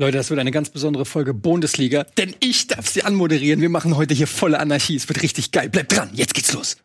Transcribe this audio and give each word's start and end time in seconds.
Leute, 0.00 0.16
das 0.16 0.30
wird 0.30 0.40
eine 0.40 0.50
ganz 0.50 0.70
besondere 0.70 1.04
Folge 1.04 1.34
Bundesliga, 1.34 2.04
denn 2.16 2.34
ich 2.40 2.68
darf 2.68 2.88
sie 2.88 3.02
anmoderieren. 3.02 3.60
Wir 3.60 3.68
machen 3.68 3.98
heute 3.98 4.14
hier 4.14 4.26
volle 4.26 4.58
Anarchie. 4.58 4.96
Es 4.96 5.06
wird 5.10 5.22
richtig 5.22 5.52
geil. 5.52 5.68
Bleibt 5.68 5.94
dran, 5.94 6.08
jetzt 6.14 6.32
geht's 6.32 6.54
los. 6.54 6.78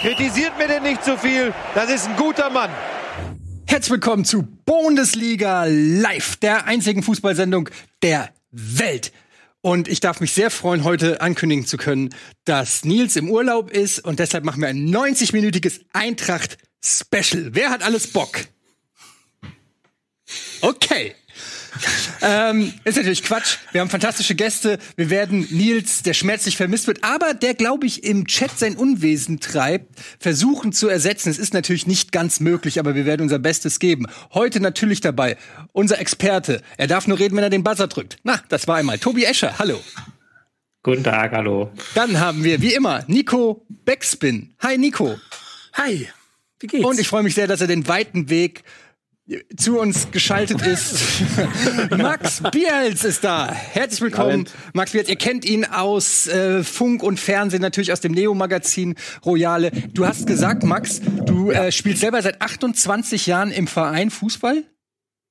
Kritisiert 0.00 0.56
mir 0.56 0.66
denn 0.66 0.82
nicht 0.82 1.04
zu 1.04 1.18
viel. 1.18 1.52
Das 1.74 1.90
ist 1.90 2.08
ein 2.08 2.16
guter 2.16 2.48
Mann. 2.48 2.70
Herzlich 3.66 3.90
willkommen 3.90 4.24
zu 4.24 4.48
Bundesliga 4.64 5.66
Live, 5.68 6.36
der 6.36 6.64
einzigen 6.64 7.02
Fußballsendung 7.02 7.68
der 8.02 8.30
Welt. 8.52 9.12
Und 9.62 9.88
ich 9.88 10.00
darf 10.00 10.20
mich 10.20 10.32
sehr 10.32 10.50
freuen, 10.50 10.84
heute 10.84 11.20
ankündigen 11.20 11.66
zu 11.66 11.76
können, 11.76 12.14
dass 12.44 12.84
Nils 12.84 13.16
im 13.16 13.28
Urlaub 13.28 13.70
ist 13.70 14.02
und 14.04 14.18
deshalb 14.18 14.44
machen 14.44 14.62
wir 14.62 14.68
ein 14.68 14.88
90-minütiges 14.88 15.82
Eintracht-Special. 15.92 17.54
Wer 17.54 17.70
hat 17.70 17.82
alles 17.82 18.12
Bock? 18.12 18.40
Okay 20.62 21.14
ähm, 22.22 22.72
ist 22.84 22.96
natürlich 22.96 23.22
Quatsch. 23.22 23.58
Wir 23.72 23.80
haben 23.80 23.90
fantastische 23.90 24.34
Gäste. 24.34 24.78
Wir 24.96 25.10
werden 25.10 25.46
Nils, 25.50 26.02
der 26.02 26.14
schmerzlich 26.14 26.56
vermisst 26.56 26.86
wird, 26.86 27.02
aber 27.04 27.34
der, 27.34 27.54
glaube 27.54 27.86
ich, 27.86 28.04
im 28.04 28.26
Chat 28.26 28.58
sein 28.58 28.76
Unwesen 28.76 29.40
treibt, 29.40 29.88
versuchen 30.18 30.72
zu 30.72 30.88
ersetzen. 30.88 31.30
Es 31.30 31.38
ist 31.38 31.54
natürlich 31.54 31.86
nicht 31.86 32.12
ganz 32.12 32.40
möglich, 32.40 32.78
aber 32.78 32.94
wir 32.94 33.06
werden 33.06 33.22
unser 33.22 33.38
Bestes 33.38 33.78
geben. 33.78 34.06
Heute 34.32 34.60
natürlich 34.60 35.00
dabei 35.00 35.36
unser 35.72 35.98
Experte. 35.98 36.62
Er 36.76 36.86
darf 36.86 37.06
nur 37.06 37.18
reden, 37.18 37.36
wenn 37.36 37.44
er 37.44 37.50
den 37.50 37.64
Buzzer 37.64 37.88
drückt. 37.88 38.18
Na, 38.22 38.40
das 38.48 38.66
war 38.68 38.76
einmal 38.76 38.98
Tobi 38.98 39.24
Escher. 39.24 39.58
Hallo. 39.58 39.80
Guten 40.82 41.04
Tag, 41.04 41.32
hallo. 41.32 41.70
Dann 41.94 42.18
haben 42.20 42.42
wir, 42.42 42.62
wie 42.62 42.72
immer, 42.72 43.04
Nico 43.06 43.66
Backspin. 43.84 44.54
Hi, 44.60 44.78
Nico. 44.78 45.18
Hi. 45.74 46.08
Wie 46.58 46.66
geht's? 46.66 46.84
Und 46.84 46.98
ich 46.98 47.08
freue 47.08 47.22
mich 47.22 47.34
sehr, 47.34 47.46
dass 47.46 47.60
er 47.60 47.66
den 47.66 47.86
weiten 47.86 48.30
Weg 48.30 48.64
zu 49.56 49.78
uns 49.78 50.10
geschaltet 50.10 50.66
ist. 50.66 51.22
Max 51.96 52.42
Biels 52.50 53.04
ist 53.04 53.24
da. 53.24 53.52
Herzlich 53.52 54.00
willkommen, 54.00 54.48
Max 54.72 54.92
Biels. 54.92 55.08
Ihr 55.08 55.16
kennt 55.16 55.44
ihn 55.44 55.64
aus 55.64 56.26
äh, 56.26 56.64
Funk 56.64 57.02
und 57.02 57.20
Fernsehen, 57.20 57.62
natürlich 57.62 57.92
aus 57.92 58.00
dem 58.00 58.12
Neo-Magazin 58.12 58.96
Royale. 59.24 59.70
Du 59.92 60.06
hast 60.06 60.26
gesagt, 60.26 60.64
Max, 60.64 61.00
du 61.26 61.50
äh, 61.50 61.70
spielst 61.70 62.00
selber 62.00 62.22
seit 62.22 62.42
28 62.42 63.26
Jahren 63.26 63.50
im 63.50 63.66
Verein 63.66 64.10
Fußball? 64.10 64.64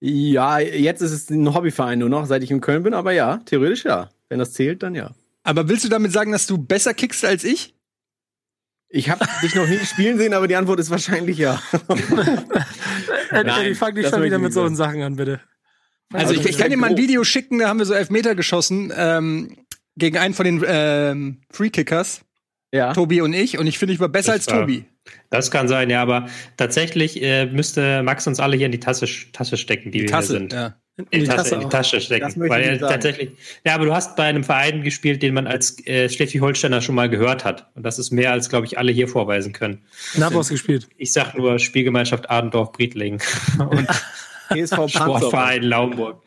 Ja, 0.02 0.59
jetzt 0.59 1.02
ist 1.02 1.11
es 1.11 1.30
ein 1.30 1.53
Hobbyverein 1.53 2.00
nur 2.00 2.09
noch, 2.09 2.25
seit 2.25 2.42
ich 2.44 2.52
in 2.52 2.61
Köln 2.61 2.83
bin, 2.83 2.94
aber 2.94 3.11
ja, 3.11 3.42
theoretisch 3.45 3.83
ja. 3.83 4.09
Wenn 4.30 4.39
das 4.39 4.53
zählt, 4.53 4.83
dann 4.83 4.95
ja. 4.95 5.11
Aber 5.44 5.67
willst 5.67 5.83
du 5.83 5.89
damit 5.89 6.14
sagen, 6.14 6.31
dass 6.31 6.47
du 6.47 6.58
besser 6.58 6.94
kickst 6.94 7.25
als 7.25 7.44
ich? 7.44 7.73
Ich 8.92 9.09
habe 9.11 9.23
dich 9.44 9.53
noch 9.53 9.67
nie 9.67 9.77
spielen 9.86 10.17
sehen, 10.17 10.33
aber 10.33 10.47
die 10.47 10.55
Antwort 10.55 10.80
ist 10.80 10.89
wahrscheinlich 10.89 11.38
ja. 11.38 11.61
Nein, 13.31 13.75
fang 13.75 13.95
dich 13.95 14.08
schon 14.08 14.23
wieder 14.23 14.39
mit 14.39 14.53
so 14.53 14.67
Sachen 14.69 15.02
an, 15.02 15.16
bitte. 15.16 15.41
Also, 16.11 16.33
ich, 16.33 16.45
ich 16.45 16.58
kann 16.58 16.72
dir 16.72 16.77
mal 16.77 16.89
ein 16.89 16.97
Video 16.97 17.23
schicken, 17.23 17.59
da 17.59 17.69
haben 17.69 17.80
wir 17.80 17.86
so 17.86 17.94
elf 17.94 18.09
Meter 18.09 18.33
geschossen 18.33 18.91
ähm, 18.95 19.58
gegen 19.95 20.17
einen 20.17 20.33
von 20.33 20.45
den 20.45 20.63
ähm, 20.66 21.41
Freekickers. 21.52 22.21
Ja. 22.71 22.94
Tobi 22.94 23.21
und 23.21 23.33
ich. 23.33 23.58
Und 23.58 23.67
ich 23.67 23.77
finde, 23.77 23.94
ich 23.94 23.99
war 23.99 24.09
besser 24.09 24.33
das 24.33 24.47
als 24.47 24.55
war, 24.55 24.61
Tobi. 24.61 24.86
Das 25.30 25.49
kann 25.52 25.67
sein, 25.67 25.89
ja, 25.89 26.02
aber 26.02 26.27
tatsächlich 26.58 27.21
äh, 27.21 27.47
müsste 27.47 28.03
Max 28.03 28.27
uns 28.27 28.39
alle 28.39 28.58
hier 28.58 28.67
in 28.67 28.71
die 28.71 28.80
Tasche, 28.80 29.08
Tasche 29.31 29.58
stecken, 29.58 29.91
die, 29.91 29.99
die 29.99 30.03
wir 30.03 30.11
Tasse, 30.11 30.33
hier 30.33 30.39
sind. 30.39 30.53
Ja. 30.53 30.75
In 31.11 31.22
die, 31.22 31.28
Tasse, 31.28 31.55
in 31.55 31.61
die 31.61 31.69
Tasche 31.69 32.02
stecken. 32.02 32.33
Weil 32.36 32.64
er 32.64 32.80
tatsächlich. 32.80 33.31
Ja, 33.66 33.75
aber 33.75 33.86
du 33.86 33.94
hast 33.94 34.16
bei 34.16 34.23
einem 34.23 34.44
Verein 34.44 34.83
gespielt, 34.83 35.23
den 35.23 35.33
man 35.33 35.47
als 35.47 35.86
äh, 35.86 36.09
Schleswig-Holsteiner 36.09 36.81
schon 36.81 36.95
mal 36.95 37.09
gehört 37.09 37.45
hat. 37.45 37.67
Und 37.75 37.83
das 37.83 38.00
ist 38.00 38.11
mehr, 38.11 38.31
als, 38.31 38.50
glaube 38.50 38.66
ich, 38.66 38.78
alle 38.78 38.92
hier 38.92 39.08
vorweisen 39.08 39.53
können. 39.53 39.81
Nabos 40.16 40.50
gespielt. 40.50 40.88
Ich 40.97 41.14
sag 41.14 41.36
nur 41.36 41.59
Spielgemeinschaft 41.59 42.30
Adendorf-Briedling 42.30 43.22
und 43.59 43.88
Sportverein 44.89 45.64
Laumburg. 45.64 46.21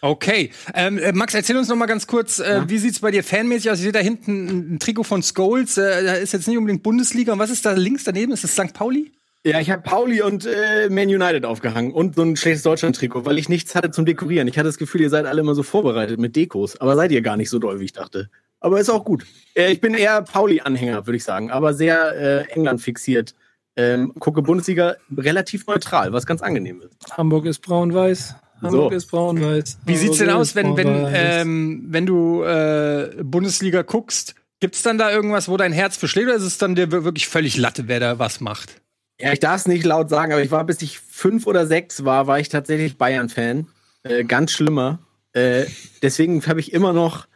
Okay. 0.00 0.50
Ähm, 0.74 0.98
äh, 0.98 1.12
Max, 1.12 1.34
erzähl 1.34 1.56
uns 1.56 1.68
noch 1.68 1.76
mal 1.76 1.86
ganz 1.86 2.06
kurz, 2.06 2.38
äh, 2.38 2.48
ja. 2.48 2.68
wie 2.68 2.78
sieht's 2.78 3.00
bei 3.00 3.10
dir 3.10 3.24
fanmäßig 3.24 3.70
aus? 3.70 3.78
Ich 3.78 3.84
sehe 3.84 3.92
da 3.92 3.98
hinten 3.98 4.74
ein 4.74 4.78
Trikot 4.78 5.04
von 5.04 5.22
Scholes. 5.22 5.78
Äh, 5.78 6.04
da 6.04 6.14
ist 6.14 6.32
jetzt 6.32 6.46
nicht 6.46 6.58
unbedingt 6.58 6.82
Bundesliga. 6.82 7.32
Und 7.32 7.38
was 7.38 7.50
ist 7.50 7.64
da 7.64 7.72
links 7.72 8.04
daneben? 8.04 8.32
Ist 8.32 8.44
das 8.44 8.52
St. 8.52 8.72
Pauli? 8.72 9.12
Ja, 9.46 9.60
ich 9.60 9.70
habe 9.70 9.80
Pauli 9.80 10.22
und 10.22 10.44
äh, 10.44 10.88
Man 10.90 11.06
United 11.06 11.44
aufgehangen 11.44 11.92
und 11.92 12.16
so 12.16 12.22
ein 12.22 12.34
schlechtes 12.34 12.64
Deutschland-Trikot, 12.64 13.26
weil 13.26 13.38
ich 13.38 13.48
nichts 13.48 13.76
hatte 13.76 13.92
zum 13.92 14.04
Dekorieren. 14.04 14.48
Ich 14.48 14.58
hatte 14.58 14.66
das 14.66 14.76
Gefühl, 14.76 15.02
ihr 15.02 15.08
seid 15.08 15.24
alle 15.24 15.40
immer 15.40 15.54
so 15.54 15.62
vorbereitet 15.62 16.18
mit 16.18 16.34
Dekos, 16.34 16.80
aber 16.80 16.96
seid 16.96 17.12
ihr 17.12 17.22
gar 17.22 17.36
nicht 17.36 17.48
so 17.48 17.60
doll, 17.60 17.78
wie 17.78 17.84
ich 17.84 17.92
dachte. 17.92 18.28
Aber 18.58 18.80
ist 18.80 18.90
auch 18.90 19.04
gut. 19.04 19.24
Äh, 19.54 19.70
ich 19.70 19.80
bin 19.80 19.94
eher 19.94 20.22
Pauli-Anhänger, 20.22 21.06
würde 21.06 21.16
ich 21.16 21.22
sagen, 21.22 21.52
aber 21.52 21.74
sehr 21.74 22.16
äh, 22.16 22.52
England 22.54 22.80
fixiert. 22.80 23.36
Ähm, 23.76 24.14
gucke 24.18 24.42
Bundesliga 24.42 24.96
relativ 25.16 25.64
neutral, 25.68 26.12
was 26.12 26.26
ganz 26.26 26.42
angenehm 26.42 26.80
ist. 26.80 27.16
Hamburg 27.16 27.46
ist 27.46 27.60
braun-weiß. 27.60 28.34
Hamburg 28.62 28.90
so. 28.90 28.96
ist 28.96 29.06
braun-weiß. 29.06 29.78
Wie 29.86 29.96
sieht's 29.96 30.18
denn 30.18 30.30
aus, 30.30 30.56
wenn, 30.56 30.76
wenn, 30.76 31.06
ähm, 31.14 31.84
wenn 31.86 32.04
du 32.04 32.42
äh, 32.42 33.22
Bundesliga 33.22 33.82
guckst? 33.82 34.34
Gibt's 34.58 34.82
dann 34.82 34.98
da 34.98 35.12
irgendwas, 35.12 35.48
wo 35.48 35.56
dein 35.56 35.72
Herz 35.72 35.96
für 35.96 36.08
schlägt, 36.08 36.26
oder 36.26 36.36
ist 36.36 36.42
es 36.42 36.58
dann 36.58 36.74
dir 36.74 36.90
wirklich 36.90 37.28
völlig 37.28 37.56
Latte, 37.56 37.86
wer 37.86 38.00
da 38.00 38.18
was 38.18 38.40
macht? 38.40 38.82
Ja, 39.20 39.32
ich 39.32 39.40
darf 39.40 39.60
es 39.60 39.68
nicht 39.68 39.84
laut 39.84 40.10
sagen, 40.10 40.32
aber 40.32 40.42
ich 40.42 40.50
war, 40.50 40.64
bis 40.64 40.82
ich 40.82 40.98
fünf 40.98 41.46
oder 41.46 41.66
sechs 41.66 42.04
war, 42.04 42.26
war 42.26 42.38
ich 42.38 42.48
tatsächlich 42.48 42.98
Bayern-Fan. 42.98 43.66
Äh, 44.02 44.24
ganz 44.24 44.52
schlimmer. 44.52 44.98
Äh, 45.32 45.66
deswegen 46.02 46.44
habe 46.46 46.60
ich 46.60 46.72
immer 46.72 46.92
noch, 46.92 47.26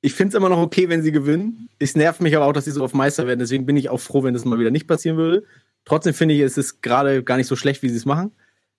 ich 0.00 0.14
finde 0.14 0.30
es 0.30 0.34
immer 0.34 0.48
noch 0.48 0.58
okay, 0.58 0.88
wenn 0.88 1.02
sie 1.02 1.12
gewinnen. 1.12 1.68
Es 1.78 1.94
nervt 1.94 2.20
mich 2.20 2.36
aber 2.36 2.46
auch, 2.46 2.52
dass 2.52 2.64
sie 2.64 2.72
so 2.72 2.82
auf 2.84 2.92
Meister 2.92 3.26
werden. 3.26 3.38
Deswegen 3.38 3.66
bin 3.66 3.76
ich 3.76 3.88
auch 3.88 4.00
froh, 4.00 4.24
wenn 4.24 4.34
das 4.34 4.44
mal 4.44 4.58
wieder 4.58 4.70
nicht 4.72 4.88
passieren 4.88 5.16
würde. 5.16 5.44
Trotzdem 5.84 6.14
finde 6.14 6.34
ich, 6.34 6.40
es 6.40 6.58
ist 6.58 6.82
gerade 6.82 7.22
gar 7.22 7.36
nicht 7.36 7.46
so 7.46 7.56
schlecht, 7.56 7.82
wie 7.82 7.88
sie 7.88 7.96
es 7.96 8.04
machen. 8.04 8.32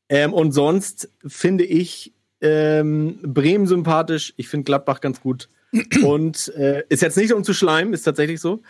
Ähm, 0.10 0.34
und 0.34 0.52
sonst 0.52 1.10
finde 1.26 1.64
ich 1.64 2.14
ähm, 2.42 3.20
Bremen 3.24 3.68
sympathisch. 3.68 4.34
Ich 4.36 4.50
finde 4.50 4.66
Gladbach 4.66 5.00
ganz 5.00 5.22
gut. 5.22 5.48
Und 6.04 6.54
äh, 6.56 6.84
ist 6.90 7.02
jetzt 7.02 7.18
nicht 7.18 7.34
um 7.34 7.44
zu 7.44 7.54
schleimen, 7.54 7.94
ist 7.94 8.04
tatsächlich 8.04 8.40
so. 8.40 8.62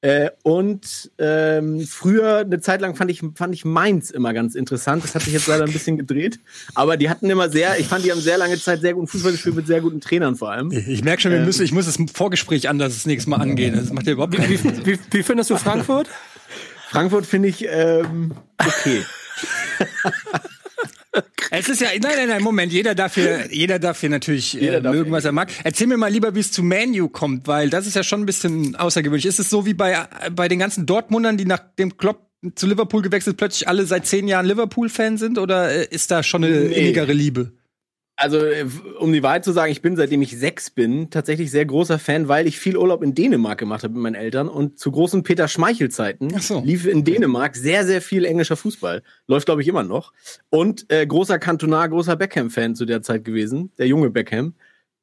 Äh, 0.00 0.30
und 0.44 1.10
ähm, 1.18 1.80
früher, 1.80 2.38
eine 2.38 2.60
Zeit 2.60 2.80
lang 2.80 2.94
fand 2.94 3.10
ich, 3.10 3.20
fand 3.34 3.52
ich 3.52 3.64
Mainz 3.64 4.10
immer 4.10 4.32
ganz 4.32 4.54
interessant. 4.54 5.02
Das 5.02 5.14
hat 5.14 5.22
sich 5.22 5.32
jetzt 5.32 5.48
leider 5.48 5.64
ein 5.64 5.72
bisschen 5.72 5.98
gedreht. 5.98 6.38
Aber 6.74 6.96
die 6.96 7.10
hatten 7.10 7.28
immer 7.28 7.48
sehr, 7.48 7.80
ich 7.80 7.88
fand, 7.88 8.04
die 8.04 8.12
haben 8.12 8.20
sehr 8.20 8.38
lange 8.38 8.58
Zeit 8.58 8.80
sehr 8.80 8.94
guten 8.94 9.08
Fußball 9.08 9.32
gespielt 9.32 9.56
mit 9.56 9.66
sehr 9.66 9.80
guten 9.80 10.00
Trainern 10.00 10.36
vor 10.36 10.52
allem. 10.52 10.70
Ich 10.70 11.02
merke 11.02 11.22
schon, 11.22 11.32
wir 11.32 11.38
ähm, 11.38 11.46
müssen, 11.46 11.64
ich 11.64 11.72
muss 11.72 11.86
das 11.86 11.98
Vorgespräch 12.14 12.68
anders 12.68 12.94
das 12.94 13.06
nächste 13.06 13.30
Mal 13.30 13.38
angehen. 13.38 13.74
Das 13.74 13.92
macht 13.92 14.06
ja 14.06 14.12
überhaupt 14.12 14.36
keinen 14.36 14.50
wie, 14.50 14.86
wie, 14.86 14.98
wie 15.10 15.22
findest 15.24 15.50
du 15.50 15.56
Frankfurt? 15.56 16.08
Frankfurt 16.90 17.26
finde 17.26 17.48
ich 17.48 17.66
ähm, 17.68 18.34
okay. 18.58 19.04
Es 21.50 21.68
ist 21.68 21.80
ja, 21.80 21.88
nein, 22.00 22.12
nein, 22.16 22.28
nein, 22.28 22.42
Moment, 22.42 22.72
jeder 22.72 22.94
darf 22.94 23.14
hier, 23.14 23.48
jeder 23.50 23.78
darf 23.78 24.00
hier 24.00 24.10
natürlich 24.10 24.56
äh, 24.56 24.64
jeder 24.64 24.92
mögen, 24.92 25.10
was 25.10 25.24
er 25.24 25.32
mag. 25.32 25.50
Erzähl 25.64 25.86
mir 25.86 25.96
mal 25.96 26.10
lieber, 26.10 26.34
wie 26.34 26.40
es 26.40 26.52
zu 26.52 26.62
Manu 26.62 27.08
kommt, 27.08 27.46
weil 27.46 27.70
das 27.70 27.86
ist 27.86 27.96
ja 27.96 28.02
schon 28.02 28.22
ein 28.22 28.26
bisschen 28.26 28.76
außergewöhnlich. 28.76 29.26
Ist 29.26 29.38
es 29.38 29.48
so 29.50 29.64
wie 29.64 29.74
bei, 29.74 30.06
bei 30.34 30.48
den 30.48 30.58
ganzen 30.58 30.86
Dortmundern, 30.86 31.36
die 31.36 31.46
nach 31.46 31.60
dem 31.78 31.96
Klopp 31.96 32.28
zu 32.54 32.66
Liverpool 32.66 33.02
gewechselt, 33.02 33.36
plötzlich 33.36 33.66
alle 33.66 33.84
seit 33.86 34.06
zehn 34.06 34.28
Jahren 34.28 34.46
Liverpool-Fan 34.46 35.16
sind, 35.16 35.38
oder 35.38 35.70
äh, 35.70 35.86
ist 35.90 36.10
da 36.10 36.22
schon 36.22 36.44
eine 36.44 36.60
nee. 36.60 36.74
innigere 36.74 37.12
Liebe? 37.12 37.52
Also, 38.20 38.38
äh, 38.38 38.66
um 38.98 39.12
die 39.12 39.22
Wahrheit 39.22 39.44
zu 39.44 39.52
sagen, 39.52 39.70
ich 39.70 39.80
bin, 39.80 39.94
seitdem 39.94 40.20
ich 40.22 40.36
sechs 40.36 40.70
bin, 40.70 41.08
tatsächlich 41.08 41.52
sehr 41.52 41.64
großer 41.64 42.00
Fan, 42.00 42.26
weil 42.26 42.48
ich 42.48 42.58
viel 42.58 42.76
Urlaub 42.76 43.00
in 43.04 43.14
Dänemark 43.14 43.58
gemacht 43.58 43.84
habe 43.84 43.94
mit 43.94 44.02
meinen 44.02 44.16
Eltern 44.16 44.48
und 44.48 44.76
zu 44.76 44.90
großen 44.90 45.22
Peter 45.22 45.46
Schmeichel-Zeiten 45.46 46.36
so. 46.40 46.60
lief 46.60 46.84
in 46.84 47.04
Dänemark 47.04 47.54
sehr, 47.54 47.86
sehr 47.86 48.02
viel 48.02 48.24
englischer 48.24 48.56
Fußball. 48.56 49.04
Läuft, 49.28 49.46
glaube 49.46 49.62
ich, 49.62 49.68
immer 49.68 49.84
noch. 49.84 50.12
Und 50.50 50.90
äh, 50.90 51.06
großer 51.06 51.38
Kantonar, 51.38 51.88
großer 51.88 52.16
Beckham-Fan 52.16 52.74
zu 52.74 52.86
der 52.86 53.02
Zeit 53.02 53.24
gewesen, 53.24 53.70
der 53.78 53.86
junge 53.86 54.10
Beckham. 54.10 54.54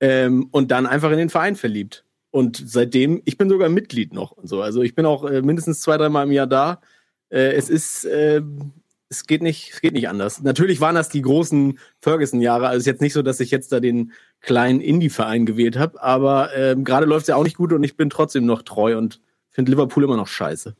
Ähm, 0.01 0.49
und 0.51 0.71
dann 0.71 0.85
einfach 0.85 1.11
in 1.11 1.17
den 1.17 1.29
Verein 1.29 1.55
verliebt. 1.55 2.03
Und 2.31 2.61
seitdem, 2.65 3.21
ich 3.23 3.37
bin 3.37 3.47
sogar 3.47 3.69
Mitglied 3.69 4.13
noch 4.13 4.33
und 4.33 4.49
so. 4.49 4.61
Also 4.61 4.81
ich 4.81 4.93
bin 4.93 5.05
auch 5.05 5.23
äh, 5.23 5.41
mindestens 5.41 5.79
zwei, 5.79 5.95
dreimal 5.95 6.25
im 6.25 6.33
Jahr 6.33 6.47
da. 6.47 6.81
Äh, 7.29 7.53
es 7.53 7.69
ist 7.69 8.03
äh, 8.03 8.41
es 9.09 9.27
geht 9.27 9.41
nicht, 9.41 9.71
es 9.73 9.81
geht 9.81 9.93
nicht 9.93 10.09
anders. 10.09 10.41
Natürlich 10.41 10.81
waren 10.81 10.95
das 10.95 11.09
die 11.09 11.21
großen 11.21 11.79
Ferguson-Jahre. 12.01 12.67
Also 12.67 12.77
es 12.77 12.81
ist 12.83 12.87
jetzt 12.87 13.01
nicht 13.01 13.13
so, 13.13 13.21
dass 13.21 13.39
ich 13.39 13.51
jetzt 13.51 13.71
da 13.71 13.79
den 13.79 14.11
kleinen 14.41 14.81
Indie-Verein 14.81 15.45
gewählt 15.45 15.77
habe, 15.77 16.01
aber 16.01 16.55
ähm, 16.55 16.83
gerade 16.83 17.05
läuft 17.05 17.23
es 17.23 17.27
ja 17.27 17.35
auch 17.35 17.43
nicht 17.43 17.57
gut 17.57 17.73
und 17.73 17.83
ich 17.83 17.97
bin 17.97 18.09
trotzdem 18.09 18.45
noch 18.45 18.61
treu 18.63 18.97
und 18.97 19.21
finde 19.49 19.71
Liverpool 19.71 20.03
immer 20.03 20.17
noch 20.17 20.27
scheiße. 20.27 20.75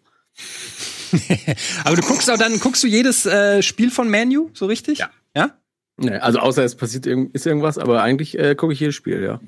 aber 1.84 1.96
du 1.96 2.02
guckst 2.02 2.30
auch 2.30 2.38
dann, 2.38 2.60
guckst 2.60 2.84
du 2.84 2.88
jedes 2.88 3.26
äh, 3.26 3.62
Spiel 3.62 3.92
von 3.92 4.10
Manu, 4.10 4.50
so 4.54 4.66
richtig? 4.66 5.00
Ja. 5.00 5.10
Ja? 5.36 5.58
Nee, 5.98 6.18
also 6.18 6.40
außer 6.40 6.64
es 6.64 6.76
passiert 6.76 7.06
irg 7.06 7.30
ist 7.34 7.46
irgendwas, 7.46 7.78
aber 7.78 8.02
eigentlich 8.02 8.38
äh, 8.38 8.56
gucke 8.56 8.74
ich 8.74 8.80
jedes 8.80 8.96
Spiel, 8.96 9.24
ja. 9.24 9.40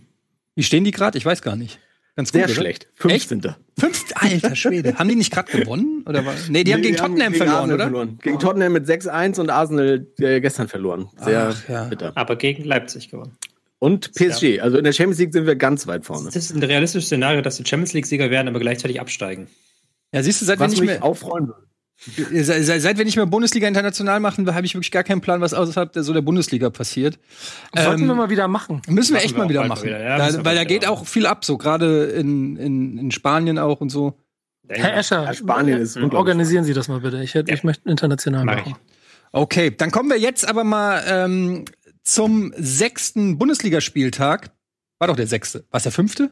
Wie 0.55 0.63
stehen 0.63 0.83
die 0.83 0.91
gerade? 0.91 1.17
Ich 1.17 1.25
weiß 1.25 1.41
gar 1.41 1.55
nicht. 1.55 1.79
Ganz 2.17 2.31
gut, 2.31 2.39
Sehr 2.39 2.45
oder? 2.45 2.55
schlecht. 2.55 2.87
15. 2.95 3.43
Echt? 3.43 3.55
Fünf, 3.79 4.05
alter 4.15 4.55
Schwede. 4.55 4.95
haben 4.95 5.07
die 5.07 5.15
nicht 5.15 5.31
gerade 5.31 5.51
gewonnen? 5.51 6.03
Oder 6.07 6.25
war, 6.25 6.33
nee, 6.49 6.63
die 6.63 6.71
nee, 6.71 6.73
haben 6.73 6.81
gegen 6.81 6.97
Tottenham 6.97 7.31
gegen 7.31 7.45
verloren, 7.45 7.71
oder? 7.71 7.83
Verloren. 7.83 8.19
Gegen 8.23 8.39
Tottenham 8.39 8.73
mit 8.73 8.87
6-1 8.87 9.39
und 9.39 9.51
Arsenal 9.51 10.07
äh, 10.19 10.41
gestern 10.41 10.67
verloren. 10.67 11.09
Sehr 11.23 11.53
Ach, 11.53 11.69
ja. 11.69 11.83
bitter. 11.83 12.11
Aber 12.15 12.35
gegen 12.35 12.63
Leipzig 12.63 13.09
gewonnen. 13.09 13.37
Und 13.77 14.13
PSG. 14.13 14.61
Also 14.61 14.79
in 14.79 14.83
der 14.83 14.93
Champions 14.93 15.19
League 15.19 15.31
sind 15.31 15.45
wir 15.45 15.55
ganz 15.55 15.85
weit 15.85 16.05
vorne. 16.05 16.25
Das 16.25 16.35
ist 16.35 16.55
ein 16.55 16.63
realistisches 16.63 17.05
Szenario, 17.05 17.41
dass 17.41 17.57
die 17.57 17.65
Champions 17.67 17.93
League-Sieger 17.93 18.31
werden, 18.31 18.47
aber 18.47 18.59
gleichzeitig 18.59 18.99
absteigen. 18.99 19.47
Ja, 20.11 20.23
siehst 20.23 20.41
du, 20.41 20.45
seit 20.45 20.59
was 20.59 20.71
wir 20.71 20.81
nicht 20.81 20.89
mehr 20.89 21.03
aufräumen 21.03 21.53
Seit, 21.99 22.81
seit 22.81 22.97
wir 22.97 23.05
nicht 23.05 23.15
mehr 23.15 23.25
Bundesliga 23.25 23.67
international 23.67 24.19
machen, 24.19 24.53
habe 24.53 24.65
ich 24.65 24.75
wirklich 24.75 24.91
gar 24.91 25.03
keinen 25.03 25.19
Plan, 25.19 25.41
was 25.41 25.55
außerhalb 25.55 25.91
der, 25.91 26.03
so 26.03 26.13
der 26.13 26.21
Bundesliga 26.21 26.69
passiert. 26.69 27.17
Sollten 27.75 28.03
ähm, 28.03 28.07
wir 28.07 28.15
mal 28.15 28.29
wieder 28.29 28.47
machen. 28.47 28.81
Müssen 28.87 29.15
wir 29.15 29.23
echt 29.23 29.35
wir 29.35 29.43
mal 29.43 29.49
wieder 29.49 29.65
machen. 29.65 29.85
Wieder. 29.85 30.01
Ja, 30.01 30.17
da, 30.17 30.45
weil 30.45 30.55
da 30.55 30.63
geht 30.63 30.87
auch 30.87 31.07
viel 31.07 31.25
ab, 31.25 31.43
so 31.43 31.57
gerade 31.57 32.05
in, 32.05 32.55
in, 32.55 32.97
in 32.99 33.11
Spanien 33.11 33.57
auch 33.57 33.81
und 33.81 33.89
so. 33.89 34.13
Herr 34.69 34.95
Escher, 34.95 35.23
ja, 35.23 35.33
Spanien 35.33 35.79
ist 35.79 35.97
organisieren 35.97 36.65
Sie 36.65 36.73
das 36.73 36.87
mal 36.87 36.99
bitte. 36.99 37.23
Ich, 37.23 37.33
hätte, 37.33 37.49
ja. 37.49 37.57
ich 37.57 37.63
möchte 37.63 37.89
international 37.89 38.45
machen. 38.45 38.75
Okay, 39.31 39.71
dann 39.75 39.91
kommen 39.91 40.09
wir 40.09 40.19
jetzt 40.19 40.47
aber 40.47 40.63
mal 40.63 41.03
ähm, 41.07 41.65
zum 42.03 42.53
sechsten 42.57 43.37
Bundesligaspieltag. 43.37 44.51
War 44.99 45.07
doch 45.07 45.15
der 45.15 45.27
sechste. 45.27 45.65
War 45.71 45.77
es 45.77 45.83
der 45.83 45.91
fünfte? 45.91 46.31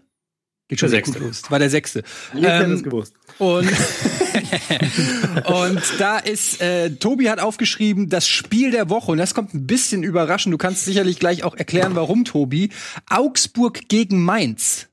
Geht 0.68 0.80
schon 0.80 0.90
der 0.90 1.00
sechste. 1.00 1.20
Los. 1.20 1.44
War 1.50 1.60
der 1.60 1.70
sechste. 1.70 2.04
Ich 2.34 2.44
ähm, 2.44 2.72
es 2.72 2.84
gewusst. 2.84 3.14
Und, 3.38 3.70
und 5.46 5.82
da 6.00 6.18
ist, 6.18 6.62
äh, 6.62 6.92
Tobi 6.92 7.30
hat 7.30 7.40
aufgeschrieben, 7.40 8.10
das 8.10 8.28
Spiel 8.28 8.72
der 8.72 8.90
Woche, 8.90 9.12
und 9.12 9.18
das 9.18 9.34
kommt 9.34 9.54
ein 9.54 9.68
bisschen 9.68 10.04
überraschend, 10.04 10.54
du 10.54 10.58
kannst 10.58 10.86
sicherlich 10.86 11.20
gleich 11.20 11.44
auch 11.44 11.56
erklären, 11.56 11.96
warum, 11.96 12.26
Tobi. 12.26 12.70
Augsburg 13.10 13.88
gegen 13.90 14.24
Mainz. 14.24 14.88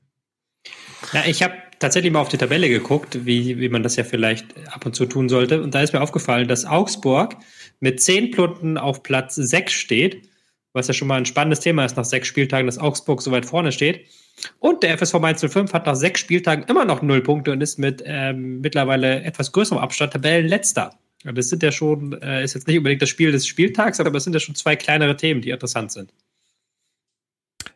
Ja, 1.11 1.23
ich 1.25 1.43
habe 1.43 1.53
tatsächlich 1.79 2.13
mal 2.13 2.21
auf 2.21 2.29
die 2.29 2.37
Tabelle 2.37 2.69
geguckt, 2.69 3.25
wie, 3.25 3.59
wie 3.59 3.69
man 3.69 3.83
das 3.83 3.97
ja 3.97 4.03
vielleicht 4.03 4.45
ab 4.71 4.85
und 4.85 4.95
zu 4.95 5.05
tun 5.05 5.27
sollte. 5.27 5.61
Und 5.61 5.75
da 5.75 5.81
ist 5.81 5.93
mir 5.93 6.01
aufgefallen, 6.01 6.47
dass 6.47 6.65
Augsburg 6.65 7.35
mit 7.79 8.01
zehn 8.01 8.31
Plunden 8.31 8.77
auf 8.77 9.03
Platz 9.03 9.35
sechs 9.35 9.73
steht, 9.73 10.29
was 10.71 10.87
ja 10.87 10.93
schon 10.93 11.09
mal 11.09 11.17
ein 11.17 11.25
spannendes 11.25 11.59
Thema 11.59 11.83
ist 11.83 11.97
nach 11.97 12.05
sechs 12.05 12.27
Spieltagen, 12.27 12.67
dass 12.67 12.77
Augsburg 12.77 13.21
so 13.21 13.31
weit 13.31 13.45
vorne 13.45 13.71
steht. 13.71 14.07
Und 14.59 14.83
der 14.83 14.97
FSV 14.97 15.19
Mainz 15.19 15.41
05 15.41 15.73
hat 15.73 15.85
nach 15.85 15.95
sechs 15.95 16.19
Spieltagen 16.19 16.65
immer 16.65 16.85
noch 16.85 17.01
null 17.01 17.21
Punkte 17.21 17.51
und 17.51 17.61
ist 17.61 17.77
mit 17.77 18.03
ähm, 18.05 18.61
mittlerweile 18.61 19.23
etwas 19.23 19.51
größerem 19.51 19.77
Abstand 19.77 20.13
Tabellenletzter. 20.13 20.97
Das 21.23 21.49
sind 21.49 21.63
ja 21.63 21.71
schon, 21.71 22.21
äh, 22.21 22.43
ist 22.43 22.53
jetzt 22.53 22.67
nicht 22.67 22.77
unbedingt 22.77 23.01
das 23.01 23.09
Spiel 23.09 23.31
des 23.31 23.47
Spieltags, 23.47 23.99
aber 23.99 24.13
es 24.15 24.23
sind 24.23 24.33
ja 24.33 24.39
schon 24.39 24.55
zwei 24.55 24.75
kleinere 24.75 25.15
Themen, 25.15 25.41
die 25.41 25.51
interessant 25.51 25.91
sind. 25.91 26.13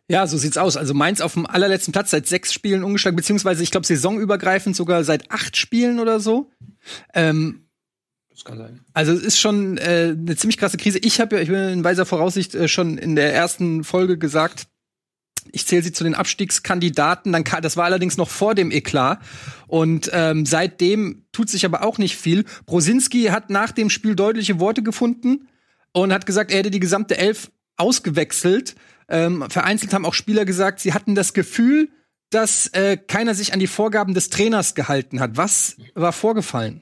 Ja, 0.10 0.26
so 0.26 0.38
sieht's 0.38 0.58
aus. 0.58 0.78
Also 0.78 0.94
Mainz 0.94 1.20
auf 1.22 1.34
dem 1.34 1.46
allerletzten 1.46 1.92
Platz 1.92 2.12
seit 2.12 2.28
sechs 2.28 2.54
Spielen 2.54 2.84
umgeschlagen, 2.84 3.18
beziehungsweise 3.18 3.64
ich 3.64 3.72
glaube 3.72 3.86
saisonübergreifend 3.86 4.76
sogar 4.76 5.04
seit 5.04 5.32
acht 5.32 5.58
Spielen 5.58 6.00
oder 6.00 6.20
so. 6.20 6.50
Ähm, 7.14 7.68
das 8.30 8.46
kann 8.46 8.58
sein. 8.58 8.82
Also 8.94 9.12
es 9.14 9.24
ist 9.24 9.40
schon 9.40 9.78
äh, 9.78 10.16
eine 10.18 10.36
ziemlich 10.38 10.58
krasse 10.58 10.78
Krise. 10.78 11.00
Ich 11.00 11.20
habe 11.20 11.36
ja, 11.36 11.42
ich 11.42 11.50
bin 11.50 11.58
in 11.58 11.84
weiser 11.84 12.06
Voraussicht 12.06 12.56
äh, 12.56 12.68
schon 12.68 12.98
in 12.98 13.16
der 13.16 13.34
ersten 13.34 13.84
Folge 13.84 14.18
gesagt, 14.18 14.68
ich 15.52 15.66
zähle 15.66 15.84
sie 15.84 15.92
zu 15.92 16.04
den 16.04 16.16
Abstiegskandidaten. 16.16 17.32
Dann 17.32 17.44
das 17.62 17.78
war 17.78 17.86
allerdings 17.86 18.18
noch 18.18 18.30
vor 18.30 18.56
dem 18.56 18.72
Eklat. 18.72 19.20
Und 19.68 20.10
ähm, 20.14 20.46
seitdem 20.46 21.26
tut 21.32 21.50
sich 21.50 21.66
aber 21.66 21.84
auch 21.84 21.98
nicht 21.98 22.18
viel. 22.18 22.46
Brosinski 22.66 23.26
hat 23.26 23.50
nach 23.50 23.72
dem 23.72 23.90
Spiel 23.90 24.16
deutliche 24.16 24.60
Worte 24.60 24.84
gefunden 24.84 25.48
und 25.92 26.14
hat 26.14 26.26
gesagt, 26.26 26.52
er 26.52 26.60
hätte 26.60 26.72
die 26.72 26.80
gesamte 26.80 27.18
Elf 27.18 27.52
ausgewechselt. 27.76 28.76
Ähm, 29.10 29.46
vereinzelt 29.50 29.94
haben 29.94 30.06
auch 30.06 30.14
Spieler 30.14 30.46
gesagt, 30.46 30.80
sie 30.80 30.94
hatten 30.94 31.16
das 31.16 31.34
Gefühl, 31.34 31.90
dass 32.30 32.68
äh, 32.68 32.98
keiner 32.98 33.36
sich 33.36 33.54
an 33.54 33.60
die 33.60 33.68
Vorgaben 33.68 34.14
des 34.14 34.30
Trainers 34.30 34.76
gehalten 34.76 35.20
hat. 35.20 35.38
Was 35.38 35.78
war 35.96 36.12
vorgefallen? 36.12 36.82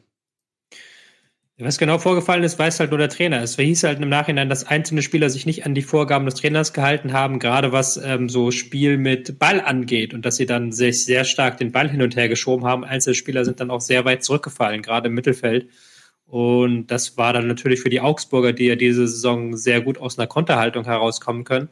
Was 1.57 1.77
genau 1.77 1.99
vorgefallen 1.99 2.43
ist, 2.43 2.59
weiß 2.59 2.81
halt 2.81 2.89
nur 2.89 2.97
der 2.97 3.07
Trainer. 3.07 3.41
Es 3.41 3.55
hieß 3.55 3.83
halt 3.85 4.01
im 4.01 4.09
Nachhinein, 4.09 4.49
dass 4.49 4.65
einzelne 4.65 5.01
Spieler 5.01 5.29
sich 5.29 5.45
nicht 5.45 5.65
an 5.65 5.73
die 5.73 5.83
Vorgaben 5.83 6.25
des 6.25 6.35
Trainers 6.35 6.73
gehalten 6.73 7.13
haben, 7.13 7.39
gerade 7.39 7.71
was 7.71 7.95
ähm, 7.95 8.27
so 8.27 8.51
Spiel 8.51 8.97
mit 8.97 9.39
Ball 9.39 9.61
angeht 9.61 10.13
und 10.13 10.25
dass 10.25 10.35
sie 10.35 10.45
dann 10.45 10.73
sich 10.73 11.05
sehr 11.05 11.23
stark 11.23 11.57
den 11.57 11.71
Ball 11.71 11.89
hin 11.89 12.01
und 12.01 12.17
her 12.17 12.27
geschoben 12.27 12.65
haben. 12.65 12.83
Einzelne 12.83 13.15
Spieler 13.15 13.45
sind 13.45 13.61
dann 13.61 13.71
auch 13.71 13.79
sehr 13.79 14.03
weit 14.03 14.25
zurückgefallen, 14.25 14.81
gerade 14.81 15.07
im 15.07 15.13
Mittelfeld. 15.13 15.69
Und 16.25 16.87
das 16.87 17.17
war 17.17 17.31
dann 17.31 17.47
natürlich 17.47 17.79
für 17.79 17.89
die 17.89 18.01
Augsburger, 18.01 18.51
die 18.51 18.65
ja 18.65 18.75
diese 18.75 19.07
Saison 19.07 19.55
sehr 19.55 19.79
gut 19.79 19.97
aus 19.97 20.19
einer 20.19 20.27
Konterhaltung 20.27 20.83
herauskommen 20.83 21.45
können, 21.45 21.69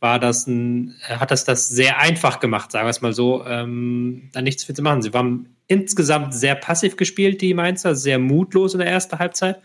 war 0.00 0.18
das 0.18 0.46
ein, 0.46 0.94
hat 1.08 1.30
das 1.30 1.44
das 1.44 1.68
sehr 1.68 1.98
einfach 1.98 2.40
gemacht, 2.40 2.70
sagen 2.70 2.86
wir 2.86 2.90
es 2.90 3.00
mal 3.00 3.12
so, 3.12 3.44
ähm, 3.46 4.30
da 4.32 4.42
nichts 4.42 4.64
für 4.64 4.74
zu 4.74 4.82
machen. 4.82 5.02
Sie 5.02 5.12
waren 5.12 5.56
insgesamt 5.66 6.34
sehr 6.34 6.54
passiv 6.54 6.96
gespielt, 6.96 7.40
die 7.40 7.52
Mainzer, 7.52 7.94
sehr 7.94 8.18
mutlos 8.18 8.74
in 8.74 8.80
der 8.80 8.88
ersten 8.88 9.18
Halbzeit 9.18 9.60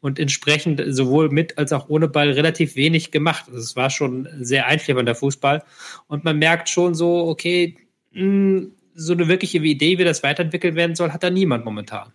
und 0.00 0.18
entsprechend 0.18 0.82
sowohl 0.88 1.28
mit 1.28 1.58
als 1.58 1.72
auch 1.72 1.88
ohne 1.88 2.08
Ball 2.08 2.30
relativ 2.30 2.76
wenig 2.76 3.10
gemacht. 3.10 3.44
Also 3.46 3.58
es 3.60 3.76
war 3.76 3.90
schon 3.90 4.28
sehr 4.40 4.66
einschläfernder 4.66 5.14
Fußball 5.14 5.62
und 6.08 6.24
man 6.24 6.38
merkt 6.38 6.68
schon 6.68 6.94
so, 6.94 7.28
okay, 7.28 7.76
mh, 8.12 8.20
hm, 8.20 8.72
so 8.96 9.12
eine 9.12 9.26
wirkliche 9.28 9.58
Idee, 9.58 9.98
wie 9.98 10.04
das 10.04 10.22
weiterentwickelt 10.22 10.76
werden 10.76 10.94
soll, 10.94 11.12
hat 11.12 11.24
da 11.24 11.30
niemand 11.30 11.64
momentan. 11.64 12.12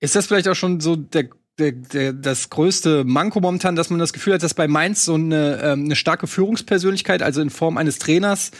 Ist 0.00 0.16
das 0.16 0.26
vielleicht 0.26 0.48
auch 0.48 0.54
schon 0.54 0.80
so 0.80 0.96
der 0.96 1.28
der, 1.58 1.72
der, 1.72 2.12
das 2.12 2.50
größte 2.50 3.04
Manko 3.04 3.40
momentan, 3.40 3.76
dass 3.76 3.90
man 3.90 3.98
das 3.98 4.12
Gefühl 4.12 4.34
hat, 4.34 4.42
dass 4.42 4.54
bei 4.54 4.68
Mainz 4.68 5.04
so 5.04 5.14
eine, 5.14 5.60
ähm, 5.62 5.84
eine 5.84 5.96
starke 5.96 6.26
Führungspersönlichkeit, 6.26 7.22
also 7.22 7.40
in 7.40 7.50
Form 7.50 7.76
eines 7.76 7.98
Trainers, 7.98 8.50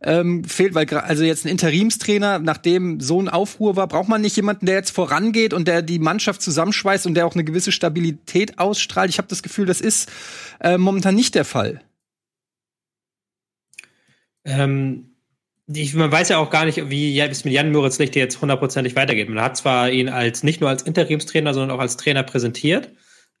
ähm, 0.00 0.44
fehlt, 0.44 0.74
weil 0.74 0.88
also 0.94 1.24
jetzt 1.24 1.44
ein 1.44 1.48
Interimstrainer, 1.48 2.38
nachdem 2.38 3.00
so 3.00 3.20
ein 3.20 3.28
Aufruhr 3.28 3.74
war, 3.74 3.88
braucht 3.88 4.08
man 4.08 4.20
nicht 4.20 4.36
jemanden, 4.36 4.66
der 4.66 4.76
jetzt 4.76 4.90
vorangeht 4.90 5.52
und 5.52 5.66
der 5.66 5.82
die 5.82 5.98
Mannschaft 5.98 6.40
zusammenschweißt 6.40 7.06
und 7.06 7.14
der 7.14 7.26
auch 7.26 7.34
eine 7.34 7.42
gewisse 7.42 7.72
Stabilität 7.72 8.60
ausstrahlt. 8.60 9.10
Ich 9.10 9.18
habe 9.18 9.28
das 9.28 9.42
Gefühl, 9.42 9.66
das 9.66 9.80
ist 9.80 10.08
äh, 10.60 10.78
momentan 10.78 11.16
nicht 11.16 11.34
der 11.34 11.44
Fall. 11.44 11.82
Ähm, 14.44 15.16
ich, 15.72 15.94
man 15.94 16.10
weiß 16.10 16.30
ja 16.30 16.38
auch 16.38 16.50
gar 16.50 16.64
nicht, 16.64 16.88
wie 16.88 17.18
es 17.20 17.44
mit 17.44 17.52
Jan 17.52 17.72
Moritz 17.72 17.98
Lichte 17.98 18.18
jetzt 18.18 18.40
hundertprozentig 18.40 18.96
weitergeht. 18.96 19.28
Man 19.28 19.42
hat 19.42 19.56
zwar 19.56 19.90
ihn 19.90 20.08
als 20.08 20.42
nicht 20.42 20.60
nur 20.60 20.70
als 20.70 20.82
Interimstrainer, 20.82 21.52
sondern 21.52 21.76
auch 21.76 21.80
als 21.80 21.96
Trainer 21.96 22.22
präsentiert. 22.22 22.90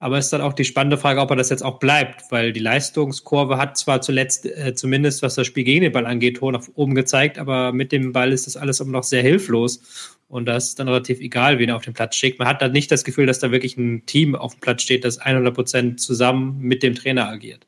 Aber 0.00 0.18
es 0.18 0.26
ist 0.26 0.32
dann 0.32 0.42
auch 0.42 0.52
die 0.52 0.64
spannende 0.64 0.96
Frage, 0.96 1.20
ob 1.20 1.30
er 1.30 1.36
das 1.36 1.50
jetzt 1.50 1.64
auch 1.64 1.80
bleibt, 1.80 2.30
weil 2.30 2.52
die 2.52 2.60
Leistungskurve 2.60 3.56
hat 3.56 3.76
zwar 3.76 4.00
zuletzt, 4.00 4.46
äh, 4.46 4.72
zumindest 4.74 5.22
was 5.22 5.34
das 5.34 5.46
Spiel 5.46 5.64
gegen 5.64 5.82
den 5.82 5.92
Ball 5.92 6.06
angeht, 6.06 6.40
hoch 6.40 6.52
nach 6.52 6.62
oben 6.74 6.94
gezeigt, 6.94 7.36
aber 7.36 7.72
mit 7.72 7.90
dem 7.90 8.12
Ball 8.12 8.32
ist 8.32 8.46
das 8.46 8.56
alles 8.56 8.78
immer 8.78 8.92
noch 8.92 9.02
sehr 9.02 9.22
hilflos. 9.22 10.18
Und 10.28 10.46
das 10.46 10.68
ist 10.68 10.78
dann 10.78 10.88
relativ 10.88 11.20
egal, 11.20 11.58
wen 11.58 11.70
er 11.70 11.76
auf 11.76 11.84
den 11.84 11.94
Platz 11.94 12.14
schickt. 12.14 12.38
Man 12.38 12.46
hat 12.46 12.62
dann 12.62 12.72
nicht 12.72 12.92
das 12.92 13.02
Gefühl, 13.02 13.26
dass 13.26 13.40
da 13.40 13.50
wirklich 13.50 13.76
ein 13.76 14.06
Team 14.06 14.36
auf 14.36 14.54
dem 14.54 14.60
Platz 14.60 14.82
steht, 14.82 15.04
das 15.04 15.18
100 15.18 15.54
Prozent 15.54 16.00
zusammen 16.00 16.58
mit 16.60 16.82
dem 16.82 16.94
Trainer 16.94 17.28
agiert. 17.28 17.67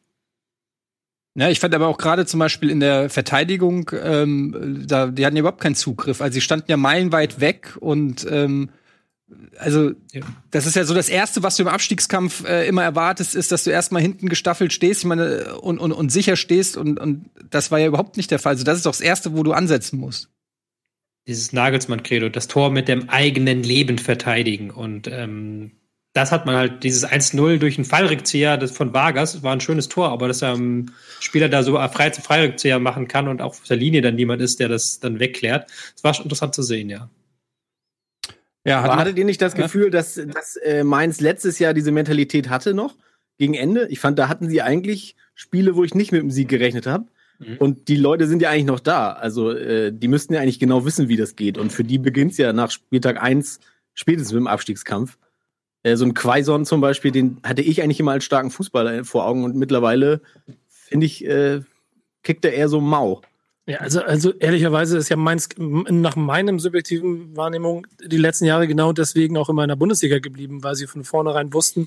Ja, 1.40 1.48
ich 1.48 1.58
fand 1.58 1.74
aber 1.74 1.86
auch 1.86 1.96
gerade 1.96 2.26
zum 2.26 2.38
Beispiel 2.38 2.68
in 2.68 2.80
der 2.80 3.08
Verteidigung, 3.08 3.90
ähm, 4.04 4.84
da, 4.86 5.06
die 5.06 5.24
hatten 5.24 5.36
ja 5.36 5.40
überhaupt 5.40 5.62
keinen 5.62 5.74
Zugriff. 5.74 6.20
Also 6.20 6.34
sie 6.34 6.42
standen 6.42 6.70
ja 6.70 6.76
meilenweit 6.76 7.40
weg 7.40 7.78
und 7.80 8.26
ähm, 8.30 8.68
also 9.56 9.92
ja. 10.12 10.20
das 10.50 10.66
ist 10.66 10.76
ja 10.76 10.84
so 10.84 10.92
das 10.92 11.08
Erste, 11.08 11.42
was 11.42 11.56
du 11.56 11.62
im 11.62 11.68
Abstiegskampf 11.70 12.44
äh, 12.44 12.68
immer 12.68 12.82
erwartest, 12.82 13.34
ist, 13.34 13.52
dass 13.52 13.64
du 13.64 13.70
erstmal 13.70 14.02
hinten 14.02 14.28
gestaffelt 14.28 14.74
stehst 14.74 15.00
ich 15.00 15.06
meine, 15.06 15.58
und, 15.60 15.78
und, 15.78 15.92
und 15.92 16.12
sicher 16.12 16.36
stehst 16.36 16.76
und, 16.76 17.00
und 17.00 17.30
das 17.48 17.70
war 17.70 17.78
ja 17.78 17.86
überhaupt 17.86 18.18
nicht 18.18 18.30
der 18.30 18.38
Fall. 18.38 18.52
Also 18.52 18.64
das 18.64 18.76
ist 18.76 18.84
doch 18.84 18.92
das 18.92 19.00
Erste, 19.00 19.34
wo 19.34 19.42
du 19.42 19.52
ansetzen 19.52 19.98
musst. 19.98 20.28
Dieses 21.26 21.54
Nagelsmann-Credo, 21.54 22.28
das 22.28 22.48
Tor 22.48 22.70
mit 22.70 22.86
dem 22.86 23.08
eigenen 23.08 23.62
Leben 23.62 23.96
verteidigen 23.96 24.70
und 24.70 25.08
ähm, 25.10 25.70
das 26.12 26.32
hat 26.32 26.44
man 26.44 26.56
halt, 26.56 26.82
dieses 26.82 27.06
1-0 27.06 27.58
durch 27.58 27.78
einen 27.78 27.84
Fallrückzieher 27.84 28.66
von 28.68 28.92
Vargas, 28.92 29.42
war 29.42 29.52
ein 29.52 29.60
schönes 29.60 29.88
Tor, 29.88 30.08
aber 30.10 30.26
dass 30.26 30.42
er 30.42 30.56
ein 30.56 30.90
Spieler 31.20 31.48
da 31.48 31.62
so 31.62 31.76
frei 31.88 32.10
zu 32.10 32.20
Freirückzieher 32.20 32.80
machen 32.80 33.06
kann 33.06 33.28
und 33.28 33.40
auch 33.40 33.50
auf 33.50 33.62
der 33.68 33.76
Linie 33.76 34.00
dann 34.00 34.16
niemand 34.16 34.42
ist, 34.42 34.58
der 34.58 34.68
das 34.68 34.98
dann 34.98 35.20
wegklärt. 35.20 35.70
Das 35.94 36.02
war 36.02 36.14
schon 36.14 36.24
interessant 36.24 36.54
zu 36.54 36.62
sehen, 36.62 36.90
ja. 36.90 37.08
Ja, 38.64 38.80
Aber 38.80 38.96
hattet 38.96 39.16
ihr 39.16 39.24
nicht 39.24 39.40
das 39.40 39.54
Gefühl, 39.54 39.84
ja? 39.84 39.90
dass, 39.90 40.14
dass 40.14 40.56
äh, 40.56 40.84
Mainz 40.84 41.20
letztes 41.20 41.58
Jahr 41.58 41.72
diese 41.72 41.92
Mentalität 41.92 42.50
hatte 42.50 42.74
noch 42.74 42.96
gegen 43.38 43.54
Ende? 43.54 43.86
Ich 43.88 44.00
fand, 44.00 44.18
da 44.18 44.28
hatten 44.28 44.48
sie 44.48 44.60
eigentlich 44.60 45.16
Spiele, 45.34 45.76
wo 45.76 45.84
ich 45.84 45.94
nicht 45.94 46.12
mit 46.12 46.20
dem 46.20 46.30
Sieg 46.30 46.48
gerechnet 46.48 46.86
habe. 46.86 47.06
Mhm. 47.38 47.56
Und 47.56 47.88
die 47.88 47.96
Leute 47.96 48.26
sind 48.26 48.42
ja 48.42 48.50
eigentlich 48.50 48.66
noch 48.66 48.80
da. 48.80 49.12
Also 49.12 49.52
äh, 49.52 49.92
die 49.92 50.08
müssten 50.08 50.34
ja 50.34 50.40
eigentlich 50.40 50.58
genau 50.58 50.84
wissen, 50.84 51.08
wie 51.08 51.16
das 51.16 51.36
geht. 51.36 51.56
Und 51.56 51.72
für 51.72 51.84
die 51.84 51.98
beginnt 51.98 52.32
es 52.32 52.38
ja 52.38 52.52
nach 52.52 52.70
Spieltag 52.70 53.22
1 53.22 53.60
spätestens 53.94 54.32
mit 54.32 54.40
dem 54.40 54.46
Abstiegskampf. 54.46 55.16
Äh, 55.82 55.96
so 55.96 56.04
ein 56.04 56.14
Quaison 56.14 56.64
zum 56.64 56.80
Beispiel, 56.80 57.10
den 57.10 57.40
hatte 57.42 57.62
ich 57.62 57.82
eigentlich 57.82 58.00
immer 58.00 58.12
als 58.12 58.24
starken 58.24 58.50
Fußballer 58.50 59.04
vor 59.04 59.26
Augen. 59.26 59.44
Und 59.44 59.56
mittlerweile, 59.56 60.20
finde 60.68 61.06
ich, 61.06 61.24
äh, 61.24 61.60
kickt 62.22 62.44
er 62.44 62.52
eher 62.52 62.68
so 62.68 62.80
mau. 62.80 63.22
Ja, 63.70 63.78
also, 63.78 64.02
also 64.02 64.32
ehrlicherweise 64.32 64.98
ist 64.98 65.10
ja 65.10 65.16
meins, 65.16 65.48
nach 65.56 66.16
meinem 66.16 66.58
subjektiven 66.58 67.36
Wahrnehmung 67.36 67.86
die 68.04 68.16
letzten 68.16 68.44
Jahre 68.44 68.66
genau 68.66 68.92
deswegen 68.92 69.36
auch 69.36 69.48
immer 69.48 69.62
in 69.62 69.68
der 69.68 69.76
Bundesliga 69.76 70.18
geblieben, 70.18 70.64
weil 70.64 70.74
sie 70.74 70.88
von 70.88 71.04
vornherein 71.04 71.54
wussten, 71.54 71.86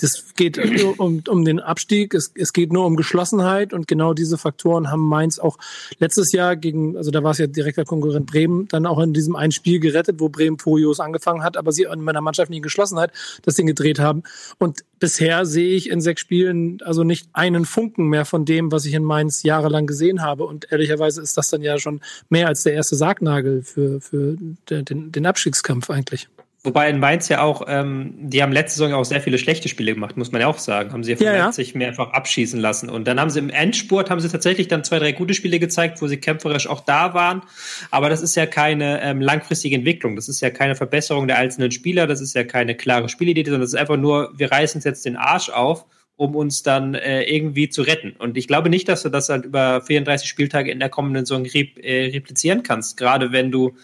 das 0.00 0.34
geht 0.34 0.58
um, 0.98 1.22
um 1.28 1.44
den 1.44 1.60
Abstieg, 1.60 2.14
es, 2.14 2.32
es 2.34 2.52
geht 2.52 2.72
nur 2.72 2.84
um 2.84 2.96
Geschlossenheit 2.96 3.72
und 3.72 3.86
genau 3.86 4.12
diese 4.12 4.38
Faktoren 4.38 4.90
haben 4.90 5.06
Mainz 5.06 5.38
auch 5.38 5.56
letztes 6.00 6.32
Jahr 6.32 6.56
gegen, 6.56 6.96
also 6.96 7.12
da 7.12 7.22
war 7.22 7.30
es 7.30 7.38
ja 7.38 7.46
direkter 7.46 7.84
Konkurrent 7.84 8.26
Bremen, 8.26 8.66
dann 8.66 8.84
auch 8.84 8.98
in 8.98 9.12
diesem 9.12 9.36
einen 9.36 9.52
Spiel 9.52 9.78
gerettet, 9.78 10.18
wo 10.18 10.30
Bremen 10.30 10.58
furios 10.58 10.98
angefangen 10.98 11.44
hat, 11.44 11.56
aber 11.56 11.70
sie 11.70 11.84
in 11.84 12.00
meiner 12.00 12.22
Mannschaft 12.22 12.50
nie 12.50 12.60
Geschlossenheit 12.60 13.12
das 13.42 13.54
Ding 13.54 13.68
gedreht 13.68 14.00
haben. 14.00 14.24
Und 14.58 14.80
bisher 15.00 15.46
sehe 15.46 15.74
ich 15.74 15.90
in 15.90 16.00
sechs 16.00 16.20
Spielen 16.20 16.78
also 16.82 17.02
nicht 17.02 17.28
einen 17.32 17.64
Funken 17.64 18.08
mehr 18.08 18.24
von 18.24 18.44
dem, 18.44 18.70
was 18.70 18.84
ich 18.84 18.94
in 18.94 19.02
Mainz 19.02 19.42
jahrelang 19.42 19.86
gesehen 19.86 20.22
habe. 20.22 20.44
Und 20.44 20.70
ehrlicherweise 20.70 21.22
ist 21.22 21.36
das 21.36 21.50
dann 21.50 21.62
ja 21.62 21.78
schon 21.78 22.00
mehr 22.28 22.46
als 22.46 22.62
der 22.62 22.74
erste 22.74 22.94
Sargnagel 22.94 23.62
für, 23.62 24.00
für 24.00 24.36
den, 24.68 25.10
den 25.10 25.26
Abstiegskampf 25.26 25.90
eigentlich. 25.90 26.28
Wobei 26.62 26.90
in 26.90 26.98
Mainz 26.98 27.30
ja 27.30 27.40
auch, 27.40 27.62
ähm, 27.68 28.12
die 28.18 28.42
haben 28.42 28.52
letzte 28.52 28.78
Saison 28.78 28.92
auch 28.92 29.04
sehr 29.04 29.22
viele 29.22 29.38
schlechte 29.38 29.70
Spiele 29.70 29.94
gemacht, 29.94 30.18
muss 30.18 30.30
man 30.30 30.42
ja 30.42 30.46
auch 30.46 30.58
sagen. 30.58 30.92
Haben 30.92 31.02
sie 31.02 31.12
ja 31.12 31.16
von 31.16 31.26
ja, 31.26 31.46
Leipzig 31.46 31.72
ja. 31.72 31.78
mehrfach 31.78 32.12
abschießen 32.12 32.60
lassen. 32.60 32.90
Und 32.90 33.08
dann 33.08 33.18
haben 33.18 33.30
sie 33.30 33.38
im 33.38 33.48
Endspurt, 33.48 34.10
haben 34.10 34.20
sie 34.20 34.28
tatsächlich 34.28 34.68
dann 34.68 34.84
zwei, 34.84 34.98
drei 34.98 35.12
gute 35.12 35.32
Spiele 35.32 35.58
gezeigt, 35.58 36.02
wo 36.02 36.06
sie 36.06 36.18
kämpferisch 36.18 36.66
auch 36.66 36.80
da 36.80 37.14
waren. 37.14 37.42
Aber 37.90 38.10
das 38.10 38.20
ist 38.20 38.34
ja 38.34 38.44
keine 38.44 39.00
ähm, 39.00 39.22
langfristige 39.22 39.74
Entwicklung. 39.74 40.16
Das 40.16 40.28
ist 40.28 40.42
ja 40.42 40.50
keine 40.50 40.74
Verbesserung 40.74 41.28
der 41.28 41.38
einzelnen 41.38 41.70
Spieler. 41.70 42.06
Das 42.06 42.20
ist 42.20 42.34
ja 42.34 42.44
keine 42.44 42.74
klare 42.74 43.08
Spielidee, 43.08 43.44
sondern 43.44 43.62
das 43.62 43.72
ist 43.72 43.78
einfach 43.78 43.96
nur, 43.96 44.30
wir 44.36 44.52
reißen 44.52 44.78
uns 44.78 44.84
jetzt 44.84 45.06
den 45.06 45.16
Arsch 45.16 45.48
auf 45.48 45.86
um 46.16 46.36
uns 46.36 46.62
dann 46.62 46.94
äh, 46.94 47.22
irgendwie 47.22 47.70
zu 47.70 47.80
retten. 47.80 48.12
Und 48.18 48.36
ich 48.36 48.46
glaube 48.46 48.68
nicht, 48.68 48.90
dass 48.90 49.02
du 49.02 49.08
das 49.08 49.30
halt 49.30 49.46
über 49.46 49.80
34 49.80 50.28
Spieltage 50.28 50.70
in 50.70 50.78
der 50.78 50.90
kommenden 50.90 51.24
Saison 51.24 51.46
rep 51.46 51.78
äh, 51.78 52.10
replizieren 52.10 52.62
kannst. 52.62 52.98
Gerade 52.98 53.32
wenn 53.32 53.50
du 53.50 53.74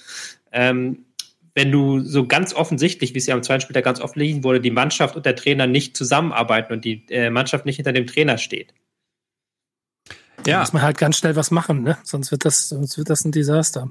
ähm, 0.52 1.05
wenn 1.56 1.72
du 1.72 2.00
so 2.00 2.26
ganz 2.26 2.52
offensichtlich, 2.52 3.14
wie 3.14 3.18
es 3.18 3.26
ja 3.26 3.34
am 3.34 3.42
zweiten 3.42 3.62
Spieltag 3.62 3.82
ganz 3.82 3.98
offensichtlich 3.98 4.44
wurde, 4.44 4.60
die 4.60 4.70
Mannschaft 4.70 5.16
und 5.16 5.24
der 5.24 5.34
Trainer 5.34 5.66
nicht 5.66 5.96
zusammenarbeiten 5.96 6.74
und 6.74 6.84
die 6.84 7.06
äh, 7.08 7.30
Mannschaft 7.30 7.64
nicht 7.64 7.76
hinter 7.76 7.94
dem 7.94 8.06
Trainer 8.06 8.36
steht. 8.36 8.74
Ja. 10.46 10.56
Da 10.56 10.60
muss 10.60 10.74
man 10.74 10.82
halt 10.82 10.98
ganz 10.98 11.16
schnell 11.16 11.34
was 11.34 11.50
machen, 11.50 11.82
ne? 11.82 11.96
Sonst 12.04 12.30
wird 12.30 12.44
das, 12.44 12.68
sonst 12.68 12.98
wird 12.98 13.08
das 13.08 13.24
ein 13.24 13.32
Desaster. 13.32 13.90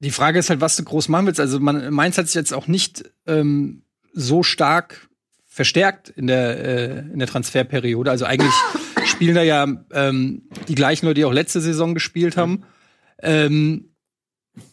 Die 0.00 0.10
Frage 0.10 0.38
ist 0.38 0.50
halt, 0.50 0.60
was 0.60 0.76
du 0.76 0.84
groß 0.84 1.08
machen 1.08 1.24
willst. 1.24 1.40
Also 1.40 1.58
man, 1.60 1.90
Mainz 1.94 2.18
hat 2.18 2.26
sich 2.26 2.34
jetzt 2.34 2.52
auch 2.52 2.66
nicht 2.66 3.10
ähm, 3.26 3.82
so 4.12 4.42
stark 4.42 5.08
verstärkt 5.46 6.10
in 6.10 6.26
der, 6.26 6.58
äh, 6.62 6.98
in 7.10 7.18
der 7.18 7.26
Transferperiode. 7.26 8.10
Also 8.10 8.26
eigentlich 8.26 8.52
spielen 9.06 9.34
da 9.34 9.42
ja 9.42 9.66
ähm, 9.92 10.42
die 10.68 10.74
gleichen 10.74 11.06
Leute, 11.06 11.20
die 11.20 11.24
auch 11.24 11.32
letzte 11.32 11.62
Saison 11.62 11.94
gespielt 11.94 12.36
haben. 12.36 12.64
Ähm, 13.22 13.94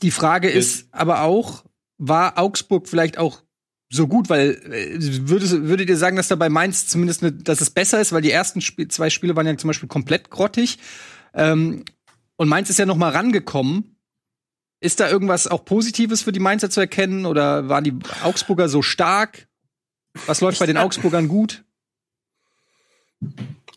die 0.02 0.12
Frage 0.12 0.50
ist 0.50 0.90
aber 0.92 1.22
auch, 1.22 1.64
war 1.98 2.38
Augsburg 2.38 2.88
vielleicht 2.88 3.18
auch 3.18 3.42
so 3.90 4.08
gut, 4.08 4.30
weil 4.30 4.52
äh, 4.72 4.98
würdet, 5.30 5.52
würdet 5.68 5.90
ihr 5.90 5.98
sagen, 5.98 6.16
dass 6.16 6.28
da 6.28 6.36
bei 6.36 6.50
Mainz 6.50 6.88
zumindest 6.88 7.22
ne, 7.22 7.32
dass 7.32 7.62
es 7.62 7.70
besser 7.70 8.02
ist, 8.02 8.12
weil 8.12 8.22
die 8.22 8.32
ersten 8.32 8.60
Sp 8.66 8.90
zwei 8.90 9.10
Spiele 9.10 9.36
waren 9.36 9.46
ja 9.46 9.56
zum 9.58 9.68
Beispiel 9.68 9.90
komplett 9.90 10.30
grottig 10.30 10.80
ähm, 11.34 11.86
und 12.36 12.50
Mainz 12.50 12.70
ist 12.70 12.80
ja 12.80 12.86
noch 12.86 12.98
mal 12.98 13.12
rangekommen. 13.12 13.96
Ist 14.82 15.00
da 15.00 15.10
irgendwas 15.10 15.48
auch 15.48 15.64
Positives 15.64 16.24
für 16.24 16.34
die 16.34 16.42
Mainzer 16.42 16.70
zu 16.70 16.82
erkennen 16.82 17.26
oder 17.26 17.70
waren 17.70 17.86
die 17.86 17.98
Augsburger 18.24 18.68
so 18.68 18.82
stark? 18.82 19.48
Was 20.26 20.42
läuft 20.42 20.60
bei 20.60 20.66
den 20.66 20.78
Augsburgern 20.78 21.30
gut? 21.30 21.64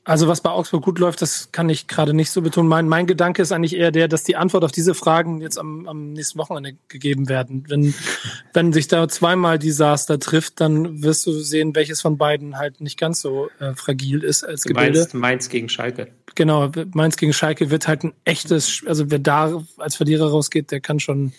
Also 0.07 0.29
was 0.29 0.41
bei 0.41 0.51
Augsburg 0.51 0.85
gut 0.85 1.01
läuft, 1.01 1.21
das 1.21 1.51
kann 1.51 1.69
ich 1.69 1.89
gerade 1.89 2.15
nicht 2.15 2.31
so 2.31 2.41
betonen. 2.41 2.69
Mein, 2.69 2.87
mein 2.87 3.09
Gedanke 3.09 3.43
ist 3.43 3.51
eigentlich 3.51 3.75
eher 3.75 3.91
der, 3.91 4.07
dass 4.07 4.23
die 4.23 4.37
Antwort 4.37 4.63
auf 4.63 4.71
diese 4.71 4.95
Fragen 4.95 5.41
jetzt 5.41 5.59
am, 5.59 5.89
am 5.89 6.13
nächsten 6.13 6.39
Wochenende 6.39 6.77
gegeben 6.87 7.29
werden. 7.29 7.65
Wenn, 7.67 7.93
wenn 8.53 8.73
sich 8.73 8.87
da 8.87 9.09
zweimal 9.09 9.59
Desaster 9.59 10.21
trifft, 10.21 10.61
dann 10.61 11.03
wirst 11.03 11.27
du 11.27 11.33
sehen, 11.33 11.75
welches 11.75 12.01
von 12.01 12.19
beiden 12.19 12.57
halt 12.57 12.81
nicht 12.81 13.01
ganz 13.01 13.21
so 13.21 13.51
äh, 13.59 13.75
fragil 13.75 14.23
ist 14.23 14.45
als 14.45 14.63
du 14.63 14.69
Gebilde. 14.69 15.01
Meinst, 15.01 15.15
Mainz 15.15 15.49
gegen 15.49 15.69
Schalke. 15.69 16.07
Genau, 16.37 16.71
Mainz 16.95 17.17
gegen 17.17 17.33
Schalke 17.33 17.71
wird 17.71 17.89
halt 17.89 18.05
ein 18.05 18.13
echtes, 18.25 18.85
also 18.87 19.11
wer 19.11 19.19
da 19.19 19.61
als 19.77 19.97
Verlierer 19.97 20.31
rausgeht, 20.31 20.71
der 20.71 20.79
kann 20.79 21.01
schon, 21.01 21.33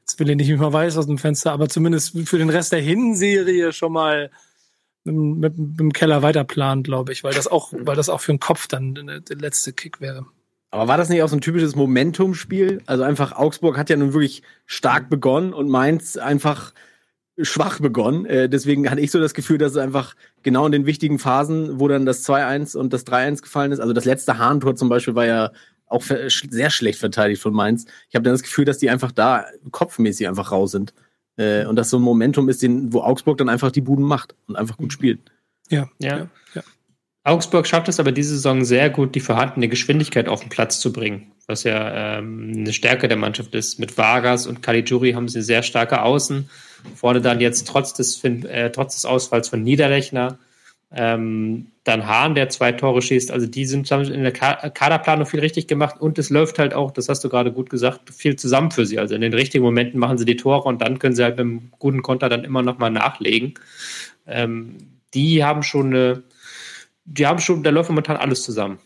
jetzt 0.00 0.18
will 0.18 0.28
ich 0.28 0.36
nicht 0.36 0.48
mehr 0.48 0.72
weiß 0.72 0.96
aus 0.96 1.06
dem 1.06 1.18
Fenster, 1.18 1.52
aber 1.52 1.68
zumindest 1.68 2.18
für 2.28 2.38
den 2.38 2.50
Rest 2.50 2.72
der 2.72 2.80
Hinserie 2.80 3.72
schon 3.72 3.92
mal 3.92 4.32
mit, 5.06 5.58
mit, 5.58 5.80
dem 5.80 5.92
Keller 5.92 6.22
weiterplanen, 6.22 6.82
glaube 6.82 7.12
ich, 7.12 7.24
weil 7.24 7.34
das 7.34 7.46
auch, 7.46 7.72
weil 7.72 7.96
das 7.96 8.08
auch 8.08 8.20
für 8.20 8.32
den 8.32 8.40
Kopf 8.40 8.68
dann 8.68 8.94
der 8.94 9.36
letzte 9.36 9.72
Kick 9.72 10.00
wäre. 10.00 10.26
Aber 10.70 10.88
war 10.88 10.98
das 10.98 11.08
nicht 11.08 11.22
auch 11.22 11.28
so 11.28 11.36
ein 11.36 11.40
typisches 11.40 11.76
Momentum-Spiel? 11.76 12.82
Also 12.86 13.02
einfach 13.02 13.32
Augsburg 13.32 13.78
hat 13.78 13.88
ja 13.88 13.96
nun 13.96 14.12
wirklich 14.12 14.42
stark 14.66 15.08
begonnen 15.08 15.52
und 15.52 15.68
Mainz 15.68 16.16
einfach 16.16 16.72
schwach 17.40 17.80
begonnen. 17.80 18.26
Äh, 18.26 18.48
deswegen 18.48 18.90
hatte 18.90 19.00
ich 19.00 19.10
so 19.10 19.20
das 19.20 19.34
Gefühl, 19.34 19.58
dass 19.58 19.72
es 19.72 19.78
einfach 19.78 20.14
genau 20.42 20.66
in 20.66 20.72
den 20.72 20.86
wichtigen 20.86 21.18
Phasen, 21.18 21.78
wo 21.80 21.88
dann 21.88 22.06
das 22.06 22.26
2-1 22.28 22.76
und 22.76 22.92
das 22.92 23.06
3-1 23.06 23.42
gefallen 23.42 23.72
ist, 23.72 23.80
also 23.80 23.92
das 23.92 24.04
letzte 24.04 24.38
Hahntor 24.38 24.74
zum 24.74 24.88
Beispiel 24.88 25.14
war 25.14 25.26
ja 25.26 25.52
auch 25.86 26.02
sehr 26.02 26.70
schlecht 26.70 26.98
verteidigt 26.98 27.40
von 27.40 27.52
Mainz. 27.52 27.84
Ich 28.08 28.16
habe 28.16 28.24
dann 28.24 28.34
das 28.34 28.42
Gefühl, 28.42 28.64
dass 28.64 28.78
die 28.78 28.90
einfach 28.90 29.12
da 29.12 29.46
kopfmäßig 29.70 30.26
einfach 30.26 30.50
raus 30.50 30.72
sind. 30.72 30.92
Äh, 31.36 31.66
und 31.66 31.76
das 31.76 31.90
so 31.90 31.98
ein 31.98 32.02
Momentum 32.02 32.48
ist, 32.48 32.62
den, 32.62 32.92
wo 32.92 33.00
Augsburg 33.00 33.38
dann 33.38 33.48
einfach 33.48 33.70
die 33.70 33.80
Buden 33.80 34.04
macht 34.04 34.34
und 34.46 34.56
einfach 34.56 34.76
gut 34.76 34.92
spielt. 34.92 35.20
Ja, 35.68 35.88
ja. 35.98 36.28
ja. 36.54 36.62
Augsburg 37.24 37.66
schafft 37.66 37.88
es 37.88 37.98
aber 37.98 38.12
diese 38.12 38.34
Saison 38.34 38.64
sehr 38.64 38.88
gut, 38.88 39.16
die 39.16 39.20
vorhandene 39.20 39.68
Geschwindigkeit 39.68 40.28
auf 40.28 40.40
den 40.40 40.48
Platz 40.48 40.78
zu 40.78 40.92
bringen, 40.92 41.32
was 41.48 41.64
ja 41.64 42.18
ähm, 42.18 42.52
eine 42.54 42.72
Stärke 42.72 43.08
der 43.08 43.16
Mannschaft 43.16 43.54
ist. 43.54 43.80
Mit 43.80 43.98
Vargas 43.98 44.46
und 44.46 44.62
Caligiuri 44.62 45.12
haben 45.12 45.28
sie 45.28 45.42
sehr 45.42 45.64
starke 45.64 46.02
Außen. 46.02 46.48
Vorne 46.94 47.20
dann 47.20 47.40
jetzt 47.40 47.66
trotz 47.66 47.94
des, 47.94 48.22
äh, 48.22 48.70
trotz 48.70 48.94
des 48.94 49.06
Ausfalls 49.06 49.48
von 49.48 49.62
Niederlechner 49.62 50.38
ähm, 50.96 51.66
dann 51.84 52.06
Hahn, 52.06 52.34
der 52.34 52.48
zwei 52.48 52.72
Tore 52.72 53.02
schießt. 53.02 53.30
Also 53.30 53.46
die 53.46 53.66
sind 53.66 53.90
in 53.90 54.22
der 54.22 54.32
Kaderplanung 54.32 55.26
viel 55.26 55.40
richtig 55.40 55.68
gemacht 55.68 56.00
und 56.00 56.18
es 56.18 56.30
läuft 56.30 56.58
halt 56.58 56.72
auch, 56.74 56.90
das 56.90 57.08
hast 57.08 57.22
du 57.22 57.28
gerade 57.28 57.52
gut 57.52 57.68
gesagt, 57.70 58.10
viel 58.12 58.36
zusammen 58.36 58.70
für 58.70 58.86
sie. 58.86 58.98
Also 58.98 59.14
in 59.14 59.20
den 59.20 59.34
richtigen 59.34 59.62
Momenten 59.62 60.00
machen 60.00 60.16
sie 60.16 60.24
die 60.24 60.36
Tore 60.36 60.66
und 60.66 60.80
dann 60.80 60.98
können 60.98 61.14
sie 61.14 61.22
halt 61.22 61.36
mit 61.36 61.40
einem 61.40 61.70
guten 61.78 62.02
Konter 62.02 62.28
dann 62.28 62.44
immer 62.44 62.62
noch 62.62 62.78
mal 62.78 62.90
nachlegen. 62.90 63.54
Ähm, 64.26 64.78
die 65.12 65.44
haben 65.44 65.62
schon 65.62 65.94
eine, 65.94 66.22
die 67.04 67.26
haben 67.26 67.38
schon, 67.38 67.62
da 67.62 67.70
läuft 67.70 67.90
momentan 67.90 68.16
alles 68.16 68.42
zusammen. 68.42 68.78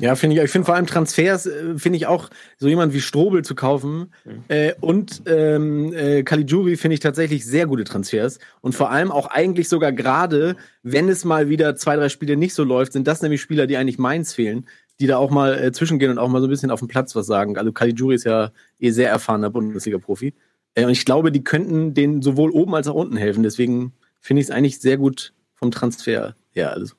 Ja, 0.00 0.16
finde 0.16 0.36
ich. 0.36 0.42
Ich 0.42 0.50
finde 0.50 0.66
vor 0.66 0.74
allem 0.74 0.86
Transfers, 0.86 1.46
äh, 1.46 1.78
finde 1.78 1.96
ich 1.96 2.06
auch 2.06 2.30
so 2.58 2.68
jemand 2.68 2.92
wie 2.94 3.00
Strobel 3.00 3.44
zu 3.44 3.54
kaufen 3.54 4.12
äh, 4.48 4.72
und 4.80 5.22
ähm, 5.26 5.92
äh, 5.92 6.22
Caligiuri 6.22 6.76
finde 6.76 6.94
ich 6.94 7.00
tatsächlich 7.00 7.46
sehr 7.46 7.66
gute 7.66 7.84
Transfers 7.84 8.38
und 8.60 8.74
vor 8.74 8.90
allem 8.90 9.12
auch 9.12 9.26
eigentlich 9.26 9.68
sogar 9.68 9.92
gerade, 9.92 10.56
wenn 10.82 11.08
es 11.08 11.24
mal 11.24 11.48
wieder 11.48 11.76
zwei 11.76 11.96
drei 11.96 12.08
Spiele 12.08 12.36
nicht 12.36 12.54
so 12.54 12.64
läuft, 12.64 12.92
sind 12.92 13.06
das 13.06 13.22
nämlich 13.22 13.40
Spieler, 13.40 13.66
die 13.66 13.76
eigentlich 13.76 13.98
Mainz 13.98 14.34
fehlen, 14.34 14.66
die 15.00 15.06
da 15.06 15.16
auch 15.16 15.30
mal 15.30 15.58
äh, 15.62 15.72
zwischengehen 15.72 16.10
und 16.10 16.18
auch 16.18 16.28
mal 16.28 16.40
so 16.40 16.46
ein 16.46 16.50
bisschen 16.50 16.70
auf 16.70 16.80
dem 16.80 16.88
Platz 16.88 17.14
was 17.14 17.26
sagen. 17.26 17.56
Also 17.56 17.72
Caligiuri 17.72 18.16
ist 18.16 18.24
ja 18.24 18.50
eh 18.80 18.90
sehr 18.90 19.10
erfahrener 19.10 19.50
Bundesliga-Profi 19.50 20.34
äh, 20.74 20.84
und 20.84 20.90
ich 20.90 21.04
glaube, 21.04 21.32
die 21.32 21.44
könnten 21.44 21.94
denen 21.94 22.22
sowohl 22.22 22.50
oben 22.50 22.74
als 22.74 22.88
auch 22.88 22.94
unten 22.94 23.16
helfen. 23.16 23.42
Deswegen 23.42 23.92
finde 24.20 24.40
ich 24.40 24.48
es 24.48 24.50
eigentlich 24.50 24.80
sehr 24.80 24.96
gut 24.96 25.32
vom 25.54 25.70
Transfer 25.70 26.34
her. 26.50 26.72
Also. 26.72 26.94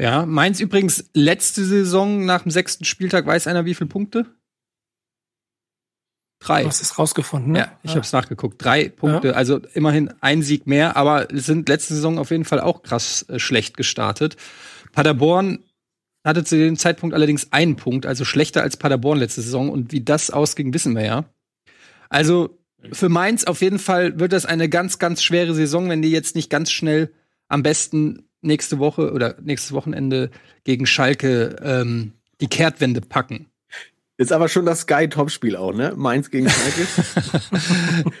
Ja, 0.00 0.24
Mainz 0.24 0.60
übrigens 0.60 1.10
letzte 1.12 1.62
Saison 1.62 2.24
nach 2.24 2.42
dem 2.42 2.50
sechsten 2.50 2.86
Spieltag, 2.86 3.26
weiß 3.26 3.46
einer 3.46 3.66
wie 3.66 3.74
viele 3.74 3.88
Punkte? 3.88 4.24
Drei. 6.38 6.62
Du 6.62 6.68
hast 6.68 6.80
es 6.80 6.98
rausgefunden, 6.98 7.52
ne? 7.52 7.58
Ja, 7.58 7.78
ich 7.82 7.90
ja. 7.90 7.96
habe 7.96 8.06
es 8.06 8.12
nachgeguckt. 8.12 8.64
Drei 8.64 8.88
Punkte, 8.88 9.28
ja. 9.28 9.34
also 9.34 9.60
immerhin 9.74 10.10
ein 10.22 10.40
Sieg 10.40 10.66
mehr, 10.66 10.96
aber 10.96 11.30
es 11.30 11.44
sind 11.44 11.68
letzte 11.68 11.94
Saison 11.94 12.18
auf 12.18 12.30
jeden 12.30 12.46
Fall 12.46 12.60
auch 12.60 12.82
krass 12.82 13.26
äh, 13.28 13.38
schlecht 13.38 13.76
gestartet. 13.76 14.38
Paderborn 14.92 15.58
hatte 16.24 16.44
zu 16.44 16.56
dem 16.56 16.78
Zeitpunkt 16.78 17.14
allerdings 17.14 17.52
einen 17.52 17.76
Punkt, 17.76 18.06
also 18.06 18.24
schlechter 18.24 18.62
als 18.62 18.78
Paderborn 18.78 19.18
letzte 19.18 19.42
Saison. 19.42 19.68
Und 19.68 19.92
wie 19.92 20.02
das 20.02 20.30
ausging, 20.30 20.72
wissen 20.72 20.96
wir 20.96 21.04
ja. 21.04 21.24
Also 22.08 22.58
für 22.90 23.10
Mainz 23.10 23.44
auf 23.44 23.60
jeden 23.60 23.78
Fall 23.78 24.18
wird 24.18 24.32
das 24.32 24.46
eine 24.46 24.70
ganz, 24.70 24.98
ganz 24.98 25.22
schwere 25.22 25.54
Saison, 25.54 25.90
wenn 25.90 26.00
die 26.00 26.10
jetzt 26.10 26.36
nicht 26.36 26.48
ganz 26.48 26.70
schnell 26.70 27.12
am 27.48 27.62
besten 27.62 28.29
nächste 28.42 28.78
Woche 28.78 29.12
oder 29.12 29.36
nächstes 29.42 29.72
Wochenende 29.72 30.30
gegen 30.64 30.86
Schalke 30.86 31.56
ähm, 31.62 32.12
die 32.40 32.48
Kehrtwende 32.48 33.00
packen. 33.00 33.46
Ist 34.20 34.32
aber 34.32 34.48
schon 34.48 34.66
das 34.66 34.80
Sky-Topspiel 34.80 35.56
auch, 35.56 35.72
ne? 35.72 35.94
Mainz 35.96 36.30
gegen 36.30 36.46
Schalke. 36.50 36.86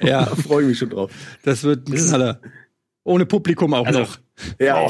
ja. 0.00 0.24
Da 0.30 0.34
freue 0.34 0.62
ich 0.62 0.68
mich 0.68 0.78
schon 0.78 0.88
drauf. 0.88 1.10
Das 1.42 1.62
wird 1.62 1.88
ein 1.88 1.94
Knaller. 1.94 2.40
Ohne 3.04 3.26
Publikum 3.26 3.74
auch 3.74 3.86
also, 3.86 4.00
noch. 4.00 4.18
Ja. 4.58 4.86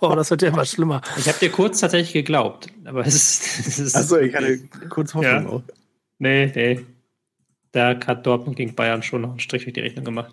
Oh, 0.00 0.14
das 0.14 0.30
wird 0.30 0.42
ja 0.42 0.48
immer 0.48 0.64
schlimmer. 0.64 1.00
Ich 1.16 1.26
habe 1.26 1.38
dir 1.38 1.50
kurz 1.50 1.80
tatsächlich 1.80 2.12
geglaubt, 2.12 2.68
aber 2.84 3.04
es 3.06 3.14
ist. 3.14 3.66
Es 3.66 3.78
ist 3.80 3.96
Achso, 3.96 4.18
ich 4.18 4.32
hatte 4.34 4.58
kurz 4.88 5.14
Hoffnung 5.14 5.44
ja. 5.44 5.48
auch. 5.48 5.62
Nee, 6.18 6.52
nee. 6.54 6.86
Da 7.72 7.98
hat 8.06 8.26
Dortmund 8.26 8.56
gegen 8.56 8.74
Bayern 8.76 9.02
schon 9.02 9.22
noch 9.22 9.30
einen 9.30 9.40
Strich 9.40 9.64
durch 9.64 9.74
die 9.74 9.80
Rechnung 9.80 10.04
gemacht. 10.04 10.32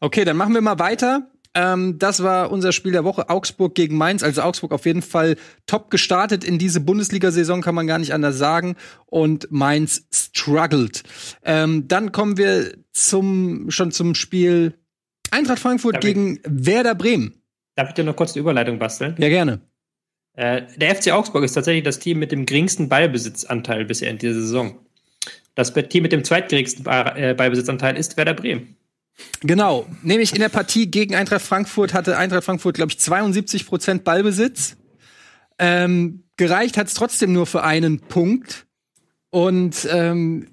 Okay, 0.00 0.24
dann 0.24 0.36
machen 0.36 0.52
wir 0.52 0.60
mal 0.60 0.78
weiter. 0.78 1.30
Ähm, 1.54 1.98
das 1.98 2.22
war 2.22 2.50
unser 2.50 2.72
Spiel 2.72 2.92
der 2.92 3.04
Woche. 3.04 3.28
Augsburg 3.28 3.74
gegen 3.74 3.96
Mainz. 3.96 4.22
Also 4.22 4.42
Augsburg 4.42 4.72
auf 4.72 4.86
jeden 4.86 5.02
Fall 5.02 5.36
top 5.66 5.90
gestartet 5.90 6.44
in 6.44 6.58
diese 6.58 6.80
Bundesliga-Saison, 6.80 7.60
kann 7.60 7.74
man 7.74 7.86
gar 7.86 7.98
nicht 7.98 8.14
anders 8.14 8.38
sagen. 8.38 8.76
Und 9.06 9.50
Mainz 9.50 10.06
struggled. 10.12 11.02
Ähm, 11.44 11.88
dann 11.88 12.12
kommen 12.12 12.36
wir 12.36 12.72
zum, 12.92 13.70
schon 13.70 13.92
zum 13.92 14.14
Spiel 14.14 14.74
Eintracht 15.30 15.60
Frankfurt 15.60 15.96
Darf 15.96 16.02
gegen 16.02 16.36
ich? 16.36 16.42
Werder 16.44 16.94
Bremen. 16.94 17.42
Darf 17.74 17.88
ich 17.88 17.94
dir 17.94 18.04
noch 18.04 18.16
kurz 18.16 18.32
eine 18.32 18.40
Überleitung 18.40 18.78
basteln? 18.78 19.14
Ja, 19.18 19.28
gerne. 19.28 19.60
Äh, 20.34 20.62
der 20.76 20.94
FC 20.94 21.10
Augsburg 21.12 21.44
ist 21.44 21.54
tatsächlich 21.54 21.84
das 21.84 21.98
Team 21.98 22.18
mit 22.18 22.32
dem 22.32 22.46
geringsten 22.46 22.88
Ballbesitzanteil 22.88 23.84
bisher 23.84 24.10
in 24.10 24.18
dieser 24.18 24.34
Saison. 24.34 24.78
Das 25.54 25.72
Team 25.72 26.02
mit 26.02 26.12
dem 26.12 26.24
zweitgeringsten 26.24 26.86
äh, 26.86 27.34
Ballbesitzanteil 27.36 27.96
ist 27.96 28.16
Werder 28.16 28.34
Bremen. 28.34 28.76
Genau, 29.40 29.86
nämlich 30.02 30.32
in 30.32 30.40
der 30.40 30.48
Partie 30.48 30.90
gegen 30.90 31.14
Eintracht 31.14 31.42
Frankfurt 31.42 31.94
hatte 31.94 32.16
Eintracht 32.16 32.44
Frankfurt, 32.44 32.76
glaube 32.76 32.92
ich, 32.92 32.98
72 32.98 33.66
Prozent 33.66 34.04
Ballbesitz. 34.04 34.76
Ähm, 35.58 36.24
gereicht 36.36 36.76
hat 36.76 36.88
es 36.88 36.94
trotzdem 36.94 37.32
nur 37.32 37.46
für 37.46 37.62
einen 37.62 38.00
Punkt. 38.00 38.66
Und 39.30 39.86
ähm, 39.90 40.48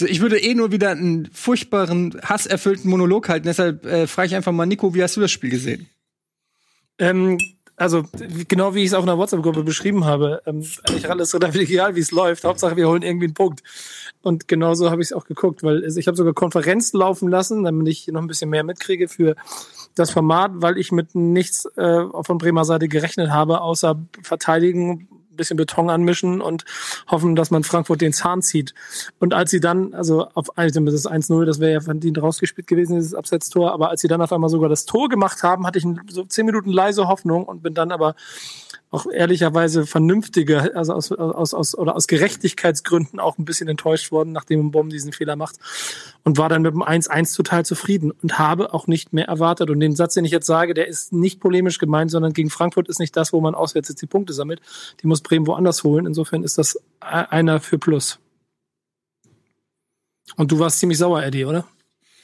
ich 0.00 0.20
würde 0.20 0.38
eh 0.38 0.54
nur 0.54 0.72
wieder 0.72 0.90
einen 0.90 1.28
furchtbaren, 1.32 2.18
hasserfüllten 2.22 2.90
Monolog 2.90 3.28
halten. 3.28 3.46
Deshalb 3.46 3.84
äh, 3.84 4.06
frage 4.06 4.28
ich 4.28 4.36
einfach 4.36 4.52
mal, 4.52 4.66
Nico, 4.66 4.94
wie 4.94 5.02
hast 5.02 5.16
du 5.16 5.20
das 5.20 5.30
Spiel 5.30 5.50
gesehen? 5.50 5.88
Ähm, 6.98 7.38
also 7.78 8.04
genau 8.48 8.74
wie 8.74 8.80
ich 8.80 8.88
es 8.88 8.94
auch 8.94 9.00
in 9.00 9.06
der 9.06 9.18
WhatsApp-Gruppe 9.18 9.62
beschrieben 9.62 10.04
habe, 10.04 10.42
ähm, 10.46 10.64
eigentlich 10.88 11.08
alles 11.08 11.32
relativ 11.32 11.62
egal, 11.70 11.94
wie 11.94 12.00
es 12.00 12.10
läuft. 12.10 12.44
Hauptsache, 12.44 12.76
wir 12.76 12.88
holen 12.88 13.02
irgendwie 13.02 13.26
einen 13.26 13.34
Punkt. 13.34 13.62
Und 14.22 14.48
genauso 14.48 14.90
habe 14.90 15.00
ich 15.00 15.08
es 15.08 15.12
auch 15.12 15.24
geguckt, 15.24 15.62
weil 15.62 15.84
ich 15.84 16.06
habe 16.06 16.16
sogar 16.16 16.34
Konferenz 16.34 16.92
laufen 16.92 17.28
lassen, 17.28 17.62
damit 17.62 17.88
ich 17.88 18.08
noch 18.08 18.20
ein 18.20 18.26
bisschen 18.26 18.50
mehr 18.50 18.64
mitkriege 18.64 19.08
für 19.08 19.36
das 19.94 20.10
Format, 20.10 20.52
weil 20.54 20.76
ich 20.76 20.92
mit 20.92 21.14
nichts 21.14 21.66
äh, 21.76 22.04
von 22.22 22.38
Bremer 22.38 22.64
Seite 22.64 22.88
gerechnet 22.88 23.30
habe, 23.30 23.60
außer 23.60 23.98
verteidigen, 24.22 25.08
bisschen 25.38 25.56
Beton 25.56 25.88
anmischen 25.88 26.42
und 26.42 26.66
hoffen, 27.10 27.34
dass 27.34 27.50
man 27.50 27.64
Frankfurt 27.64 28.02
den 28.02 28.12
Zahn 28.12 28.42
zieht. 28.42 28.74
Und 29.18 29.32
als 29.32 29.50
sie 29.50 29.60
dann, 29.60 29.94
also 29.94 30.28
auf 30.34 30.56
also 30.58 30.80
das 30.80 30.94
ist 30.94 31.10
1-0, 31.10 31.46
das 31.46 31.60
wäre 31.60 31.72
ja 31.72 31.80
verdient 31.80 32.20
rausgespielt 32.20 32.66
gewesen, 32.66 32.96
dieses 32.96 33.14
Absetztor, 33.14 33.72
aber 33.72 33.88
als 33.88 34.02
sie 34.02 34.08
dann 34.08 34.20
auf 34.20 34.32
einmal 34.32 34.50
sogar 34.50 34.68
das 34.68 34.84
Tor 34.84 35.08
gemacht 35.08 35.42
haben, 35.42 35.66
hatte 35.66 35.78
ich 35.78 35.86
so 36.08 36.24
zehn 36.24 36.44
Minuten 36.44 36.70
leise 36.70 37.08
Hoffnung 37.08 37.44
und 37.44 37.62
bin 37.62 37.72
dann 37.72 37.90
aber 37.90 38.14
auch 38.90 39.06
ehrlicherweise 39.06 39.86
vernünftige, 39.86 40.74
also 40.74 40.94
aus, 40.94 41.12
aus, 41.12 41.54
aus, 41.54 41.76
oder 41.76 41.94
aus 41.94 42.06
Gerechtigkeitsgründen 42.06 43.20
auch 43.20 43.38
ein 43.38 43.44
bisschen 43.44 43.68
enttäuscht 43.68 44.12
worden, 44.12 44.32
nachdem 44.32 44.70
Bomb 44.70 44.90
diesen 44.90 45.12
Fehler 45.12 45.36
macht. 45.36 45.56
Und 46.24 46.38
war 46.38 46.48
dann 46.48 46.62
mit 46.62 46.72
dem 46.72 46.82
1-1 46.82 47.36
total 47.36 47.64
zufrieden 47.64 48.10
und 48.10 48.38
habe 48.38 48.72
auch 48.72 48.86
nicht 48.86 49.12
mehr 49.12 49.26
erwartet. 49.26 49.70
Und 49.70 49.80
den 49.80 49.94
Satz, 49.94 50.14
den 50.14 50.24
ich 50.24 50.32
jetzt 50.32 50.46
sage, 50.46 50.74
der 50.74 50.88
ist 50.88 51.12
nicht 51.12 51.40
polemisch 51.40 51.78
gemeint, 51.78 52.10
sondern 52.10 52.32
gegen 52.32 52.50
Frankfurt 52.50 52.88
ist 52.88 52.98
nicht 52.98 53.16
das, 53.16 53.32
wo 53.32 53.40
man 53.40 53.54
auswärts 53.54 53.88
jetzt 53.90 54.02
die 54.02 54.06
Punkte 54.06 54.32
sammelt. 54.32 54.60
Die 55.02 55.06
muss 55.06 55.20
Bremen 55.20 55.46
woanders 55.46 55.84
holen. 55.84 56.06
Insofern 56.06 56.42
ist 56.42 56.56
das 56.58 56.80
einer 57.00 57.60
für 57.60 57.78
Plus. 57.78 58.18
Und 60.36 60.52
du 60.52 60.58
warst 60.58 60.78
ziemlich 60.78 60.98
sauer, 60.98 61.22
Eddie, 61.22 61.44
oder? 61.44 61.66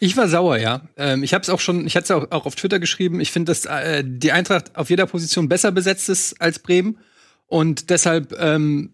Ich 0.04 0.18
war 0.18 0.28
sauer, 0.28 0.58
ja. 0.58 0.82
Ähm, 0.99 1.23
ich 1.23 1.32
habe 1.32 1.40
es 1.40 1.49
auch 1.49 1.61
schon, 1.61 1.87
ich 1.87 1.96
hatte 1.96 2.04
es 2.04 2.11
auch, 2.11 2.30
auch, 2.30 2.44
auf 2.44 2.56
Twitter 2.56 2.78
geschrieben. 2.78 3.20
Ich 3.20 3.32
finde, 3.32 3.50
dass 3.50 3.64
äh, 3.64 4.04
die 4.06 4.32
Eintracht 4.32 4.76
auf 4.76 4.90
jeder 4.90 5.06
Position 5.06 5.49
besser 5.49 5.73
besetzt 5.73 6.11
ist 6.11 6.42
als 6.42 6.58
Bremen. 6.58 6.99
Und 7.46 7.88
deshalb, 7.88 8.38
ähm, 8.38 8.92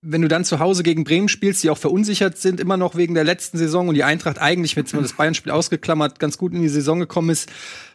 wenn 0.00 0.22
du 0.22 0.28
dann 0.28 0.44
zu 0.44 0.60
Hause 0.60 0.84
gegen 0.84 1.02
Bremen 1.02 1.28
spielst, 1.28 1.64
die 1.64 1.70
auch 1.70 1.78
verunsichert 1.78 2.38
sind, 2.38 2.60
immer 2.60 2.76
noch 2.76 2.94
wegen 2.94 3.14
der 3.14 3.24
letzten 3.24 3.58
Saison 3.58 3.88
und 3.88 3.96
die 3.96 4.04
Eintracht 4.04 4.40
eigentlich, 4.40 4.76
wenn 4.76 4.84
das 4.84 5.14
Bayern-Spiel 5.14 5.50
ausgeklammert, 5.50 6.20
ganz 6.20 6.38
gut 6.38 6.52
in 6.52 6.62
die 6.62 6.68
Saison 6.68 7.00
gekommen 7.00 7.30
ist, 7.30 7.50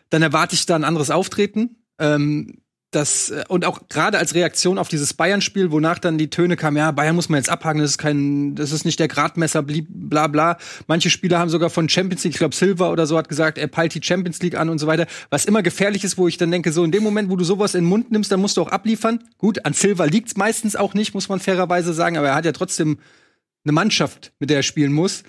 dann 0.10 0.22
erwarte 0.22 0.54
ich 0.54 0.66
da 0.66 0.76
ein 0.76 0.84
anderes 0.84 1.12
Auftreten. 1.12 1.78
Ähm, 1.98 2.58
das 2.92 3.30
äh, 3.30 3.44
und 3.48 3.66
auch 3.66 3.88
gerade 3.90 4.18
als 4.18 4.34
Reaktion 4.34 4.78
auf 4.78 4.88
dieses 4.88 5.14
Bayern-Spiel, 5.14 5.72
wonach 5.72 6.00
dann 6.00 6.18
die 6.18 6.30
Töne 6.30 6.56
kamen, 6.56 6.78
ja, 6.78 6.92
Bayern 6.92 7.16
muss 7.16 7.30
man 7.30 7.38
jetzt 7.38 7.50
abhaken, 7.50 7.82
das 7.82 7.92
ist 7.92 7.98
kein, 7.98 8.56
das 8.56 8.72
ist 8.72 8.86
nicht 8.86 9.00
der 9.00 9.08
Gradmesser, 9.08 9.64
bla 9.64 10.28
bla. 10.28 10.58
Manche 10.88 11.10
Spieler 11.10 11.40
haben 11.40 11.50
sogar 11.50 11.70
von 11.70 11.88
Champions 11.88 12.24
League, 12.24 12.34
ich 12.34 12.40
glaube 12.40 12.56
Silva 12.56 12.90
oder 12.90 13.06
so 13.06 13.18
hat 13.18 13.30
gesagt, 13.30 13.58
er 13.58 13.68
peilt 13.68 13.94
die 13.94 14.04
Champions 14.04 14.42
League 14.42 14.56
an 14.56 14.70
und 14.70 14.80
so 14.80 14.88
weiter. 14.88 15.08
Was 15.30 15.46
immer 15.46 15.62
gefährlich 15.62 16.04
ist, 16.04 16.18
wo 16.18 16.28
ich 16.28 16.38
dann 16.38 16.52
denke, 16.52 16.72
so 16.72 16.84
in 16.84 16.92
dem 16.92 17.04
Moment, 17.04 17.30
wo 17.30 17.36
du 17.36 17.44
sowas 17.44 17.76
in 17.76 17.84
den 17.84 17.90
Mund 17.90 18.12
nimmst, 18.12 18.32
dann 18.32 18.40
musst 18.40 18.58
du 18.58 18.62
auch 18.62 18.72
abliefern. 18.72 19.20
Gut, 19.38 19.66
an 19.66 19.74
Silva 19.74 20.06
liegt's 20.06 20.36
meistens 20.36 20.76
auch 20.76 20.94
nicht, 20.94 21.14
muss 21.14 21.30
man 21.30 21.40
fairerweise 21.40 21.94
sagen, 21.94 22.18
aber 22.18 22.30
er 22.30 22.36
hat 22.36 22.46
ja 22.46 22.52
trotzdem 22.52 22.98
eine 23.66 23.74
Mannschaft, 23.74 24.32
mit 24.40 24.50
der 24.50 24.58
er 24.58 24.64
spielen 24.64 24.94
muss. 24.94 25.24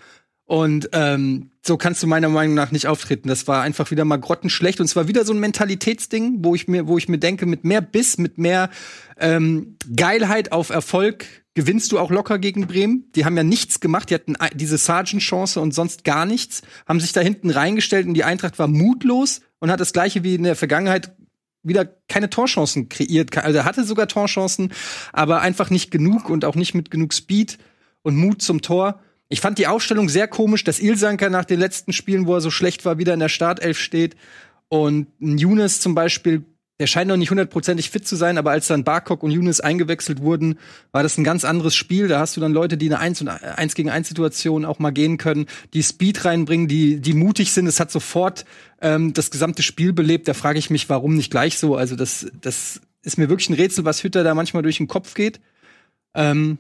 Und 0.51 0.91
ähm, 0.95 1.53
so 1.63 1.77
kannst 1.77 2.03
du 2.03 2.09
meiner 2.09 2.29
Meinung 2.29 2.57
nach 2.57 2.73
nicht 2.73 2.89
auftreten. 2.89 3.29
Das 3.29 3.47
war 3.47 3.63
einfach 3.63 3.93
wieder 3.93 4.05
mal 4.05 4.17
grottenschlecht. 4.17 4.81
Und 4.81 4.89
zwar 4.89 5.07
wieder 5.07 5.25
so 5.25 5.33
ein 5.33 5.39
Mentalitätsding, 5.39 6.39
wo 6.41 6.57
ich 6.57 6.67
mir, 6.67 6.89
wo 6.89 6.99
ich 6.99 7.09
mir 7.09 7.19
denke, 7.19 7.47
mit 7.47 7.63
mehr 7.63 7.81
Biss, 7.81 8.19
mit 8.19 8.37
mehr 8.37 8.69
ähm, 9.21 9.77
Geilheit 9.95 10.51
auf 10.51 10.71
Erfolg 10.71 11.25
gewinnst 11.55 11.93
du 11.93 12.01
auch 12.01 12.11
locker 12.11 12.41
gegen 12.41 12.67
Bremen. 12.67 13.13
Die 13.15 13.25
haben 13.25 13.37
ja 13.37 13.45
nichts 13.45 13.79
gemacht. 13.79 14.11
Die 14.11 14.15
hatten 14.15 14.35
diese 14.55 14.77
Sargent-Chance 14.77 15.61
und 15.61 15.73
sonst 15.73 16.03
gar 16.03 16.27
nichts. 16.27 16.63
Haben 16.85 16.99
sich 16.99 17.13
da 17.13 17.21
hinten 17.21 17.51
reingestellt 17.51 18.09
und 18.09 18.15
die 18.15 18.25
Eintracht 18.25 18.59
war 18.59 18.67
mutlos 18.67 19.43
und 19.61 19.71
hat 19.71 19.79
das 19.79 19.93
gleiche 19.93 20.25
wie 20.25 20.35
in 20.35 20.43
der 20.43 20.57
Vergangenheit 20.57 21.13
wieder 21.63 21.85
keine 22.09 22.29
Torchancen 22.29 22.89
kreiert. 22.89 23.39
Also 23.39 23.63
hatte 23.63 23.85
sogar 23.85 24.09
Torchancen, 24.09 24.73
aber 25.13 25.43
einfach 25.43 25.71
nicht 25.71 25.93
genug 25.93 26.29
und 26.29 26.45
auch 26.45 26.57
nicht 26.57 26.75
mit 26.75 26.91
genug 26.91 27.15
Speed 27.15 27.59
und 28.03 28.17
Mut 28.17 28.43
zum 28.43 28.63
Tor. 28.63 29.01
Ich 29.33 29.41
fand 29.41 29.59
die 29.59 29.69
Aufstellung 29.69 30.09
sehr 30.09 30.27
komisch, 30.27 30.65
dass 30.65 30.81
Ilsanker 30.81 31.31
nach 31.31 31.45
den 31.45 31.61
letzten 31.61 31.93
Spielen, 31.93 32.27
wo 32.27 32.35
er 32.35 32.41
so 32.41 32.51
schlecht 32.51 32.85
war, 32.85 32.99
wieder 32.99 33.15
in 33.15 33.21
der 33.21 33.29
Startelf 33.29 33.79
steht. 33.79 34.17
Und 34.69 35.07
Younes 35.21 35.81
zum 35.81 35.95
Beispiel, 35.95 36.45
der 36.81 36.89
scheint 36.89 37.09
noch 37.09 37.17
nicht 37.17 37.31
hundertprozentig 37.31 37.91
fit 37.91 38.09
zu 38.09 38.17
sein, 38.17 38.39
aber 38.39 38.51
als 38.51 38.67
dann 38.67 38.83
Barkok 38.83 39.23
und 39.23 39.31
Younes 39.31 39.61
eingewechselt 39.61 40.21
wurden, 40.21 40.59
war 40.91 41.05
das 41.05 41.17
ein 41.17 41.23
ganz 41.23 41.45
anderes 41.45 41.77
Spiel. 41.77 42.09
Da 42.09 42.19
hast 42.19 42.37
du 42.37 42.41
dann 42.41 42.53
Leute, 42.53 42.77
die 42.77 42.87
eine 42.87 42.99
1 42.99 43.21
und 43.21 43.29
1 43.29 43.77
gegen 43.77 43.89
1 43.89 44.09
Situation 44.09 44.65
auch 44.65 44.81
mal 44.81 44.91
gehen 44.91 45.17
können, 45.17 45.47
die 45.75 45.85
Speed 45.85 46.25
reinbringen, 46.25 46.67
die, 46.67 46.99
die 47.01 47.15
mutig 47.15 47.53
sind. 47.53 47.69
Es 47.69 47.79
hat 47.79 47.93
sofort 47.93 48.45
ähm, 48.81 49.13
das 49.13 49.31
gesamte 49.31 49.63
Spiel 49.63 49.93
belebt. 49.93 50.27
Da 50.27 50.35
frage 50.35 50.59
ich 50.59 50.71
mich, 50.71 50.89
warum 50.89 51.15
nicht 51.15 51.31
gleich 51.31 51.57
so? 51.57 51.77
Also 51.77 51.95
das, 51.95 52.27
das 52.41 52.81
ist 53.03 53.17
mir 53.17 53.29
wirklich 53.29 53.49
ein 53.49 53.55
Rätsel, 53.55 53.85
was 53.85 54.03
Hütter 54.03 54.25
da 54.25 54.35
manchmal 54.35 54.65
durch 54.65 54.79
den 54.79 54.89
Kopf 54.89 55.15
geht. 55.15 55.39
Ähm, 56.15 56.59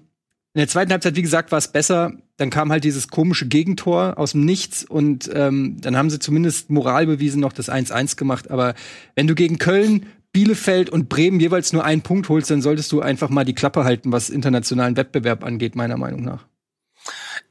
in 0.53 0.59
der 0.59 0.69
zweiten 0.69 0.91
Halbzeit, 0.91 1.15
wie 1.15 1.23
gesagt, 1.23 1.53
war 1.53 1.59
es 1.59 1.69
besser. 1.69 2.13
Dann 2.37 2.51
kam 2.51 2.73
halt 2.73 2.83
dieses 2.83 3.09
komische 3.09 3.47
Gegentor 3.47 4.19
aus 4.19 4.33
dem 4.33 4.45
Nichts 4.45 4.85
und 4.85 5.31
ähm, 5.33 5.77
dann 5.81 5.97
haben 5.97 6.11
sie 6.11 6.19
zumindest 6.19 6.71
Moral 6.71 7.07
bewiesen, 7.07 7.41
noch 7.41 7.53
das 7.53 7.71
1-1 7.71 8.17
gemacht. 8.17 8.51
Aber 8.51 8.75
wenn 9.15 9.29
du 9.29 9.37
gegen 9.37 9.59
Köln, 9.59 10.07
Bielefeld 10.33 10.91
und 10.91 11.09
Bremen 11.09 11.39
jeweils 11.39 11.73
nur 11.73 11.85
einen 11.85 12.03
Punkt 12.03 12.29
holst, 12.29 12.51
dann 12.51 12.63
solltest 12.63 12.91
du 12.91 13.01
einfach 13.01 13.31
mal 13.31 13.45
die 13.45 13.55
Klappe 13.55 13.85
halten, 13.85 14.11
was 14.11 14.29
internationalen 14.29 14.97
Wettbewerb 14.97 15.45
angeht, 15.45 15.77
meiner 15.77 15.97
Meinung 15.97 16.25
nach. 16.25 16.47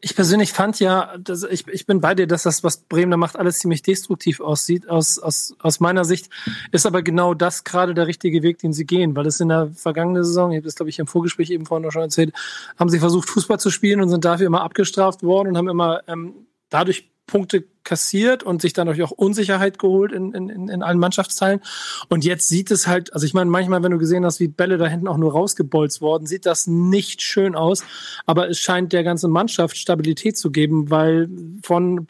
Ich 0.02 0.16
persönlich 0.16 0.54
fand 0.54 0.80
ja, 0.80 1.18
dass 1.18 1.44
ich, 1.44 1.68
ich 1.68 1.86
bin 1.86 2.02
bei 2.02 2.16
dir, 2.16 2.28
dass 2.28 2.44
das, 2.44 2.64
was 2.64 2.78
Bremen 2.78 3.12
da 3.12 3.18
macht, 3.18 3.38
alles 3.38 3.60
ziemlich 3.60 3.82
destruktiv 3.82 4.40
aussieht. 4.40 4.90
Aus, 4.90 5.20
aus, 5.20 5.56
aus 5.60 5.80
meiner 5.80 6.06
Sicht 6.06 6.30
ist 6.72 6.86
aber 6.86 7.02
genau 7.02 7.34
das 7.34 7.64
gerade 7.64 7.94
der 7.94 8.08
richtige 8.08 8.42
Weg, 8.44 8.60
den 8.60 8.74
sie 8.74 8.86
gehen, 8.86 9.16
weil 9.16 9.28
es 9.28 9.40
in 9.40 9.50
der 9.50 9.72
vergangenen 9.74 10.24
Saison, 10.24 10.52
ich 10.52 10.58
habe 10.58 10.66
das 10.66 10.76
glaube 10.76 10.90
ich 10.90 11.00
im 11.00 11.08
Vorgespräch 11.08 11.50
eben 11.52 11.66
vorhin 11.66 11.86
noch 11.86 11.92
schon 11.92 12.04
erzählt, 12.04 12.34
haben 12.78 12.90
sie 12.90 13.00
versucht 13.00 13.30
Fußball 13.30 13.60
zu 13.60 13.70
spielen 13.70 14.02
und 14.02 14.10
sind 14.10 14.26
dafür 14.26 14.48
immer 14.48 14.62
abgestraft 14.62 15.24
worden 15.24 15.50
und 15.50 15.58
haben 15.58 15.70
immer 15.70 16.02
ähm, 16.08 16.48
dadurch 16.70 17.10
Punkte 17.30 17.64
kassiert 17.84 18.44
und 18.44 18.62
sich 18.62 18.74
dadurch 18.74 19.02
auch 19.02 19.12
Unsicherheit 19.12 19.80
geholt 19.80 20.12
in, 20.12 20.34
in, 20.34 20.68
in 20.68 20.84
allen 20.84 21.00
Mannschaftsteilen. 21.00 21.62
Und 22.10 22.26
jetzt 22.26 22.50
sieht 22.50 22.72
es 22.72 22.88
halt, 22.88 23.14
also 23.14 23.26
ich 23.26 23.34
meine, 23.34 23.50
manchmal, 23.50 23.82
wenn 23.84 23.92
du 23.92 23.98
gesehen 23.98 24.26
hast, 24.26 24.40
wie 24.40 24.48
Bälle 24.48 24.78
da 24.78 24.88
hinten 24.88 25.08
auch 25.08 25.18
nur 25.18 25.32
rausgebolzt 25.32 26.02
worden, 26.02 26.28
sieht 26.28 26.46
das 26.46 26.68
nicht 26.68 27.22
schön 27.22 27.56
aus. 27.56 27.84
Aber 28.26 28.50
es 28.50 28.60
scheint 28.60 28.94
der 28.94 29.04
ganzen 29.04 29.32
Mannschaft 29.32 29.78
Stabilität 29.78 30.38
zu 30.38 30.52
geben, 30.52 30.90
weil 30.90 31.30
von, 31.64 32.06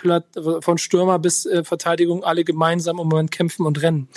von 0.62 0.78
Stürmer 0.78 1.20
bis 1.20 1.46
äh, 1.46 1.64
Verteidigung 1.64 2.24
alle 2.24 2.44
gemeinsam 2.44 3.00
um 3.00 3.08
Moment 3.08 3.32
kämpfen 3.32 3.66
und 3.66 3.82
rennen. 3.82 4.08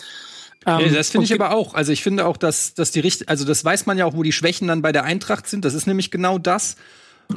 Ähm, 0.67 0.93
das 0.95 1.11
finde 1.11 1.25
ich 1.25 1.35
aber 1.35 1.53
auch. 1.53 1.75
Also 1.75 1.93
ich 1.93 2.03
finde 2.03 2.27
auch, 2.27 2.37
dass, 2.37 2.75
dass 2.75 2.91
die 2.91 3.01
Richt 3.01 3.29
also 3.29 3.45
das 3.45 3.65
weiß 3.65 3.87
man 3.87 3.99
ja 3.99 4.07
auch, 4.07 4.15
wo 4.15 4.23
die 4.23 4.33
Schwächen 4.33 4.69
dann 4.69 4.83
bei 4.83 4.93
der 4.93 5.05
Eintracht 5.05 5.49
sind. 5.49 5.65
Das 5.65 5.75
ist 5.75 5.87
nämlich 5.87 6.11
genau 6.11 6.39
das. 6.39 6.77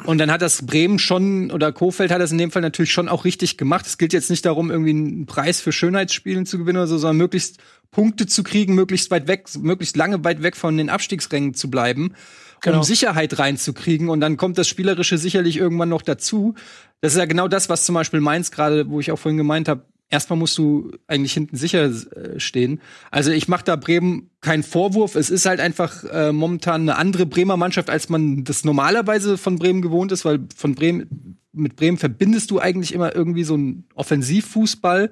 Und 0.06 0.18
dann 0.18 0.32
hat 0.32 0.42
das 0.42 0.66
Bremen 0.66 1.00
schon, 1.00 1.52
oder 1.52 1.72
Kofeld 1.72 2.12
hat 2.12 2.22
das 2.22 2.32
in 2.32 2.38
dem 2.38 2.52
Fall 2.52 2.62
natürlich 2.62 2.92
schon 2.92 3.08
auch 3.08 3.26
richtig 3.26 3.58
gemacht. 3.58 3.86
Es 3.88 3.98
gilt 3.98 4.14
jetzt 4.14 4.30
nicht 4.30 4.46
darum, 4.46 4.70
irgendwie 4.70 4.92
einen 4.92 5.26
Preis 5.26 5.62
für 5.62 5.72
Schönheitsspielen 5.72 6.46
zu 6.46 6.58
gewinnen 6.58 6.78
oder 6.78 6.88
so, 6.88 6.98
sondern 6.98 7.18
möglichst 7.18 7.60
Punkte 7.92 8.28
zu 8.28 8.44
kriegen, 8.44 8.76
möglichst 8.76 9.10
weit 9.12 9.28
weg, 9.28 9.48
möglichst 9.58 9.96
lange 9.96 10.24
weit 10.24 10.44
weg 10.44 10.58
von 10.58 10.78
den 10.78 10.90
Abstiegsrängen 10.90 11.54
zu 11.54 11.70
bleiben, 11.70 12.14
genau. 12.62 12.78
um 12.78 12.84
Sicherheit 12.84 13.40
reinzukriegen. 13.40 14.10
Und 14.10 14.20
dann 14.20 14.38
kommt 14.38 14.58
das 14.58 14.68
Spielerische 14.68 15.18
sicherlich 15.18 15.58
irgendwann 15.58 15.90
noch 15.90 16.02
dazu. 16.02 16.56
Das 17.02 17.14
ist 17.14 17.20
ja 17.20 17.26
genau 17.26 17.48
das, 17.48 17.70
was 17.70 17.86
zum 17.86 17.96
Beispiel 17.96 18.20
Mainz 18.20 18.52
gerade, 18.52 18.90
wo 18.90 19.00
ich 19.00 19.12
auch 19.12 19.20
vorhin 19.20 19.38
gemeint 19.38 19.70
habe, 19.70 19.86
erstmal 20.10 20.38
musst 20.38 20.58
du 20.58 20.92
eigentlich 21.08 21.34
hinten 21.34 21.58
sicher 21.58 21.86
äh, 21.86 22.40
stehen. 22.40 22.82
Also 23.12 23.32
ich 23.32 23.48
mache 23.48 23.66
da 23.66 23.76
Bremen 23.76 24.30
keinen 24.42 24.64
Vorwurf. 24.64 25.16
Es 25.16 25.30
ist 25.30 25.46
halt 25.46 25.60
einfach 25.60 26.04
äh, 26.06 26.32
momentan 26.32 26.82
eine 26.82 26.98
andere 26.98 27.26
Bremer 27.26 27.58
Mannschaft, 27.58 27.90
als 27.90 28.10
man 28.10 28.44
das 28.44 28.64
normalerweise 28.64 29.38
von 29.38 29.58
Bremen 29.58 29.82
gewohnt 29.82 30.12
ist, 30.12 30.26
weil 30.26 30.48
von 30.56 30.76
Bremen 30.76 31.38
mit 31.52 31.76
Bremen 31.76 31.98
verbindest 31.98 32.52
du 32.52 32.60
eigentlich 32.60 32.94
immer 32.94 33.16
irgendwie 33.16 33.44
so 33.44 33.54
einen 33.54 33.88
Offensivfußball. 33.96 35.12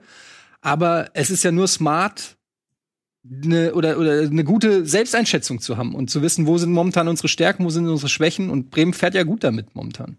Aber 0.62 1.10
es 1.14 1.30
ist 1.30 1.44
ja 1.44 1.52
nur 1.52 1.68
smart, 1.68 2.38
eine, 3.26 3.74
oder, 3.74 3.98
oder 3.98 4.22
eine 4.22 4.44
gute 4.44 4.86
Selbsteinschätzung 4.86 5.60
zu 5.60 5.78
haben 5.78 5.96
und 5.96 6.10
zu 6.10 6.22
wissen, 6.22 6.46
wo 6.46 6.58
sind 6.58 6.74
momentan 6.74 7.08
unsere 7.08 7.30
Stärken, 7.30 7.64
wo 7.64 7.70
sind 7.70 7.88
unsere 7.88 8.10
Schwächen. 8.10 8.50
Und 8.50 8.70
Bremen 8.70 8.94
fährt 8.94 9.16
ja 9.16 9.24
gut 9.24 9.44
damit 9.44 9.76
momentan. 9.76 10.18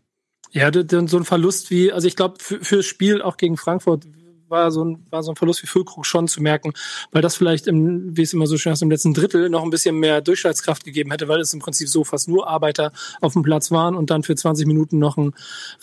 Ja, 0.53 0.71
so 0.73 1.19
ein 1.19 1.25
Verlust 1.25 1.71
wie, 1.71 1.93
also 1.93 2.07
ich 2.07 2.17
glaube, 2.17 2.37
für, 2.39 2.65
fürs 2.65 2.87
Spiel 2.87 3.21
auch 3.21 3.37
gegen 3.37 3.57
Frankfurt 3.57 4.07
war 4.55 4.71
so 4.71 4.85
ein, 4.85 5.05
war 5.11 5.23
so 5.23 5.33
ein 5.33 5.37
Verlust 5.37 5.62
wie 5.62 5.67
Füllkrug 5.67 6.07
schon 6.07 6.29
zu 6.29 6.43
merken, 6.43 6.73
weil 7.12 7.21
das 7.21 7.37
vielleicht 7.37 7.67
im, 7.67 8.17
wie 8.17 8.23
es 8.23 8.33
immer 8.33 8.47
so 8.47 8.57
schön 8.57 8.73
heißt, 8.73 8.83
im 8.83 8.90
letzten 8.90 9.12
Drittel 9.12 9.51
noch 9.51 9.62
ein 9.62 9.71
bisschen 9.71 9.97
mehr 9.97 10.21
Durchschlagskraft 10.21 10.85
gegeben 10.85 11.11
hätte, 11.11 11.29
weil 11.29 11.40
es 11.40 11.53
im 11.53 11.61
Prinzip 11.61 11.88
so 11.88 12.05
fast 12.05 12.29
nur 12.29 12.49
Arbeiter 12.49 12.93
auf 13.21 13.35
dem 13.35 13.43
Platz 13.43 13.71
waren 13.71 13.95
und 13.95 14.11
dann 14.11 14.23
für 14.23 14.35
20 14.35 14.67
Minuten 14.67 14.99
noch 14.99 15.17
ein 15.17 15.35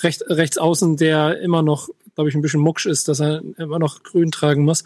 Recht, 0.02 0.24
Rechtsaußen, 0.28 0.98
der 0.98 1.40
immer 1.42 1.62
noch, 1.62 1.90
glaube 2.16 2.30
ich, 2.30 2.36
ein 2.36 2.42
bisschen 2.42 2.62
mucksch 2.62 2.86
ist, 2.86 3.08
dass 3.08 3.20
er 3.20 3.42
immer 3.58 3.78
noch 3.78 4.04
grün 4.04 4.32
tragen 4.32 4.64
muss. 4.64 4.84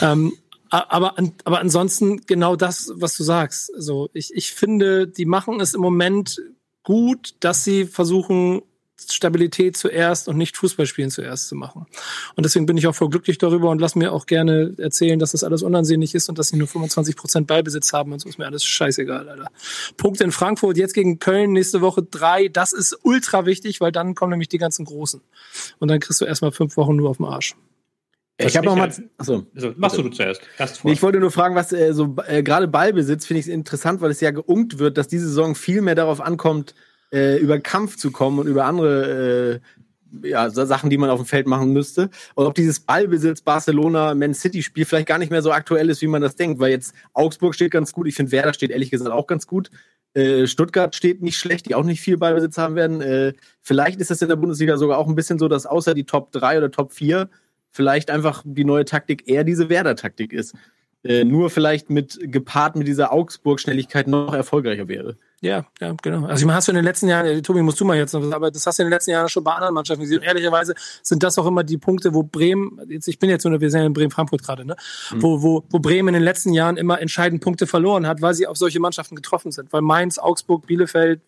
Ähm, 0.00 0.34
aber, 0.70 1.14
aber 1.44 1.60
ansonsten 1.60 2.22
genau 2.26 2.56
das, 2.56 2.92
was 2.96 3.16
du 3.16 3.22
sagst. 3.22 3.72
Also 3.74 4.10
ich, 4.12 4.34
ich 4.34 4.52
finde, 4.52 5.06
die 5.06 5.24
machen 5.24 5.60
es 5.60 5.74
im 5.74 5.80
Moment 5.80 6.42
gut, 6.82 7.34
dass 7.40 7.64
sie 7.64 7.84
versuchen, 7.84 8.62
Stabilität 9.12 9.76
zuerst 9.76 10.28
und 10.28 10.36
nicht 10.36 10.56
Fußballspielen 10.56 11.10
zuerst 11.10 11.48
zu 11.48 11.56
machen. 11.56 11.86
Und 12.36 12.44
deswegen 12.46 12.66
bin 12.66 12.76
ich 12.76 12.86
auch 12.86 12.94
voll 12.94 13.10
glücklich 13.10 13.38
darüber 13.38 13.70
und 13.70 13.80
lass 13.80 13.94
mir 13.94 14.12
auch 14.12 14.26
gerne 14.26 14.74
erzählen, 14.78 15.18
dass 15.18 15.32
das 15.32 15.44
alles 15.44 15.62
unansehnlich 15.62 16.14
ist 16.14 16.28
und 16.28 16.38
dass 16.38 16.48
sie 16.48 16.56
nur 16.56 16.68
25 16.68 17.16
Prozent 17.16 17.46
Beibesitz 17.46 17.92
haben 17.92 18.12
und 18.12 18.20
so 18.20 18.28
ist 18.28 18.38
mir 18.38 18.46
alles 18.46 18.64
scheißegal, 18.64 19.28
Alter. 19.28 19.50
Punkte 19.96 20.24
in 20.24 20.32
Frankfurt, 20.32 20.76
jetzt 20.76 20.94
gegen 20.94 21.18
Köln, 21.18 21.52
nächste 21.52 21.80
Woche 21.80 22.02
drei, 22.02 22.48
das 22.48 22.72
ist 22.72 22.98
ultra 23.02 23.46
wichtig, 23.46 23.80
weil 23.80 23.92
dann 23.92 24.14
kommen 24.14 24.30
nämlich 24.30 24.48
die 24.48 24.58
ganzen 24.58 24.84
Großen. 24.84 25.20
Und 25.78 25.88
dann 25.88 26.00
kriegst 26.00 26.20
du 26.20 26.24
erstmal 26.24 26.52
fünf 26.52 26.76
Wochen 26.76 26.96
nur 26.96 27.10
auf 27.10 27.16
dem 27.18 27.26
Arsch. 27.26 27.54
Ich 28.36 28.56
habe 28.56 28.66
noch 28.66 28.76
mal. 28.76 28.92
Achso. 29.16 29.46
Also, 29.54 29.74
machst 29.76 29.96
du 29.96 30.08
zuerst. 30.08 30.42
Nee, 30.82 30.92
ich 30.92 31.02
wollte 31.02 31.20
nur 31.20 31.30
fragen, 31.30 31.54
was 31.54 31.72
äh, 31.72 31.92
so 31.94 32.16
äh, 32.26 32.42
gerade 32.42 32.66
Ballbesitz 32.66 33.26
finde 33.26 33.40
ich 33.40 33.48
interessant, 33.48 34.00
weil 34.00 34.10
es 34.10 34.20
ja 34.20 34.32
geunkt 34.32 34.78
wird, 34.78 34.98
dass 34.98 35.06
diese 35.06 35.28
Saison 35.28 35.54
viel 35.54 35.82
mehr 35.82 35.94
darauf 35.94 36.20
ankommt, 36.20 36.74
äh, 37.12 37.38
über 37.38 37.58
Kampf 37.60 37.96
zu 37.96 38.10
kommen 38.10 38.38
und 38.38 38.46
über 38.46 38.64
andere 38.64 39.60
äh, 40.22 40.28
ja, 40.28 40.50
Sachen, 40.50 40.90
die 40.90 40.98
man 40.98 41.10
auf 41.10 41.20
dem 41.20 41.26
Feld 41.26 41.46
machen 41.46 41.72
müsste. 41.72 42.10
Und 42.34 42.46
ob 42.46 42.54
dieses 42.54 42.80
Ballbesitz 42.80 43.40
Barcelona 43.40 44.14
Man 44.14 44.34
City 44.34 44.62
Spiel 44.62 44.84
vielleicht 44.84 45.08
gar 45.08 45.18
nicht 45.18 45.30
mehr 45.30 45.42
so 45.42 45.52
aktuell 45.52 45.90
ist, 45.90 46.02
wie 46.02 46.06
man 46.06 46.22
das 46.22 46.36
denkt, 46.36 46.60
weil 46.60 46.70
jetzt 46.70 46.94
Augsburg 47.12 47.54
steht 47.54 47.72
ganz 47.72 47.92
gut. 47.92 48.06
Ich 48.06 48.14
finde 48.14 48.32
Werder 48.32 48.54
steht 48.54 48.70
ehrlich 48.70 48.90
gesagt 48.90 49.10
auch 49.10 49.26
ganz 49.26 49.46
gut. 49.46 49.70
Äh, 50.14 50.46
Stuttgart 50.46 50.94
steht 50.94 51.22
nicht 51.22 51.38
schlecht, 51.38 51.66
die 51.66 51.74
auch 51.74 51.84
nicht 51.84 52.00
viel 52.00 52.16
Ballbesitz 52.16 52.58
haben 52.58 52.76
werden. 52.76 53.00
Äh, 53.00 53.32
vielleicht 53.60 54.00
ist 54.00 54.10
es 54.10 54.22
in 54.22 54.28
der 54.28 54.36
Bundesliga 54.36 54.76
sogar 54.76 54.98
auch 54.98 55.08
ein 55.08 55.16
bisschen 55.16 55.38
so, 55.38 55.48
dass 55.48 55.66
außer 55.66 55.94
die 55.94 56.04
Top 56.04 56.30
3 56.32 56.58
oder 56.58 56.70
Top 56.70 56.92
4 56.92 57.28
vielleicht 57.72 58.10
einfach 58.10 58.42
die 58.46 58.64
neue 58.64 58.84
Taktik 58.84 59.28
eher 59.28 59.42
diese 59.42 59.68
Werder-Taktik 59.68 60.32
ist. 60.32 60.54
Äh, 61.04 61.24
nur 61.24 61.50
vielleicht 61.50 61.90
mit 61.90 62.18
gepaart 62.22 62.76
mit 62.76 62.88
dieser 62.88 63.12
Augsburg-Schnelligkeit 63.12 64.08
noch 64.08 64.32
erfolgreicher 64.32 64.88
wäre. 64.88 65.18
Ja, 65.42 65.66
ja, 65.78 65.94
genau. 66.02 66.24
Also 66.24 66.40
ich 66.40 66.46
meine, 66.46 66.56
hast 66.56 66.68
du 66.68 66.72
in 66.72 66.76
den 66.76 66.84
letzten 66.84 67.08
Jahren, 67.08 67.26
äh, 67.26 67.42
Tobi, 67.42 67.60
musst 67.60 67.78
du 67.78 67.84
mal 67.84 67.98
jetzt 67.98 68.14
noch, 68.14 68.32
aber 68.32 68.50
das 68.50 68.66
hast 68.66 68.78
du 68.78 68.82
in 68.82 68.86
den 68.86 68.92
letzten 68.94 69.10
Jahren 69.10 69.28
schon 69.28 69.44
bei 69.44 69.52
anderen 69.52 69.74
Mannschaften 69.74 70.00
gesehen. 70.00 70.20
Und 70.20 70.24
ehrlicherweise 70.24 70.74
sind 71.02 71.22
das 71.22 71.38
auch 71.38 71.44
immer 71.44 71.62
die 71.62 71.76
Punkte, 71.76 72.14
wo 72.14 72.22
Bremen, 72.22 72.80
jetzt, 72.88 73.06
ich 73.08 73.18
bin 73.18 73.28
jetzt 73.28 73.44
nur, 73.44 73.60
wir 73.60 73.70
sind 73.70 73.80
ja 73.80 73.86
in 73.86 73.92
Bremen-Frankfurt 73.92 74.42
gerade, 74.42 74.64
ne? 74.64 74.76
Mhm. 75.12 75.22
Wo, 75.22 75.42
wo, 75.42 75.64
wo 75.68 75.78
Bremen 75.80 76.08
in 76.08 76.14
den 76.14 76.22
letzten 76.22 76.54
Jahren 76.54 76.78
immer 76.78 76.98
entscheidend 77.02 77.42
Punkte 77.42 77.66
verloren 77.66 78.06
hat, 78.06 78.22
weil 78.22 78.32
sie 78.32 78.46
auf 78.46 78.56
solche 78.56 78.80
Mannschaften 78.80 79.16
getroffen 79.16 79.52
sind. 79.52 79.70
Weil 79.74 79.82
Mainz, 79.82 80.18
Augsburg, 80.18 80.66
Bielefeld, 80.66 81.20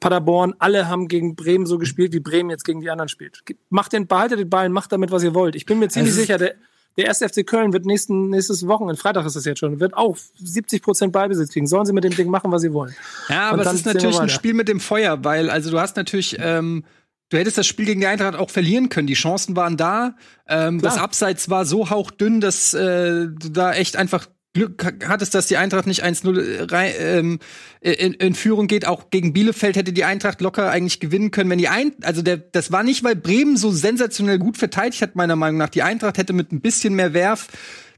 Paderborn, 0.00 0.54
alle 0.58 0.88
haben 0.88 1.06
gegen 1.08 1.36
Bremen 1.36 1.66
so 1.66 1.76
gespielt, 1.76 2.14
wie 2.14 2.20
Bremen 2.20 2.48
jetzt 2.48 2.64
gegen 2.64 2.80
die 2.80 2.88
anderen 2.88 3.10
spielt. 3.10 3.42
Macht 3.68 3.92
den, 3.92 4.06
behaltet 4.06 4.38
den 4.38 4.48
Ball, 4.48 4.70
macht 4.70 4.92
damit, 4.92 5.10
was 5.10 5.22
ihr 5.22 5.34
wollt. 5.34 5.54
Ich 5.56 5.66
bin 5.66 5.78
mir 5.78 5.88
ziemlich 5.88 6.14
sicher, 6.14 6.38
der, 6.38 6.54
der 6.96 7.06
erste 7.06 7.28
FC 7.28 7.46
Köln 7.46 7.72
wird 7.72 7.84
nächsten, 7.84 8.30
nächstes 8.30 8.66
Wochenende, 8.66 9.00
Freitag 9.00 9.26
ist 9.26 9.36
das 9.36 9.44
jetzt 9.44 9.58
schon, 9.58 9.80
wird 9.80 9.94
auch 9.94 10.16
70 10.38 10.82
Prozent 10.82 11.12
Ballbesitz 11.12 11.52
kriegen. 11.52 11.66
Sollen 11.66 11.84
sie 11.84 11.92
mit 11.92 12.04
dem 12.04 12.14
Ding 12.14 12.30
machen, 12.30 12.50
was 12.52 12.62
sie 12.62 12.72
wollen. 12.72 12.94
Ja, 13.28 13.50
aber 13.50 13.66
es 13.66 13.72
ist 13.74 13.86
natürlich 13.86 14.18
ein 14.18 14.28
Spiel 14.28 14.54
mit 14.54 14.68
dem 14.68 14.80
Feuer, 14.80 15.22
weil, 15.22 15.50
also 15.50 15.70
du 15.70 15.78
hast 15.78 15.96
natürlich, 15.96 16.36
ähm, 16.38 16.84
du 17.28 17.36
hättest 17.36 17.58
das 17.58 17.66
Spiel 17.66 17.86
gegen 17.86 18.00
die 18.00 18.06
Eintracht 18.06 18.34
auch 18.34 18.50
verlieren 18.50 18.88
können. 18.88 19.06
Die 19.06 19.14
Chancen 19.14 19.56
waren 19.56 19.76
da. 19.76 20.16
Ähm, 20.48 20.80
das 20.80 20.96
Abseits 20.96 21.50
war 21.50 21.66
so 21.66 21.90
hauchdünn, 21.90 22.40
dass 22.40 22.72
äh, 22.72 23.26
du 23.26 23.50
da 23.50 23.74
echt 23.74 23.96
einfach 23.96 24.26
Glück 24.56 25.04
hattest, 25.06 25.34
dass 25.34 25.46
die 25.46 25.58
Eintracht 25.58 25.86
nicht 25.86 26.02
1-0 26.02 26.72
äh, 26.72 27.18
ähm, 27.18 27.38
in, 27.80 28.14
in, 28.14 28.34
Führung 28.34 28.68
geht. 28.68 28.86
Auch 28.86 29.10
gegen 29.10 29.34
Bielefeld 29.34 29.76
hätte 29.76 29.92
die 29.92 30.04
Eintracht 30.04 30.40
locker 30.40 30.70
eigentlich 30.70 30.98
gewinnen 30.98 31.30
können, 31.30 31.50
wenn 31.50 31.58
die 31.58 31.68
ein 31.68 31.92
also 32.02 32.22
der 32.22 32.38
das 32.38 32.72
war 32.72 32.82
nicht, 32.82 33.04
weil 33.04 33.16
Bremen 33.16 33.58
so 33.58 33.70
sensationell 33.70 34.38
gut 34.38 34.56
verteidigt 34.56 35.02
hat 35.02 35.14
meiner 35.14 35.36
Meinung 35.36 35.58
nach. 35.58 35.68
Die 35.68 35.82
Eintracht 35.82 36.16
hätte 36.16 36.32
mit 36.32 36.52
ein 36.52 36.62
bisschen 36.62 36.94
mehr 36.94 37.12
Werf 37.12 37.48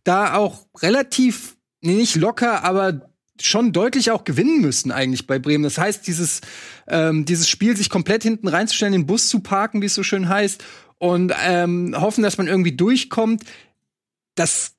da 0.02 0.34
auch 0.34 0.66
relativ 0.82 1.56
nicht 1.80 2.16
locker, 2.16 2.64
aber 2.64 3.12
schon 3.40 3.72
deutlich 3.72 4.10
auch 4.10 4.24
gewinnen 4.24 4.60
müssen 4.60 4.90
eigentlich 4.90 5.28
bei 5.28 5.38
Bremen. 5.38 5.62
Das 5.62 5.78
heißt, 5.78 6.08
dieses 6.08 6.40
ähm, 6.88 7.24
dieses 7.24 7.48
Spiel 7.48 7.76
sich 7.76 7.88
komplett 7.88 8.24
hinten 8.24 8.48
reinzustellen, 8.48 8.92
den 8.92 9.06
Bus 9.06 9.28
zu 9.28 9.40
parken, 9.40 9.80
wie 9.80 9.86
es 9.86 9.94
so 9.94 10.02
schön 10.02 10.28
heißt, 10.28 10.64
und 10.98 11.32
ähm, 11.40 11.94
hoffen, 11.96 12.24
dass 12.24 12.36
man 12.36 12.48
irgendwie 12.48 12.76
durchkommt. 12.76 13.44
Das 14.34 14.74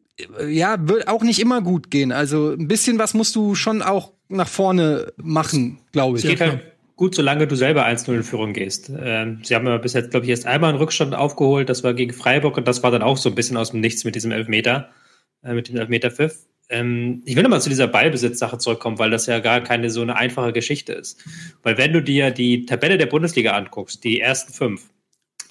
ja, 0.47 0.77
wird 0.87 1.07
auch 1.07 1.23
nicht 1.23 1.39
immer 1.39 1.61
gut 1.61 1.91
gehen. 1.91 2.11
Also 2.11 2.51
ein 2.51 2.67
bisschen 2.67 2.99
was 2.99 3.13
musst 3.13 3.35
du 3.35 3.55
schon 3.55 3.81
auch 3.81 4.13
nach 4.29 4.47
vorne 4.47 5.11
machen, 5.17 5.79
glaube 5.91 6.17
ich. 6.17 6.25
Es 6.25 6.29
geht 6.29 6.41
halt 6.41 6.61
gut, 6.95 7.15
solange 7.15 7.47
du 7.47 7.55
selber 7.55 7.85
1-0 7.85 8.13
in 8.13 8.23
Führung 8.23 8.53
gehst. 8.53 8.91
Ähm, 9.01 9.39
sie 9.43 9.55
haben 9.55 9.65
ja 9.65 9.77
bis 9.77 9.93
jetzt, 9.93 10.11
glaube 10.11 10.25
ich, 10.25 10.29
erst 10.29 10.45
einmal 10.45 10.69
einen 10.69 10.79
Rückstand 10.79 11.15
aufgeholt. 11.15 11.69
Das 11.69 11.83
war 11.83 11.93
gegen 11.93 12.13
Freiburg 12.13 12.57
und 12.57 12.67
das 12.67 12.83
war 12.83 12.91
dann 12.91 13.01
auch 13.01 13.17
so 13.17 13.29
ein 13.29 13.35
bisschen 13.35 13.57
aus 13.57 13.71
dem 13.71 13.79
Nichts 13.79 14.03
mit 14.03 14.15
diesem 14.15 14.31
Elfmeter, 14.31 14.89
äh, 15.43 15.53
mit 15.53 15.69
dem 15.69 15.77
Elfmeter-Pfiff. 15.77 16.45
Ähm, 16.69 17.23
ich 17.25 17.35
will 17.35 17.43
nochmal 17.43 17.61
zu 17.61 17.69
dieser 17.69 17.87
Ballbesitzsache 17.87 18.57
zurückkommen, 18.57 18.99
weil 18.99 19.09
das 19.09 19.25
ja 19.25 19.39
gar 19.39 19.61
keine 19.61 19.89
so 19.89 20.01
eine 20.01 20.15
einfache 20.15 20.53
Geschichte 20.53 20.93
ist. 20.93 21.23
Weil 21.63 21.77
wenn 21.77 21.93
du 21.93 22.01
dir 22.01 22.31
die 22.31 22.65
Tabelle 22.65 22.97
der 22.97 23.07
Bundesliga 23.07 23.53
anguckst, 23.53 24.03
die 24.03 24.19
ersten 24.19 24.53
fünf, 24.53 24.89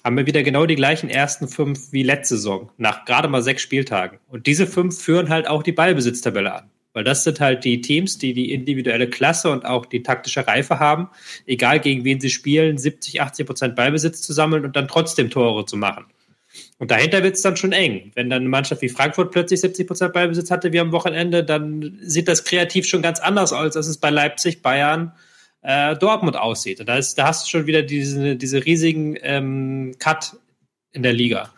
haben 0.03 0.17
wir 0.17 0.25
wieder 0.25 0.43
genau 0.43 0.65
die 0.65 0.75
gleichen 0.75 1.09
ersten 1.09 1.47
fünf 1.47 1.91
wie 1.91 2.03
letzte 2.03 2.35
Saison, 2.35 2.71
nach 2.77 3.05
gerade 3.05 3.27
mal 3.27 3.41
sechs 3.41 3.61
Spieltagen. 3.61 4.19
Und 4.27 4.47
diese 4.47 4.67
fünf 4.67 5.01
führen 5.01 5.29
halt 5.29 5.47
auch 5.47 5.63
die 5.63 5.71
Ballbesitztabelle 5.71 6.53
an. 6.53 6.69
Weil 6.93 7.03
das 7.03 7.23
sind 7.23 7.39
halt 7.39 7.65
die 7.65 7.81
Teams, 7.81 8.17
die 8.17 8.33
die 8.33 8.51
individuelle 8.51 9.09
Klasse 9.09 9.51
und 9.51 9.65
auch 9.65 9.85
die 9.85 10.01
taktische 10.01 10.47
Reife 10.47 10.79
haben, 10.79 11.09
egal 11.45 11.79
gegen 11.79 12.03
wen 12.03 12.19
sie 12.19 12.31
spielen, 12.31 12.77
70, 12.77 13.21
80 13.21 13.45
Prozent 13.45 13.75
Ballbesitz 13.75 14.21
zu 14.21 14.33
sammeln 14.33 14.65
und 14.65 14.75
dann 14.75 14.87
trotzdem 14.87 15.29
Tore 15.29 15.65
zu 15.65 15.77
machen. 15.77 16.05
Und 16.79 16.89
dahinter 16.91 17.21
wird 17.21 17.35
es 17.35 17.41
dann 17.41 17.57
schon 17.57 17.73
eng. 17.73 18.11
Wenn 18.15 18.29
dann 18.29 18.41
eine 18.41 18.49
Mannschaft 18.49 18.81
wie 18.81 18.89
Frankfurt 18.89 19.31
plötzlich 19.31 19.61
70 19.61 19.85
Prozent 19.85 20.13
Ballbesitz 20.13 20.49
hatte 20.49 20.73
wie 20.73 20.79
am 20.79 20.91
Wochenende, 20.91 21.43
dann 21.43 21.99
sieht 22.01 22.27
das 22.27 22.43
kreativ 22.43 22.87
schon 22.87 23.03
ganz 23.03 23.19
anders 23.19 23.53
aus, 23.53 23.75
als 23.75 23.87
es 23.87 23.97
bei 23.97 24.09
Leipzig, 24.09 24.63
Bayern, 24.63 25.13
äh, 25.61 25.95
Dortmund 25.95 26.37
aussieht. 26.37 26.79
Und 26.79 26.87
da, 26.87 26.97
ist, 26.97 27.15
da 27.15 27.27
hast 27.27 27.45
du 27.45 27.49
schon 27.49 27.67
wieder 27.67 27.81
diese, 27.81 28.35
diese 28.35 28.65
riesigen 28.65 29.17
ähm, 29.21 29.95
Cut 29.99 30.37
in 30.91 31.03
der 31.03 31.13
Liga. 31.13 31.51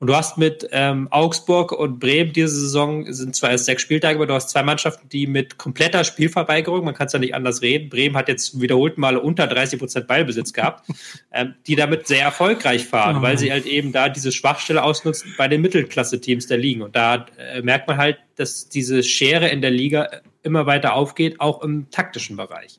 Und 0.00 0.08
du 0.08 0.16
hast 0.16 0.36
mit 0.36 0.68
ähm, 0.72 1.08
Augsburg 1.10 1.72
und 1.72 1.98
Bremen 1.98 2.32
diese 2.32 2.54
Saison, 2.54 3.10
sind 3.10 3.34
zwar 3.36 3.52
erst 3.52 3.64
sechs 3.64 3.80
Spieltage, 3.80 4.16
aber 4.16 4.26
du 4.26 4.34
hast 4.34 4.50
zwei 4.50 4.62
Mannschaften, 4.62 5.08
die 5.08 5.26
mit 5.26 5.56
kompletter 5.56 6.04
Spielverweigerung, 6.04 6.84
man 6.84 6.94
kann 6.94 7.06
es 7.06 7.14
ja 7.14 7.18
nicht 7.18 7.34
anders 7.34 7.62
reden, 7.62 7.88
Bremen 7.88 8.16
hat 8.16 8.28
jetzt 8.28 8.60
wiederholt 8.60 8.98
mal 8.98 9.16
unter 9.16 9.46
30 9.46 9.78
Prozent 9.78 10.06
Ballbesitz 10.06 10.52
gehabt, 10.52 10.86
ähm, 11.32 11.54
die 11.66 11.76
damit 11.76 12.06
sehr 12.06 12.22
erfolgreich 12.22 12.84
fahren, 12.84 13.18
oh. 13.18 13.22
weil 13.22 13.38
sie 13.38 13.50
halt 13.50 13.66
eben 13.66 13.92
da 13.92 14.10
diese 14.10 14.32
Schwachstelle 14.32 14.82
ausnutzen 14.82 15.32
bei 15.38 15.48
den 15.48 15.62
Mittelklasse-Teams 15.62 16.48
der 16.48 16.58
Ligen. 16.58 16.82
Und 16.82 16.96
da 16.96 17.24
äh, 17.38 17.62
merkt 17.62 17.88
man 17.88 17.96
halt, 17.96 18.18
dass 18.36 18.68
diese 18.68 19.02
Schere 19.02 19.48
in 19.48 19.62
der 19.62 19.70
Liga 19.70 20.10
immer 20.42 20.66
weiter 20.66 20.92
aufgeht, 20.92 21.40
auch 21.40 21.62
im 21.62 21.88
taktischen 21.90 22.36
Bereich. 22.36 22.78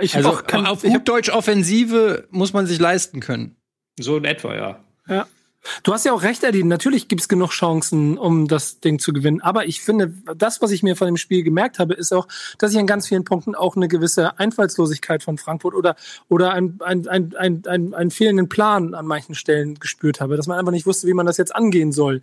Ich 0.00 0.16
also 0.16 0.30
auch, 0.30 0.46
kann, 0.46 0.66
auf 0.66 0.82
gut 0.82 1.08
Deutsch 1.08 1.30
Offensive 1.30 2.26
muss 2.30 2.52
man 2.52 2.66
sich 2.66 2.78
leisten 2.78 3.20
können. 3.20 3.56
So 3.98 4.16
in 4.16 4.24
etwa, 4.24 4.54
ja. 4.54 4.80
Ja. 5.08 5.26
Du 5.82 5.92
hast 5.92 6.04
ja 6.04 6.12
auch 6.12 6.22
recht, 6.22 6.44
Eddie. 6.44 6.64
Natürlich 6.64 7.08
gibt 7.08 7.22
es 7.22 7.28
genug 7.28 7.50
Chancen, 7.50 8.18
um 8.18 8.48
das 8.48 8.80
Ding 8.80 8.98
zu 8.98 9.12
gewinnen. 9.12 9.40
Aber 9.40 9.66
ich 9.66 9.80
finde, 9.80 10.12
das, 10.36 10.62
was 10.62 10.70
ich 10.70 10.82
mir 10.82 10.96
von 10.96 11.06
dem 11.06 11.16
Spiel 11.16 11.42
gemerkt 11.42 11.78
habe, 11.78 11.94
ist 11.94 12.12
auch, 12.12 12.28
dass 12.58 12.72
ich 12.72 12.78
an 12.78 12.86
ganz 12.86 13.08
vielen 13.08 13.24
Punkten 13.24 13.54
auch 13.54 13.76
eine 13.76 13.88
gewisse 13.88 14.38
Einfallslosigkeit 14.38 15.22
von 15.22 15.38
Frankfurt 15.38 15.74
oder, 15.74 15.96
oder 16.28 16.52
ein, 16.52 16.78
ein, 16.84 17.08
ein, 17.08 17.34
ein, 17.36 17.62
ein, 17.66 17.94
einen 17.94 18.10
fehlenden 18.10 18.48
Plan 18.48 18.94
an 18.94 19.06
manchen 19.06 19.34
Stellen 19.34 19.74
gespürt 19.74 20.20
habe. 20.20 20.36
Dass 20.36 20.46
man 20.46 20.58
einfach 20.58 20.72
nicht 20.72 20.86
wusste, 20.86 21.06
wie 21.06 21.14
man 21.14 21.26
das 21.26 21.36
jetzt 21.36 21.54
angehen 21.54 21.92
soll. 21.92 22.22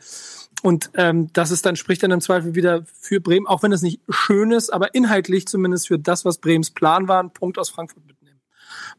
Und 0.63 0.91
ähm, 0.93 1.27
das 1.33 1.51
ist 1.51 1.65
dann 1.65 1.75
spricht 1.75 2.03
dann 2.03 2.11
im 2.11 2.21
Zweifel 2.21 2.55
wieder 2.55 2.85
für 2.97 3.19
Bremen, 3.19 3.47
auch 3.47 3.63
wenn 3.63 3.73
es 3.73 3.81
nicht 3.81 3.99
schön 4.07 4.51
ist, 4.51 4.69
aber 4.69 4.95
inhaltlich 4.95 5.45
zumindest 5.45 5.89
für 5.89 5.99
das, 5.99 6.23
was 6.23 6.37
Bremens 6.37 6.71
Plan 6.71 7.09
war, 7.09 7.21
ein 7.21 7.31
Punkt 7.31 7.59
aus 7.59 7.69
Frankfurt 7.69 8.07
mitnehmen. 8.07 8.39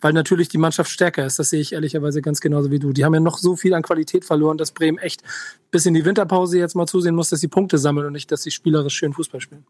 Weil 0.03 0.13
natürlich 0.13 0.51
die 0.51 0.59
Mannschaft 0.59 0.91
stärker 0.91 1.25
ist. 1.25 1.39
Das 1.39 1.49
sehe 1.49 1.63
ich 1.63 1.73
ehrlicherweise 1.73 2.21
ganz 2.21 2.43
genauso 2.43 2.71
wie 2.71 2.79
du. 2.79 2.93
Die 2.93 3.03
haben 3.03 3.15
ja 3.15 3.21
noch 3.21 3.39
so 3.39 3.57
viel 3.57 3.73
an 3.73 3.83
Qualität 3.83 4.27
verloren, 4.27 4.59
dass 4.59 4.73
Bremen 4.73 4.99
echt 4.99 5.23
bis 5.71 5.87
in 5.87 5.95
die 5.95 6.05
Winterpause 6.05 6.59
jetzt 6.59 6.77
mal 6.77 6.87
zusehen 6.87 7.15
muss, 7.15 7.31
dass 7.31 7.41
sie 7.41 7.49
Punkte 7.49 7.79
sammeln 7.79 8.09
und 8.09 8.13
nicht, 8.13 8.31
dass 8.31 8.43
sie 8.43 8.51
spielerisch 8.51 8.95
schön 8.95 9.15
Fußball 9.15 9.41
spielen. 9.41 9.65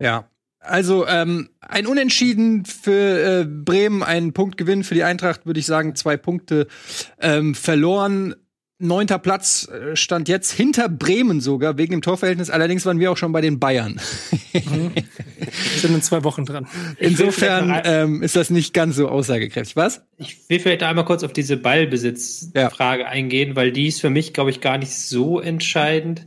Ja, 0.00 0.26
also 0.60 1.06
ähm, 1.06 1.50
ein 1.60 1.86
Unentschieden 1.86 2.64
für 2.64 3.42
äh, 3.42 3.44
Bremen, 3.44 4.02
ein 4.02 4.32
Punktgewinn 4.32 4.84
für 4.84 4.94
die 4.94 5.04
Eintracht, 5.04 5.44
würde 5.44 5.60
ich 5.60 5.66
sagen, 5.66 5.94
zwei 5.96 6.16
Punkte 6.16 6.66
ähm, 7.20 7.54
verloren. 7.54 8.34
Neunter 8.78 9.18
Platz 9.18 9.68
äh, 9.68 9.96
stand 9.96 10.28
jetzt 10.28 10.52
hinter 10.52 10.90
Bremen 10.90 11.40
sogar, 11.40 11.78
wegen 11.78 11.92
dem 11.92 12.02
Torverhältnis. 12.02 12.50
Allerdings 12.50 12.84
waren 12.84 13.00
wir 13.00 13.10
auch 13.10 13.16
schon 13.16 13.32
bei 13.32 13.40
den 13.40 13.58
Bayern. 13.58 13.98
Mhm. 14.52 14.92
Sind 15.76 15.94
in 15.94 16.02
zwei 16.02 16.24
Wochen 16.24 16.44
dran. 16.44 16.66
Insofern 16.98 17.80
ähm, 17.84 18.22
ist 18.22 18.36
das 18.36 18.50
nicht 18.50 18.74
ganz 18.74 18.96
so 18.96 19.08
aussagekräftig. 19.08 19.76
Was? 19.76 20.02
Ich 20.18 20.48
will 20.50 20.60
vielleicht 20.60 20.82
einmal 20.82 21.06
kurz 21.06 21.24
auf 21.24 21.32
diese 21.32 21.56
Ballbesitzfrage 21.56 23.02
ja. 23.02 23.08
eingehen, 23.08 23.56
weil 23.56 23.72
die 23.72 23.86
ist 23.86 24.00
für 24.00 24.10
mich, 24.10 24.34
glaube 24.34 24.50
ich, 24.50 24.60
gar 24.60 24.76
nicht 24.76 24.92
so 24.92 25.40
entscheidend. 25.40 26.26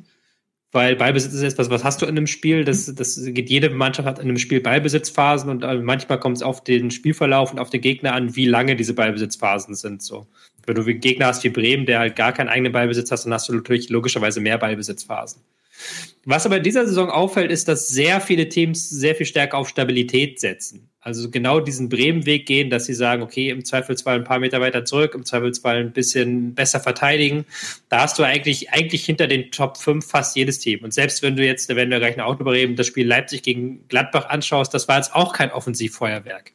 Weil 0.71 0.95
Ballbesitz 0.95 1.33
ist 1.33 1.41
etwas, 1.41 1.71
was 1.71 1.83
hast 1.83 2.01
du 2.01 2.05
in 2.05 2.15
einem 2.15 2.27
Spiel? 2.27 2.63
Das, 2.63 2.93
das 2.93 3.19
geht 3.23 3.49
jede 3.49 3.71
Mannschaft 3.71 4.07
hat 4.07 4.19
in 4.19 4.25
einem 4.25 4.37
Spiel 4.37 4.61
Ballbesitzphasen 4.61 5.49
und 5.49 5.63
äh, 5.63 5.75
manchmal 5.75 6.19
kommt 6.19 6.37
es 6.37 6.43
auf 6.43 6.63
den 6.63 6.91
Spielverlauf 6.91 7.51
und 7.51 7.59
auf 7.59 7.71
den 7.71 7.81
Gegner 7.81 8.13
an, 8.13 8.35
wie 8.35 8.45
lange 8.45 8.75
diese 8.75 8.93
Ballbesitzphasen 8.93 9.73
sind. 9.73 10.03
So. 10.03 10.27
Wenn 10.69 10.75
du 10.75 10.85
Gegner 10.93 11.25
hast 11.25 11.43
wie 11.43 11.49
Bremen, 11.49 11.87
der 11.87 11.97
halt 11.97 12.15
gar 12.15 12.31
keinen 12.31 12.47
eigenen 12.47 12.71
Ballbesitz 12.71 13.09
hast, 13.09 13.25
dann 13.25 13.33
hast 13.33 13.49
du 13.49 13.53
natürlich 13.53 13.89
logischerweise 13.89 14.39
mehr 14.39 14.59
Ballbesitzphasen. 14.59 15.41
Was 16.25 16.45
aber 16.45 16.57
in 16.57 16.63
dieser 16.63 16.85
Saison 16.85 17.09
auffällt, 17.09 17.49
ist, 17.49 17.67
dass 17.67 17.87
sehr 17.87 18.21
viele 18.21 18.49
Teams 18.49 18.87
sehr 18.87 19.15
viel 19.15 19.25
stärker 19.25 19.57
auf 19.57 19.67
Stabilität 19.67 20.39
setzen. 20.39 20.87
Also 21.01 21.31
genau 21.31 21.59
diesen 21.59 21.89
Bremen-Weg 21.89 22.45
gehen, 22.45 22.69
dass 22.69 22.85
sie 22.85 22.93
sagen, 22.93 23.23
okay, 23.23 23.49
im 23.49 23.65
Zweifelsfall 23.65 24.17
ein 24.17 24.25
paar 24.25 24.37
Meter 24.37 24.61
weiter 24.61 24.85
zurück, 24.85 25.15
im 25.15 25.25
Zweifelsfall 25.25 25.77
ein 25.77 25.91
bisschen 25.91 26.53
besser 26.53 26.79
verteidigen. 26.79 27.45
Da 27.87 28.01
hast 28.01 28.19
du 28.19 28.23
eigentlich, 28.23 28.69
eigentlich 28.69 29.05
hinter 29.05 29.25
den 29.25 29.49
Top 29.49 29.77
5 29.77 30.05
fast 30.05 30.35
jedes 30.35 30.59
Team. 30.59 30.83
Und 30.83 30.93
selbst 30.93 31.23
wenn 31.23 31.35
du 31.35 31.43
jetzt, 31.43 31.67
da 31.71 31.75
werden 31.75 31.89
wir 31.89 31.97
gleich 31.97 32.15
noch 32.15 32.25
auch 32.25 32.35
drüber 32.35 32.51
reden, 32.51 32.75
das 32.75 32.85
Spiel 32.85 33.07
Leipzig 33.07 33.41
gegen 33.41 33.87
Gladbach 33.87 34.29
anschaust, 34.29 34.71
das 34.71 34.87
war 34.87 34.97
jetzt 34.97 35.15
auch 35.15 35.33
kein 35.33 35.51
Offensivfeuerwerk 35.51 36.53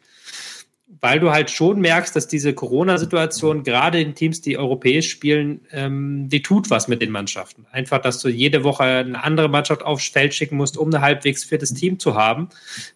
weil 1.05 1.21
du 1.21 1.33
halt 1.33 1.51
schon 1.51 1.81
merkst, 1.81 2.17
dass 2.17 2.29
diese 2.29 2.55
Corona-Situation 2.55 3.63
gerade 3.63 4.01
in 4.01 4.15
Teams, 4.15 4.41
die 4.41 4.57
europäisch 4.57 5.11
spielen, 5.11 5.61
ähm, 5.71 6.31
die 6.31 6.41
tut 6.41 6.71
was 6.71 6.89
mit 6.89 7.03
den 7.03 7.11
Mannschaften. 7.11 7.67
Einfach, 7.73 7.99
dass 7.99 8.21
du 8.21 8.31
jede 8.31 8.65
Woche 8.65 8.85
eine 8.85 9.23
andere 9.23 9.51
Mannschaft 9.51 9.83
aufs 9.83 10.09
Feld 10.09 10.33
schicken 10.33 10.57
musst, 10.57 10.79
um 10.79 10.89
ein 10.89 11.03
halbwegs 11.03 11.45
viertes 11.45 11.75
Team 11.75 11.99
zu 11.99 12.15
haben, 12.15 12.49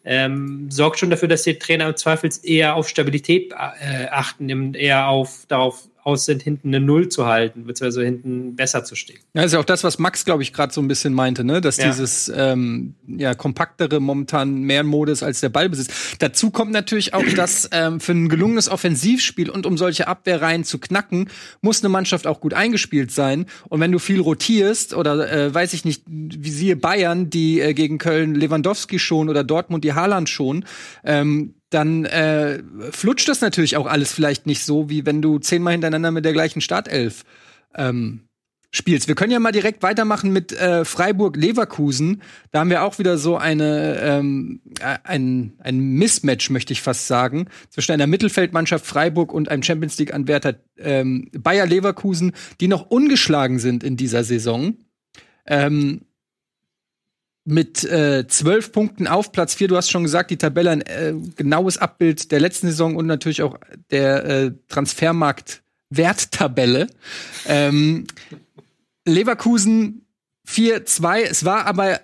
ähm, 0.06 0.70
sorgt 0.70 0.98
schon 0.98 1.10
dafür, 1.10 1.28
dass 1.28 1.42
die 1.42 1.58
Trainer 1.58 1.86
im 1.86 1.96
Zweifel 1.96 2.30
eher 2.44 2.76
auf 2.76 2.88
Stabilität 2.88 3.52
äh, 3.52 4.06
achten, 4.10 4.72
eher 4.72 5.08
auf 5.08 5.44
darauf 5.46 5.90
aus 6.04 6.24
sind, 6.24 6.42
hinten 6.42 6.68
eine 6.68 6.80
Null 6.80 7.08
zu 7.08 7.26
halten, 7.26 7.64
beziehungsweise 7.64 8.04
hinten 8.04 8.56
besser 8.56 8.84
zu 8.84 8.94
stehen. 8.94 9.18
Ja, 9.34 9.42
ist 9.42 9.52
ja 9.52 9.60
auch 9.60 9.64
das, 9.64 9.84
was 9.84 9.98
Max, 9.98 10.24
glaube 10.24 10.42
ich, 10.42 10.52
gerade 10.52 10.72
so 10.72 10.80
ein 10.80 10.88
bisschen 10.88 11.12
meinte, 11.12 11.44
ne? 11.44 11.60
Dass 11.60 11.76
ja. 11.76 11.86
dieses 11.86 12.32
ähm, 12.34 12.94
ja, 13.06 13.34
kompaktere 13.34 14.00
momentan 14.00 14.62
mehr 14.62 14.84
Mode 14.84 15.12
ist 15.12 15.22
als 15.22 15.40
der 15.40 15.48
Ballbesitz. 15.48 16.16
Dazu 16.18 16.50
kommt 16.50 16.72
natürlich 16.72 17.14
auch, 17.14 17.24
dass 17.36 17.68
ähm, 17.72 18.00
für 18.00 18.12
ein 18.12 18.28
gelungenes 18.28 18.68
Offensivspiel 18.68 19.50
und 19.50 19.66
um 19.66 19.76
solche 19.76 20.08
Abwehrreihen 20.08 20.64
zu 20.64 20.78
knacken, 20.78 21.28
muss 21.60 21.82
eine 21.82 21.90
Mannschaft 21.90 22.26
auch 22.26 22.40
gut 22.40 22.54
eingespielt 22.54 23.10
sein. 23.10 23.46
Und 23.68 23.80
wenn 23.80 23.92
du 23.92 23.98
viel 23.98 24.20
rotierst 24.20 24.94
oder 24.94 25.30
äh, 25.30 25.54
weiß 25.54 25.72
ich 25.74 25.84
nicht, 25.84 26.02
wie 26.06 26.50
siehe 26.50 26.76
Bayern, 26.76 27.30
die 27.30 27.60
äh, 27.60 27.74
gegen 27.74 27.98
Köln 27.98 28.34
Lewandowski 28.34 28.98
schon 28.98 29.28
oder 29.28 29.44
Dortmund 29.44 29.84
die 29.84 29.92
Haaland 29.92 30.28
schon, 30.28 30.64
ähm, 31.04 31.54
dann 31.70 32.04
äh, 32.06 32.62
flutscht 32.90 33.28
das 33.28 33.40
natürlich 33.40 33.76
auch 33.76 33.86
alles 33.86 34.12
vielleicht 34.12 34.46
nicht 34.46 34.64
so, 34.64 34.88
wie 34.88 35.04
wenn 35.06 35.22
du 35.22 35.38
zehnmal 35.38 35.72
hintereinander 35.72 36.10
mit 36.10 36.24
der 36.24 36.32
gleichen 36.32 36.60
Startelf 36.60 37.24
ähm, 37.74 38.28
spielst. 38.70 39.08
Wir 39.08 39.14
können 39.14 39.32
ja 39.32 39.38
mal 39.38 39.52
direkt 39.52 39.82
weitermachen 39.82 40.32
mit 40.32 40.52
äh, 40.52 40.84
Freiburg-Leverkusen. 40.84 42.22
Da 42.50 42.60
haben 42.60 42.70
wir 42.70 42.82
auch 42.82 42.98
wieder 42.98 43.16
so 43.16 43.36
eine 43.36 43.98
ähm, 44.00 44.60
äh, 44.80 44.98
ein, 45.04 45.54
ein 45.58 45.78
Mismatch, 45.78 46.50
möchte 46.50 46.72
ich 46.72 46.82
fast 46.82 47.06
sagen, 47.06 47.48
zwischen 47.70 47.92
einer 47.92 48.06
Mittelfeldmannschaft 48.06 48.84
Freiburg 48.84 49.32
und 49.32 49.48
einem 49.48 49.62
Champions 49.62 49.98
League-Anwärter 49.98 50.56
ähm, 50.78 51.30
Bayer 51.32 51.66
Leverkusen, 51.66 52.32
die 52.60 52.68
noch 52.68 52.90
ungeschlagen 52.90 53.58
sind 53.58 53.82
in 53.82 53.96
dieser 53.96 54.24
Saison. 54.24 54.76
Ähm, 55.46 56.02
mit 57.48 57.82
äh, 57.84 58.26
zwölf 58.28 58.72
Punkten 58.72 59.06
auf 59.06 59.32
Platz 59.32 59.54
vier. 59.54 59.68
Du 59.68 59.76
hast 59.76 59.90
schon 59.90 60.02
gesagt, 60.02 60.30
die 60.30 60.36
Tabelle 60.36 60.70
ein 60.70 60.82
äh, 60.82 61.14
genaues 61.34 61.78
Abbild 61.78 62.30
der 62.30 62.40
letzten 62.40 62.66
Saison 62.66 62.94
und 62.94 63.06
natürlich 63.06 63.40
auch 63.40 63.56
der 63.90 64.26
äh, 64.26 64.52
Transfermarkt-Werttabelle. 64.68 66.88
Ähm, 67.46 68.06
Leverkusen 69.06 70.04
4-2. 70.46 71.22
Es 71.22 71.46
war 71.46 71.64
aber, 71.64 72.02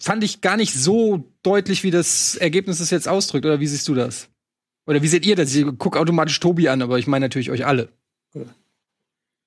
fand 0.00 0.24
ich 0.24 0.40
gar 0.40 0.56
nicht 0.56 0.72
so 0.72 1.30
deutlich, 1.42 1.84
wie 1.84 1.90
das 1.90 2.36
Ergebnis 2.36 2.80
es 2.80 2.88
jetzt 2.88 3.06
ausdrückt. 3.06 3.44
Oder 3.44 3.60
wie 3.60 3.66
siehst 3.66 3.86
du 3.88 3.94
das? 3.94 4.30
Oder 4.86 5.02
wie 5.02 5.08
seht 5.08 5.26
ihr 5.26 5.36
das? 5.36 5.54
Ich 5.54 5.66
gucke 5.76 6.00
automatisch 6.00 6.40
Tobi 6.40 6.70
an, 6.70 6.80
aber 6.80 6.98
ich 6.98 7.06
meine 7.06 7.26
natürlich 7.26 7.50
euch 7.50 7.66
alle. 7.66 7.90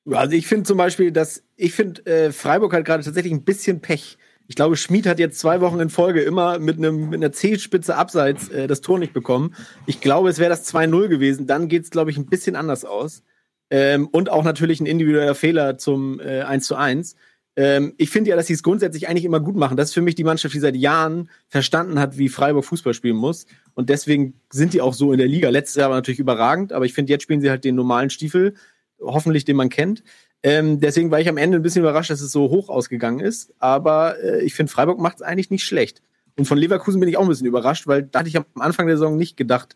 Also 0.06 0.36
ich 0.36 0.46
finde 0.46 0.66
zum 0.66 0.78
Beispiel, 0.78 1.12
dass 1.12 1.42
ich 1.56 1.74
finde, 1.74 2.06
äh, 2.06 2.32
Freiburg 2.32 2.74
hat 2.74 2.86
gerade 2.86 3.04
tatsächlich 3.04 3.34
ein 3.34 3.44
bisschen 3.44 3.82
Pech 3.82 4.20
ich 4.48 4.56
glaube, 4.56 4.78
Schmid 4.78 5.06
hat 5.06 5.20
jetzt 5.20 5.40
zwei 5.40 5.62
Wochen 5.62 5.80
in 5.80 5.90
Folge 5.90 6.22
immer 6.22 6.60
mit, 6.60 6.78
einem, 6.78 7.10
mit 7.10 7.22
einer 7.22 7.32
C-Spitze 7.32 7.96
abseits 7.96 8.50
äh, 8.50 8.68
das 8.68 8.82
Tor 8.82 8.98
nicht 8.98 9.14
bekommen. 9.14 9.56
Ich 9.86 10.00
glaube, 10.00 10.30
es 10.30 10.40
wäre 10.40 10.50
das 10.50 10.74
2-0 10.74 11.10
gewesen. 11.10 11.48
Dann 11.48 11.68
geht 11.68 11.84
es, 11.84 11.90
glaube 11.90 12.12
ich, 12.12 12.18
ein 12.18 12.28
bisschen 12.28 12.56
anders 12.56 12.86
aus. 12.86 13.24
Ähm, 13.70 14.08
und 14.08 14.30
auch 14.30 14.44
natürlich 14.44 14.80
ein 14.80 14.86
individueller 14.86 15.36
Fehler 15.36 15.78
zum 15.78 16.20
äh, 16.20 16.42
1 16.42 16.72
1. 16.72 17.16
Ähm, 17.58 17.96
ich 17.98 18.10
finde 18.10 18.30
ja, 18.30 18.36
dass 18.36 18.48
sie 18.48 18.54
es 18.54 18.64
grundsätzlich 18.64 19.10
eigentlich 19.10 19.26
immer 19.26 19.42
gut 19.42 19.58
machen. 19.58 19.76
Das 19.76 19.90
ist 19.90 19.94
für 19.96 20.02
mich 20.02 20.16
die 20.16 20.24
Mannschaft, 20.24 20.54
die 20.54 20.60
seit 20.60 20.76
Jahren 20.76 21.30
verstanden 21.50 22.00
hat, 22.00 22.18
wie 22.18 22.30
Freiburg 22.30 22.64
Fußball 22.64 22.94
spielen 22.94 23.18
muss. 23.18 23.48
Und 23.74 23.90
deswegen 23.90 24.40
sind 24.50 24.74
die 24.74 24.82
auch 24.82 24.94
so 24.94 25.12
in 25.12 25.18
der 25.18 25.28
Liga. 25.28 25.50
Letztes 25.50 25.76
Jahr 25.76 25.90
war 25.90 25.98
natürlich 25.98 26.20
überragend, 26.20 26.72
aber 26.72 26.86
ich 26.86 26.94
finde, 26.94 27.12
jetzt 27.12 27.24
spielen 27.24 27.42
sie 27.42 27.50
halt 27.50 27.66
den 27.66 27.76
normalen 27.76 28.10
Stiefel, 28.12 28.54
hoffentlich 29.02 29.44
den 29.44 29.58
man 29.58 29.70
kennt. 29.70 30.04
Ähm, 30.48 30.80
deswegen 30.80 31.12
war 31.12 31.20
ich 31.20 31.28
am 31.28 31.36
Ende 31.36 31.58
ein 31.58 31.62
bisschen 31.62 31.82
überrascht, 31.82 32.10
dass 32.10 32.22
es 32.22 32.32
so 32.32 32.50
hoch 32.50 32.70
ausgegangen 32.70 33.20
ist. 33.20 33.54
Aber 33.60 34.18
äh, 34.24 34.46
ich 34.46 34.54
finde, 34.54 34.72
Freiburg 34.72 34.98
macht 34.98 35.18
es 35.18 35.22
eigentlich 35.22 35.50
nicht 35.50 35.66
schlecht. 35.66 36.02
Und 36.38 36.46
von 36.46 36.58
Leverkusen 36.58 37.02
bin 37.02 37.10
ich 37.10 37.18
auch 37.18 37.24
ein 37.24 37.28
bisschen 37.28 37.48
überrascht, 37.48 37.86
weil 37.86 38.04
da 38.04 38.20
hatte 38.20 38.30
ich 38.30 38.38
am 38.38 38.46
Anfang 38.56 38.88
der 38.88 38.96
Saison 38.96 39.18
nicht 39.18 39.36
gedacht, 39.36 39.76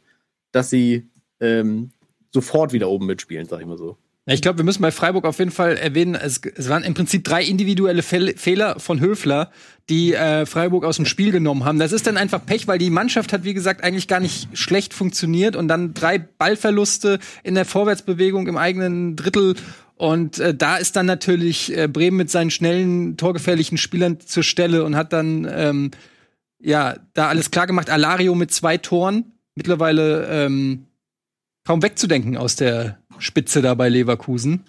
dass 0.53 0.69
sie 0.69 1.09
ähm, 1.41 1.91
sofort 2.31 2.71
wieder 2.71 2.87
oben 2.87 3.05
mitspielen, 3.05 3.47
sag 3.49 3.59
ich 3.59 3.65
mal 3.65 3.77
so. 3.77 3.97
Ich 4.27 4.41
glaube, 4.41 4.59
wir 4.59 4.63
müssen 4.63 4.81
bei 4.81 4.91
Freiburg 4.91 5.25
auf 5.25 5.39
jeden 5.39 5.51
Fall 5.51 5.75
erwähnen, 5.75 6.15
es, 6.15 6.39
es 6.55 6.69
waren 6.69 6.83
im 6.83 6.93
Prinzip 6.93 7.25
drei 7.25 7.43
individuelle 7.43 8.03
Fe 8.03 8.33
Fehler 8.37 8.79
von 8.79 9.01
Höfler, 9.01 9.51
die 9.89 10.13
äh, 10.13 10.45
Freiburg 10.45 10.85
aus 10.85 10.97
dem 10.97 11.05
Spiel 11.05 11.31
genommen 11.31 11.65
haben. 11.65 11.79
Das 11.79 11.91
ist 11.91 12.05
dann 12.05 12.17
einfach 12.17 12.45
Pech, 12.45 12.67
weil 12.67 12.77
die 12.77 12.91
Mannschaft 12.91 13.33
hat, 13.33 13.43
wie 13.43 13.55
gesagt, 13.55 13.83
eigentlich 13.83 14.07
gar 14.07 14.19
nicht 14.19 14.47
schlecht 14.55 14.93
funktioniert 14.93 15.55
und 15.55 15.67
dann 15.67 15.95
drei 15.95 16.19
Ballverluste 16.19 17.19
in 17.43 17.55
der 17.55 17.65
Vorwärtsbewegung 17.65 18.47
im 18.47 18.57
eigenen 18.57 19.15
Drittel 19.15 19.55
und 20.01 20.39
äh, 20.39 20.55
da 20.55 20.77
ist 20.77 20.95
dann 20.95 21.05
natürlich 21.05 21.77
äh, 21.77 21.87
Bremen 21.87 22.17
mit 22.17 22.31
seinen 22.31 22.49
schnellen, 22.49 23.17
torgefährlichen 23.17 23.77
Spielern 23.77 24.19
zur 24.19 24.41
Stelle 24.41 24.83
und 24.83 24.95
hat 24.95 25.13
dann 25.13 25.47
ähm, 25.47 25.91
ja 26.59 26.95
da 27.13 27.27
alles 27.27 27.51
klar 27.51 27.67
gemacht. 27.67 27.91
Alario 27.91 28.33
mit 28.33 28.51
zwei 28.51 28.77
Toren, 28.77 29.33
mittlerweile 29.53 30.25
ähm, 30.25 30.87
kaum 31.67 31.83
wegzudenken 31.83 32.35
aus 32.35 32.55
der 32.55 32.97
Spitze 33.19 33.61
da 33.61 33.75
bei 33.75 33.89
Leverkusen. 33.89 34.63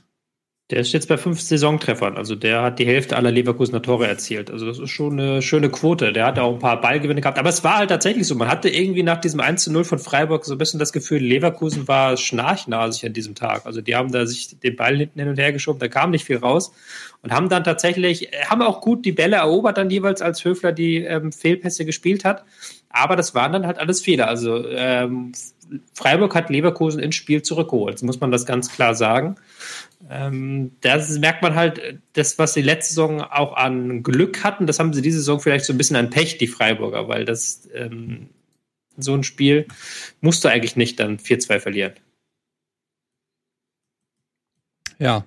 Der 0.72 0.80
ist 0.80 0.92
jetzt 0.92 1.06
bei 1.06 1.18
fünf 1.18 1.38
Saisontreffern. 1.38 2.16
Also 2.16 2.34
der 2.34 2.62
hat 2.62 2.78
die 2.78 2.86
Hälfte 2.86 3.14
aller 3.14 3.30
Leverkusener 3.30 3.82
Tore 3.82 4.08
erzielt. 4.08 4.50
Also 4.50 4.64
das 4.64 4.78
ist 4.78 4.88
schon 4.88 5.20
eine 5.20 5.42
schöne 5.42 5.68
Quote. 5.68 6.14
Der 6.14 6.24
hat 6.24 6.38
auch 6.38 6.54
ein 6.54 6.60
paar 6.60 6.80
Ballgewinne 6.80 7.20
gehabt. 7.20 7.38
Aber 7.38 7.50
es 7.50 7.62
war 7.62 7.76
halt 7.76 7.90
tatsächlich 7.90 8.26
so. 8.26 8.34
Man 8.36 8.48
hatte 8.48 8.70
irgendwie 8.70 9.02
nach 9.02 9.20
diesem 9.20 9.40
1 9.40 9.64
zu 9.64 9.70
0 9.70 9.84
von 9.84 9.98
Freiburg 9.98 10.46
so 10.46 10.54
ein 10.54 10.58
bisschen 10.58 10.80
das 10.80 10.94
Gefühl, 10.94 11.18
Leverkusen 11.18 11.88
war 11.88 12.16
schnarchnasig 12.16 13.04
an 13.04 13.12
diesem 13.12 13.34
Tag. 13.34 13.66
Also 13.66 13.82
die 13.82 13.94
haben 13.94 14.12
da 14.12 14.24
sich 14.24 14.58
den 14.60 14.74
Ball 14.74 14.96
hinten 14.96 15.20
hin 15.20 15.28
und 15.28 15.38
her 15.38 15.52
geschoben. 15.52 15.78
Da 15.78 15.88
kam 15.88 16.10
nicht 16.10 16.24
viel 16.24 16.38
raus. 16.38 16.72
Und 17.20 17.32
haben 17.32 17.50
dann 17.50 17.64
tatsächlich, 17.64 18.30
haben 18.48 18.62
auch 18.62 18.80
gut 18.80 19.04
die 19.04 19.12
Bälle 19.12 19.36
erobert 19.36 19.76
dann 19.76 19.90
jeweils, 19.90 20.22
als 20.22 20.42
Höfler 20.42 20.72
die 20.72 21.04
ähm, 21.04 21.32
Fehlpässe 21.32 21.84
gespielt 21.84 22.24
hat. 22.24 22.44
Aber 22.88 23.14
das 23.14 23.34
waren 23.34 23.52
dann 23.52 23.66
halt 23.66 23.78
alles 23.78 24.00
Fehler. 24.00 24.26
Also 24.28 24.66
ähm, 24.68 25.32
Freiburg 25.94 26.34
hat 26.34 26.50
Leverkusen 26.50 27.00
ins 27.00 27.14
Spiel 27.14 27.42
zurückgeholt. 27.42 27.98
So 27.98 28.06
muss 28.06 28.20
man 28.20 28.30
das 28.30 28.46
ganz 28.46 28.70
klar 28.70 28.94
sagen. 28.94 29.36
Ähm, 30.08 30.72
das 30.80 31.18
merkt 31.18 31.42
man 31.42 31.54
halt, 31.54 32.00
das, 32.14 32.38
was 32.38 32.54
sie 32.54 32.62
letzte 32.62 32.94
Saison 32.94 33.20
auch 33.20 33.54
an 33.54 34.02
Glück 34.02 34.42
hatten, 34.42 34.66
das 34.66 34.78
haben 34.78 34.92
sie 34.92 35.02
diese 35.02 35.18
Saison 35.18 35.40
vielleicht 35.40 35.64
so 35.64 35.72
ein 35.72 35.78
bisschen 35.78 35.96
an 35.96 36.10
Pech, 36.10 36.38
die 36.38 36.48
Freiburger, 36.48 37.08
weil 37.08 37.24
das 37.24 37.68
ähm, 37.72 38.28
so 38.96 39.14
ein 39.14 39.24
Spiel 39.24 39.66
musst 40.20 40.44
du 40.44 40.48
eigentlich 40.48 40.76
nicht 40.76 40.98
dann 41.00 41.18
4-2 41.18 41.60
verlieren. 41.60 41.94
Ja. 44.98 45.24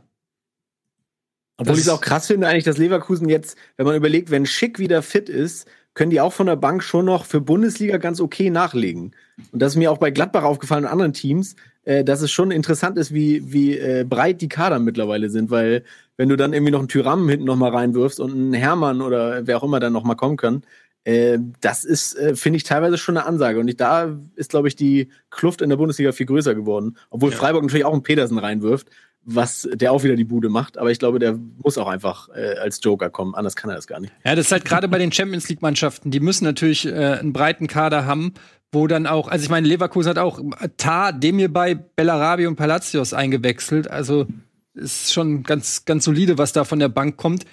Obwohl 1.58 1.76
ich 1.76 1.82
es 1.82 1.90
auch 1.90 2.02
krass 2.02 2.28
finde, 2.28 2.48
eigentlich, 2.48 2.66
dass 2.66 2.78
Leverkusen 2.78 3.30
jetzt, 3.30 3.58
wenn 3.78 3.86
man 3.86 3.96
überlegt, 3.96 4.30
wenn 4.30 4.46
Schick 4.46 4.78
wieder 4.78 5.02
fit 5.02 5.30
ist, 5.30 5.68
können 5.95 6.12
die 6.12 6.21
auch 6.21 6.34
von 6.34 6.45
der 6.45 6.58
Bank 6.58 6.84
schon 6.84 7.05
noch 7.05 7.25
für 7.25 7.41
Bundesliga 7.41 7.97
ganz 7.97 8.21
okay 8.21 8.49
nachlegen. 8.51 9.12
Und 9.51 9.62
das 9.62 9.73
ist 9.73 9.77
mir 9.77 9.91
auch 9.91 9.97
bei 9.97 10.12
Gladbach 10.12 10.43
aufgefallen 10.43 10.86
und 10.86 10.91
anderen 10.91 11.13
Teams, 11.13 11.55
äh, 11.86 12.03
dass 12.03 12.21
es 12.21 12.31
schon 12.31 12.51
interessant 12.51 12.97
ist, 12.97 13.13
wie, 13.13 13.51
wie 13.51 13.77
äh, 13.77 14.05
breit 14.08 14.41
die 14.41 14.49
Kader 14.49 14.79
mittlerweile 14.79 15.29
sind, 15.29 15.49
weil 15.49 15.84
wenn 16.17 16.29
du 16.29 16.36
dann 16.36 16.53
irgendwie 16.53 16.71
noch 16.71 16.79
einen 16.79 16.88
Tyram 16.88 17.27
hinten 17.27 17.45
noch 17.45 17.55
mal 17.55 17.71
reinwirfst 17.71 18.19
und 18.19 18.31
einen 18.31 18.53
Hermann 18.53 19.01
oder 19.01 19.47
wer 19.47 19.58
auch 19.58 19.63
immer 19.63 19.79
dann 19.79 19.93
noch 19.93 20.03
mal 20.03 20.15
kommen 20.15 20.38
kann, 20.38 20.63
äh, 21.05 21.38
das 21.62 21.86
ist, 21.86 22.17
äh, 22.17 22.36
finde 22.36 22.58
ich, 22.58 22.63
teilweise 22.63 22.97
schon 22.97 23.17
eine 23.17 23.25
Ansage. 23.25 23.60
Und 23.60 23.67
ich, 23.67 23.77
da 23.77 24.17
ist, 24.36 24.49
glaube 24.49 24.67
ich, 24.67 24.75
die 24.75 25.10
Kluft 25.29 25.62
in 25.62 25.69
der 25.69 25.77
Bundesliga 25.77 26.12
viel 26.12 26.25
größer 26.25 26.55
geworden. 26.55 26.97
Obwohl 27.10 27.31
ja. 27.31 27.38
Freiburg 27.38 27.63
natürlich 27.63 27.86
auch 27.86 27.93
einen 27.93 28.03
Petersen 28.03 28.39
reinwirft, 28.39 28.89
was 29.26 29.68
der 29.74 29.92
auch 29.92 30.04
wieder 30.04 30.16
die 30.16 30.24
Bude 30.24 30.50
macht. 30.50 30.78
Aber 30.78 30.92
ich 30.92 31.00
glaube, 31.00 31.20
der 31.20 31.38
muss 31.64 31.78
auch 31.78 31.88
einfach 31.88 32.30
äh, 32.30 32.58
als 32.60 32.80
Joker 32.84 33.10
kommen. 33.10 33.36
Anders 33.36 33.56
kann 33.56 33.70
er 33.70 33.76
das 33.76 33.88
gar 33.88 34.00
nicht. 34.00 34.14
Ja, 34.24 34.36
das 34.36 34.46
ist 34.46 34.52
halt 34.52 34.66
gerade 34.66 34.88
bei 34.88 35.00
den 35.00 35.12
Champions 35.12 35.50
League-Mannschaften. 35.50 36.12
Die 36.12 36.20
müssen 36.20 36.46
natürlich 36.46 36.86
äh, 36.86 36.92
einen 36.92 37.34
breiten 37.34 37.68
Kader 37.68 38.06
haben 38.06 38.34
wo 38.76 38.88
dann 38.88 39.08
auch, 39.08 39.30
also 39.30 39.44
ich 39.44 39.50
meine, 39.50 39.68
Leverkusen 39.68 40.10
hat 40.10 40.20
auch 40.20 40.40
Tar, 40.78 41.14
Demir 41.14 41.52
bei 41.52 41.74
Bellarabi 41.74 42.46
und 42.46 42.58
Palacios 42.58 43.14
eingewechselt. 43.14 43.90
Also 43.90 44.28
ist 44.76 45.14
schon 45.14 45.44
ganz, 45.44 45.86
ganz 45.86 46.04
solide, 46.04 46.38
was 46.38 46.54
da 46.54 46.66
von 46.66 46.80
der 46.80 46.90
Bank 46.90 47.18
kommt. 47.18 47.46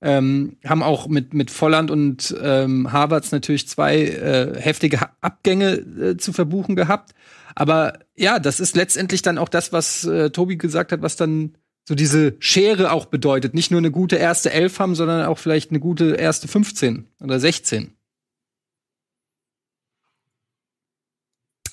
Ähm, 0.00 0.56
haben 0.64 0.84
auch 0.84 1.08
mit, 1.08 1.34
mit 1.34 1.50
Volland 1.50 1.90
und 1.90 2.34
ähm, 2.40 2.92
Harvards 2.92 3.32
natürlich 3.32 3.66
zwei 3.66 3.96
äh, 4.04 4.60
heftige 4.60 5.00
Abgänge 5.20 5.72
äh, 5.72 6.16
zu 6.16 6.32
verbuchen 6.32 6.76
gehabt. 6.76 7.14
Aber 7.58 7.98
ja, 8.14 8.38
das 8.38 8.60
ist 8.60 8.76
letztendlich 8.76 9.20
dann 9.20 9.36
auch 9.36 9.48
das, 9.48 9.72
was 9.72 10.04
äh, 10.04 10.30
Tobi 10.30 10.56
gesagt 10.56 10.92
hat, 10.92 11.02
was 11.02 11.16
dann 11.16 11.56
so 11.88 11.96
diese 11.96 12.36
Schere 12.38 12.92
auch 12.92 13.06
bedeutet. 13.06 13.52
Nicht 13.52 13.72
nur 13.72 13.78
eine 13.78 13.90
gute 13.90 14.14
erste 14.14 14.52
Elf 14.52 14.78
haben, 14.78 14.94
sondern 14.94 15.26
auch 15.26 15.38
vielleicht 15.38 15.70
eine 15.70 15.80
gute 15.80 16.14
erste 16.14 16.46
15 16.46 17.08
oder 17.20 17.40
16. 17.40 17.96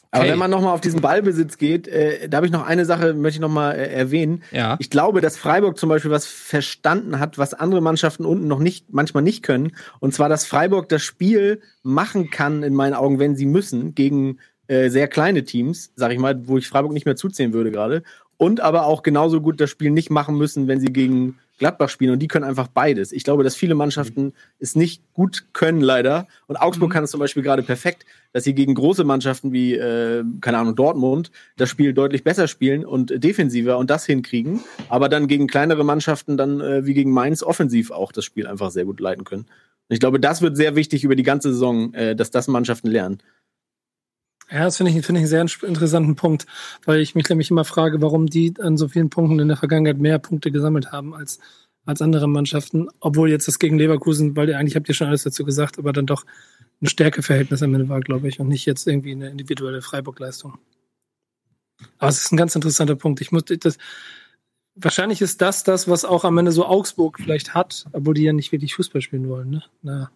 Aber 0.09 0.23
okay. 0.23 0.31
wenn 0.31 0.39
man 0.39 0.49
nochmal 0.49 0.73
auf 0.73 0.81
diesen 0.81 1.01
Ballbesitz 1.01 1.59
geht, 1.59 1.87
äh, 1.87 2.29
da 2.29 2.37
habe 2.37 2.47
ich 2.47 2.51
noch 2.51 2.65
eine 2.65 2.85
Sache, 2.85 3.13
möchte 3.13 3.37
ich 3.37 3.41
nochmal 3.41 3.75
äh, 3.75 3.93
erwähnen. 3.93 4.41
Ja. 4.51 4.77
Ich 4.79 4.89
glaube, 4.89 5.21
dass 5.21 5.37
Freiburg 5.37 5.77
zum 5.77 5.89
Beispiel 5.89 6.09
was 6.09 6.25
verstanden 6.25 7.19
hat, 7.19 7.37
was 7.37 7.53
andere 7.53 7.81
Mannschaften 7.81 8.25
unten 8.25 8.47
noch 8.47 8.59
nicht, 8.59 8.91
manchmal 8.91 9.21
nicht 9.21 9.43
können. 9.43 9.75
Und 9.99 10.15
zwar, 10.15 10.29
dass 10.29 10.47
Freiburg 10.47 10.89
das 10.89 11.03
Spiel 11.03 11.61
machen 11.83 12.31
kann, 12.31 12.63
in 12.63 12.73
meinen 12.73 12.95
Augen, 12.95 13.19
wenn 13.19 13.35
sie 13.35 13.45
müssen, 13.45 13.93
gegen 13.93 14.39
äh, 14.67 14.89
sehr 14.89 15.07
kleine 15.07 15.43
Teams, 15.43 15.91
sag 15.95 16.11
ich 16.11 16.19
mal, 16.19 16.47
wo 16.47 16.57
ich 16.57 16.67
Freiburg 16.67 16.93
nicht 16.93 17.05
mehr 17.05 17.15
zuzählen 17.15 17.53
würde 17.53 17.71
gerade. 17.71 18.03
Und 18.37 18.59
aber 18.59 18.85
auch 18.85 19.03
genauso 19.03 19.39
gut 19.39 19.61
das 19.61 19.69
Spiel 19.69 19.91
nicht 19.91 20.09
machen 20.09 20.37
müssen, 20.37 20.67
wenn 20.67 20.79
sie 20.79 20.91
gegen 20.91 21.37
Gladbach 21.57 21.87
spielen 21.87 22.11
und 22.11 22.19
die 22.19 22.27
können 22.27 22.43
einfach 22.43 22.67
beides. 22.67 23.13
Ich 23.13 23.23
glaube, 23.23 23.43
dass 23.43 23.55
viele 23.55 23.75
Mannschaften 23.75 24.25
mhm. 24.25 24.33
es 24.59 24.75
nicht 24.75 25.01
gut 25.13 25.45
können, 25.53 25.79
leider. 25.79 26.27
Und 26.47 26.57
Augsburg 26.57 26.89
mhm. 26.89 26.93
kann 26.93 27.03
es 27.05 27.11
zum 27.11 27.19
Beispiel 27.21 27.43
gerade 27.43 27.63
perfekt, 27.63 28.05
dass 28.33 28.43
sie 28.43 28.53
gegen 28.53 28.75
große 28.75 29.05
Mannschaften 29.05 29.53
wie, 29.53 29.73
äh, 29.75 30.23
keine 30.41 30.57
Ahnung, 30.57 30.75
Dortmund 30.75 31.31
das 31.55 31.69
Spiel 31.69 31.93
deutlich 31.93 32.25
besser 32.25 32.49
spielen 32.49 32.83
und 32.83 33.23
defensiver 33.23 33.77
und 33.77 33.89
das 33.89 34.05
hinkriegen, 34.05 34.59
aber 34.89 35.07
dann 35.07 35.27
gegen 35.27 35.47
kleinere 35.47 35.85
Mannschaften 35.85 36.35
dann 36.35 36.59
äh, 36.59 36.85
wie 36.85 36.93
gegen 36.93 37.11
Mainz 37.11 37.41
offensiv 37.41 37.91
auch 37.91 38.11
das 38.11 38.25
Spiel 38.25 38.47
einfach 38.47 38.71
sehr 38.71 38.83
gut 38.83 38.99
leiten 38.99 39.23
können. 39.23 39.43
Und 39.43 39.93
ich 39.93 39.99
glaube, 39.99 40.19
das 40.19 40.41
wird 40.41 40.57
sehr 40.57 40.75
wichtig 40.75 41.03
über 41.03 41.15
die 41.15 41.23
ganze 41.23 41.53
Saison, 41.53 41.93
äh, 41.93 42.15
dass 42.15 42.31
das 42.31 42.49
Mannschaften 42.49 42.89
lernen. 42.89 43.19
Ja, 44.51 44.65
das 44.65 44.77
finde 44.77 44.91
ich, 44.91 45.05
finde 45.05 45.21
ich 45.21 45.33
einen 45.33 45.47
sehr 45.49 45.67
interessanten 45.67 46.15
Punkt, 46.15 46.45
weil 46.85 46.99
ich 46.99 47.15
mich 47.15 47.27
nämlich 47.29 47.49
immer 47.49 47.65
frage, 47.65 48.01
warum 48.01 48.27
die 48.27 48.53
an 48.59 48.77
so 48.77 48.87
vielen 48.87 49.09
Punkten 49.09 49.39
in 49.39 49.47
der 49.47 49.57
Vergangenheit 49.57 49.97
mehr 49.97 50.19
Punkte 50.19 50.51
gesammelt 50.51 50.91
haben 50.91 51.15
als, 51.15 51.39
als 51.85 52.01
andere 52.01 52.27
Mannschaften, 52.27 52.87
obwohl 52.99 53.29
jetzt 53.31 53.47
das 53.47 53.57
gegen 53.57 53.79
Leverkusen, 53.79 54.35
weil 54.35 54.49
ihr 54.49 54.59
eigentlich 54.59 54.75
habt 54.75 54.87
ihr 54.87 54.93
schon 54.93 55.07
alles 55.07 55.23
dazu 55.23 55.45
gesagt, 55.45 55.79
aber 55.79 55.93
dann 55.93 56.05
doch 56.05 56.25
ein 56.81 56.87
Stärkeverhältnis 56.87 57.63
am 57.63 57.73
Ende 57.73 57.89
war, 57.89 58.01
glaube 58.01 58.27
ich, 58.27 58.39
und 58.39 58.47
nicht 58.47 58.65
jetzt 58.65 58.87
irgendwie 58.87 59.13
eine 59.13 59.29
individuelle 59.29 59.81
Freiburg-Leistung. 59.81 60.59
Aber 61.97 62.09
es 62.09 62.23
ist 62.23 62.31
ein 62.31 62.37
ganz 62.37 62.55
interessanter 62.55 62.95
Punkt. 62.95 63.21
Ich 63.21 63.31
muss 63.31 63.45
das, 63.45 63.77
wahrscheinlich 64.75 65.21
ist 65.21 65.41
das 65.41 65.63
das, 65.63 65.87
was 65.87 66.05
auch 66.05 66.23
am 66.23 66.37
Ende 66.37 66.51
so 66.51 66.65
Augsburg 66.65 67.19
vielleicht 67.19 67.53
hat, 67.53 67.85
obwohl 67.93 68.13
die 68.13 68.23
ja 68.23 68.33
nicht 68.33 68.51
wirklich 68.51 68.75
Fußball 68.75 69.01
spielen 69.01 69.27
wollen, 69.29 69.49
ne? 69.49 69.63
Na. 69.81 70.11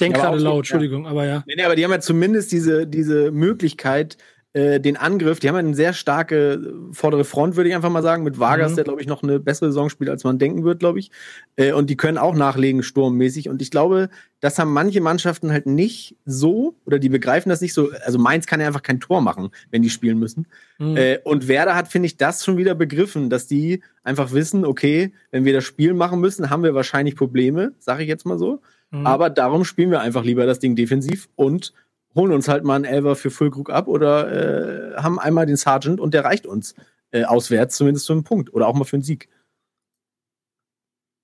Ich 0.00 0.06
denke 0.06 0.18
ja, 0.18 0.30
gerade 0.30 0.42
laut, 0.42 0.58
Entschuldigung, 0.60 1.06
aber 1.06 1.26
ja. 1.26 1.44
Nee, 1.46 1.56
nee, 1.56 1.62
aber 1.62 1.76
die 1.76 1.84
haben 1.84 1.90
ja 1.90 2.00
zumindest 2.00 2.52
diese, 2.52 2.86
diese 2.86 3.30
Möglichkeit, 3.30 4.16
äh, 4.52 4.80
den 4.80 4.96
Angriff, 4.96 5.38
die 5.38 5.48
haben 5.48 5.54
ja 5.54 5.60
eine 5.60 5.74
sehr 5.76 5.92
starke 5.92 6.54
äh, 6.54 6.92
vordere 6.94 7.24
Front, 7.24 7.54
würde 7.54 7.68
ich 7.68 7.76
einfach 7.76 7.90
mal 7.90 8.02
sagen, 8.02 8.24
mit 8.24 8.40
Vargas, 8.40 8.72
mhm. 8.72 8.76
der, 8.76 8.84
glaube 8.84 9.00
ich, 9.00 9.06
noch 9.06 9.22
eine 9.22 9.38
bessere 9.38 9.68
Saison 9.68 9.90
spielt, 9.90 10.10
als 10.10 10.24
man 10.24 10.40
denken 10.40 10.64
wird, 10.64 10.80
glaube 10.80 10.98
ich. 10.98 11.12
Äh, 11.54 11.72
und 11.72 11.88
die 11.88 11.96
können 11.96 12.18
auch 12.18 12.34
nachlegen, 12.34 12.82
sturmmäßig. 12.82 13.48
Und 13.48 13.62
ich 13.62 13.70
glaube, 13.70 14.08
das 14.40 14.58
haben 14.58 14.72
manche 14.72 15.00
Mannschaften 15.00 15.52
halt 15.52 15.66
nicht 15.66 16.16
so, 16.24 16.74
oder 16.84 16.98
die 16.98 17.10
begreifen 17.10 17.48
das 17.48 17.60
nicht 17.60 17.74
so. 17.74 17.90
Also 18.04 18.18
Mainz 18.18 18.46
kann 18.46 18.58
ja 18.58 18.66
einfach 18.66 18.82
kein 18.82 18.98
Tor 18.98 19.20
machen, 19.20 19.50
wenn 19.70 19.82
die 19.82 19.90
spielen 19.90 20.18
müssen. 20.18 20.46
Mhm. 20.78 20.96
Äh, 20.96 21.18
und 21.22 21.46
Werder 21.46 21.76
hat, 21.76 21.86
finde 21.86 22.06
ich, 22.06 22.16
das 22.16 22.44
schon 22.44 22.56
wieder 22.56 22.74
begriffen, 22.74 23.30
dass 23.30 23.46
die 23.46 23.82
einfach 24.02 24.32
wissen, 24.32 24.64
okay, 24.64 25.12
wenn 25.30 25.44
wir 25.44 25.52
das 25.52 25.62
Spiel 25.62 25.94
machen 25.94 26.20
müssen, 26.20 26.50
haben 26.50 26.64
wir 26.64 26.74
wahrscheinlich 26.74 27.14
Probleme, 27.14 27.74
sage 27.78 28.02
ich 28.02 28.08
jetzt 28.08 28.26
mal 28.26 28.38
so. 28.38 28.62
Mhm. 28.90 29.06
Aber 29.06 29.30
darum 29.30 29.64
spielen 29.64 29.90
wir 29.90 30.00
einfach 30.00 30.24
lieber 30.24 30.46
das 30.46 30.58
Ding 30.58 30.76
defensiv 30.76 31.28
und 31.36 31.72
holen 32.14 32.32
uns 32.32 32.48
halt 32.48 32.64
mal 32.64 32.76
einen 32.76 32.84
Elver 32.84 33.16
für 33.16 33.30
Füllkrug 33.30 33.70
ab 33.70 33.86
oder 33.86 34.94
äh, 34.94 34.96
haben 34.96 35.18
einmal 35.18 35.46
den 35.46 35.56
Sergeant 35.56 36.00
und 36.00 36.12
der 36.14 36.24
reicht 36.24 36.46
uns 36.46 36.74
äh, 37.12 37.24
auswärts 37.24 37.76
zumindest 37.76 38.06
für 38.06 38.12
einen 38.14 38.24
Punkt 38.24 38.52
oder 38.52 38.66
auch 38.66 38.74
mal 38.74 38.84
für 38.84 38.96
einen 38.96 39.04
Sieg. 39.04 39.28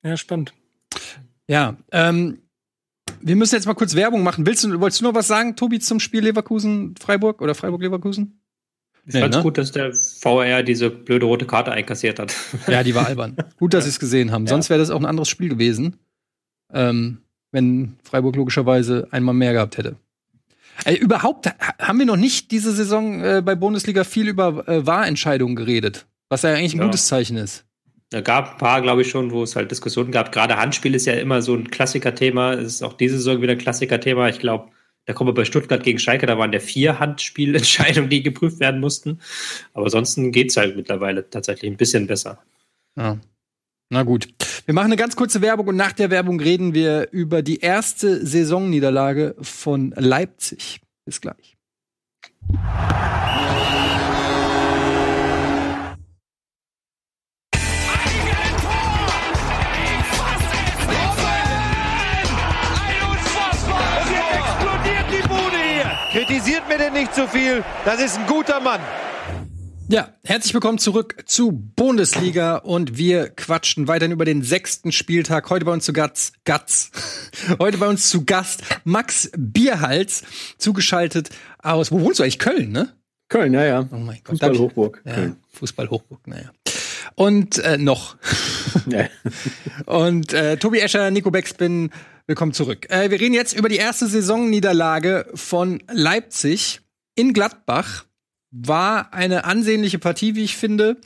Ja, 0.04 0.16
spannend. 0.16 0.54
Ja, 1.48 1.76
ähm, 1.90 2.38
wir 3.20 3.36
müssen 3.36 3.54
jetzt 3.54 3.66
mal 3.66 3.74
kurz 3.74 3.94
Werbung 3.94 4.22
machen. 4.22 4.46
Willst 4.46 4.64
du, 4.64 4.80
wolltest 4.80 5.00
du 5.00 5.04
noch 5.04 5.14
was 5.14 5.26
sagen, 5.26 5.56
Tobi, 5.56 5.80
zum 5.80 6.00
Spiel 6.00 6.22
Leverkusen-Freiburg 6.22 7.40
oder 7.40 7.54
Freiburg-Leverkusen? 7.54 8.40
Ich 9.06 9.14
nee, 9.14 9.20
fand's 9.20 9.36
ne? 9.36 9.42
gut, 9.42 9.58
dass 9.58 9.70
der 9.70 9.92
VR 9.92 10.64
diese 10.64 10.90
blöde 10.90 11.26
rote 11.26 11.46
Karte 11.46 11.70
einkassiert 11.70 12.18
hat. 12.18 12.34
Ja, 12.66 12.82
die 12.82 12.94
war 12.94 13.06
albern. 13.06 13.36
gut, 13.58 13.74
dass 13.74 13.84
sie 13.84 13.90
es 13.90 14.00
gesehen 14.00 14.32
haben. 14.32 14.44
Ja. 14.44 14.50
Sonst 14.50 14.68
wäre 14.68 14.80
das 14.80 14.90
auch 14.90 14.98
ein 14.98 15.06
anderes 15.06 15.28
Spiel 15.28 15.48
gewesen. 15.48 15.96
Ähm, 16.72 17.18
wenn 17.56 17.96
Freiburg 18.02 18.36
logischerweise 18.36 19.08
einmal 19.10 19.34
mehr 19.34 19.54
gehabt 19.54 19.78
hätte. 19.78 19.96
Äh, 20.84 20.94
überhaupt 20.94 21.48
haben 21.80 21.98
wir 21.98 22.04
noch 22.04 22.18
nicht 22.18 22.50
diese 22.50 22.70
Saison 22.72 23.24
äh, 23.24 23.42
bei 23.42 23.54
Bundesliga 23.54 24.04
viel 24.04 24.28
über 24.28 24.68
äh, 24.68 24.86
Wahrentscheidungen 24.86 25.56
geredet, 25.56 26.06
was 26.28 26.42
ja 26.42 26.52
eigentlich 26.52 26.74
ein 26.74 26.80
ja. 26.80 26.84
gutes 26.84 27.06
Zeichen 27.06 27.38
ist. 27.38 27.64
Da 28.10 28.20
gab 28.20 28.52
ein 28.52 28.58
paar, 28.58 28.82
glaube 28.82 29.00
ich, 29.02 29.08
schon, 29.08 29.32
wo 29.32 29.42
es 29.42 29.56
halt 29.56 29.70
Diskussionen 29.70 30.12
gab. 30.12 30.32
Gerade 30.32 30.58
Handspiel 30.58 30.94
ist 30.94 31.06
ja 31.06 31.14
immer 31.14 31.40
so 31.40 31.54
ein 31.54 31.70
Klassiker-Thema. 31.70 32.52
Es 32.52 32.74
ist 32.74 32.82
auch 32.82 32.92
diese 32.92 33.16
Saison 33.16 33.40
wieder 33.40 33.52
ein 33.52 33.58
Klassiker-Thema. 33.58 34.28
Ich 34.28 34.38
glaube, 34.38 34.68
da 35.06 35.14
kommen 35.14 35.28
wir 35.28 35.34
bei 35.34 35.46
Stuttgart 35.46 35.82
gegen 35.82 35.98
Schalke, 35.98 36.26
da 36.26 36.36
waren 36.36 36.52
der 36.52 36.60
vier 36.60 37.00
Handspielentscheidungen, 37.00 38.10
die 38.10 38.22
geprüft 38.22 38.60
werden 38.60 38.80
mussten. 38.80 39.20
Aber 39.72 39.86
ansonsten 39.86 40.30
geht 40.30 40.50
es 40.50 40.58
halt 40.58 40.76
mittlerweile 40.76 41.28
tatsächlich 41.30 41.70
ein 41.70 41.78
bisschen 41.78 42.06
besser. 42.06 42.38
Ja. 42.96 43.18
Na 43.88 44.02
gut. 44.02 44.28
Wir 44.64 44.74
machen 44.74 44.86
eine 44.86 44.96
ganz 44.96 45.14
kurze 45.14 45.42
Werbung 45.42 45.68
und 45.68 45.76
nach 45.76 45.92
der 45.92 46.10
Werbung 46.10 46.40
reden 46.40 46.74
wir 46.74 47.08
über 47.12 47.42
die 47.42 47.60
erste 47.60 48.26
Saisonniederlage 48.26 49.36
von 49.40 49.94
Leipzig. 49.96 50.80
Bis 51.04 51.20
gleich. 51.20 51.56
Kritisiert 66.10 66.66
mir 66.66 66.78
denn 66.78 66.94
nicht 66.94 67.14
zu 67.14 67.22
so 67.22 67.26
viel. 67.28 67.62
Das 67.84 68.00
ist 68.00 68.18
ein 68.18 68.26
guter 68.26 68.58
Mann. 68.58 68.80
Ja, 69.88 70.08
herzlich 70.24 70.52
willkommen 70.52 70.78
zurück 70.78 71.22
zu 71.26 71.52
Bundesliga 71.52 72.56
und 72.56 72.98
wir 72.98 73.28
quatschen 73.28 73.86
weiterhin 73.86 74.10
über 74.10 74.24
den 74.24 74.42
sechsten 74.42 74.90
Spieltag. 74.90 75.48
Heute 75.48 75.64
bei 75.64 75.72
uns 75.72 75.84
zu 75.84 75.92
Gast, 75.92 76.44
Gast. 76.44 76.90
heute 77.60 77.78
bei 77.78 77.86
uns 77.86 78.10
zu 78.10 78.24
Gast 78.24 78.64
Max 78.82 79.30
Bierhals, 79.36 80.24
zugeschaltet 80.58 81.30
aus, 81.62 81.92
wo 81.92 82.00
wohnst 82.00 82.18
du 82.18 82.24
eigentlich? 82.24 82.40
Köln, 82.40 82.72
ne? 82.72 82.94
Köln, 83.28 83.54
ja, 83.54 83.64
ja. 83.64 83.88
Oh 83.92 83.96
mein 83.96 84.18
Gott. 84.24 84.40
Fußball 84.40 84.58
Hochburg. 84.58 85.02
Ja, 85.04 85.36
Fußball 85.52 85.88
Hochburg, 85.88 86.26
naja. 86.26 86.50
Und 87.14 87.58
äh, 87.58 87.78
noch. 87.78 88.16
ja. 88.86 89.06
und 89.86 90.32
äh, 90.32 90.56
Tobi 90.56 90.80
Escher, 90.80 91.12
Nico 91.12 91.30
Beckspin, 91.30 91.90
willkommen 92.26 92.52
zurück. 92.52 92.90
Äh, 92.90 93.12
wir 93.12 93.20
reden 93.20 93.34
jetzt 93.34 93.56
über 93.56 93.68
die 93.68 93.76
erste 93.76 94.08
Saisonniederlage 94.08 95.26
von 95.34 95.80
Leipzig 95.92 96.80
in 97.14 97.32
Gladbach 97.32 98.04
war 98.50 99.12
eine 99.12 99.44
ansehnliche 99.44 99.98
Partie, 99.98 100.34
wie 100.34 100.44
ich 100.44 100.56
finde. 100.56 100.96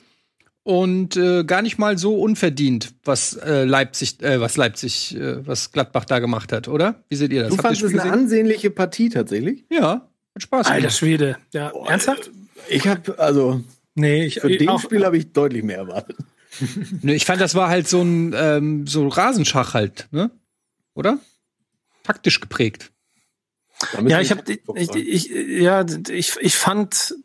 Und 0.63 1.17
äh, 1.17 1.43
gar 1.43 1.63
nicht 1.63 1.79
mal 1.79 1.97
so 1.97 2.19
unverdient, 2.19 2.93
was 3.03 3.33
äh, 3.33 3.63
Leipzig, 3.63 4.21
äh, 4.21 4.39
was 4.39 4.57
Leipzig, 4.57 5.15
äh, 5.15 5.45
was 5.45 5.71
Gladbach 5.71 6.05
da 6.05 6.19
gemacht 6.19 6.51
hat, 6.51 6.67
oder? 6.67 7.03
Wie 7.09 7.15
seht 7.15 7.33
ihr 7.33 7.41
das? 7.41 7.49
Du 7.49 7.57
Habt 7.57 7.63
fandest 7.63 7.83
es 7.83 7.99
eine 7.99 8.13
ansehnliche 8.13 8.69
Partie 8.69 9.09
tatsächlich? 9.09 9.65
Ja, 9.71 10.07
hat 10.35 10.43
Spaß 10.43 10.67
gemacht. 10.67 10.83
Alter 10.83 10.89
Schwede. 10.91 11.37
Ja, 11.51 11.73
oh, 11.73 11.85
ernsthaft? 11.85 12.29
Ich 12.69 12.87
habe 12.87 13.17
also 13.17 13.63
nee, 13.95 14.23
ich, 14.23 14.39
für 14.39 14.51
ich, 14.51 14.59
den 14.59 14.77
Spiel 14.77 15.03
habe 15.03 15.17
ich 15.17 15.33
deutlich 15.33 15.63
mehr 15.63 15.77
erwartet. 15.77 16.17
nee, 17.01 17.15
ich 17.15 17.25
fand, 17.25 17.41
das 17.41 17.55
war 17.55 17.69
halt 17.69 17.87
so 17.87 18.03
ein 18.03 18.33
ähm, 18.35 18.85
so 18.85 19.07
Rasenschach 19.07 19.73
halt, 19.73 20.09
ne? 20.11 20.29
Oder? 20.93 21.17
Taktisch 22.03 22.39
geprägt. 22.39 22.90
Ja, 24.07 24.19
ich 24.19 24.31
habe, 24.31 24.43
ich, 24.75 24.95
ich, 24.95 25.29
ja, 25.29 25.85
ich, 26.09 26.35
ich 26.39 26.55
fand, 26.55 27.15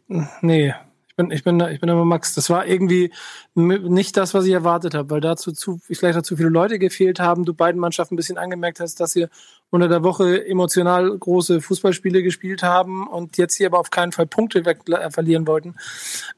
nee, 0.41 0.75
ich 1.09 1.17
bin, 1.17 1.31
ich 1.31 1.45
bin, 1.45 1.61
ich 1.61 1.81
bin 1.81 1.89
immer 1.89 2.05
Max. 2.05 2.35
Das 2.35 2.51
war 2.51 2.67
irgendwie 2.67 3.11
nicht 3.55 4.17
das, 4.19 4.35
was 4.35 4.45
ich 4.45 4.53
erwartet 4.53 4.95
habe, 4.95 5.09
weil 5.09 5.21
dazu 5.23 5.53
zu, 5.53 5.81
vielleicht 5.83 6.17
dazu 6.17 6.37
viele 6.37 6.51
Leute 6.51 6.79
gefehlt 6.79 7.21
haben. 7.21 7.45
Du 7.47 7.55
beiden 7.55 7.81
Mannschaften 7.81 8.15
ein 8.15 8.17
bisschen 8.19 8.37
angemerkt 8.37 8.81
hast, 8.81 9.01
dass 9.01 9.17
ihr 9.17 9.31
unter 9.71 9.89
der 9.89 10.03
Woche 10.03 10.47
emotional 10.47 11.17
große 11.17 11.63
Fußballspiele 11.63 12.23
gespielt 12.23 12.63
haben 12.63 13.07
und 13.07 13.39
jetzt 13.39 13.57
hier 13.57 13.69
aber 13.69 13.79
auf 13.79 13.91
keinen 13.91 14.13
Fall 14.13 14.27
Punkte 14.27 14.67
weg, 14.67 14.81
äh, 14.91 15.11
verlieren 15.11 15.47
wollten. 15.47 15.77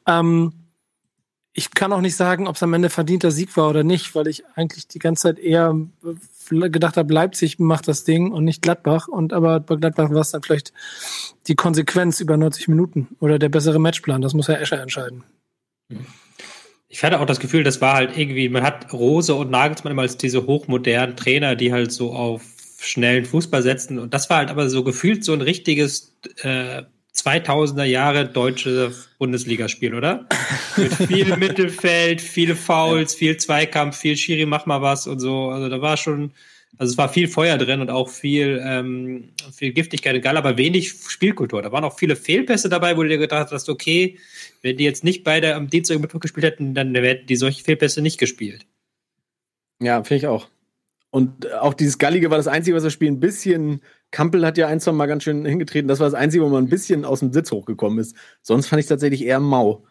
Ähm, 0.06 0.52
ich 1.52 1.72
kann 1.72 1.92
auch 1.92 2.00
nicht 2.00 2.14
sagen, 2.14 2.46
ob 2.46 2.54
es 2.54 2.62
am 2.62 2.72
Ende 2.72 2.88
verdienter 2.88 3.32
Sieg 3.32 3.56
war 3.56 3.68
oder 3.68 3.82
nicht, 3.82 4.14
weil 4.14 4.28
ich 4.28 4.44
eigentlich 4.54 4.86
die 4.86 5.00
ganze 5.00 5.22
Zeit 5.22 5.38
eher 5.40 5.74
gedacht 6.50 6.96
habe, 6.96 7.12
Leipzig 7.12 7.58
macht 7.58 7.88
das 7.88 8.04
Ding 8.04 8.32
und 8.32 8.44
nicht 8.44 8.62
Gladbach. 8.62 9.08
Und 9.08 9.32
aber 9.32 9.60
bei 9.60 9.76
Gladbach 9.76 10.10
war 10.10 10.20
es 10.20 10.30
dann 10.30 10.42
vielleicht 10.42 10.72
die 11.46 11.54
Konsequenz 11.54 12.20
über 12.20 12.36
90 12.36 12.68
Minuten 12.68 13.08
oder 13.20 13.38
der 13.38 13.48
bessere 13.48 13.78
Matchplan. 13.78 14.20
Das 14.20 14.34
muss 14.34 14.48
ja 14.48 14.54
Escher 14.54 14.80
entscheiden. 14.80 15.24
Ich 16.88 17.04
hatte 17.04 17.20
auch 17.20 17.26
das 17.26 17.40
Gefühl, 17.40 17.64
das 17.64 17.80
war 17.80 17.94
halt 17.94 18.16
irgendwie, 18.16 18.48
man 18.48 18.62
hat 18.62 18.92
Rose 18.92 19.34
und 19.34 19.50
Nagelsmann 19.50 19.92
immer 19.92 20.02
als 20.02 20.16
diese 20.16 20.46
hochmodernen 20.46 21.16
Trainer, 21.16 21.54
die 21.54 21.72
halt 21.72 21.92
so 21.92 22.12
auf 22.12 22.42
schnellen 22.80 23.24
Fußball 23.24 23.62
setzen. 23.62 23.98
Und 23.98 24.14
das 24.14 24.30
war 24.30 24.38
halt 24.38 24.50
aber 24.50 24.70
so 24.70 24.84
gefühlt 24.84 25.24
so 25.24 25.32
ein 25.32 25.40
richtiges 25.40 26.16
äh, 26.42 26.82
2000er 27.24 27.84
Jahre 27.84 28.26
deutsche 28.26 28.92
Bundesligaspiel, 29.18 29.94
oder? 29.94 30.26
Mit 30.76 30.94
viel 30.94 31.36
Mittelfeld, 31.36 32.20
viele 32.20 32.54
Fouls, 32.54 33.14
viel 33.14 33.36
Zweikampf, 33.36 33.96
viel 33.96 34.16
Schiri, 34.16 34.46
mach 34.46 34.66
mal 34.66 34.82
was 34.82 35.06
und 35.06 35.20
so. 35.20 35.50
Also 35.50 35.68
da 35.68 35.80
war 35.80 35.96
schon, 35.96 36.32
also 36.76 36.92
es 36.92 36.98
war 36.98 37.08
viel 37.08 37.28
Feuer 37.28 37.58
drin 37.58 37.80
und 37.80 37.90
auch 37.90 38.08
viel, 38.08 38.62
ähm, 38.64 39.30
viel 39.52 39.72
Giftigkeit 39.72 40.14
egal, 40.14 40.36
aber 40.36 40.56
wenig 40.56 40.92
Spielkultur. 41.08 41.62
Da 41.62 41.72
waren 41.72 41.84
auch 41.84 41.98
viele 41.98 42.16
Fehlpässe 42.16 42.68
dabei, 42.68 42.96
wo 42.96 43.02
du 43.02 43.08
dir 43.08 43.18
gedacht 43.18 43.50
hast, 43.50 43.68
okay, 43.68 44.18
wenn 44.62 44.76
die 44.76 44.84
jetzt 44.84 45.04
nicht 45.04 45.24
beide 45.24 45.54
am 45.54 45.68
Dienstag 45.68 45.98
Mittwoch 46.00 46.20
gespielt 46.20 46.46
hätten, 46.46 46.74
dann 46.74 46.94
hätten 46.94 47.26
die 47.26 47.36
solche 47.36 47.64
Fehlpässe 47.64 48.02
nicht 48.02 48.18
gespielt. 48.18 48.66
Ja, 49.80 50.02
finde 50.02 50.16
ich 50.16 50.26
auch. 50.26 50.48
Und 51.10 51.50
auch 51.54 51.74
dieses 51.74 51.98
Gallige 51.98 52.30
war 52.30 52.36
das 52.36 52.48
Einzige, 52.48 52.76
was 52.76 52.82
das 52.82 52.92
Spiel 52.92 53.10
ein 53.10 53.20
bisschen. 53.20 53.80
Kampel 54.10 54.44
hat 54.44 54.58
ja 54.58 54.68
ein, 54.68 54.80
zwei 54.80 54.92
Mal 54.92 55.06
ganz 55.06 55.22
schön 55.22 55.44
hingetreten. 55.44 55.88
Das 55.88 56.00
war 56.00 56.06
das 56.06 56.14
Einzige, 56.14 56.44
wo 56.44 56.48
man 56.48 56.64
ein 56.64 56.70
bisschen 56.70 57.04
aus 57.04 57.20
dem 57.20 57.32
Sitz 57.32 57.50
hochgekommen 57.50 57.98
ist. 57.98 58.14
Sonst 58.42 58.66
fand 58.66 58.80
ich 58.80 58.84
es 58.84 58.90
tatsächlich 58.90 59.24
eher 59.24 59.40
mau. 59.40 59.84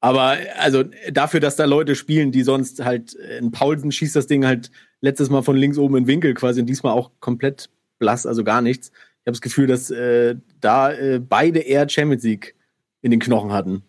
Aber 0.00 0.36
also 0.58 0.84
dafür, 1.10 1.40
dass 1.40 1.56
da 1.56 1.64
Leute 1.64 1.94
spielen, 1.94 2.32
die 2.32 2.42
sonst 2.42 2.84
halt 2.84 3.14
in 3.14 3.50
Paulsen 3.50 3.92
schießt 3.92 4.14
das 4.14 4.26
Ding 4.26 4.44
halt 4.44 4.70
letztes 5.00 5.30
Mal 5.30 5.42
von 5.42 5.56
links 5.56 5.78
oben 5.78 5.96
in 5.96 6.06
Winkel 6.06 6.34
quasi 6.34 6.60
und 6.60 6.66
diesmal 6.66 6.92
auch 6.92 7.12
komplett 7.20 7.70
blass, 7.98 8.26
also 8.26 8.44
gar 8.44 8.60
nichts. 8.60 8.88
Ich 8.88 9.26
habe 9.26 9.32
das 9.32 9.40
Gefühl, 9.40 9.66
dass 9.66 9.90
äh, 9.90 10.36
da 10.60 10.92
äh, 10.92 11.18
beide 11.18 11.60
eher 11.60 11.88
Champions 11.88 12.22
League 12.24 12.54
in 13.02 13.10
den 13.10 13.20
Knochen 13.20 13.52
hatten. 13.52 13.82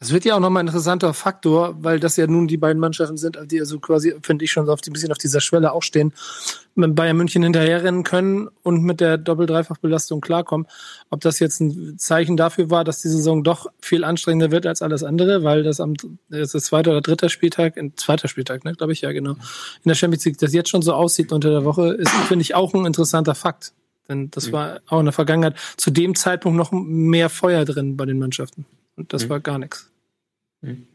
Das 0.00 0.12
wird 0.12 0.24
ja 0.24 0.34
auch 0.34 0.40
nochmal 0.40 0.62
ein 0.62 0.68
interessanter 0.68 1.12
Faktor, 1.12 1.74
weil 1.84 2.00
das 2.00 2.16
ja 2.16 2.26
nun 2.26 2.48
die 2.48 2.56
beiden 2.56 2.80
Mannschaften 2.80 3.18
sind, 3.18 3.38
die 3.50 3.60
also 3.60 3.78
quasi, 3.80 4.14
finde 4.22 4.46
ich, 4.46 4.50
schon 4.50 4.64
so 4.64 4.72
auf, 4.72 4.80
ein 4.86 4.94
bisschen 4.94 5.12
auf 5.12 5.18
dieser 5.18 5.42
Schwelle 5.42 5.72
auch 5.72 5.82
stehen, 5.82 6.14
mit 6.74 6.94
Bayern 6.94 7.18
München 7.18 7.42
hinterherrennen 7.42 8.02
können 8.02 8.48
und 8.62 8.82
mit 8.82 9.00
der 9.00 9.18
Doppel-Dreifach-Belastung 9.18 10.22
klarkommen. 10.22 10.66
Ob 11.10 11.20
das 11.20 11.38
jetzt 11.38 11.60
ein 11.60 11.98
Zeichen 11.98 12.38
dafür 12.38 12.70
war, 12.70 12.82
dass 12.82 13.02
die 13.02 13.08
Saison 13.08 13.44
doch 13.44 13.66
viel 13.82 14.02
anstrengender 14.02 14.50
wird 14.50 14.64
als 14.64 14.80
alles 14.80 15.04
andere, 15.04 15.44
weil 15.44 15.64
das 15.64 15.80
am 15.80 15.92
das 16.30 16.54
ist 16.54 16.64
zweiter 16.64 16.92
oder 16.92 17.02
dritter 17.02 17.28
Spieltag, 17.28 17.76
in 17.76 17.94
zweiter 17.98 18.26
Spieltag, 18.26 18.64
ne, 18.64 18.72
glaube 18.72 18.94
ich, 18.94 19.02
ja, 19.02 19.12
genau, 19.12 19.32
in 19.32 19.38
der 19.84 19.96
Champions 19.96 20.24
League, 20.24 20.38
das 20.38 20.54
jetzt 20.54 20.70
schon 20.70 20.80
so 20.80 20.94
aussieht 20.94 21.30
unter 21.30 21.50
der 21.50 21.66
Woche, 21.66 21.92
ist, 21.92 22.10
finde 22.26 22.40
ich, 22.40 22.54
auch 22.54 22.72
ein 22.72 22.86
interessanter 22.86 23.34
Fakt. 23.34 23.74
Denn 24.08 24.30
das 24.30 24.50
war 24.50 24.80
auch 24.88 25.00
in 25.00 25.04
der 25.04 25.12
Vergangenheit 25.12 25.56
zu 25.76 25.90
dem 25.90 26.14
Zeitpunkt 26.14 26.56
noch 26.56 26.72
mehr 26.72 27.28
Feuer 27.28 27.66
drin 27.66 27.98
bei 27.98 28.06
den 28.06 28.18
Mannschaften. 28.18 28.64
Und 28.96 29.12
das 29.12 29.24
mhm. 29.24 29.28
war 29.28 29.40
gar 29.40 29.58
nichts. 29.58 29.89
Mhm. 30.62 30.86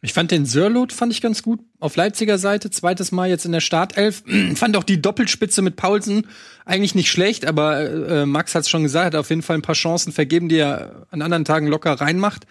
Ich 0.00 0.12
fand 0.12 0.30
den 0.30 0.46
Sörlot 0.46 0.92
fand 0.92 1.12
ich 1.12 1.20
ganz 1.20 1.42
gut 1.42 1.60
auf 1.80 1.96
Leipziger 1.96 2.38
Seite, 2.38 2.70
zweites 2.70 3.10
Mal 3.10 3.28
jetzt 3.28 3.44
in 3.44 3.50
der 3.50 3.60
Startelf. 3.60 4.22
fand 4.54 4.76
auch 4.76 4.84
die 4.84 5.02
Doppelspitze 5.02 5.60
mit 5.60 5.74
Paulsen 5.74 6.28
eigentlich 6.64 6.94
nicht 6.94 7.10
schlecht, 7.10 7.46
aber 7.46 7.80
äh, 7.80 8.26
Max 8.26 8.54
hat 8.54 8.62
es 8.62 8.68
schon 8.68 8.84
gesagt, 8.84 9.06
hat 9.06 9.16
auf 9.16 9.30
jeden 9.30 9.42
Fall 9.42 9.56
ein 9.56 9.62
paar 9.62 9.74
Chancen 9.74 10.12
vergeben, 10.12 10.48
die 10.48 10.58
er 10.58 11.06
an 11.10 11.22
anderen 11.22 11.44
Tagen 11.44 11.66
locker 11.66 11.94
reinmacht. 11.94 12.46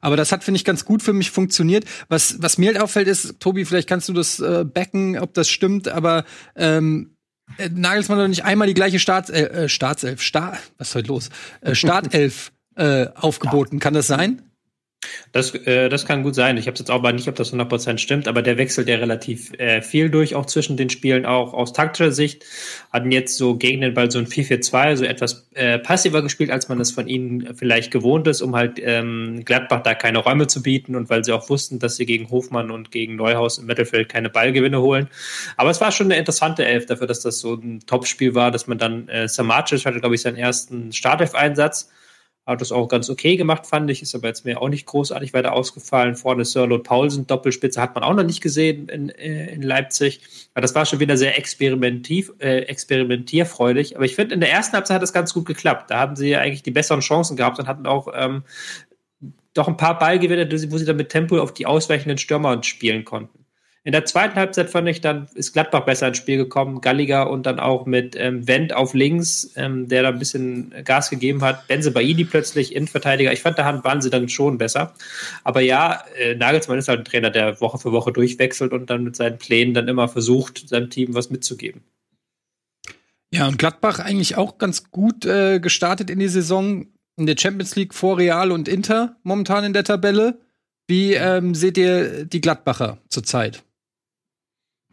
Aber 0.00 0.16
das 0.16 0.32
hat, 0.32 0.44
finde 0.44 0.56
ich, 0.56 0.64
ganz 0.64 0.84
gut 0.84 1.02
für 1.02 1.12
mich 1.12 1.30
funktioniert. 1.30 1.84
Was, 2.08 2.42
was 2.42 2.58
mir 2.58 2.72
halt 2.72 2.80
auffällt, 2.80 3.08
ist, 3.08 3.40
Tobi, 3.40 3.64
vielleicht 3.64 3.88
kannst 3.88 4.08
du 4.08 4.12
das 4.12 4.40
äh, 4.40 4.64
backen, 4.64 5.18
ob 5.18 5.34
das 5.34 5.48
stimmt, 5.48 5.88
aber 5.88 6.24
ähm, 6.56 7.16
äh, 7.58 7.68
Nagelsmann 7.68 8.18
hat 8.18 8.28
nicht 8.28 8.44
einmal 8.44 8.68
die 8.68 8.74
gleiche 8.74 8.98
Staats, 8.98 9.30
äh, 9.30 9.42
äh 9.42 9.68
Staatself, 9.68 10.22
Sta 10.22 10.58
was 10.78 10.88
ist 10.88 10.94
heute 10.94 11.08
los? 11.08 11.30
Äh, 11.60 11.74
Startelf 11.74 12.52
äh, 12.76 13.06
aufgeboten. 13.14 13.80
Kann 13.80 13.94
das 13.94 14.06
sein? 14.06 14.42
Das, 15.32 15.54
äh, 15.54 15.88
das 15.88 16.06
kann 16.06 16.22
gut 16.22 16.34
sein. 16.34 16.56
Ich 16.58 16.66
habe 16.66 16.78
jetzt 16.78 16.90
auch 16.90 17.02
mal 17.02 17.12
nicht, 17.12 17.26
ob 17.28 17.34
das 17.34 17.52
100% 17.52 17.98
stimmt, 17.98 18.28
aber 18.28 18.42
der 18.42 18.58
wechselt 18.58 18.88
ja 18.88 18.96
relativ 18.96 19.52
äh, 19.58 19.82
viel 19.82 20.10
durch, 20.10 20.34
auch 20.34 20.46
zwischen 20.46 20.76
den 20.76 20.90
Spielen, 20.90 21.26
auch 21.26 21.54
aus 21.54 21.72
taktischer 21.72 22.12
Sicht. 22.12 22.44
Hatten 22.92 23.10
jetzt 23.10 23.36
so 23.36 23.56
gegen 23.56 23.80
den 23.80 23.94
Ball 23.94 24.10
so 24.10 24.18
ein 24.18 24.26
4-4-2, 24.26 24.96
so 24.96 25.04
etwas 25.04 25.48
äh, 25.54 25.78
passiver 25.78 26.22
gespielt, 26.22 26.50
als 26.50 26.68
man 26.68 26.78
das 26.78 26.92
von 26.92 27.08
ihnen 27.08 27.54
vielleicht 27.56 27.90
gewohnt 27.90 28.26
ist, 28.26 28.42
um 28.42 28.54
halt 28.54 28.78
ähm, 28.82 29.42
Gladbach 29.44 29.82
da 29.82 29.94
keine 29.94 30.18
Räume 30.18 30.46
zu 30.46 30.62
bieten 30.62 30.94
und 30.94 31.10
weil 31.10 31.24
sie 31.24 31.32
auch 31.32 31.48
wussten, 31.48 31.78
dass 31.78 31.96
sie 31.96 32.06
gegen 32.06 32.30
Hofmann 32.30 32.70
und 32.70 32.90
gegen 32.90 33.16
Neuhaus 33.16 33.58
im 33.58 33.66
Mittelfeld 33.66 34.08
keine 34.08 34.30
Ballgewinne 34.30 34.80
holen. 34.80 35.08
Aber 35.56 35.70
es 35.70 35.80
war 35.80 35.92
schon 35.92 36.06
eine 36.06 36.16
interessante 36.16 36.64
Elf 36.64 36.86
dafür, 36.86 37.06
dass 37.06 37.20
das 37.20 37.38
so 37.38 37.54
ein 37.54 37.80
Topspiel 37.86 38.34
war, 38.34 38.50
dass 38.50 38.66
man 38.66 38.78
dann 38.78 39.08
äh, 39.08 39.28
Samacic 39.28 39.84
hatte, 39.84 40.00
glaube 40.00 40.14
ich, 40.14 40.22
seinen 40.22 40.36
ersten 40.36 40.92
Startelf-Einsatz 40.92 41.90
hat 42.44 42.60
das 42.60 42.72
auch 42.72 42.88
ganz 42.88 43.08
okay 43.08 43.36
gemacht, 43.36 43.66
fand 43.66 43.88
ich. 43.90 44.02
Ist 44.02 44.14
aber 44.14 44.28
jetzt 44.28 44.44
mir 44.44 44.60
auch 44.60 44.68
nicht 44.68 44.86
großartig 44.86 45.32
weiter 45.32 45.52
ausgefallen. 45.52 46.16
Vorne 46.16 46.44
Sirlot 46.44 46.82
Paulsen, 46.82 47.26
Doppelspitze 47.26 47.80
hat 47.80 47.94
man 47.94 48.02
auch 48.02 48.14
noch 48.14 48.24
nicht 48.24 48.40
gesehen 48.40 48.88
in, 48.88 49.10
äh, 49.10 49.52
in 49.52 49.62
Leipzig. 49.62 50.20
Aber 50.54 50.62
das 50.62 50.74
war 50.74 50.84
schon 50.84 50.98
wieder 50.98 51.16
sehr 51.16 51.38
experimentiv, 51.38 52.32
äh, 52.40 52.62
experimentierfreudig. 52.62 53.94
Aber 53.94 54.04
ich 54.04 54.16
finde, 54.16 54.34
in 54.34 54.40
der 54.40 54.50
ersten 54.50 54.74
Halbzeit 54.74 54.96
hat 54.96 55.02
das 55.02 55.12
ganz 55.12 55.32
gut 55.32 55.46
geklappt. 55.46 55.90
Da 55.90 56.00
haben 56.00 56.16
sie 56.16 56.30
ja 56.30 56.40
eigentlich 56.40 56.64
die 56.64 56.72
besseren 56.72 57.00
Chancen 57.00 57.36
gehabt 57.36 57.60
und 57.60 57.68
hatten 57.68 57.86
auch 57.86 58.08
ähm, 58.12 58.42
doch 59.54 59.68
ein 59.68 59.76
paar 59.76 59.98
Ballgewinne, 59.98 60.50
wo 60.70 60.78
sie 60.78 60.84
dann 60.84 60.96
mit 60.96 61.10
Tempo 61.10 61.38
auf 61.38 61.54
die 61.54 61.66
ausweichenden 61.66 62.18
Stürmer 62.18 62.62
spielen 62.64 63.04
konnten. 63.04 63.41
In 63.84 63.90
der 63.90 64.04
zweiten 64.04 64.36
Halbzeit 64.36 64.70
fand 64.70 64.88
ich, 64.88 65.00
dann 65.00 65.26
ist 65.34 65.52
Gladbach 65.52 65.84
besser 65.84 66.06
ins 66.06 66.18
Spiel 66.18 66.36
gekommen. 66.36 66.80
Galliger 66.80 67.28
und 67.28 67.46
dann 67.46 67.58
auch 67.58 67.84
mit 67.84 68.14
ähm, 68.16 68.46
Wendt 68.46 68.72
auf 68.72 68.94
links, 68.94 69.50
ähm, 69.56 69.88
der 69.88 70.04
da 70.04 70.10
ein 70.10 70.20
bisschen 70.20 70.72
Gas 70.84 71.10
gegeben 71.10 71.42
hat. 71.42 71.66
Benze 71.66 71.90
Baidi 71.90 72.24
plötzlich 72.24 72.76
Innenverteidiger. 72.76 73.32
Ich 73.32 73.42
fand, 73.42 73.58
da 73.58 73.82
waren 73.82 74.00
sie 74.00 74.10
dann 74.10 74.28
schon 74.28 74.56
besser. 74.56 74.94
Aber 75.42 75.62
ja, 75.62 76.04
äh, 76.16 76.36
Nagelsmann 76.36 76.78
ist 76.78 76.86
halt 76.86 77.00
ein 77.00 77.04
Trainer, 77.04 77.30
der 77.30 77.60
Woche 77.60 77.78
für 77.78 77.90
Woche 77.90 78.12
durchwechselt 78.12 78.72
und 78.72 78.88
dann 78.88 79.02
mit 79.02 79.16
seinen 79.16 79.38
Plänen 79.38 79.74
dann 79.74 79.88
immer 79.88 80.08
versucht, 80.08 80.68
seinem 80.68 80.88
Team 80.88 81.14
was 81.14 81.30
mitzugeben. 81.30 81.82
Ja, 83.32 83.48
und 83.48 83.58
Gladbach 83.58 83.98
eigentlich 83.98 84.36
auch 84.36 84.58
ganz 84.58 84.92
gut 84.92 85.24
äh, 85.24 85.58
gestartet 85.58 86.08
in 86.08 86.20
die 86.20 86.28
Saison 86.28 86.86
in 87.16 87.26
der 87.26 87.36
Champions 87.36 87.74
League 87.74 87.94
vor 87.94 88.16
Real 88.16 88.52
und 88.52 88.68
Inter 88.68 89.16
momentan 89.24 89.64
in 89.64 89.72
der 89.72 89.84
Tabelle. 89.84 90.38
Wie 90.86 91.14
ähm, 91.14 91.56
seht 91.56 91.78
ihr 91.78 92.26
die 92.26 92.40
Gladbacher 92.40 92.98
zurzeit? 93.08 93.64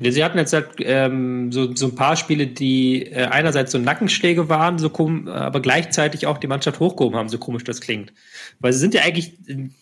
Sie 0.02 0.24
hatten 0.24 0.38
jetzt 0.38 0.54
halt, 0.54 0.70
ähm, 0.80 1.52
so, 1.52 1.76
so 1.76 1.88
ein 1.88 1.96
paar 1.96 2.16
Spiele, 2.16 2.48
die 2.48 3.04
äh, 3.08 3.26
einerseits 3.26 3.74
so 3.74 3.78
Nackenschläge 3.78 4.48
waren, 4.48 4.80
so 4.80 4.90
aber 5.26 5.62
gleichzeitig 5.62 6.26
auch 6.26 6.38
die 6.38 6.48
Mannschaft 6.48 6.80
hochgehoben 6.80 7.18
haben, 7.20 7.28
so 7.28 7.38
komisch 7.38 7.66
das 7.66 7.82
klingt. 7.82 8.14
Weil 8.62 8.72
sie 8.72 8.80
sind 8.80 8.94
ja 8.94 9.02
eigentlich, 9.02 9.34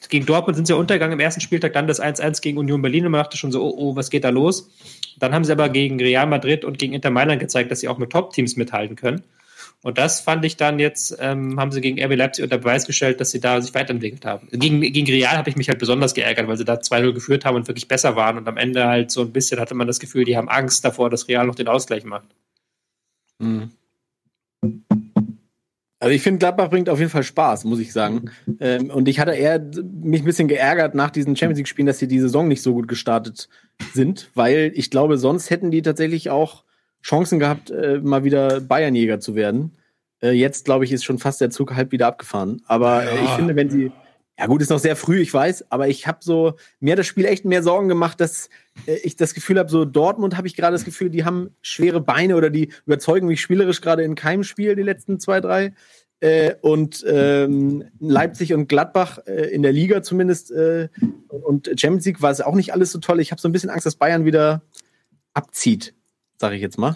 gegen 0.10 0.26
Dortmund 0.26 0.56
sind 0.56 0.66
sie 0.66 0.74
ja 0.74 0.80
untergegangen 0.80 1.14
im 1.14 1.20
ersten 1.20 1.42
Spieltag, 1.42 1.74
dann 1.74 1.86
das 1.86 2.02
1-1 2.02 2.42
gegen 2.42 2.58
Union 2.58 2.82
Berlin 2.82 3.06
und 3.06 3.12
man 3.12 3.22
dachte 3.22 3.38
schon 3.38 3.52
so, 3.52 3.64
oh, 3.64 3.76
oh, 3.78 3.96
was 3.96 4.10
geht 4.10 4.24
da 4.24 4.30
los? 4.30 4.72
Dann 5.20 5.36
haben 5.36 5.46
sie 5.46 5.52
aber 5.52 5.70
gegen 5.70 6.00
Real 6.00 6.26
Madrid 6.26 6.66
und 6.66 6.80
gegen 6.80 6.94
Inter 6.94 7.12
Mailand 7.12 7.40
gezeigt, 7.40 7.70
dass 7.70 7.82
sie 7.82 7.88
auch 7.88 8.00
mit 8.00 8.10
Top-Teams 8.10 8.56
mithalten 8.56 8.96
können. 8.96 9.22
Und 9.84 9.98
das 9.98 10.22
fand 10.22 10.44
ich 10.44 10.58
dann 10.58 10.80
jetzt, 10.80 11.16
ähm, 11.20 11.60
haben 11.60 11.72
sie 11.72 11.82
gegen 11.82 12.04
RB 12.04 12.16
Leipzig 12.16 12.44
unter 12.44 12.58
Beweis 12.58 12.88
gestellt, 12.88 13.22
dass 13.22 13.30
sie 13.30 13.40
da 13.40 13.62
sich 13.62 13.74
weiterentwickelt 13.76 14.26
haben. 14.26 14.48
Gegen, 14.52 14.82
gegen 14.82 15.08
Real 15.08 15.38
habe 15.38 15.50
ich 15.50 15.56
mich 15.56 15.70
halt 15.70 15.78
besonders 15.78 16.16
geärgert, 16.16 16.48
weil 16.48 16.58
sie 16.58 16.66
da 16.66 16.76
2-0 16.76 17.14
geführt 17.14 17.46
haben 17.46 17.56
und 17.56 17.68
wirklich 17.68 17.88
besser 17.88 18.16
waren. 18.16 18.38
Und 18.38 18.48
am 18.48 18.58
Ende 18.58 18.88
halt 18.88 19.12
so 19.12 19.22
ein 19.22 19.32
bisschen 19.32 19.60
hatte 19.60 19.76
man 19.76 19.88
das 19.88 20.00
Gefühl, 20.00 20.26
die 20.26 20.36
haben 20.36 20.50
Angst 20.50 20.84
davor, 20.84 21.10
dass 21.10 21.28
Real 21.28 21.46
noch 21.46 21.56
den 21.56 21.68
Ausgleich 21.68 22.06
macht. 22.06 22.28
Mhm. 23.40 23.72
Also 26.00 26.14
ich 26.14 26.22
finde, 26.22 26.40
Gladbach 26.40 26.70
bringt 26.70 26.90
auf 26.90 27.00
jeden 27.00 27.12
Fall 27.12 27.24
Spaß, 27.24 27.64
muss 27.66 27.80
ich 27.80 27.92
sagen. 27.92 28.32
Ähm, 28.60 28.90
und 28.90 29.08
ich 29.08 29.20
hatte 29.20 29.32
eher 29.32 29.60
mich 29.60 30.22
ein 30.22 30.26
bisschen 30.26 30.48
geärgert 30.48 30.96
nach 30.96 31.12
diesen 31.12 31.36
Champions 31.36 31.58
League-Spielen, 31.58 31.88
dass 31.88 32.00
sie 32.00 32.08
die 32.08 32.20
Saison 32.20 32.48
nicht 32.48 32.62
so 32.62 32.74
gut 32.74 32.88
gestartet 32.88 33.50
sind, 33.94 34.30
weil 34.34 34.72
ich 34.76 34.92
glaube, 34.92 35.18
sonst 35.18 35.50
hätten 35.50 35.72
die 35.72 35.82
tatsächlich 35.82 36.30
auch 36.30 36.64
Chancen 37.04 37.40
gehabt, 37.40 37.70
äh, 37.70 38.00
mal 38.00 38.24
wieder 38.24 38.62
Bayernjäger 38.62 39.20
zu 39.20 39.36
werden. 39.36 39.78
Äh, 40.22 40.32
jetzt, 40.32 40.66
glaube 40.66 40.86
ich, 40.86 40.92
ist 40.92 41.04
schon 41.04 41.20
fast 41.20 41.42
der 41.42 41.50
Zug 41.50 41.76
halb 41.76 41.92
wieder 41.92 42.08
abgefahren. 42.08 42.62
Aber 42.68 43.04
äh, 43.04 43.24
ich 43.24 43.30
finde, 43.32 43.56
wenn 43.56 43.70
sie, 43.70 43.92
ja 44.38 44.48
gut, 44.48 44.62
ist 44.62 44.70
noch 44.70 44.80
sehr 44.80 44.96
früh, 44.96 45.20
ich 45.20 45.34
weiß, 45.34 45.72
aber 45.72 45.88
ich 45.88 46.08
habe 46.08 46.20
so, 46.22 46.56
mir 46.80 46.94
hat 46.94 47.00
das 47.00 47.08
Spiel 47.08 47.26
echt 47.26 47.46
mehr 47.46 47.64
Sorgen 47.64 47.88
gemacht, 47.88 48.20
dass 48.20 48.50
äh, 48.86 48.96
ich 49.04 49.16
das 49.16 49.34
Gefühl 49.34 49.60
habe, 49.60 49.70
so 49.70 49.86
Dortmund 49.86 50.38
habe 50.38 50.48
ich 50.48 50.56
gerade 50.56 50.74
das 50.74 50.86
Gefühl, 50.86 51.10
die 51.10 51.26
haben 51.26 51.52
schwere 51.62 52.02
Beine 52.02 52.36
oder 52.36 52.50
die 52.50 52.70
überzeugen 52.86 53.28
mich 53.28 53.42
spielerisch 53.42 53.82
gerade 53.82 54.04
in 54.04 54.16
keinem 54.16 54.44
Spiel, 54.44 54.76
die 54.76 54.84
letzten 54.84 55.20
zwei, 55.20 55.40
drei. 55.40 55.74
Äh, 56.20 56.56
und 56.62 57.06
ähm, 57.08 57.86
Leipzig 58.00 58.54
und 58.54 58.68
Gladbach 58.68 59.20
äh, 59.28 59.54
in 59.54 59.62
der 59.62 59.72
Liga 59.72 60.02
zumindest 60.02 60.50
äh, 60.50 60.90
und 61.30 61.68
Champions 61.80 62.06
League 62.06 62.24
war 62.24 62.32
es 62.32 62.42
auch 62.42 62.56
nicht 62.56 62.74
alles 62.74 62.92
so 62.92 62.98
toll. 62.98 63.20
Ich 63.20 63.30
habe 63.30 63.40
so 63.40 63.48
ein 63.48 63.52
bisschen 63.52 63.70
Angst, 63.70 63.86
dass 63.86 63.98
Bayern 63.98 64.26
wieder 64.26 64.64
abzieht 65.36 65.94
sage 66.38 66.56
ich 66.56 66.62
jetzt 66.62 66.78
mal. 66.78 66.96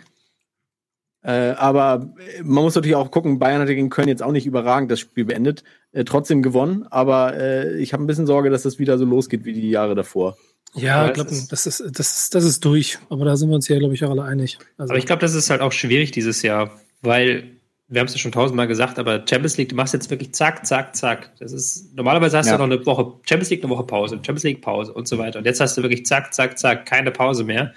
Äh, 1.24 1.52
aber 1.52 2.14
man 2.44 2.64
muss 2.64 2.76
natürlich 2.76 2.96
auch 2.96 3.12
gucken, 3.12 3.38
Bayern 3.38 3.62
hat 3.62 3.68
gegen 3.68 3.89
Köln 3.89 4.08
jetzt 4.08 4.24
auch 4.24 4.32
nicht 4.32 4.48
überragend 4.48 4.89
das 4.89 5.00
Spiel 5.00 5.26
beendet, 5.26 5.64
äh, 5.92 6.04
trotzdem 6.04 6.42
gewonnen, 6.42 6.88
aber 6.89 7.38
äh, 7.38 7.78
ich 7.78 7.94
habe 7.94 8.04
ein 8.04 8.08
bisschen 8.08 8.26
Sorge, 8.26 8.50
dass 8.50 8.64
das 8.64 8.80
wieder 8.80 8.98
so 8.98 9.06
losgeht 9.06 9.46
wie 9.46 9.54
die 9.54 9.70
Jahre 9.70 9.94
davor. 9.94 10.38
Ja, 10.74 11.08
ich 11.08 11.14
glaube, 11.14 11.30
das 11.30 11.38
ist, 11.39 11.52
das, 11.52 11.68
ist, 11.68 12.34
das 12.34 12.44
ist 12.44 12.66
durch, 12.66 12.98
aber 13.10 13.26
da 13.26 13.36
sind 13.36 13.50
wir 13.50 13.56
uns 13.56 13.68
ja, 13.68 13.78
glaube 13.78 13.94
ich, 13.94 14.04
auch 14.04 14.10
alle 14.10 14.24
einig. 14.24 14.58
Also 14.78 14.92
aber 14.92 14.98
ich 14.98 15.06
glaube, 15.06 15.20
das 15.20 15.36
ist 15.36 15.50
halt 15.50 15.62
auch 15.62 15.74
schwierig 15.74 16.12
dieses 16.12 16.42
Jahr, 16.42 16.72
weil 17.02 17.61
wir 17.92 18.00
haben 18.00 18.08
es 18.08 18.14
ja 18.14 18.20
schon 18.20 18.32
tausendmal 18.32 18.68
gesagt, 18.68 18.98
aber 19.00 19.18
Champions 19.30 19.58
League, 19.58 19.68
du 19.68 19.76
machst 19.76 19.94
jetzt 19.94 20.10
wirklich 20.10 20.34
zack, 20.34 20.66
zack, 20.66 20.96
zack. 20.96 21.30
Das 21.39 21.52
ist, 21.52 21.94
normalerweise 21.94 22.38
hast 22.38 22.48
ja. 22.48 22.54
du 22.54 22.66
noch 22.66 22.74
eine 22.74 22.86
Woche, 22.86 23.20
Champions 23.28 23.50
League 23.50 23.62
eine 23.64 23.70
Woche 23.70 23.84
Pause, 23.84 24.16
Champions 24.16 24.44
League 24.44 24.62
Pause 24.62 24.94
und 24.94 25.10
so 25.10 25.18
weiter. 25.18 25.39
Und 25.39 25.46
jetzt 25.46 25.60
hast 25.60 25.78
du 25.78 25.82
wirklich 25.84 26.06
zack, 26.06 26.34
zack, 26.34 26.58
zack, 26.58 26.86
keine 26.86 27.12
Pause 27.12 27.44
mehr. 27.44 27.74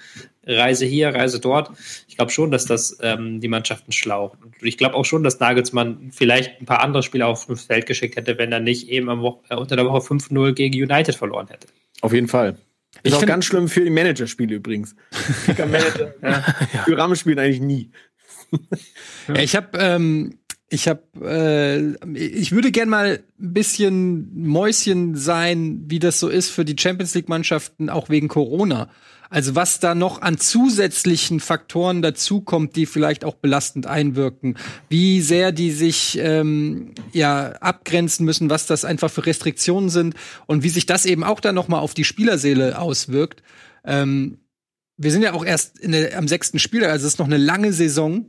Reise 0.46 0.86
hier, 0.86 1.08
Reise 1.08 1.40
dort. 1.40 1.70
Ich 2.06 2.16
glaube 2.16 2.30
schon, 2.30 2.52
dass 2.52 2.64
das 2.64 2.96
ähm, 3.02 3.40
die 3.40 3.48
Mannschaften 3.48 3.90
schlaucht. 3.90 4.38
Und 4.40 4.54
ich 4.62 4.78
glaube 4.78 4.94
auch 4.94 5.04
schon, 5.04 5.24
dass 5.24 5.40
Nagelsmann 5.40 6.10
vielleicht 6.12 6.60
ein 6.60 6.66
paar 6.66 6.80
andere 6.80 7.02
Spieler 7.02 7.26
auf 7.26 7.46
das 7.46 7.64
Feld 7.64 7.86
geschickt 7.86 8.14
hätte, 8.14 8.38
wenn 8.38 8.52
er 8.52 8.60
nicht 8.60 8.88
eben 8.88 9.10
am 9.10 9.20
Wo 9.20 9.42
äh, 9.48 9.56
unter 9.56 9.74
der 9.74 9.84
Woche 9.84 9.98
5-0 9.98 10.52
gegen 10.52 10.80
United 10.80 11.16
verloren 11.16 11.48
hätte. 11.48 11.66
Auf 12.02 12.12
jeden 12.12 12.28
Fall. 12.28 12.56
Ist 13.02 13.12
ich 13.12 13.14
auch 13.14 13.26
ganz 13.26 13.46
schlimm 13.46 13.66
für 13.68 13.80
die 13.80 13.90
Managerspiele 13.90 14.54
übrigens. 14.54 14.94
Kicker-Manager. 15.46 16.14
ja. 16.22 16.44
Für 16.84 16.96
Rahmen 16.96 17.16
spielen 17.16 17.40
eigentlich 17.40 17.60
nie. 17.60 17.90
ja, 19.28 19.36
ich 19.36 19.56
habe 19.56 19.78
ähm, 19.78 20.38
ich 20.74 20.88
habe, 20.88 21.02
äh, 21.22 22.18
ich 22.18 22.52
würde 22.52 22.72
gern 22.72 22.88
mal 22.88 23.22
ein 23.40 23.52
bisschen 23.52 24.30
Mäuschen 24.46 25.14
sein, 25.14 25.84
wie 25.86 25.98
das 25.98 26.18
so 26.18 26.28
ist 26.28 26.50
für 26.50 26.64
die 26.64 26.76
Champions 26.78 27.14
League 27.14 27.28
Mannschaften, 27.28 27.90
auch 27.90 28.08
wegen 28.08 28.28
Corona. 28.28 28.88
Also 29.30 29.54
was 29.54 29.80
da 29.80 29.94
noch 29.94 30.22
an 30.22 30.38
zusätzlichen 30.38 31.40
Faktoren 31.40 32.02
dazukommt, 32.02 32.76
die 32.76 32.86
vielleicht 32.86 33.24
auch 33.24 33.34
belastend 33.34 33.86
einwirken, 33.86 34.56
wie 34.88 35.20
sehr 35.20 35.50
die 35.50 35.70
sich 35.70 36.18
ähm, 36.20 36.92
ja 37.12 37.52
abgrenzen 37.60 38.24
müssen, 38.24 38.50
was 38.50 38.66
das 38.66 38.84
einfach 38.84 39.10
für 39.10 39.26
Restriktionen 39.26 39.90
sind 39.90 40.14
und 40.46 40.62
wie 40.62 40.68
sich 40.68 40.86
das 40.86 41.06
eben 41.06 41.24
auch 41.24 41.40
dann 41.40 41.54
noch 41.54 41.68
mal 41.68 41.80
auf 41.80 41.94
die 41.94 42.04
Spielerseele 42.04 42.78
auswirkt. 42.78 43.42
Ähm, 43.84 44.38
wir 44.96 45.10
sind 45.10 45.22
ja 45.22 45.32
auch 45.32 45.44
erst 45.44 45.82
der, 45.82 46.16
am 46.16 46.28
sechsten 46.28 46.58
Spiel, 46.58 46.84
also 46.84 47.06
es 47.06 47.14
ist 47.14 47.18
noch 47.18 47.26
eine 47.26 47.38
lange 47.38 47.72
Saison. 47.72 48.26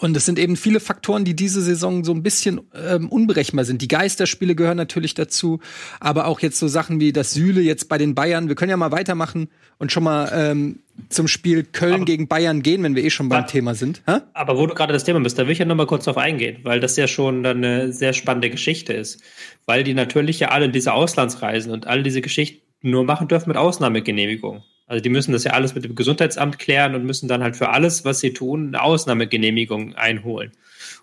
Und 0.00 0.16
es 0.16 0.24
sind 0.24 0.38
eben 0.38 0.56
viele 0.56 0.80
Faktoren, 0.80 1.24
die 1.24 1.36
diese 1.36 1.60
Saison 1.60 2.04
so 2.04 2.12
ein 2.12 2.22
bisschen 2.22 2.60
ähm, 2.74 3.08
unberechenbar 3.10 3.66
sind. 3.66 3.82
Die 3.82 3.88
Geisterspiele 3.88 4.54
gehören 4.54 4.78
natürlich 4.78 5.12
dazu, 5.12 5.60
aber 6.00 6.26
auch 6.26 6.40
jetzt 6.40 6.58
so 6.58 6.68
Sachen 6.68 7.00
wie 7.00 7.12
das 7.12 7.32
Süle 7.34 7.60
jetzt 7.60 7.88
bei 7.90 7.98
den 7.98 8.14
Bayern. 8.14 8.48
Wir 8.48 8.54
können 8.54 8.70
ja 8.70 8.78
mal 8.78 8.92
weitermachen 8.92 9.48
und 9.78 9.92
schon 9.92 10.04
mal 10.04 10.30
ähm, 10.34 10.80
zum 11.10 11.28
Spiel 11.28 11.64
Köln 11.64 11.94
aber, 11.94 12.04
gegen 12.06 12.28
Bayern 12.28 12.62
gehen, 12.62 12.82
wenn 12.82 12.96
wir 12.96 13.04
eh 13.04 13.10
schon 13.10 13.28
beim 13.28 13.40
aber, 13.40 13.46
Thema 13.46 13.74
sind. 13.74 14.02
Ha? 14.06 14.22
Aber 14.32 14.56
wo 14.56 14.66
du 14.66 14.74
gerade 14.74 14.94
das 14.94 15.04
Thema 15.04 15.20
bist, 15.20 15.38
da 15.38 15.44
will 15.44 15.52
ich 15.52 15.58
ja 15.58 15.66
noch 15.66 15.76
mal 15.76 15.86
kurz 15.86 16.04
drauf 16.04 16.16
eingehen, 16.16 16.60
weil 16.62 16.80
das 16.80 16.96
ja 16.96 17.06
schon 17.06 17.44
eine 17.44 17.92
sehr 17.92 18.14
spannende 18.14 18.48
Geschichte 18.48 18.94
ist. 18.94 19.20
Weil 19.66 19.84
die 19.84 19.94
natürlich 19.94 20.40
ja 20.40 20.48
alle 20.48 20.70
diese 20.70 20.94
Auslandsreisen 20.94 21.70
und 21.70 21.86
all 21.86 22.02
diese 22.02 22.22
Geschichten 22.22 22.62
nur 22.80 23.04
machen 23.04 23.28
dürfen 23.28 23.50
mit 23.50 23.58
Ausnahmegenehmigung. 23.58 24.62
Also 24.86 25.02
die 25.02 25.08
müssen 25.08 25.32
das 25.32 25.44
ja 25.44 25.52
alles 25.52 25.74
mit 25.74 25.84
dem 25.84 25.94
Gesundheitsamt 25.94 26.58
klären 26.58 26.94
und 26.94 27.04
müssen 27.04 27.28
dann 27.28 27.42
halt 27.42 27.56
für 27.56 27.70
alles, 27.70 28.04
was 28.04 28.20
sie 28.20 28.32
tun, 28.32 28.68
eine 28.68 28.82
Ausnahmegenehmigung 28.82 29.94
einholen. 29.94 30.52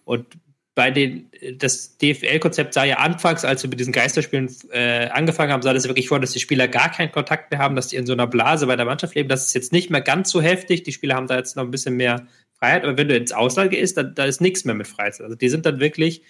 Und 0.06 0.26
bei 0.74 0.90
den, 0.90 1.30
das 1.58 1.98
DFL-Konzept 1.98 2.74
sah 2.74 2.86
ja 2.86 2.98
anfangs, 2.98 3.44
als 3.44 3.62
wir 3.64 3.70
mit 3.70 3.80
diesen 3.80 3.92
Geisterspielen 3.92 4.56
äh, 4.72 5.10
angefangen 5.10 5.52
haben, 5.52 5.62
sah 5.62 5.74
das 5.74 5.88
wirklich 5.88 6.08
vor, 6.08 6.20
dass 6.20 6.32
die 6.32 6.40
Spieler 6.40 6.68
gar 6.68 6.90
keinen 6.90 7.12
Kontakt 7.12 7.52
mehr 7.52 7.60
haben, 7.60 7.76
dass 7.76 7.88
die 7.88 7.98
in 7.98 8.06
so 8.06 8.14
einer 8.14 8.28
Blase 8.28 8.68
bei 8.68 8.76
der 8.78 8.86
Mannschaft 8.86 9.16
leben. 9.16 9.28
Das 9.28 9.48
ist 9.48 9.54
jetzt 9.54 9.74
nicht 9.74 9.90
mehr 9.90 10.02
ganz 10.02 10.30
so 10.30 10.42
heftig. 10.42 10.84
Die 10.84 10.94
Spieler 10.94 11.16
haben 11.16 11.28
da 11.28 11.38
jetzt 11.38 11.58
noch 11.58 11.64
ein 11.64 11.72
bisschen 11.72 11.98
mehr 11.98 12.26
Freiheit. 12.54 12.84
Aber 12.84 12.98
wenn 12.98 13.10
du 13.10 13.18
ins 13.18 13.34
Ausland 13.34 13.72
gehst, 13.72 13.98
dann, 13.98 14.16
da 14.16 14.24
ist 14.24 14.40
nichts 14.40 14.64
mehr 14.64 14.76
mit 14.76 14.88
Freizeit. 14.88 15.26
Also 15.26 15.36
die 15.36 15.50
sind 15.50 15.66
dann 15.66 15.82
wirklich 15.82 16.24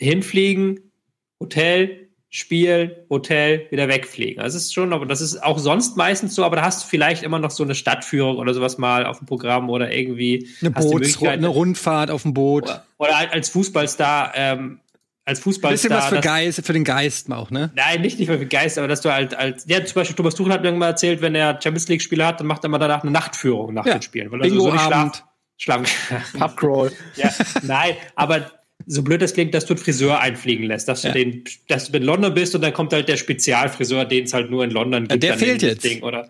hinfliegen, 0.00 0.90
Hotel, 1.38 2.09
Spiel, 2.32 3.04
Hotel, 3.10 3.66
wieder 3.70 3.88
wegfliegen. 3.88 4.40
Das 4.40 4.54
ist 4.54 4.72
schon, 4.72 4.92
aber 4.92 5.04
das 5.04 5.20
ist 5.20 5.42
auch 5.42 5.58
sonst 5.58 5.96
meistens 5.96 6.36
so, 6.36 6.44
aber 6.44 6.54
da 6.54 6.62
hast 6.62 6.84
du 6.84 6.88
vielleicht 6.88 7.24
immer 7.24 7.40
noch 7.40 7.50
so 7.50 7.64
eine 7.64 7.74
Stadtführung 7.74 8.36
oder 8.36 8.54
sowas 8.54 8.78
mal 8.78 9.04
auf 9.04 9.18
dem 9.18 9.26
Programm 9.26 9.68
oder 9.68 9.92
irgendwie 9.92 10.48
eine, 10.60 10.70
Boots, 10.70 11.20
eine 11.20 11.48
Rundfahrt 11.48 12.08
auf 12.08 12.22
dem 12.22 12.32
Boot. 12.32 12.64
Oder, 12.64 12.86
oder 12.98 13.32
als 13.32 13.48
Fußballstar, 13.48 14.32
ähm, 14.36 14.78
als 15.24 15.40
Fußballstar. 15.40 15.88
Bisschen 15.88 16.04
was 16.04 16.08
für 16.08 16.20
Geist, 16.20 16.64
für 16.64 16.72
den 16.72 16.84
Geist 16.84 17.32
auch, 17.32 17.50
ne? 17.50 17.72
Nein, 17.74 18.00
nicht, 18.00 18.20
nicht 18.20 18.28
für 18.28 18.38
den 18.38 18.48
Geist, 18.48 18.78
aber 18.78 18.86
dass 18.86 19.00
du 19.00 19.12
halt 19.12 19.34
als, 19.34 19.64
ja, 19.66 19.84
zum 19.84 19.96
Beispiel 19.96 20.14
Thomas 20.14 20.36
Tuchel 20.36 20.52
hat 20.52 20.62
mir 20.62 20.70
mal 20.70 20.86
erzählt, 20.86 21.22
wenn 21.22 21.34
er 21.34 21.60
Champions 21.60 21.88
League 21.88 22.00
Spiele 22.00 22.24
hat, 22.24 22.38
dann 22.38 22.46
macht 22.46 22.62
er 22.62 22.70
mal 22.70 22.78
danach 22.78 23.02
eine 23.02 23.10
Nachtführung 23.10 23.74
nach 23.74 23.86
ja. 23.86 23.94
den 23.94 24.02
Spielen, 24.02 24.30
weil 24.30 24.40
er 24.42 24.50
so 24.50 24.70
nicht 24.70 24.84
schlaft. 24.84 25.24
Schlafen. 25.56 25.86
Pubcrawl. 26.38 26.92
ja, 27.16 27.30
nein, 27.62 27.96
aber 28.14 28.50
so 28.90 29.02
blöd 29.02 29.22
das 29.22 29.34
klingt, 29.34 29.54
dass 29.54 29.66
du 29.66 29.74
einen 29.74 29.82
Friseur 29.82 30.20
einfliegen 30.20 30.66
lässt, 30.66 30.88
dass 30.88 31.04
ja. 31.04 31.12
du 31.12 31.18
den, 31.18 31.44
dass 31.68 31.90
du 31.90 31.96
in 31.96 32.02
London 32.02 32.34
bist 32.34 32.54
und 32.56 32.62
dann 32.62 32.72
kommt 32.72 32.92
halt 32.92 33.08
der 33.08 33.16
Spezialfriseur, 33.16 34.04
den 34.04 34.24
es 34.24 34.32
halt 34.32 34.50
nur 34.50 34.64
in 34.64 34.70
London 34.70 35.06
gibt. 35.06 35.22
Ja, 35.22 35.30
der 35.30 35.38
fehlt 35.38 35.62
jetzt. 35.62 35.84
Ding, 35.84 36.02
oder 36.02 36.28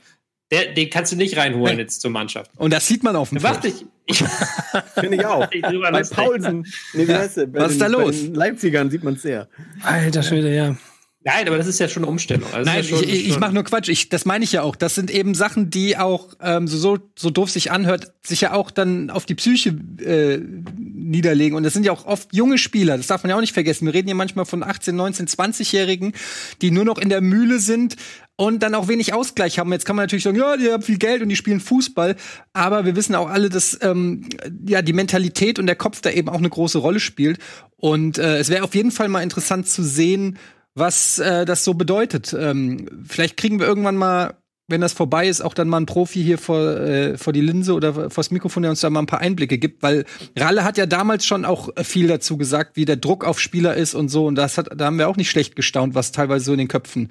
der, 0.50 0.74
den 0.74 0.90
kannst 0.90 1.12
du 1.12 1.16
nicht 1.16 1.36
reinholen 1.36 1.76
nee. 1.76 1.82
jetzt 1.82 2.02
zur 2.02 2.10
Mannschaft. 2.10 2.50
Und 2.56 2.72
das 2.72 2.86
sieht 2.86 3.02
man 3.02 3.16
auf 3.16 3.30
dem 3.30 3.40
Feld. 3.40 3.64
Ich, 3.64 3.86
ich 4.04 4.18
Finde 4.94 5.16
ich 5.16 5.24
auch. 5.24 5.46
bei 5.50 6.02
Paulsen. 6.02 6.66
Nee, 6.92 7.08
wie 7.08 7.14
heißt 7.14 7.38
der? 7.38 7.54
Was 7.54 7.72
ist 7.72 7.80
da 7.80 7.86
los? 7.86 8.16
Bei 8.16 8.26
den 8.26 8.34
Leipzigern 8.34 8.90
sieht 8.90 9.04
man 9.04 9.14
es 9.14 9.22
sehr. 9.22 9.48
Alter 9.82 10.22
Schwede, 10.22 10.54
ja. 10.54 10.76
Nein, 11.22 11.46
aber 11.48 11.58
das 11.58 11.66
ist 11.66 11.78
ja 11.78 11.86
schon 11.86 12.02
eine 12.02 12.10
Umstellung. 12.10 12.50
Also 12.50 12.70
Nein, 12.70 12.82
ja 12.82 12.82
schon, 12.82 13.04
ich, 13.04 13.28
ich 13.28 13.38
mache 13.38 13.52
nur 13.52 13.62
Quatsch. 13.62 13.90
Ich, 13.90 14.08
das 14.08 14.24
meine 14.24 14.42
ich 14.42 14.52
ja 14.52 14.62
auch. 14.62 14.74
Das 14.74 14.94
sind 14.94 15.10
eben 15.10 15.34
Sachen, 15.34 15.68
die 15.68 15.98
auch, 15.98 16.28
ähm, 16.40 16.66
so, 16.66 16.78
so, 16.78 16.98
so 17.14 17.28
doof 17.28 17.50
sich 17.50 17.70
anhört, 17.70 18.14
sich 18.22 18.40
ja 18.40 18.54
auch 18.54 18.70
dann 18.70 19.10
auf 19.10 19.26
die 19.26 19.34
Psyche 19.34 19.76
äh, 20.02 20.38
niederlegen. 20.78 21.58
Und 21.58 21.64
das 21.64 21.74
sind 21.74 21.84
ja 21.84 21.92
auch 21.92 22.06
oft 22.06 22.34
junge 22.34 22.56
Spieler. 22.56 22.96
Das 22.96 23.06
darf 23.06 23.22
man 23.22 23.30
ja 23.30 23.36
auch 23.36 23.42
nicht 23.42 23.52
vergessen. 23.52 23.84
Wir 23.84 23.92
reden 23.92 24.08
ja 24.08 24.14
manchmal 24.14 24.46
von 24.46 24.62
18, 24.62 24.96
19, 24.96 25.26
20-Jährigen, 25.26 26.14
die 26.62 26.70
nur 26.70 26.86
noch 26.86 26.96
in 26.96 27.10
der 27.10 27.20
Mühle 27.20 27.58
sind 27.58 27.96
und 28.36 28.62
dann 28.62 28.74
auch 28.74 28.88
wenig 28.88 29.12
Ausgleich 29.12 29.58
haben. 29.58 29.70
Jetzt 29.72 29.84
kann 29.84 29.96
man 29.96 30.04
natürlich 30.04 30.24
sagen, 30.24 30.38
ja, 30.38 30.56
die 30.56 30.72
haben 30.72 30.82
viel 30.82 30.96
Geld 30.96 31.20
und 31.20 31.28
die 31.28 31.36
spielen 31.36 31.60
Fußball. 31.60 32.16
Aber 32.54 32.86
wir 32.86 32.96
wissen 32.96 33.14
auch 33.14 33.28
alle, 33.28 33.50
dass 33.50 33.78
ähm, 33.82 34.26
ja 34.66 34.80
die 34.80 34.94
Mentalität 34.94 35.58
und 35.58 35.66
der 35.66 35.76
Kopf 35.76 36.00
da 36.00 36.08
eben 36.08 36.30
auch 36.30 36.38
eine 36.38 36.48
große 36.48 36.78
Rolle 36.78 36.98
spielt. 36.98 37.40
Und 37.76 38.16
äh, 38.16 38.38
es 38.38 38.48
wäre 38.48 38.64
auf 38.64 38.74
jeden 38.74 38.90
Fall 38.90 39.08
mal 39.08 39.22
interessant 39.22 39.68
zu 39.68 39.82
sehen, 39.82 40.38
was 40.74 41.18
äh, 41.18 41.44
das 41.44 41.64
so 41.64 41.74
bedeutet. 41.74 42.34
Ähm, 42.38 42.88
vielleicht 43.06 43.36
kriegen 43.36 43.58
wir 43.58 43.66
irgendwann 43.66 43.96
mal, 43.96 44.34
wenn 44.68 44.80
das 44.80 44.92
vorbei 44.92 45.28
ist, 45.28 45.40
auch 45.40 45.54
dann 45.54 45.68
mal 45.68 45.78
einen 45.78 45.86
Profi 45.86 46.22
hier 46.22 46.38
vor, 46.38 46.60
äh, 46.60 47.18
vor 47.18 47.32
die 47.32 47.40
Linse 47.40 47.74
oder 47.74 47.92
vor 47.92 48.08
das 48.08 48.30
Mikrofon, 48.30 48.62
der 48.62 48.70
uns 48.70 48.80
da 48.80 48.90
mal 48.90 49.00
ein 49.00 49.06
paar 49.06 49.20
Einblicke 49.20 49.58
gibt, 49.58 49.82
weil 49.82 50.04
Ralle 50.36 50.62
hat 50.62 50.78
ja 50.78 50.86
damals 50.86 51.26
schon 51.26 51.44
auch 51.44 51.70
viel 51.82 52.06
dazu 52.06 52.36
gesagt, 52.36 52.76
wie 52.76 52.84
der 52.84 52.96
Druck 52.96 53.24
auf 53.24 53.40
Spieler 53.40 53.74
ist 53.74 53.94
und 53.94 54.08
so. 54.08 54.26
Und 54.26 54.36
das 54.36 54.58
hat, 54.58 54.68
da 54.74 54.86
haben 54.86 54.98
wir 54.98 55.08
auch 55.08 55.16
nicht 55.16 55.30
schlecht 55.30 55.56
gestaunt, 55.56 55.94
was 55.94 56.12
teilweise 56.12 56.44
so 56.44 56.52
in 56.52 56.58
den 56.58 56.68
Köpfen 56.68 57.10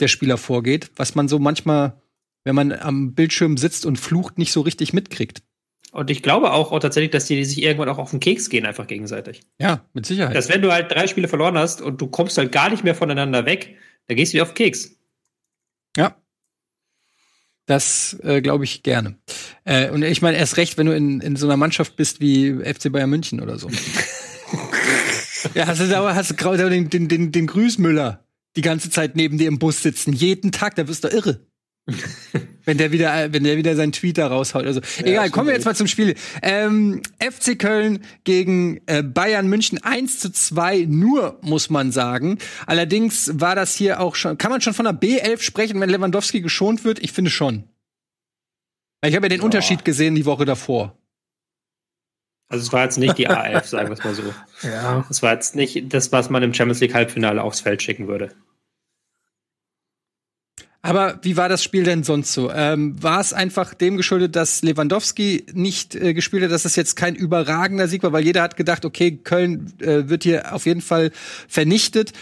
der 0.00 0.08
Spieler 0.08 0.36
vorgeht, 0.36 0.90
was 0.96 1.14
man 1.14 1.28
so 1.28 1.38
manchmal, 1.38 2.00
wenn 2.44 2.54
man 2.54 2.72
am 2.72 3.14
Bildschirm 3.14 3.56
sitzt 3.56 3.86
und 3.86 3.98
flucht, 3.98 4.38
nicht 4.38 4.52
so 4.52 4.60
richtig 4.60 4.92
mitkriegt. 4.92 5.42
Und 5.92 6.10
ich 6.10 6.22
glaube 6.22 6.52
auch, 6.52 6.70
auch 6.70 6.80
tatsächlich, 6.80 7.10
dass 7.10 7.24
die 7.24 7.44
sich 7.44 7.62
irgendwann 7.62 7.88
auch 7.88 7.98
auf 7.98 8.10
den 8.10 8.20
Keks 8.20 8.50
gehen, 8.50 8.66
einfach 8.66 8.86
gegenseitig. 8.86 9.40
Ja, 9.58 9.84
mit 9.94 10.04
Sicherheit. 10.04 10.36
Dass 10.36 10.48
wenn 10.48 10.60
du 10.60 10.70
halt 10.70 10.92
drei 10.92 11.06
Spiele 11.06 11.28
verloren 11.28 11.56
hast 11.56 11.80
und 11.80 12.00
du 12.00 12.08
kommst 12.08 12.36
halt 12.36 12.52
gar 12.52 12.68
nicht 12.70 12.84
mehr 12.84 12.94
voneinander 12.94 13.46
weg, 13.46 13.76
dann 14.06 14.16
gehst 14.16 14.32
du 14.32 14.34
wieder 14.34 14.42
auf 14.42 14.52
den 14.52 14.66
Keks. 14.66 14.96
Ja. 15.96 16.16
Das 17.66 18.18
äh, 18.22 18.40
glaube 18.40 18.64
ich 18.64 18.82
gerne. 18.82 19.16
Äh, 19.64 19.90
und 19.90 20.02
ich 20.02 20.22
meine, 20.22 20.38
erst 20.38 20.56
recht, 20.56 20.78
wenn 20.78 20.86
du 20.86 20.94
in, 20.94 21.20
in 21.20 21.36
so 21.36 21.46
einer 21.46 21.56
Mannschaft 21.56 21.96
bist 21.96 22.20
wie 22.20 22.52
FC 22.64 22.90
Bayern 22.92 23.10
München 23.10 23.40
oder 23.40 23.58
so. 23.58 23.68
ja, 25.54 25.66
hast 25.66 25.80
du 25.80 25.86
da 25.86 26.14
hast 26.14 26.30
du 26.30 26.70
den, 26.70 26.90
den, 26.90 27.08
den, 27.08 27.32
den 27.32 27.46
Grüßmüller 27.46 28.24
die 28.56 28.62
ganze 28.62 28.90
Zeit 28.90 29.16
neben 29.16 29.38
dir 29.38 29.48
im 29.48 29.58
Bus 29.58 29.82
sitzen. 29.82 30.12
Jeden 30.12 30.52
Tag, 30.52 30.74
da 30.76 30.88
wirst 30.88 31.04
du 31.04 31.08
irre. 31.08 31.46
wenn 32.64 32.78
der 32.78 32.92
wieder, 32.92 33.32
wenn 33.32 33.44
der 33.44 33.56
wieder 33.56 33.74
seinen 33.76 33.92
Tweet 33.92 34.18
da 34.18 34.26
raushaut. 34.26 34.66
Also 34.66 34.80
ja, 34.98 35.06
egal, 35.06 35.30
kommen 35.30 35.48
wir 35.48 35.54
jetzt 35.54 35.64
mal 35.64 35.74
zum 35.74 35.86
Spiel. 35.86 36.14
Ähm, 36.42 37.02
FC 37.18 37.58
Köln 37.58 38.00
gegen 38.24 38.80
äh, 38.86 39.02
Bayern 39.02 39.48
München 39.48 39.82
1 39.82 40.20
zu 40.20 40.30
2 40.30 40.86
nur, 40.88 41.38
muss 41.42 41.70
man 41.70 41.92
sagen. 41.92 42.38
Allerdings 42.66 43.30
war 43.40 43.54
das 43.54 43.74
hier 43.74 44.00
auch 44.00 44.14
schon, 44.14 44.38
kann 44.38 44.50
man 44.50 44.60
schon 44.60 44.74
von 44.74 44.86
einer 44.86 44.98
B11 44.98 45.40
sprechen, 45.42 45.80
wenn 45.80 45.88
Lewandowski 45.88 46.40
geschont 46.40 46.84
wird? 46.84 46.98
Ich 46.98 47.12
finde 47.12 47.30
schon. 47.30 47.64
Ich 49.04 49.14
habe 49.14 49.26
ja 49.26 49.30
den 49.30 49.40
oh. 49.40 49.44
Unterschied 49.44 49.84
gesehen 49.84 50.14
die 50.14 50.26
Woche 50.26 50.44
davor. 50.44 50.98
Also 52.48 52.64
es 52.64 52.72
war 52.72 52.84
jetzt 52.84 52.98
nicht 52.98 53.18
die 53.18 53.28
A11, 53.28 53.64
sagen 53.68 53.88
wir 53.88 53.94
es 53.94 54.04
mal 54.04 54.14
so. 54.14 54.22
Ja. 54.62 55.06
Es 55.08 55.22
war 55.22 55.32
jetzt 55.32 55.54
nicht 55.54 55.92
das, 55.92 56.12
was 56.12 56.30
man 56.30 56.42
im 56.42 56.54
Champions 56.54 56.80
League 56.80 56.94
Halbfinale 56.94 57.42
aufs 57.42 57.60
Feld 57.60 57.82
schicken 57.82 58.08
würde. 58.08 58.34
Aber 60.80 61.18
wie 61.22 61.36
war 61.36 61.48
das 61.48 61.64
Spiel 61.64 61.82
denn 61.82 62.04
sonst 62.04 62.32
so? 62.32 62.52
Ähm, 62.52 63.02
war 63.02 63.20
es 63.20 63.32
einfach 63.32 63.74
dem 63.74 63.96
geschuldet, 63.96 64.36
dass 64.36 64.62
Lewandowski 64.62 65.44
nicht 65.52 65.96
äh, 65.96 66.14
gespielt 66.14 66.44
hat, 66.44 66.52
dass 66.52 66.64
es 66.64 66.76
jetzt 66.76 66.94
kein 66.94 67.16
überragender 67.16 67.88
Sieg 67.88 68.04
war, 68.04 68.12
weil 68.12 68.24
jeder 68.24 68.42
hat 68.42 68.56
gedacht, 68.56 68.84
okay, 68.84 69.16
Köln 69.16 69.72
äh, 69.80 70.08
wird 70.08 70.22
hier 70.22 70.54
auf 70.54 70.66
jeden 70.66 70.80
Fall 70.80 71.10
vernichtet. 71.48 72.12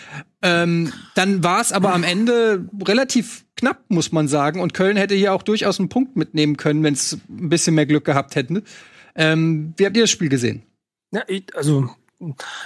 Ähm, 0.40 0.92
dann 1.14 1.44
war 1.44 1.60
es 1.60 1.72
aber 1.72 1.92
am 1.92 2.02
Ende 2.02 2.66
relativ 2.82 3.44
knapp, 3.56 3.84
muss 3.88 4.10
man 4.12 4.26
sagen. 4.26 4.60
Und 4.60 4.72
Köln 4.72 4.96
hätte 4.96 5.14
hier 5.14 5.34
auch 5.34 5.42
durchaus 5.42 5.78
einen 5.78 5.90
Punkt 5.90 6.16
mitnehmen 6.16 6.56
können, 6.56 6.82
wenn 6.82 6.94
es 6.94 7.18
ein 7.28 7.50
bisschen 7.50 7.74
mehr 7.74 7.86
Glück 7.86 8.06
gehabt 8.06 8.36
hätten. 8.36 8.62
Ähm, 9.14 9.74
wie 9.76 9.84
habt 9.84 9.96
ihr 9.96 10.04
das 10.04 10.10
Spiel 10.10 10.30
gesehen? 10.30 10.62
Ja, 11.12 11.22
ich, 11.28 11.54
also 11.54 11.90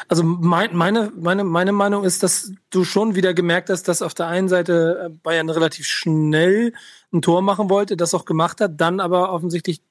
also 0.08 0.22
mein, 0.22 0.76
meine, 0.76 1.12
meine, 1.16 1.44
meine 1.44 1.72
Meinung 1.72 2.04
ist, 2.04 2.22
dass 2.22 2.52
du 2.70 2.84
schon 2.84 3.14
wieder 3.16 3.34
gemerkt 3.34 3.68
hast, 3.68 3.88
dass 3.88 4.02
auf 4.02 4.14
der 4.14 4.28
einen 4.28 4.48
Seite 4.48 5.06
äh, 5.06 5.08
Bayern 5.10 5.50
relativ 5.50 5.86
schnell 5.86 6.72
ein 7.12 7.22
Tor 7.22 7.42
machen 7.42 7.68
wollte, 7.68 7.96
das 7.96 8.14
auch 8.14 8.24
gemacht 8.24 8.60
hat, 8.60 8.80
dann 8.80 9.00
aber 9.00 9.32
offensichtlich 9.32 9.82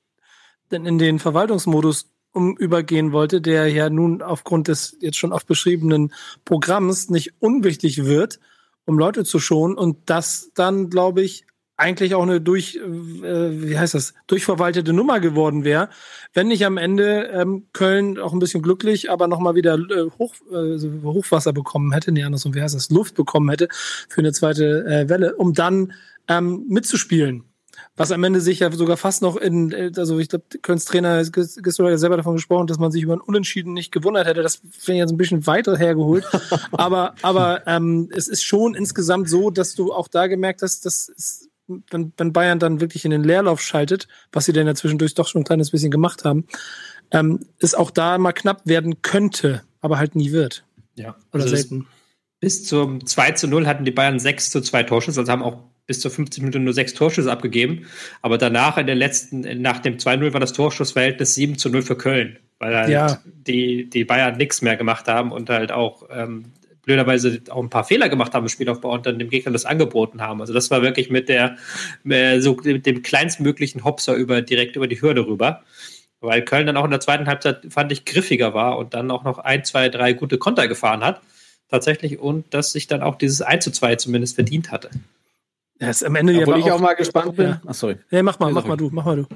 in 0.71 0.97
den 0.97 1.19
Verwaltungsmodus 1.19 2.09
um 2.31 2.55
übergehen 2.57 3.11
wollte, 3.11 3.41
der 3.41 3.67
ja 3.67 3.89
nun 3.89 4.21
aufgrund 4.21 4.67
des 4.67 4.97
jetzt 5.01 5.17
schon 5.17 5.33
oft 5.33 5.47
beschriebenen 5.47 6.13
Programms 6.45 7.09
nicht 7.09 7.33
unwichtig 7.39 8.05
wird, 8.05 8.39
um 8.85 8.99
Leute 8.99 9.23
zu 9.23 9.39
schonen. 9.39 9.75
Und 9.75 10.09
das 10.09 10.51
dann, 10.53 10.89
glaube 10.89 11.21
ich, 11.21 11.45
eigentlich 11.79 12.15
auch 12.15 12.23
eine 12.23 12.41
durch, 12.41 12.75
äh, 12.75 12.81
wie 12.81 13.77
heißt 13.77 13.93
das, 13.93 14.13
durchverwaltete 14.27 14.93
Nummer 14.93 15.19
geworden 15.19 15.63
wäre, 15.63 15.89
wenn 16.33 16.47
nicht 16.47 16.65
am 16.65 16.77
Ende 16.77 17.29
ähm, 17.33 17.67
Köln 17.73 18.19
auch 18.19 18.33
ein 18.33 18.39
bisschen 18.39 18.61
glücklich, 18.61 19.09
aber 19.09 19.27
nochmal 19.27 19.55
wieder 19.55 19.75
äh, 19.75 20.09
Hoch, 20.17 20.35
äh, 20.51 20.77
Hochwasser 21.03 21.53
bekommen 21.53 21.91
hätte, 21.93 22.11
nee, 22.11 22.23
andersson, 22.23 22.53
wie 22.53 22.61
heißt 22.61 22.75
das, 22.75 22.89
Luft 22.89 23.15
bekommen 23.15 23.49
hätte 23.49 23.67
für 23.71 24.19
eine 24.19 24.33
zweite 24.33 24.85
äh, 24.85 25.09
Welle, 25.09 25.35
um 25.35 25.53
dann 25.53 25.93
ähm, 26.27 26.65
mitzuspielen 26.67 27.45
was 27.95 28.11
am 28.11 28.23
Ende 28.23 28.39
sich 28.39 28.59
ja 28.59 28.71
sogar 28.71 28.97
fast 28.97 29.21
noch 29.21 29.35
in, 29.35 29.73
also 29.97 30.19
ich 30.19 30.29
glaube, 30.29 30.45
Kölns 30.61 30.85
Trainer 30.85 31.19
ist 31.19 31.35
ja 31.35 31.97
selber 31.97 32.17
davon 32.17 32.35
gesprochen, 32.35 32.67
dass 32.67 32.79
man 32.79 32.91
sich 32.91 33.03
über 33.03 33.13
ein 33.13 33.21
Unentschieden 33.21 33.73
nicht 33.73 33.91
gewundert 33.91 34.25
hätte. 34.25 34.41
Das 34.41 34.55
finde 34.55 34.93
ich 34.93 34.99
jetzt 34.99 35.11
ein 35.11 35.17
bisschen 35.17 35.45
weiter 35.47 35.77
hergeholt. 35.77 36.25
aber 36.71 37.13
aber 37.21 37.67
ähm, 37.67 38.09
es 38.15 38.27
ist 38.27 38.43
schon 38.43 38.73
insgesamt 38.73 39.29
so, 39.29 39.49
dass 39.49 39.75
du 39.75 39.91
auch 39.91 40.07
da 40.07 40.27
gemerkt 40.27 40.61
hast, 40.61 40.85
dass 40.85 41.09
es, 41.09 41.48
wenn, 41.89 42.13
wenn 42.17 42.33
Bayern 42.33 42.59
dann 42.59 42.81
wirklich 42.81 43.05
in 43.05 43.11
den 43.11 43.23
Leerlauf 43.23 43.61
schaltet, 43.61 44.07
was 44.31 44.45
sie 44.45 44.53
denn 44.53 44.67
ja 44.67 44.75
zwischendurch 44.75 45.13
doch 45.13 45.27
schon 45.27 45.41
ein 45.41 45.45
kleines 45.45 45.71
bisschen 45.71 45.91
gemacht 45.91 46.25
haben, 46.25 46.45
ähm, 47.11 47.39
es 47.59 47.75
auch 47.75 47.91
da 47.91 48.17
mal 48.17 48.33
knapp 48.33 48.61
werden 48.65 49.01
könnte, 49.01 49.63
aber 49.81 49.97
halt 49.97 50.15
nie 50.15 50.31
wird. 50.31 50.63
Ja, 50.95 51.15
oder 51.33 51.43
also 51.43 51.55
selten. 51.55 51.87
Bis 52.39 52.65
zum 52.65 53.05
2 53.05 53.31
zu 53.31 53.47
0 53.47 53.67
hatten 53.67 53.85
die 53.85 53.91
Bayern 53.91 54.19
6 54.19 54.49
zu 54.49 54.61
2 54.61 54.83
Torschüsse, 54.83 55.19
also 55.19 55.31
haben 55.31 55.43
auch 55.43 55.63
bis 55.89 56.01
zur 56.01 56.11
50 56.11 56.43
Minuten 56.43 56.63
nur 56.63 56.73
sechs 56.73 56.93
Torschüsse 56.93 57.31
abgegeben. 57.31 57.87
Aber 58.21 58.37
danach 58.37 58.77
in 58.77 58.85
der 58.85 58.95
letzten, 58.95 59.39
nach 59.59 59.79
dem 59.79 59.97
2-0 59.97 60.33
war 60.33 60.39
das 60.39 60.53
Torschussverhältnis 60.53 61.33
7 61.33 61.57
zu 61.57 61.71
0 61.71 61.81
für 61.81 61.97
Köln, 61.97 62.37
weil 62.59 62.77
halt 62.77 62.89
ja. 62.89 63.19
die, 63.25 63.89
die 63.89 64.03
Bayern 64.03 64.37
nichts 64.37 64.61
mehr 64.61 64.77
gemacht 64.77 65.07
haben 65.07 65.31
und 65.31 65.49
halt 65.49 65.71
auch 65.71 66.07
ähm, 66.11 66.53
blöderweise 66.83 67.41
auch 67.49 67.61
ein 67.61 67.69
paar 67.69 67.83
Fehler 67.83 68.09
gemacht 68.09 68.33
haben 68.33 68.45
im 68.45 68.49
Spielaufbau 68.49 68.93
und 68.93 69.05
dann 69.05 69.19
dem 69.19 69.29
Gegner 69.29 69.51
das 69.51 69.65
angeboten 69.65 70.21
haben. 70.21 70.41
Also 70.41 70.53
das 70.53 70.71
war 70.71 70.81
wirklich 70.81 71.09
mit 71.09 71.29
der 71.29 71.57
äh, 72.07 72.39
so 72.39 72.57
mit 72.63 72.85
dem 72.85 73.01
kleinstmöglichen 73.01 73.83
Hopser 73.83 74.15
über 74.15 74.41
direkt 74.41 74.75
über 74.75 74.87
die 74.87 75.01
Hürde 75.01 75.25
rüber. 75.25 75.63
Weil 76.21 76.43
Köln 76.43 76.67
dann 76.67 76.75
auch 76.75 76.83
in 76.83 76.91
der 76.91 76.99
zweiten 76.99 77.27
Halbzeit, 77.27 77.67
fand 77.69 77.91
ich, 77.91 78.03
griffiger 78.03 78.53
war 78.53 78.77
und 78.77 78.93
dann 78.93 79.09
auch 79.09 79.23
noch 79.23 79.39
ein, 79.39 79.63
zwei, 79.63 79.87
drei 79.87 80.11
gute 80.13 80.37
Konter 80.37 80.67
gefahren 80.67 81.03
hat. 81.03 81.21
Tatsächlich. 81.69 82.19
Und 82.19 82.53
dass 82.53 82.71
sich 82.71 82.87
dann 82.87 83.01
auch 83.01 83.15
dieses 83.15 83.41
1 83.41 83.63
zu 83.63 83.71
2 83.71 83.95
zumindest 83.95 84.35
verdient 84.35 84.71
hatte. 84.71 84.89
Das 85.77 86.01
ist 86.01 86.03
am 86.03 86.15
Ende 86.15 86.37
Obwohl 86.41 86.59
ja 86.59 86.65
ich 86.65 86.71
auch 86.71 86.79
mal 86.79 86.95
gespannt 86.95 87.37
bin. 87.37 87.49
Ja. 87.49 87.61
Ach, 87.65 87.73
sorry. 87.73 87.97
Ja, 88.09 88.21
mach 88.21 88.37
mal, 88.39 88.51
mach 88.51 88.65
mal 88.65 88.75
du, 88.75 88.89
mach 88.91 89.05
mal 89.05 89.15
du. 89.15 89.27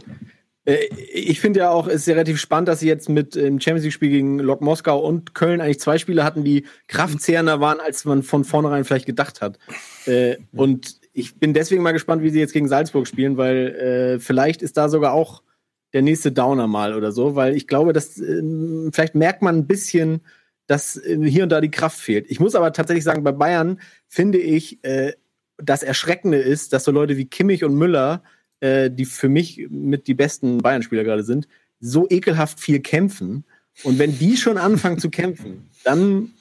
Äh, 0.66 0.86
ich 1.14 1.40
finde 1.40 1.62
ja 1.62 1.70
auch, 1.70 1.88
es 1.88 1.96
ist 1.96 2.08
ja 2.08 2.14
relativ 2.14 2.40
spannend, 2.40 2.68
dass 2.68 2.80
sie 2.80 2.88
jetzt 2.88 3.10
mit 3.10 3.36
dem 3.36 3.60
Champions 3.60 3.84
League-Spiel 3.84 4.10
gegen 4.10 4.40
Lok 4.40 4.62
Moskau 4.62 5.00
und 5.00 5.36
Köln 5.36 5.62
eigentlich 5.62 5.80
zwei 5.80 5.98
Spiele 5.98 6.24
hatten, 6.24 6.44
die 6.44 6.66
kraftzehrender 6.88 7.60
waren, 7.60 7.80
als 7.80 8.06
man 8.06 8.24
von 8.24 8.44
vornherein 8.44 8.86
vielleicht 8.86 9.06
gedacht 9.06 9.42
hat. 9.42 9.60
Äh, 10.06 10.38
und 10.52 11.00
ich 11.14 11.36
bin 11.40 11.54
deswegen 11.54 11.84
mal 11.84 11.92
gespannt, 11.92 12.24
wie 12.24 12.30
sie 12.30 12.40
jetzt 12.40 12.54
gegen 12.54 12.68
Salzburg 12.68 13.08
spielen, 13.08 13.38
weil 13.38 13.68
äh, 13.76 14.20
vielleicht 14.20 14.62
ist 14.62 14.78
da 14.78 14.90
sogar 14.90 15.14
auch 15.14 15.44
der 15.94 16.02
nächste 16.02 16.32
Downer 16.32 16.68
mal 16.68 16.96
oder 16.96 17.12
so, 17.12 17.36
weil 17.36 17.56
ich 17.56 17.68
glaube, 17.68 17.94
dass 17.94 18.14
vielleicht 18.16 19.14
merkt 19.14 19.44
man 19.44 19.58
ein 19.58 19.68
bisschen, 19.68 20.22
dass 20.66 21.00
hier 21.06 21.44
und 21.44 21.50
da 21.50 21.62
die 21.62 21.70
Kraft 21.70 22.00
fehlt. 22.00 22.26
Ich 22.32 22.40
muss 22.40 22.56
aber 22.56 22.74
tatsächlich 22.74 23.04
sagen, 23.04 23.24
bei 23.24 23.32
Bayern 23.32 23.80
finde 24.08 24.40
ich, 24.40 24.80
das 25.58 25.84
Erschreckende 25.84 26.40
ist, 26.40 26.74
dass 26.74 26.86
so 26.86 26.92
Leute 26.92 27.16
wie 27.16 27.26
Kimmich 27.26 27.64
und 27.64 27.76
Müller, 27.76 28.24
äh, 28.64 28.90
die 28.90 29.04
für 29.04 29.28
mich 29.28 29.68
mit 29.70 30.08
die 30.08 30.14
besten 30.14 30.60
Bayern-Spieler 30.60 31.04
gerade 31.04 31.24
sind, 31.24 31.50
so 31.82 32.08
ekelhaft 32.10 32.62
viel 32.62 32.80
kämpfen. 32.80 33.44
Und 33.84 34.00
wenn 34.00 34.18
die 34.18 34.38
schon 34.38 34.58
anfangen 34.58 35.00
zu 35.00 35.10
kämpfen, 35.10 35.70
dann 35.84 36.32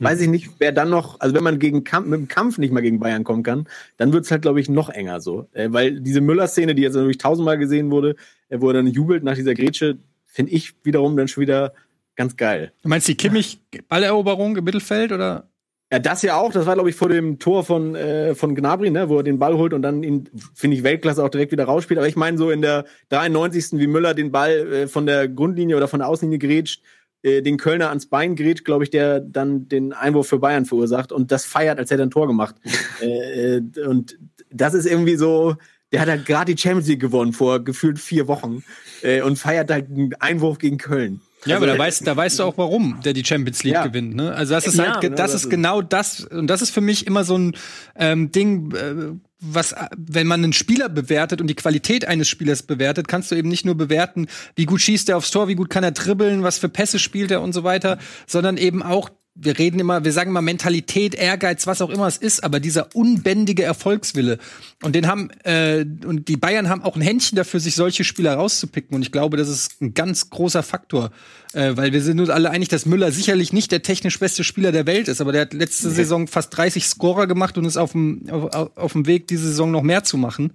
weiß 0.00 0.22
ich 0.22 0.28
nicht, 0.28 0.50
wer 0.58 0.72
dann 0.72 0.90
noch, 0.90 1.20
also 1.20 1.34
wenn 1.34 1.44
man 1.44 1.60
gegen 1.60 1.84
Kampf, 1.84 2.08
mit 2.08 2.18
dem 2.18 2.28
Kampf 2.28 2.58
nicht 2.58 2.72
mal 2.72 2.80
gegen 2.80 2.98
Bayern 2.98 3.22
kommen 3.22 3.44
kann, 3.44 3.68
dann 3.98 4.12
wird 4.12 4.24
es 4.24 4.30
halt, 4.32 4.42
glaube 4.42 4.60
ich, 4.60 4.68
noch 4.68 4.88
enger 4.88 5.20
so. 5.20 5.48
Äh, 5.52 5.68
weil 5.70 6.00
diese 6.00 6.20
Müller-Szene, 6.20 6.74
die 6.74 6.82
jetzt 6.82 6.94
natürlich 6.94 7.18
tausendmal 7.18 7.58
gesehen 7.58 7.92
wurde, 7.92 8.16
äh, 8.48 8.60
wo 8.60 8.68
er 8.68 8.74
dann 8.74 8.88
jubelt 8.88 9.22
nach 9.22 9.34
dieser 9.36 9.54
Grätsche, 9.54 9.98
finde 10.26 10.52
ich 10.52 10.74
wiederum 10.82 11.16
dann 11.16 11.28
schon 11.28 11.42
wieder 11.42 11.72
ganz 12.16 12.36
geil. 12.36 12.72
Du 12.82 12.88
meinst 12.88 13.06
die 13.06 13.14
Kimmich-Balleroberung 13.14 14.56
im 14.56 14.64
Mittelfeld 14.64 15.12
oder? 15.12 15.49
Ja, 15.92 15.98
das 15.98 16.22
ja 16.22 16.36
auch. 16.36 16.52
Das 16.52 16.66
war, 16.66 16.74
glaube 16.74 16.90
ich, 16.90 16.96
vor 16.96 17.08
dem 17.08 17.38
Tor 17.40 17.64
von, 17.64 17.96
äh, 17.96 18.34
von 18.36 18.54
Gnabry, 18.54 18.90
ne, 18.90 19.08
wo 19.08 19.18
er 19.18 19.22
den 19.24 19.40
Ball 19.40 19.56
holt 19.56 19.72
und 19.72 19.82
dann 19.82 20.04
ihn, 20.04 20.28
finde 20.54 20.76
ich, 20.76 20.84
Weltklasse 20.84 21.24
auch 21.24 21.30
direkt 21.30 21.50
wieder 21.50 21.64
rausspielt. 21.64 21.98
Aber 21.98 22.06
ich 22.06 22.16
meine, 22.16 22.38
so 22.38 22.50
in 22.50 22.62
der 22.62 22.84
93. 23.08 23.78
wie 23.80 23.88
Müller 23.88 24.14
den 24.14 24.30
Ball 24.30 24.72
äh, 24.72 24.86
von 24.86 25.06
der 25.06 25.28
Grundlinie 25.28 25.76
oder 25.76 25.88
von 25.88 25.98
der 25.98 26.08
Außenlinie 26.08 26.38
grätscht, 26.38 26.82
äh, 27.22 27.42
den 27.42 27.56
Kölner 27.56 27.88
ans 27.88 28.06
Bein 28.06 28.36
grätscht, 28.36 28.64
glaube 28.64 28.84
ich, 28.84 28.90
der 28.90 29.18
dann 29.18 29.68
den 29.68 29.92
Einwurf 29.92 30.28
für 30.28 30.38
Bayern 30.38 30.64
verursacht 30.64 31.10
und 31.10 31.32
das 31.32 31.44
feiert, 31.44 31.78
als 31.78 31.90
hätte 31.90 32.02
er 32.02 32.06
ein 32.06 32.10
Tor 32.10 32.28
gemacht. 32.28 32.54
äh, 33.02 33.56
äh, 33.56 33.86
und 33.86 34.16
das 34.50 34.74
ist 34.74 34.86
irgendwie 34.86 35.16
so, 35.16 35.56
der 35.92 36.02
hat 36.02 36.08
halt 36.08 36.24
gerade 36.24 36.54
die 36.54 36.60
Champions 36.60 36.86
League 36.86 37.00
gewonnen 37.00 37.32
vor 37.32 37.64
gefühlt 37.64 37.98
vier 37.98 38.28
Wochen 38.28 38.62
äh, 39.02 39.22
und 39.22 39.40
feiert 39.40 39.70
halt 39.70 39.90
einen 39.90 40.14
Einwurf 40.20 40.58
gegen 40.58 40.78
Köln. 40.78 41.20
Ja, 41.44 41.56
also, 41.56 41.66
aber 41.66 41.72
da 41.72 41.78
weißt, 41.78 42.06
da 42.06 42.16
weißt 42.16 42.38
du 42.38 42.44
auch, 42.44 42.58
warum 42.58 43.00
der 43.04 43.12
die 43.12 43.24
Champions 43.24 43.62
League 43.64 43.74
ja. 43.74 43.86
gewinnt. 43.86 44.14
Ne? 44.14 44.34
Also 44.34 44.54
das 44.54 44.66
ist 44.66 44.76
ja, 44.76 45.00
halt, 45.00 45.18
das, 45.18 45.34
ist 45.34 45.48
genau 45.48 45.80
das 45.80 46.24
und 46.24 46.48
das 46.48 46.62
ist 46.62 46.70
für 46.70 46.80
mich 46.80 47.06
immer 47.06 47.24
so 47.24 47.36
ein 47.38 47.56
ähm, 47.96 48.30
Ding, 48.30 48.74
äh, 48.74 49.14
was, 49.40 49.74
wenn 49.96 50.26
man 50.26 50.44
einen 50.44 50.52
Spieler 50.52 50.90
bewertet 50.90 51.40
und 51.40 51.46
die 51.46 51.54
Qualität 51.54 52.06
eines 52.06 52.28
Spielers 52.28 52.62
bewertet, 52.62 53.08
kannst 53.08 53.30
du 53.30 53.36
eben 53.36 53.48
nicht 53.48 53.64
nur 53.64 53.74
bewerten, 53.74 54.26
wie 54.54 54.66
gut 54.66 54.82
schießt 54.82 55.08
er 55.08 55.16
aufs 55.16 55.30
Tor, 55.30 55.48
wie 55.48 55.54
gut 55.54 55.70
kann 55.70 55.82
er 55.82 55.92
dribbeln, 55.92 56.42
was 56.42 56.58
für 56.58 56.68
Pässe 56.68 56.98
spielt 56.98 57.30
er 57.30 57.40
und 57.40 57.54
so 57.54 57.64
weiter, 57.64 57.98
sondern 58.26 58.58
eben 58.58 58.82
auch 58.82 59.08
wir 59.42 59.58
reden 59.58 59.80
immer, 59.80 60.04
wir 60.04 60.12
sagen 60.12 60.30
immer 60.30 60.42
Mentalität, 60.42 61.14
Ehrgeiz, 61.14 61.66
was 61.66 61.80
auch 61.80 61.90
immer 61.90 62.06
es 62.06 62.18
ist, 62.18 62.44
aber 62.44 62.60
dieser 62.60 62.94
unbändige 62.94 63.62
Erfolgswille. 63.62 64.38
Und 64.82 64.94
den 64.94 65.06
haben, 65.06 65.30
äh, 65.44 65.84
und 66.04 66.28
die 66.28 66.36
Bayern 66.36 66.68
haben 66.68 66.82
auch 66.82 66.96
ein 66.96 67.02
Händchen 67.02 67.36
dafür, 67.36 67.58
sich 67.58 67.74
solche 67.74 68.04
Spieler 68.04 68.34
rauszupicken. 68.34 68.94
Und 68.94 69.02
ich 69.02 69.12
glaube, 69.12 69.36
das 69.36 69.48
ist 69.48 69.80
ein 69.80 69.94
ganz 69.94 70.30
großer 70.30 70.62
Faktor. 70.62 71.10
Äh, 71.52 71.76
weil 71.76 71.92
wir 71.92 72.02
sind 72.02 72.20
uns 72.20 72.28
alle 72.28 72.50
einig, 72.50 72.68
dass 72.68 72.86
Müller 72.86 73.10
sicherlich 73.12 73.52
nicht 73.52 73.72
der 73.72 73.82
technisch 73.82 74.18
beste 74.18 74.44
Spieler 74.44 74.72
der 74.72 74.86
Welt 74.86 75.08
ist, 75.08 75.20
aber 75.20 75.32
der 75.32 75.42
hat 75.42 75.54
letzte. 75.54 75.90
Saison 75.90 76.28
fast 76.28 76.56
30 76.56 76.86
Scorer 76.86 77.26
gemacht 77.26 77.58
und 77.58 77.64
ist 77.64 77.76
auf 77.76 77.92
dem, 77.92 78.28
auf, 78.30 78.70
auf 78.76 78.92
dem 78.92 79.06
Weg, 79.06 79.26
diese 79.26 79.48
Saison 79.48 79.70
noch 79.70 79.82
mehr 79.82 80.04
zu 80.04 80.16
machen. 80.18 80.52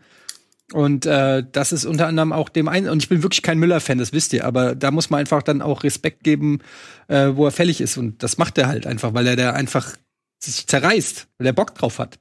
Und 0.73 1.05
äh, 1.05 1.43
das 1.51 1.71
ist 1.71 1.85
unter 1.85 2.07
anderem 2.07 2.33
auch 2.33 2.49
dem 2.49 2.67
einen, 2.67 2.89
und 2.89 3.03
ich 3.03 3.09
bin 3.09 3.21
wirklich 3.21 3.43
kein 3.43 3.59
Müller-Fan, 3.59 3.99
das 3.99 4.13
wisst 4.13 4.33
ihr, 4.33 4.45
aber 4.45 4.73
da 4.73 4.89
muss 4.89 5.09
man 5.09 5.19
einfach 5.19 5.43
dann 5.43 5.61
auch 5.61 5.83
Respekt 5.83 6.23
geben, 6.23 6.59
äh, 7.07 7.31
wo 7.35 7.45
er 7.45 7.51
fällig 7.51 7.81
ist. 7.81 7.97
Und 7.97 8.23
das 8.23 8.37
macht 8.37 8.57
er 8.57 8.67
halt 8.67 8.87
einfach, 8.87 9.13
weil 9.13 9.27
er 9.27 9.35
da 9.35 9.51
einfach 9.51 9.95
sich 10.43 10.65
zerreißt, 10.65 11.27
weil 11.37 11.47
er 11.47 11.53
Bock 11.53 11.75
drauf 11.75 11.99
hat. 11.99 12.19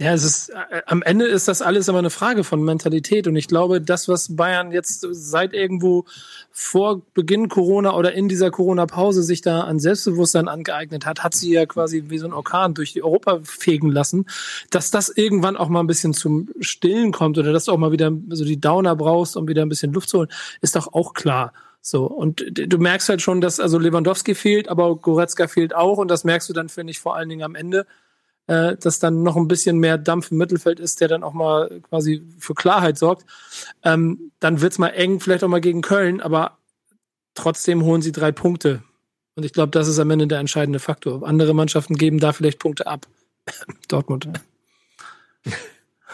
Ja, 0.00 0.12
es 0.12 0.22
ist 0.22 0.50
äh, 0.50 0.82
am 0.86 1.02
Ende 1.02 1.26
ist 1.26 1.48
das 1.48 1.60
alles 1.60 1.88
immer 1.88 1.98
eine 1.98 2.10
Frage 2.10 2.44
von 2.44 2.62
Mentalität. 2.62 3.26
Und 3.26 3.34
ich 3.34 3.48
glaube, 3.48 3.80
das 3.80 4.06
was 4.06 4.36
Bayern 4.36 4.70
jetzt 4.70 5.04
seit 5.10 5.54
irgendwo 5.54 6.04
vor 6.52 7.02
Beginn 7.14 7.48
Corona 7.48 7.96
oder 7.96 8.12
in 8.12 8.28
dieser 8.28 8.52
Corona 8.52 8.86
Pause 8.86 9.24
sich 9.24 9.42
da 9.42 9.62
an 9.62 9.80
Selbstbewusstsein 9.80 10.46
angeeignet 10.46 11.04
hat, 11.04 11.24
hat 11.24 11.34
sie 11.34 11.52
ja 11.52 11.66
quasi 11.66 12.04
wie 12.08 12.18
so 12.18 12.26
ein 12.28 12.32
Orkan 12.32 12.74
durch 12.74 12.92
die 12.92 13.02
Europa 13.02 13.40
fegen 13.42 13.90
lassen, 13.90 14.26
dass 14.70 14.92
das 14.92 15.08
irgendwann 15.08 15.56
auch 15.56 15.68
mal 15.68 15.80
ein 15.80 15.88
bisschen 15.88 16.14
zum 16.14 16.48
Stillen 16.60 17.10
kommt 17.10 17.36
oder 17.36 17.52
dass 17.52 17.64
du 17.64 17.72
auch 17.72 17.78
mal 17.78 17.90
wieder 17.90 18.12
so 18.30 18.44
die 18.44 18.60
Downer 18.60 18.94
brauchst, 18.94 19.36
um 19.36 19.48
wieder 19.48 19.62
ein 19.62 19.68
bisschen 19.68 19.92
Luft 19.92 20.10
zu 20.10 20.18
holen, 20.18 20.28
ist 20.60 20.76
doch 20.76 20.92
auch 20.92 21.12
klar. 21.12 21.52
So, 21.80 22.04
und 22.06 22.44
du 22.52 22.78
merkst 22.78 23.08
halt 23.08 23.22
schon, 23.22 23.40
dass 23.40 23.58
also 23.58 23.78
Lewandowski 23.78 24.36
fehlt, 24.36 24.68
aber 24.68 24.94
Goretzka 24.94 25.48
fehlt 25.48 25.74
auch. 25.74 25.98
Und 25.98 26.08
das 26.08 26.22
merkst 26.22 26.48
du 26.48 26.52
dann, 26.52 26.68
finde 26.68 26.92
ich, 26.92 27.00
vor 27.00 27.16
allen 27.16 27.28
Dingen 27.28 27.42
am 27.42 27.54
Ende 27.56 27.86
äh, 28.48 28.76
dass 28.76 28.98
dann 28.98 29.22
noch 29.22 29.36
ein 29.36 29.46
bisschen 29.46 29.78
mehr 29.78 29.98
Dampf 29.98 30.32
im 30.32 30.38
Mittelfeld 30.38 30.80
ist, 30.80 31.00
der 31.00 31.08
dann 31.08 31.22
auch 31.22 31.34
mal 31.34 31.80
quasi 31.88 32.22
für 32.38 32.54
Klarheit 32.54 32.98
sorgt. 32.98 33.24
Ähm, 33.84 34.32
dann 34.40 34.60
wird's 34.60 34.78
mal 34.78 34.88
eng, 34.88 35.20
vielleicht 35.20 35.44
auch 35.44 35.48
mal 35.48 35.60
gegen 35.60 35.82
Köln, 35.82 36.20
aber 36.20 36.58
trotzdem 37.34 37.84
holen 37.84 38.02
sie 38.02 38.10
drei 38.10 38.32
Punkte. 38.32 38.82
Und 39.36 39.44
ich 39.44 39.52
glaube, 39.52 39.70
das 39.70 39.86
ist 39.86 39.98
am 39.98 40.10
Ende 40.10 40.26
der 40.26 40.40
entscheidende 40.40 40.80
Faktor. 40.80 41.22
Andere 41.28 41.54
Mannschaften 41.54 41.96
geben 41.96 42.18
da 42.18 42.32
vielleicht 42.32 42.58
Punkte 42.58 42.86
ab. 42.86 43.06
Dortmund. 43.88 44.28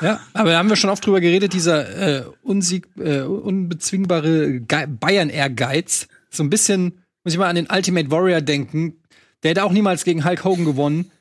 Ja, 0.01 0.21
aber 0.33 0.51
da 0.51 0.59
haben 0.59 0.69
wir 0.69 0.77
schon 0.77 0.91
oft 0.91 1.07
drüber 1.07 1.21
geredet, 1.21 1.53
dieser 1.53 2.19
äh, 2.19 2.25
unsieg, 2.43 2.89
äh, 2.99 3.21
unbezwingbare 3.21 4.61
Bayern-Ehrgeiz. 4.61 6.09
So 6.31 6.43
ein 6.43 6.51
bisschen, 6.51 7.05
muss 7.23 7.33
ich 7.33 7.39
mal 7.39 7.49
an 7.49 7.57
den 7.57 7.69
Ultimate 7.71 8.11
Warrior 8.11 8.41
denken. 8.41 9.01
Der 9.43 9.53
hätte 9.53 9.63
auch 9.63 9.73
niemals 9.73 10.03
gegen 10.03 10.25
Hulk 10.25 10.45
Hogan 10.45 10.65
gewonnen 10.65 11.13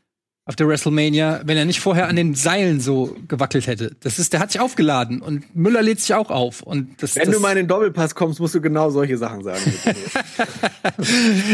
auf 0.46 0.58
der 0.58 0.68
WrestleMania, 0.68 1.42
wenn 1.46 1.58
er 1.58 1.64
nicht 1.64 1.80
vorher 1.80 2.10
an 2.10 2.18
den 2.18 2.36
Seilen 2.36 2.82
so 2.82 3.16
gewackelt 3.30 3.66
hätte. 3.68 3.96
Das 4.02 4.20
ist, 4.20 4.34
der 4.34 4.42
hat 4.42 4.52
sich 4.52 4.60
aufgeladen 4.60 5.22
und 5.22 5.56
Müller 5.56 5.82
lädt 5.82 6.02
sich 6.02 6.14
auch 6.14 6.30
auf. 6.30 6.62
Und 6.62 7.02
das, 7.02 7.16
wenn 7.16 7.28
das 7.28 7.36
du 7.36 7.42
mal 7.42 7.52
in 7.52 7.58
den 7.58 7.68
Doppelpass 7.68 8.14
kommst, 8.14 8.42
musst 8.42 8.54
du 8.54 8.60
genau 8.60 8.90
solche 8.90 9.18
Sachen 9.18 9.44
sagen. 9.44 9.62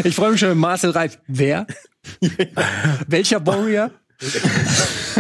ich 0.04 0.16
freue 0.16 0.32
mich 0.32 0.40
schon 0.40 0.50
mit 0.50 0.58
Marcel 0.58 0.90
Reif. 0.90 1.20
Wer? 1.28 1.68
Welcher 3.08 3.46
Warrior? 3.46 3.92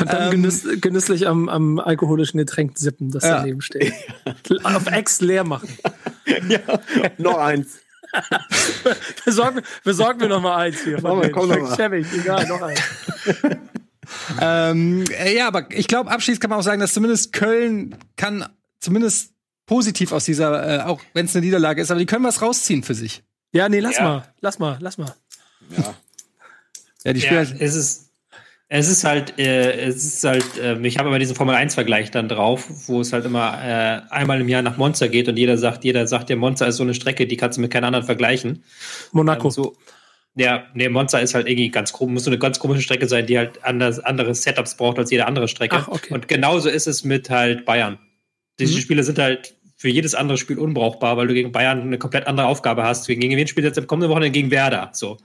und 0.00 0.12
dann 0.12 0.24
ähm, 0.24 0.30
genüss, 0.30 0.64
genüsslich 0.80 1.26
am, 1.26 1.48
am 1.48 1.80
alkoholischen 1.80 2.38
Getränk 2.38 2.78
sippen, 2.78 3.10
das 3.10 3.24
ja. 3.24 3.38
daneben 3.38 3.62
steht. 3.62 3.92
Auf 4.62 4.86
Ex 4.86 5.20
leer 5.22 5.42
machen. 5.44 5.68
ja, 6.48 6.60
noch 7.18 7.38
eins. 7.38 7.78
besorgen, 9.24 9.62
besorgen 9.84 10.20
wir 10.20 10.28
noch 10.28 10.40
mal 10.40 10.56
eins 10.56 10.82
hier. 10.82 11.00
Komm, 11.00 11.18
mal, 11.18 11.30
komm 11.30 11.48
noch 11.48 11.58
mal. 11.58 11.76
Schäbig, 11.76 12.06
egal, 12.12 12.46
noch 12.46 12.62
eins. 12.62 12.80
ähm, 14.40 15.04
äh, 15.10 15.36
ja, 15.36 15.48
aber 15.48 15.70
ich 15.70 15.88
glaube, 15.88 16.10
abschließend 16.10 16.40
kann 16.40 16.50
man 16.50 16.58
auch 16.58 16.64
sagen, 16.64 16.80
dass 16.80 16.92
zumindest 16.92 17.32
Köln 17.32 17.96
kann 18.16 18.48
zumindest 18.80 19.32
positiv 19.66 20.12
aus 20.12 20.24
dieser, 20.24 20.80
äh, 20.80 20.82
auch 20.82 21.00
wenn 21.12 21.26
es 21.26 21.34
eine 21.34 21.44
Niederlage 21.44 21.82
ist, 21.82 21.90
aber 21.90 22.00
die 22.00 22.06
können 22.06 22.24
was 22.24 22.40
rausziehen 22.40 22.82
für 22.82 22.94
sich. 22.94 23.22
Ja, 23.52 23.68
nee, 23.68 23.80
lass 23.80 23.96
ja. 23.96 24.04
mal, 24.04 24.34
lass 24.40 24.58
mal, 24.58 24.78
lass 24.80 24.98
mal. 24.98 25.14
Ja. 25.76 25.94
ja, 27.04 27.12
die 27.12 27.20
Spieler. 27.20 27.42
Ja, 27.42 27.56
es 27.58 27.74
ist, 27.74 28.05
es 28.68 28.88
ist 28.88 29.04
halt, 29.04 29.38
äh, 29.38 29.86
es 29.86 30.04
ist 30.04 30.24
halt, 30.24 30.58
äh, 30.58 30.78
ich 30.80 30.98
habe 30.98 31.08
immer 31.08 31.20
diesen 31.20 31.36
Formel 31.36 31.54
1 31.54 31.74
Vergleich 31.74 32.10
dann 32.10 32.28
drauf, 32.28 32.66
wo 32.88 33.00
es 33.00 33.12
halt 33.12 33.24
immer 33.24 33.58
äh, 33.62 34.00
einmal 34.12 34.40
im 34.40 34.48
Jahr 34.48 34.62
nach 34.62 34.76
Monza 34.76 35.06
geht 35.06 35.28
und 35.28 35.36
jeder 35.36 35.56
sagt, 35.56 35.84
jeder 35.84 36.06
sagt, 36.06 36.28
der 36.28 36.36
Monza 36.36 36.66
ist 36.66 36.76
so 36.76 36.82
eine 36.82 36.94
Strecke, 36.94 37.26
die 37.26 37.36
kannst 37.36 37.58
du 37.58 37.62
mit 37.62 37.70
keiner 37.70 37.86
anderen 37.86 38.06
vergleichen. 38.06 38.64
Monaco. 39.12 39.48
Ähm, 39.48 39.52
so, 39.52 39.76
ja, 40.34 40.66
nee, 40.74 40.88
Monza 40.88 41.18
ist 41.18 41.34
halt 41.34 41.48
irgendwie 41.48 41.70
ganz 41.70 41.98
muss 42.00 42.24
so 42.24 42.30
eine 42.30 42.38
ganz 42.38 42.58
komische 42.58 42.82
Strecke 42.82 43.06
sein, 43.06 43.26
die 43.26 43.38
halt 43.38 43.64
anders, 43.64 44.00
andere 44.00 44.34
Setups 44.34 44.76
braucht 44.76 44.98
als 44.98 45.10
jede 45.10 45.26
andere 45.26 45.46
Strecke. 45.46 45.76
Ach, 45.76 45.88
okay. 45.88 46.12
Und 46.12 46.26
genauso 46.26 46.68
ist 46.68 46.88
es 46.88 47.04
mit 47.04 47.30
halt 47.30 47.64
Bayern. 47.64 47.98
Diese 48.58 48.74
mhm. 48.74 48.80
Spiele 48.80 49.02
sind 49.04 49.18
halt 49.18 49.54
für 49.76 49.88
jedes 49.88 50.14
andere 50.14 50.38
Spiel 50.38 50.58
unbrauchbar, 50.58 51.16
weil 51.16 51.28
du 51.28 51.34
gegen 51.34 51.52
Bayern 51.52 51.82
eine 51.82 51.98
komplett 51.98 52.26
andere 52.26 52.48
Aufgabe 52.48 52.82
hast. 52.82 53.06
Gegen 53.06 53.22
wen 53.22 53.46
spielst 53.46 53.64
du 53.64 53.68
jetzt 53.68 53.78
am 53.78 53.86
kommenden 53.86 54.10
Wochenende 54.10 54.32
gegen 54.32 54.50
Werder? 54.50 54.90
So. 54.92 55.18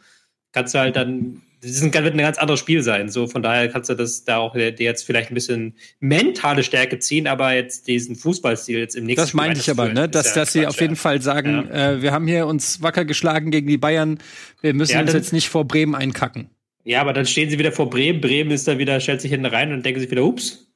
Kannst 0.51 0.75
du 0.75 0.79
halt 0.79 0.95
dann 0.95 1.41
das 1.61 1.81
wird 1.81 1.95
ein 1.95 2.17
ganz 2.17 2.37
anderes 2.39 2.59
Spiel 2.59 2.81
sein. 2.81 3.09
So, 3.09 3.27
von 3.27 3.43
daher 3.43 3.69
kannst 3.69 3.89
du 3.89 3.93
das 3.93 4.23
da 4.23 4.37
auch 4.37 4.53
dir 4.53 4.73
jetzt 4.77 5.03
vielleicht 5.05 5.29
ein 5.29 5.35
bisschen 5.35 5.75
mentale 5.99 6.63
Stärke 6.63 6.97
ziehen, 6.97 7.27
aber 7.27 7.53
jetzt 7.53 7.87
diesen 7.87 8.15
Fußballstil 8.15 8.79
jetzt 8.79 8.95
im 8.95 9.05
nächsten 9.05 9.21
Das 9.21 9.33
meinte 9.33 9.59
ich 9.59 9.69
aber, 9.69 9.89
ne? 9.89 10.09
Dass, 10.09 10.27
ja 10.27 10.41
dass 10.41 10.53
sie 10.53 10.65
auf 10.65 10.81
jeden 10.81 10.95
Fall 10.95 11.21
sagen, 11.21 11.67
ja. 11.71 11.91
äh, 11.91 12.01
wir 12.01 12.11
haben 12.11 12.25
hier 12.25 12.47
uns 12.47 12.81
wacker 12.81 13.05
geschlagen 13.05 13.51
gegen 13.51 13.67
die 13.67 13.77
Bayern, 13.77 14.19
wir 14.61 14.73
müssen 14.73 14.93
ja, 14.93 15.01
uns 15.01 15.13
jetzt 15.13 15.33
nicht 15.33 15.49
vor 15.49 15.65
Bremen 15.65 15.93
einkacken. 15.93 16.49
Ja, 16.83 17.01
aber 17.01 17.13
dann 17.13 17.27
stehen 17.27 17.49
sie 17.51 17.59
wieder 17.59 17.71
vor 17.71 17.89
Bremen, 17.91 18.21
Bremen 18.21 18.49
ist 18.49 18.67
da 18.67 18.79
wieder, 18.79 18.99
stellt 18.99 19.21
sich 19.21 19.29
hinten 19.29 19.45
rein 19.45 19.71
und 19.71 19.85
denken 19.85 19.99
sich 19.99 20.09
wieder, 20.09 20.23
ups, 20.23 20.67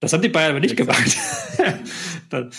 das 0.00 0.14
haben 0.14 0.22
die 0.22 0.30
Bayern 0.30 0.52
aber 0.52 0.60
nicht 0.60 0.76
gemacht. 0.76 1.16
dann, 2.30 2.50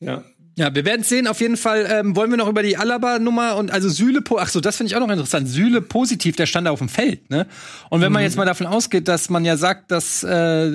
ja. 0.00 0.22
Ja, 0.56 0.72
wir 0.72 0.84
werden 0.84 1.02
sehen. 1.02 1.26
Auf 1.26 1.40
jeden 1.40 1.56
Fall 1.56 1.86
ähm, 1.90 2.14
wollen 2.14 2.30
wir 2.30 2.36
noch 2.36 2.48
über 2.48 2.62
die 2.62 2.76
Alaba-Nummer 2.76 3.56
und 3.56 3.72
also 3.72 3.88
Süle, 3.88 4.22
ach 4.38 4.48
so, 4.48 4.60
das 4.60 4.76
finde 4.76 4.88
ich 4.88 4.96
auch 4.96 5.00
noch 5.00 5.10
interessant. 5.10 5.48
Süle 5.48 5.82
positiv, 5.82 6.36
der 6.36 6.46
stand 6.46 6.66
da 6.66 6.70
auf 6.70 6.78
dem 6.78 6.88
Feld, 6.88 7.28
ne? 7.28 7.46
Und 7.90 8.00
wenn 8.00 8.08
mhm. 8.08 8.14
man 8.14 8.22
jetzt 8.22 8.36
mal 8.36 8.46
davon 8.46 8.66
ausgeht, 8.66 9.08
dass 9.08 9.30
man 9.30 9.44
ja 9.44 9.56
sagt, 9.56 9.90
dass 9.90 10.22
äh, 10.22 10.30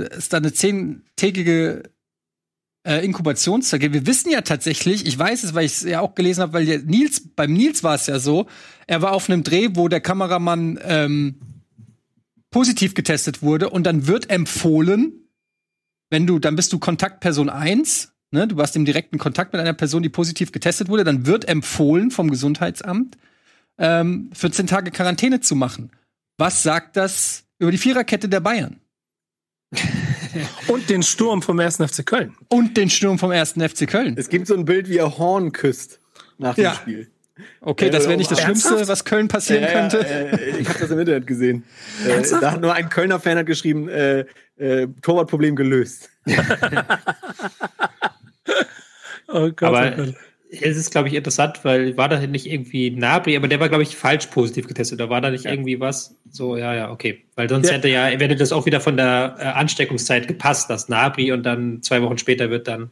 es 0.10 0.28
da 0.28 0.38
eine 0.38 0.52
zehntägige 0.52 1.84
äh, 2.86 3.06
Inkubationszeit 3.06 3.80
gibt. 3.80 3.94
Wir 3.94 4.06
wissen 4.06 4.32
ja 4.32 4.42
tatsächlich, 4.42 5.06
ich 5.06 5.18
weiß 5.18 5.44
es, 5.44 5.54
weil 5.54 5.66
ich 5.66 5.74
es 5.74 5.84
ja 5.84 6.02
auch 6.02 6.16
gelesen 6.16 6.42
habe, 6.42 6.54
weil 6.54 6.66
der 6.66 6.80
Nils, 6.80 7.22
beim 7.36 7.54
Nils 7.54 7.84
war 7.84 7.96
es 7.96 8.08
ja 8.08 8.20
so, 8.20 8.48
er 8.88 9.02
war 9.02 9.14
auf 9.14 9.30
einem 9.30 9.44
Dreh, 9.44 9.70
wo 9.74 9.88
der 9.88 10.02
Kameramann 10.02 10.78
ähm, 10.84 11.36
positiv 12.52 12.96
getestet 12.96 13.42
wurde 13.42 13.70
und 13.70 13.84
dann 13.84 14.08
wird 14.08 14.30
empfohlen, 14.30 15.14
wenn 16.10 16.26
du, 16.26 16.40
dann 16.40 16.56
bist 16.56 16.74
du 16.74 16.80
Kontaktperson 16.80 17.50
1 17.50 18.12
ne, 18.32 18.48
du 18.48 18.58
warst 18.58 18.76
im 18.76 18.86
direkten 18.86 19.18
Kontakt 19.18 19.54
mit 19.54 19.62
einer 19.62 19.74
Person, 19.74 20.04
die 20.04 20.10
positiv 20.10 20.52
getestet 20.52 20.90
wurde, 20.90 21.04
dann 21.04 21.26
wird 21.26 21.48
empfohlen 21.48 22.12
vom 22.12 22.30
Gesundheitsamt, 22.30 23.18
ähm, 23.78 24.30
14 24.34 24.68
Tage 24.68 24.92
Quarantäne 24.92 25.40
zu 25.42 25.56
machen. 25.56 25.92
Was 26.38 26.64
sagt 26.64 26.98
das 26.98 27.44
über 27.58 27.72
die 27.72 27.78
Viererkette 27.78 28.30
der 28.30 28.40
Bayern? 28.40 28.80
Und 30.68 30.90
den 30.90 31.04
Sturm 31.04 31.42
vom 31.42 31.60
1. 31.60 31.78
FC 31.78 32.06
Köln. 32.06 32.36
Und 32.50 32.78
den 32.78 32.90
Sturm 32.90 33.20
vom 33.20 33.32
1. 33.32 33.54
FC 33.54 33.88
Köln. 33.88 34.16
Es 34.18 34.30
gibt 34.30 34.48
so 34.48 34.56
ein 34.56 34.66
Bild, 34.66 34.90
wie 34.90 34.98
er 34.98 35.18
Horn 35.18 35.52
küsst 35.52 36.00
nach 36.38 36.56
dem 36.56 36.64
ja. 36.66 36.74
Spiel. 36.76 37.10
Okay, 37.62 37.90
das 37.90 38.06
wäre 38.08 38.18
nicht 38.18 38.30
das 38.32 38.42
Schlimmste, 38.42 38.88
was 38.88 39.06
Köln 39.06 39.28
passieren 39.28 39.64
ja, 39.64 39.72
könnte. 39.72 40.06
Äh, 40.06 40.58
ich 40.60 40.68
habe 40.68 40.80
das 40.80 40.92
im 40.92 41.00
Internet 41.00 41.28
gesehen. 41.28 41.64
Äh, 42.08 42.22
da 42.40 42.54
hat 42.54 42.62
nur 42.62 42.74
ein 42.74 42.90
Kölner 42.90 43.20
Fan 43.20 43.38
hat 43.38 43.46
geschrieben, 43.46 43.90
äh, 43.90 44.26
äh 44.58 44.88
Torwartproblem 45.02 45.56
gelöst. 45.56 46.10
oh 49.32 49.50
Gott, 49.50 49.64
aber 49.64 49.94
oh 49.94 50.06
Gott. 50.06 50.16
es 50.52 50.78
ist, 50.78 50.92
glaube 50.92 51.08
ich, 51.08 51.14
interessant, 51.14 51.60
weil 51.64 51.98
war 51.98 52.10
da 52.10 52.20
nicht 52.26 52.46
irgendwie 52.46 52.92
Nabri, 52.92 53.36
aber 53.36 53.48
der 53.48 53.60
war, 53.60 53.70
glaube 53.70 53.84
ich, 53.84 53.96
falsch 53.96 54.28
positiv 54.28 54.68
getestet. 54.68 55.00
Da 55.00 55.10
war 55.10 55.22
da 55.22 55.30
nicht 55.30 55.46
ja. 55.46 55.52
irgendwie 55.52 55.80
was? 55.80 56.16
So, 56.30 56.58
ja, 56.58 56.74
ja, 56.74 56.92
okay. 56.92 57.26
Weil 57.36 57.50
sonst 57.50 57.68
ja. 57.68 57.76
hätte 57.76 57.90
ja, 57.90 58.06
hätte 58.06 58.36
das 58.36 58.52
auch 58.52 58.66
wieder 58.66 58.82
von 58.82 58.98
der 58.98 59.36
äh, 59.40 59.44
Ansteckungszeit 59.44 60.28
gepasst, 60.28 60.70
dass 60.70 60.90
Nabri 60.90 61.32
und 61.32 61.44
dann 61.44 61.82
zwei 61.82 62.02
Wochen 62.02 62.18
später 62.18 62.50
wird 62.50 62.68
dann 62.68 62.92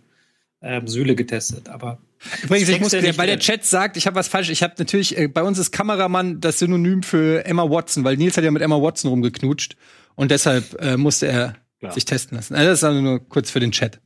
ähm, 0.62 0.88
Süle 0.88 1.16
getestet. 1.16 1.70
Aber 1.70 2.00
Übrigens, 2.44 2.70
ich 2.70 2.80
muss, 2.80 2.92
ja 2.92 3.18
weil 3.18 3.28
der 3.28 3.40
Chat 3.40 3.64
sagt, 3.64 3.98
ich 3.98 4.08
habe 4.08 4.16
was 4.16 4.28
falsch. 4.28 4.50
Ich 4.50 4.64
habe 4.64 4.74
natürlich, 4.78 5.18
äh, 5.18 5.28
bei 5.28 5.44
uns 5.44 5.60
ist 5.60 5.72
Kameramann 5.72 6.42
das 6.42 6.60
Synonym 6.60 7.04
für 7.04 7.46
Emma 7.46 7.70
Watson, 7.70 8.04
weil 8.04 8.18
Nils 8.18 8.38
hat 8.38 8.44
ja 8.44 8.52
mit 8.52 8.62
Emma 8.62 8.82
Watson 8.82 9.10
rumgeknutscht 9.10 9.76
und 10.16 10.32
deshalb 10.32 10.82
äh, 10.82 10.98
musste 10.98 11.28
er 11.28 11.56
Klar. 11.80 11.94
sich 11.94 12.06
testen 12.06 12.38
lassen. 12.38 12.56
Also 12.56 12.70
das 12.70 12.80
ist 12.80 12.84
also 12.84 13.02
nur 13.02 13.28
kurz 13.30 13.52
für 13.52 13.60
den 13.60 13.72
Chat. 13.72 14.00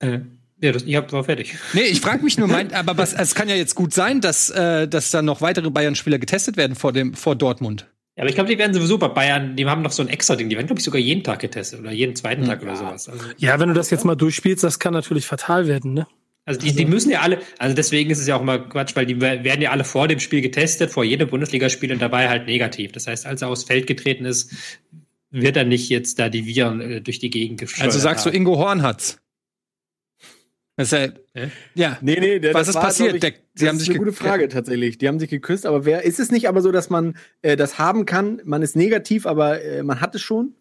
Äh, 0.00 0.20
ja, 0.60 0.72
das, 0.72 0.84
ich 0.84 0.96
hab, 0.96 1.12
war 1.12 1.24
fertig. 1.24 1.54
Nee, 1.74 1.82
ich 1.82 2.00
frage 2.00 2.24
mich 2.24 2.38
nur, 2.38 2.48
mein, 2.48 2.72
aber 2.72 2.96
was, 2.96 3.12
es 3.12 3.34
kann 3.34 3.48
ja 3.48 3.56
jetzt 3.56 3.74
gut 3.74 3.92
sein, 3.92 4.20
dass, 4.20 4.48
äh, 4.50 4.88
dass 4.88 5.10
da 5.10 5.20
noch 5.20 5.42
weitere 5.42 5.70
Bayern-Spieler 5.70 6.18
getestet 6.18 6.56
werden 6.56 6.74
vor, 6.74 6.92
dem, 6.92 7.14
vor 7.14 7.36
Dortmund. 7.36 7.86
Ja, 8.16 8.22
aber 8.22 8.30
ich 8.30 8.34
glaube, 8.34 8.48
die 8.48 8.56
werden 8.58 8.72
sowieso 8.72 8.96
bei 8.96 9.08
Bayern, 9.08 9.56
die 9.56 9.66
haben 9.66 9.82
noch 9.82 9.92
so 9.92 10.02
ein 10.02 10.08
extra 10.08 10.36
Ding, 10.36 10.48
die 10.48 10.56
werden, 10.56 10.66
glaube 10.66 10.80
ich, 10.80 10.84
sogar 10.84 11.00
jeden 11.00 11.22
Tag 11.22 11.40
getestet 11.40 11.80
oder 11.80 11.92
jeden 11.92 12.16
zweiten 12.16 12.46
Tag 12.46 12.62
ja. 12.62 12.68
oder 12.68 12.76
sowas. 12.76 13.08
Also, 13.10 13.22
ja, 13.36 13.60
wenn 13.60 13.68
du 13.68 13.74
das 13.74 13.90
jetzt 13.90 14.06
mal 14.06 14.14
durchspielst, 14.14 14.64
das 14.64 14.78
kann 14.78 14.94
natürlich 14.94 15.26
fatal 15.26 15.66
werden, 15.66 15.92
ne? 15.92 16.06
Also 16.46 16.60
die, 16.60 16.72
die 16.72 16.84
also 16.84 16.94
müssen 16.94 17.10
ja 17.10 17.20
alle, 17.20 17.40
also 17.58 17.74
deswegen 17.74 18.08
ist 18.08 18.20
es 18.20 18.28
ja 18.28 18.36
auch 18.36 18.40
immer 18.40 18.60
Quatsch, 18.60 18.94
weil 18.94 19.04
die 19.04 19.20
werden 19.20 19.60
ja 19.60 19.72
alle 19.72 19.82
vor 19.82 20.06
dem 20.06 20.20
Spiel 20.20 20.40
getestet, 20.40 20.92
vor 20.92 21.04
jedem 21.04 21.28
Bundesligaspiel 21.28 21.92
und 21.92 22.00
dabei 22.00 22.28
halt 22.28 22.46
negativ. 22.46 22.92
Das 22.92 23.08
heißt, 23.08 23.26
als 23.26 23.42
er 23.42 23.48
aufs 23.48 23.64
Feld 23.64 23.88
getreten 23.88 24.24
ist, 24.24 24.54
wird 25.30 25.56
er 25.56 25.64
nicht 25.64 25.88
jetzt 25.88 26.20
da 26.20 26.28
die 26.28 26.46
Viren 26.46 26.80
äh, 26.80 27.00
durch 27.00 27.18
die 27.18 27.30
Gegend 27.30 27.58
geschleudert 27.58 27.86
Also 27.86 27.98
sagst 27.98 28.24
haben. 28.24 28.32
du, 28.32 28.38
Ingo 28.38 28.56
Horn 28.58 28.82
hat's? 28.82 29.18
Das 30.76 30.92
ist 30.92 30.92
ja, 30.92 31.42
äh? 31.42 31.48
ja. 31.74 31.98
Nee, 32.02 32.18
nee, 32.20 32.38
der, 32.38 32.52
was 32.52 32.68
ist 32.68 32.74
war, 32.74 32.82
passiert? 32.82 33.14
Ich, 33.14 33.20
der, 33.20 33.32
sie 33.54 33.68
haben 33.68 33.78
sich 33.78 33.88
eine 33.88 33.98
gute 33.98 34.12
Frage 34.12 34.48
tatsächlich. 34.48 34.98
Die 34.98 35.08
haben 35.08 35.18
sich 35.18 35.30
geküsst, 35.30 35.64
aber 35.64 35.86
wer 35.86 36.04
ist 36.04 36.20
es 36.20 36.30
nicht 36.30 36.48
aber 36.48 36.60
so, 36.60 36.70
dass 36.70 36.90
man 36.90 37.16
äh, 37.40 37.56
das 37.56 37.78
haben 37.78 38.04
kann? 38.04 38.42
Man 38.44 38.60
ist 38.62 38.76
negativ, 38.76 39.26
aber 39.26 39.62
äh, 39.62 39.82
man 39.82 40.02
hat 40.02 40.14
es 40.14 40.20
schon. 40.20 40.54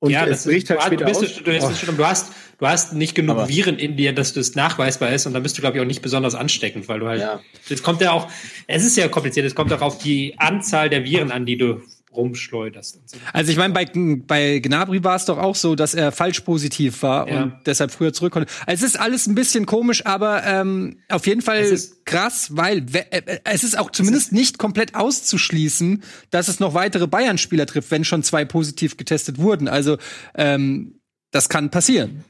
Und 0.00 0.10
ja, 0.10 0.26
es 0.26 0.44
bricht 0.44 0.70
halt 0.70 0.82
später 0.82 1.04
du, 1.04 1.10
bist, 1.10 1.22
aus. 1.22 1.34
Du, 1.36 1.42
du, 1.44 1.92
du, 1.92 2.06
hast, 2.06 2.32
du 2.58 2.66
hast 2.66 2.94
nicht 2.94 3.14
genug 3.14 3.36
aber. 3.36 3.48
Viren 3.48 3.78
in 3.78 3.96
dir, 3.96 4.14
dass 4.14 4.32
das 4.32 4.54
nachweisbar 4.54 5.12
ist 5.12 5.26
und 5.26 5.34
dann 5.34 5.42
bist 5.42 5.58
du, 5.58 5.60
glaube 5.60 5.76
ich, 5.76 5.82
auch 5.82 5.86
nicht 5.86 6.00
besonders 6.00 6.34
ansteckend, 6.34 6.88
weil 6.88 7.00
du 7.00 7.06
halt. 7.06 7.20
Ja. 7.20 7.40
Es 7.68 7.82
kommt 7.82 8.00
ja 8.00 8.12
auch, 8.12 8.28
es 8.66 8.84
ist 8.84 8.96
ja 8.96 9.08
kompliziert, 9.08 9.44
es 9.44 9.54
kommt 9.54 9.72
auch 9.74 9.82
auf 9.82 9.98
die 9.98 10.34
Anzahl 10.38 10.88
der 10.88 11.04
Viren 11.04 11.30
an, 11.30 11.44
die 11.44 11.58
du 11.58 11.82
rumschleuderst. 12.12 13.08
So. 13.08 13.18
Also 13.32 13.52
ich 13.52 13.58
meine, 13.58 13.74
bei, 13.74 13.84
bei 13.84 14.58
Gnabry 14.58 15.04
war 15.04 15.16
es 15.16 15.26
doch 15.26 15.38
auch 15.38 15.54
so, 15.54 15.74
dass 15.74 15.94
er 15.94 16.12
falsch 16.12 16.40
positiv 16.40 17.02
war 17.02 17.28
ja. 17.28 17.42
und 17.42 17.54
deshalb 17.66 17.90
früher 17.90 18.12
zurück 18.12 18.32
konnte. 18.32 18.50
Also 18.66 18.84
es 18.84 18.94
ist 18.94 19.00
alles 19.00 19.26
ein 19.26 19.34
bisschen 19.34 19.66
komisch, 19.66 20.06
aber 20.06 20.44
ähm, 20.44 20.98
auf 21.08 21.26
jeden 21.26 21.42
Fall 21.42 21.78
krass, 22.04 22.48
weil 22.56 22.84
äh, 22.92 23.18
äh, 23.18 23.38
es 23.44 23.64
ist 23.64 23.78
auch 23.78 23.90
zumindest 23.90 24.20
ist 24.20 24.32
nicht 24.32 24.58
komplett 24.58 24.94
auszuschließen, 24.94 26.02
dass 26.30 26.48
es 26.48 26.60
noch 26.60 26.74
weitere 26.74 27.06
Bayern-Spieler 27.06 27.66
trifft, 27.66 27.90
wenn 27.90 28.04
schon 28.04 28.22
zwei 28.22 28.44
positiv 28.44 28.96
getestet 28.96 29.38
wurden. 29.38 29.68
Also 29.68 29.98
ähm, 30.34 31.00
das 31.30 31.48
kann 31.48 31.70
passieren. 31.70 32.24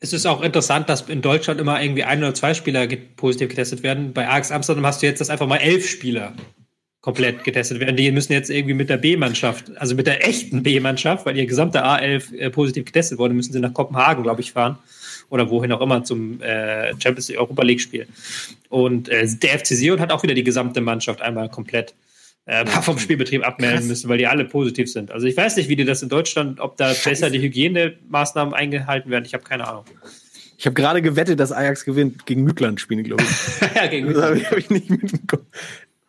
Es 0.00 0.12
ist 0.12 0.26
auch 0.26 0.42
interessant, 0.42 0.88
dass 0.88 1.02
in 1.02 1.22
Deutschland 1.22 1.60
immer 1.60 1.80
irgendwie 1.80 2.04
ein 2.04 2.18
oder 2.18 2.34
zwei 2.34 2.54
Spieler 2.54 2.88
positiv 3.16 3.50
getestet 3.50 3.82
werden. 3.82 4.12
Bei 4.12 4.28
Ajax 4.28 4.50
Amsterdam 4.50 4.84
hast 4.84 5.02
du 5.02 5.06
jetzt 5.06 5.20
das 5.20 5.30
einfach 5.30 5.46
mal 5.46 5.58
elf 5.58 5.88
Spieler 5.88 6.34
komplett 7.02 7.42
getestet 7.42 7.80
werden. 7.80 7.96
Die 7.96 8.10
müssen 8.12 8.32
jetzt 8.32 8.48
irgendwie 8.48 8.74
mit 8.74 8.88
der 8.88 8.96
B-Mannschaft, 8.96 9.76
also 9.76 9.94
mit 9.94 10.06
der 10.06 10.26
echten 10.26 10.62
B-Mannschaft, 10.62 11.26
weil 11.26 11.36
ihr 11.36 11.46
gesamter 11.46 11.84
A11 11.84 12.34
äh, 12.36 12.48
positiv 12.50 12.84
getestet 12.86 13.18
wurde, 13.18 13.34
müssen 13.34 13.52
sie 13.52 13.60
nach 13.60 13.74
Kopenhagen, 13.74 14.22
glaube 14.22 14.40
ich, 14.40 14.52
fahren. 14.52 14.78
Oder 15.28 15.50
wohin 15.50 15.72
auch 15.72 15.80
immer 15.80 16.04
zum 16.04 16.40
äh, 16.40 16.92
Champions 17.00 17.28
League 17.28 17.40
Europa 17.40 17.62
League 17.62 17.80
Spiel. 17.80 18.06
Und 18.68 19.08
äh, 19.08 19.26
der 19.26 19.58
FC 19.58 19.68
Sion 19.68 19.98
hat 19.98 20.12
auch 20.12 20.22
wieder 20.22 20.34
die 20.34 20.44
gesamte 20.44 20.80
Mannschaft 20.80 21.22
einmal 21.22 21.48
komplett 21.48 21.94
äh, 22.46 22.64
vom 22.66 22.98
Spielbetrieb 22.98 23.44
abmelden 23.44 23.78
Krass. 23.78 23.88
müssen, 23.88 24.08
weil 24.08 24.18
die 24.18 24.26
alle 24.26 24.44
positiv 24.44 24.90
sind. 24.90 25.10
Also 25.10 25.26
ich 25.26 25.36
weiß 25.36 25.56
nicht, 25.56 25.68
wie 25.68 25.76
die 25.76 25.84
das 25.84 26.02
in 26.02 26.08
Deutschland, 26.08 26.60
ob 26.60 26.76
da 26.76 26.88
Scheiße. 26.88 27.08
besser 27.08 27.30
die 27.30 27.40
Hygienemaßnahmen 27.40 28.54
eingehalten 28.54 29.10
werden. 29.10 29.24
Ich 29.24 29.34
habe 29.34 29.42
keine 29.42 29.66
Ahnung. 29.66 29.84
Ich 30.56 30.66
habe 30.66 30.74
gerade 30.74 31.02
gewettet, 31.02 31.40
dass 31.40 31.50
Ajax 31.50 31.84
gewinnt. 31.84 32.26
Gegen 32.26 32.44
Mückland 32.44 32.80
spielen, 32.80 33.02
glaube 33.02 33.24
ich. 33.24 33.60
ja, 33.74 33.86
gegen 33.88 34.06
Mückland. 34.06 34.42
Das 34.42 34.50
habe 34.50 34.60
ich 34.60 34.70
nicht 34.70 34.90
mitbekommen. 34.90 35.46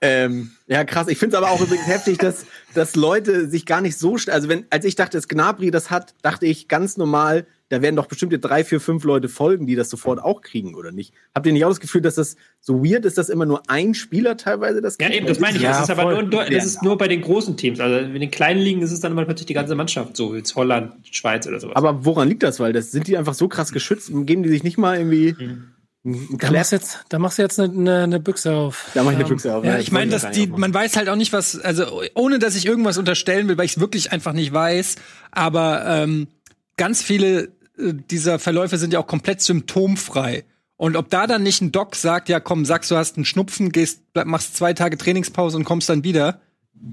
Ähm, 0.05 0.51
ja, 0.67 0.83
krass. 0.83 1.07
Ich 1.07 1.17
finde 1.17 1.37
es 1.37 1.41
aber 1.41 1.49
auch 1.49 1.61
übrigens 1.61 1.87
heftig, 1.87 2.17
dass, 2.17 2.45
dass 2.73 2.97
Leute 2.97 3.47
sich 3.47 3.65
gar 3.65 3.79
nicht 3.79 3.97
so, 3.97 4.17
also 4.27 4.49
wenn, 4.49 4.65
als 4.69 4.83
ich 4.83 4.95
dachte, 4.95 5.17
dass 5.17 5.29
Gnabry 5.29 5.71
das 5.71 5.91
hat, 5.91 6.13
dachte 6.21 6.45
ich 6.45 6.67
ganz 6.67 6.97
normal, 6.97 7.45
da 7.69 7.81
werden 7.81 7.95
doch 7.95 8.07
bestimmte 8.07 8.37
drei, 8.37 8.65
vier, 8.65 8.81
fünf 8.81 9.05
Leute 9.05 9.29
folgen, 9.29 9.65
die 9.65 9.75
das 9.75 9.89
sofort 9.89 10.21
auch 10.21 10.41
kriegen, 10.41 10.75
oder 10.75 10.91
nicht? 10.91 11.13
Habt 11.33 11.47
ihr 11.47 11.53
nicht 11.53 11.63
auch 11.63 11.69
das 11.69 11.79
Gefühl, 11.79 12.01
dass 12.01 12.15
das 12.15 12.35
so 12.59 12.83
weird 12.83 13.05
ist, 13.05 13.17
dass 13.17 13.29
immer 13.29 13.45
nur 13.45 13.63
ein 13.69 13.93
Spieler 13.93 14.35
teilweise 14.35 14.81
das 14.81 14.97
kriegt? 14.97 15.09
Ja, 15.09 15.15
eben, 15.15 15.25
das 15.25 15.39
meine 15.39 15.55
ich. 15.55 15.63
Ja, 15.63 15.71
das 15.71 15.83
ist 15.83 15.89
aber 15.89 16.21
nur, 16.21 16.43
das 16.43 16.65
ist 16.65 16.83
nur 16.83 16.97
bei 16.97 17.07
den 17.07 17.21
großen 17.21 17.55
Teams. 17.55 17.79
Also 17.79 18.05
in 18.05 18.19
den 18.19 18.29
kleinen 18.29 18.59
Ligen 18.59 18.81
ist 18.81 18.91
es 18.91 18.99
dann 18.99 19.13
immer 19.13 19.23
plötzlich 19.23 19.47
die 19.47 19.53
ganze 19.53 19.73
Mannschaft, 19.73 20.17
so 20.17 20.35
jetzt 20.35 20.53
Holland, 20.57 20.95
Schweiz 21.09 21.47
oder 21.47 21.61
sowas. 21.61 21.77
Aber 21.77 22.03
woran 22.03 22.27
liegt 22.27 22.43
das? 22.43 22.59
Weil 22.59 22.73
das 22.73 22.91
sind 22.91 23.07
die 23.07 23.17
einfach 23.17 23.35
so 23.35 23.47
krass 23.47 23.71
geschützt, 23.71 24.11
geben 24.11 24.43
die 24.43 24.49
sich 24.49 24.63
nicht 24.63 24.77
mal 24.77 24.97
irgendwie. 24.97 25.33
Mhm 25.39 25.73
Da 26.05 26.51
machst, 26.51 26.73
du 26.73 26.75
jetzt, 26.75 26.99
da 27.07 27.17
machst 27.17 27.37
du 27.37 27.43
jetzt 27.43 27.59
eine, 27.59 27.71
eine, 27.71 28.03
eine 28.03 28.19
Büchse 28.19 28.53
auf. 28.53 28.91
Da 28.93 29.03
mach 29.03 29.11
ich 29.11 29.19
eine 29.19 29.25
Büchse 29.25 29.55
auf. 29.55 29.63
Ja, 29.63 29.79
ich 29.79 29.93
meine, 29.93 30.11
dass 30.11 30.31
die, 30.31 30.47
man 30.47 30.73
weiß 30.73 30.97
halt 30.97 31.07
auch 31.07 31.15
nicht, 31.15 31.31
was, 31.31 31.57
also 31.57 32.01
ohne 32.13 32.39
dass 32.39 32.55
ich 32.55 32.65
irgendwas 32.65 32.97
unterstellen 32.97 33.47
will, 33.47 33.57
weil 33.57 33.65
ich 33.65 33.77
es 33.77 33.79
wirklich 33.79 34.11
einfach 34.11 34.33
nicht 34.33 34.53
weiß, 34.53 34.95
aber 35.31 35.85
ähm, 35.85 36.27
ganz 36.75 37.01
viele 37.01 37.43
äh, 37.77 37.93
dieser 37.93 38.37
Verläufe 38.37 38.77
sind 38.77 38.91
ja 38.91 38.99
auch 38.99 39.07
komplett 39.07 39.41
symptomfrei. 39.41 40.43
Und 40.75 40.97
ob 40.97 41.09
da 41.09 41.25
dann 41.25 41.43
nicht 41.43 41.61
ein 41.61 41.71
Doc 41.71 41.95
sagt, 41.95 42.27
ja 42.27 42.41
komm, 42.41 42.65
sagst 42.65 42.91
du 42.91 42.97
hast 42.97 43.15
einen 43.15 43.23
Schnupfen, 43.23 43.71
gehst, 43.71 44.01
machst 44.25 44.57
zwei 44.57 44.73
Tage 44.73 44.97
Trainingspause 44.97 45.55
und 45.55 45.63
kommst 45.63 45.87
dann 45.87 46.03
wieder, 46.03 46.41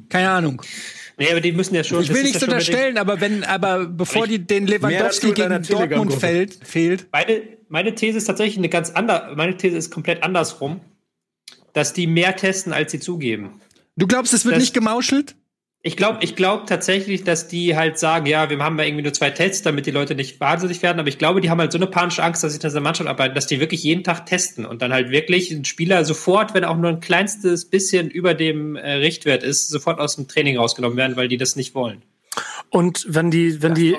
keine 0.08 0.30
Ahnung. 0.30 0.62
Nee, 1.20 1.30
aber 1.30 1.42
die 1.42 1.52
müssen 1.52 1.74
ja 1.74 1.84
schon. 1.84 2.02
Ich 2.02 2.12
will 2.14 2.22
nichts 2.22 2.42
unterstellen, 2.42 2.96
aber 2.96 3.20
wenn, 3.20 3.44
aber 3.44 3.84
bevor 3.84 4.26
die 4.26 4.38
den 4.38 4.66
Lewandowski 4.66 5.32
gegen 5.32 5.62
Dortmund 5.62 6.14
fällt, 6.14 6.58
fehlt. 6.64 7.08
Meine, 7.12 7.42
meine 7.68 7.94
These 7.94 8.16
ist 8.16 8.24
tatsächlich 8.24 8.56
eine 8.56 8.70
ganz 8.70 8.88
andere. 8.88 9.34
Meine 9.36 9.54
These 9.54 9.76
ist 9.76 9.90
komplett 9.90 10.22
andersrum, 10.22 10.80
dass 11.74 11.92
die 11.92 12.06
mehr 12.06 12.36
testen, 12.36 12.72
als 12.72 12.92
sie 12.92 13.00
zugeben. 13.00 13.60
Du 13.96 14.06
glaubst, 14.06 14.32
es 14.32 14.46
wird 14.46 14.56
das, 14.56 14.62
nicht 14.62 14.72
gemauschelt? 14.72 15.36
Ich 15.82 15.96
glaube 15.96 16.18
ich 16.20 16.36
glaub 16.36 16.66
tatsächlich, 16.66 17.24
dass 17.24 17.48
die 17.48 17.74
halt 17.74 17.98
sagen, 17.98 18.26
ja, 18.26 18.50
wir 18.50 18.58
haben 18.58 18.78
ja 18.78 18.84
irgendwie 18.84 19.02
nur 19.02 19.14
zwei 19.14 19.30
Tests, 19.30 19.62
damit 19.62 19.86
die 19.86 19.90
Leute 19.90 20.14
nicht 20.14 20.38
wahnsinnig 20.38 20.82
werden. 20.82 21.00
Aber 21.00 21.08
ich 21.08 21.16
glaube, 21.16 21.40
die 21.40 21.48
haben 21.48 21.58
halt 21.58 21.72
so 21.72 21.78
eine 21.78 21.86
panische 21.86 22.22
Angst, 22.22 22.44
dass 22.44 22.52
sie 22.52 22.58
in 22.58 22.62
dieser 22.62 22.82
Mannschaft 22.82 23.08
arbeiten, 23.08 23.34
dass 23.34 23.46
die 23.46 23.60
wirklich 23.60 23.82
jeden 23.82 24.04
Tag 24.04 24.26
testen 24.26 24.66
und 24.66 24.82
dann 24.82 24.92
halt 24.92 25.10
wirklich 25.10 25.50
ein 25.50 25.64
Spieler 25.64 26.04
sofort, 26.04 26.52
wenn 26.52 26.64
auch 26.64 26.76
nur 26.76 26.90
ein 26.90 27.00
kleinstes 27.00 27.64
bisschen 27.64 28.10
über 28.10 28.34
dem 28.34 28.76
äh, 28.76 28.92
Richtwert 28.96 29.42
ist, 29.42 29.70
sofort 29.70 30.00
aus 30.00 30.16
dem 30.16 30.28
Training 30.28 30.58
rausgenommen 30.58 30.98
werden, 30.98 31.16
weil 31.16 31.28
die 31.28 31.38
das 31.38 31.56
nicht 31.56 31.74
wollen. 31.74 32.02
Und 32.68 33.06
wenn 33.08 33.30
die, 33.30 33.62
wenn 33.62 33.74
die, 33.74 33.96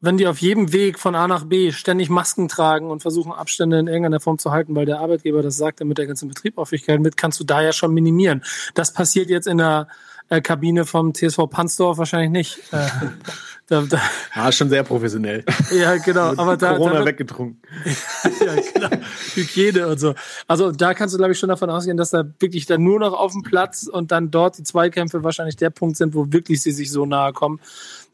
wenn 0.00 0.16
die 0.16 0.26
auf 0.26 0.38
jedem 0.38 0.72
Weg 0.72 0.98
von 0.98 1.14
A 1.14 1.28
nach 1.28 1.44
B 1.44 1.70
ständig 1.70 2.10
Masken 2.10 2.48
tragen 2.48 2.90
und 2.90 3.02
versuchen, 3.02 3.30
Abstände 3.30 3.78
in 3.78 3.86
irgendeiner 3.86 4.18
Form 4.18 4.38
zu 4.38 4.50
halten, 4.50 4.74
weil 4.74 4.86
der 4.86 4.98
Arbeitgeber 4.98 5.42
das 5.42 5.56
sagt, 5.56 5.80
damit 5.80 5.98
der 5.98 6.06
ganze 6.06 6.26
Betrieb 6.26 6.58
Aufwärtigkeit 6.58 7.00
mit, 7.00 7.16
kannst 7.16 7.38
du 7.38 7.44
da 7.44 7.62
ja 7.62 7.72
schon 7.72 7.94
minimieren. 7.94 8.42
Das 8.74 8.92
passiert 8.92 9.30
jetzt 9.30 9.46
in 9.46 9.58
der 9.58 9.86
äh, 10.30 10.40
Kabine 10.40 10.86
vom 10.86 11.12
TSV 11.12 11.46
Panzdorf 11.50 11.98
wahrscheinlich 11.98 12.30
nicht. 12.30 12.72
Äh, 12.72 12.86
da, 13.66 13.82
da, 13.82 14.00
ja, 14.34 14.50
schon 14.50 14.70
sehr 14.70 14.82
professionell. 14.84 15.44
ja, 15.72 15.96
genau. 15.96 16.32
aber 16.36 16.56
da, 16.56 16.74
Corona 16.74 17.00
da, 17.00 17.04
weggetrunken. 17.04 17.60
ja, 18.24 18.62
genau. 18.72 19.04
Hygiene 19.34 19.88
und 19.88 20.00
so. 20.00 20.14
Also 20.46 20.72
da 20.72 20.94
kannst 20.94 21.14
du, 21.14 21.18
glaube 21.18 21.32
ich, 21.32 21.38
schon 21.38 21.48
davon 21.48 21.68
ausgehen, 21.68 21.96
dass 21.96 22.10
da 22.10 22.24
wirklich 22.38 22.66
dann 22.66 22.82
nur 22.82 22.98
noch 22.98 23.12
auf 23.12 23.32
dem 23.32 23.42
Platz 23.42 23.86
und 23.86 24.12
dann 24.12 24.30
dort 24.30 24.56
die 24.56 24.62
Zweikämpfe 24.62 25.22
wahrscheinlich 25.22 25.56
der 25.56 25.70
Punkt 25.70 25.96
sind, 25.96 26.14
wo 26.14 26.32
wirklich 26.32 26.62
sie 26.62 26.72
sich 26.72 26.90
so 26.90 27.04
nahe 27.04 27.32
kommen 27.32 27.60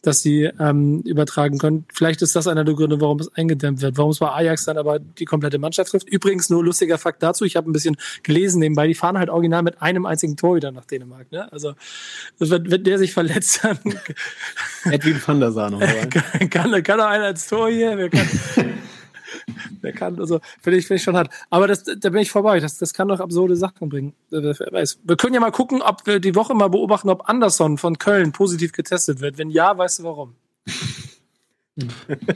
dass 0.06 0.22
sie 0.22 0.44
ähm, 0.58 1.00
übertragen 1.02 1.58
können. 1.58 1.84
Vielleicht 1.92 2.22
ist 2.22 2.36
das 2.36 2.46
einer 2.46 2.64
der 2.64 2.74
Gründe, 2.74 3.00
warum 3.00 3.18
es 3.18 3.34
eingedämmt 3.34 3.82
wird. 3.82 3.98
Warum 3.98 4.10
es 4.10 4.18
bei 4.18 4.30
Ajax 4.30 4.64
dann 4.64 4.78
aber 4.78 4.98
die 4.98 5.24
komplette 5.24 5.58
Mannschaft 5.58 5.90
trifft. 5.90 6.08
Übrigens 6.08 6.48
nur 6.50 6.64
lustiger 6.64 6.98
Fakt 6.98 7.22
dazu. 7.22 7.44
Ich 7.44 7.56
habe 7.56 7.70
ein 7.70 7.72
bisschen 7.72 7.96
gelesen 8.22 8.60
nebenbei. 8.60 8.86
Die 8.86 8.94
fahren 8.94 9.18
halt 9.18 9.30
original 9.30 9.62
mit 9.62 9.82
einem 9.82 10.06
einzigen 10.06 10.36
Tor 10.36 10.56
wieder 10.56 10.70
nach 10.72 10.84
Dänemark. 10.84 11.30
Ne? 11.32 11.50
Also 11.52 11.74
wenn, 12.38 12.70
wenn 12.70 12.84
der 12.84 12.98
sich 12.98 13.12
verletzt, 13.12 13.60
dann 13.62 13.78
Edwin 14.84 15.20
van 15.24 15.40
der 15.40 15.52
Sar 15.52 15.70
kann, 16.10 16.50
kann, 16.50 16.82
kann 16.82 17.00
er 17.00 17.08
einer 17.08 17.24
als 17.24 17.48
Tor 17.48 17.68
hier. 17.68 17.96
Wer 17.96 18.10
kann, 18.10 18.28
der 19.82 19.92
kann, 19.92 20.18
also, 20.18 20.40
finde 20.60 20.78
ich, 20.78 20.86
finde 20.86 20.98
ich 20.98 21.02
schon 21.02 21.16
hart. 21.16 21.32
Aber 21.50 21.66
das, 21.66 21.84
da 21.84 22.10
bin 22.10 22.20
ich 22.20 22.30
vorbei. 22.30 22.60
Das, 22.60 22.78
das 22.78 22.94
kann 22.94 23.08
doch 23.08 23.20
absurde 23.20 23.56
Sachen 23.56 23.88
bringen. 23.88 24.14
Wer 24.30 24.54
weiß. 24.54 25.00
Wir 25.04 25.16
können 25.16 25.34
ja 25.34 25.40
mal 25.40 25.52
gucken, 25.52 25.82
ob 25.82 26.06
wir 26.06 26.20
die 26.20 26.34
Woche 26.34 26.54
mal 26.54 26.68
beobachten, 26.68 27.08
ob 27.08 27.28
Anderson 27.28 27.78
von 27.78 27.98
Köln 27.98 28.32
positiv 28.32 28.72
getestet 28.72 29.20
wird. 29.20 29.38
Wenn 29.38 29.50
ja, 29.50 29.76
weißt 29.76 30.00
du 30.00 30.04
warum. 30.04 30.34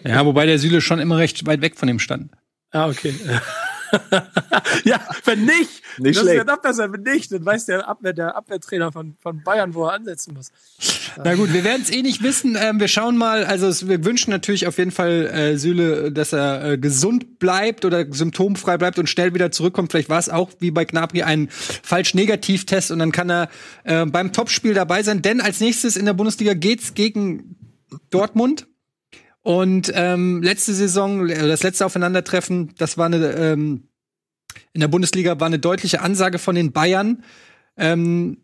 Ja, 0.04 0.26
wobei 0.26 0.46
der 0.46 0.58
Süle 0.58 0.80
schon 0.80 0.98
immer 0.98 1.18
recht 1.18 1.46
weit 1.46 1.62
weg 1.62 1.76
von 1.76 1.88
ihm 1.88 1.98
stand. 1.98 2.30
Ah, 2.72 2.88
okay. 2.88 3.14
ja, 4.84 5.00
wenn 5.24 5.44
nicht, 5.44 5.82
nicht 5.98 6.16
das 6.16 6.22
schlecht. 6.22 6.26
ist 6.26 6.34
ja 6.34 6.44
noch 6.44 6.62
besser, 6.62 6.92
wenn 6.92 7.02
nicht, 7.02 7.32
dann 7.32 7.44
weiß 7.44 7.66
der, 7.66 7.88
Abwehr, 7.88 8.12
der 8.12 8.36
Abwehrtrainer 8.36 8.92
von, 8.92 9.16
von 9.20 9.42
Bayern, 9.42 9.74
wo 9.74 9.86
er 9.86 9.94
ansetzen 9.94 10.34
muss. 10.34 10.52
Na 11.22 11.34
gut, 11.34 11.52
wir 11.52 11.64
werden 11.64 11.82
es 11.82 11.90
eh 11.90 12.02
nicht 12.02 12.22
wissen. 12.22 12.56
Ähm, 12.60 12.80
wir 12.80 12.88
schauen 12.88 13.16
mal, 13.16 13.44
also 13.44 13.66
es, 13.66 13.88
wir 13.88 14.04
wünschen 14.04 14.30
natürlich 14.30 14.66
auf 14.66 14.78
jeden 14.78 14.90
Fall 14.90 15.26
äh, 15.26 15.56
Süle, 15.56 16.12
dass 16.12 16.32
er 16.32 16.72
äh, 16.72 16.78
gesund 16.78 17.38
bleibt 17.38 17.84
oder 17.84 18.06
symptomfrei 18.10 18.78
bleibt 18.78 18.98
und 18.98 19.08
schnell 19.08 19.34
wieder 19.34 19.50
zurückkommt. 19.50 19.90
Vielleicht 19.92 20.08
war 20.08 20.18
es 20.18 20.28
auch 20.28 20.50
wie 20.60 20.70
bei 20.70 20.84
Gnabry 20.84 21.22
ein 21.22 21.48
falsch 21.50 22.14
Negativtest 22.14 22.90
und 22.90 22.98
dann 22.98 23.12
kann 23.12 23.30
er 23.30 23.48
äh, 23.84 24.06
beim 24.06 24.32
Topspiel 24.32 24.74
dabei 24.74 25.02
sein. 25.02 25.22
Denn 25.22 25.40
als 25.40 25.60
nächstes 25.60 25.96
in 25.96 26.06
der 26.06 26.14
Bundesliga 26.14 26.54
geht's 26.54 26.94
gegen 26.94 27.56
Dortmund. 28.10 28.66
Und 29.42 29.90
ähm, 29.94 30.42
letzte 30.42 30.74
Saison, 30.74 31.28
äh, 31.28 31.46
das 31.48 31.62
letzte 31.62 31.86
Aufeinandertreffen, 31.86 32.74
das 32.76 32.98
war 32.98 33.06
eine 33.06 33.32
ähm, 33.32 33.88
in 34.72 34.80
der 34.80 34.88
Bundesliga 34.88 35.38
war 35.40 35.46
eine 35.46 35.58
deutliche 35.58 36.00
Ansage 36.00 36.38
von 36.38 36.54
den 36.54 36.72
Bayern. 36.72 37.24
Ähm, 37.76 38.38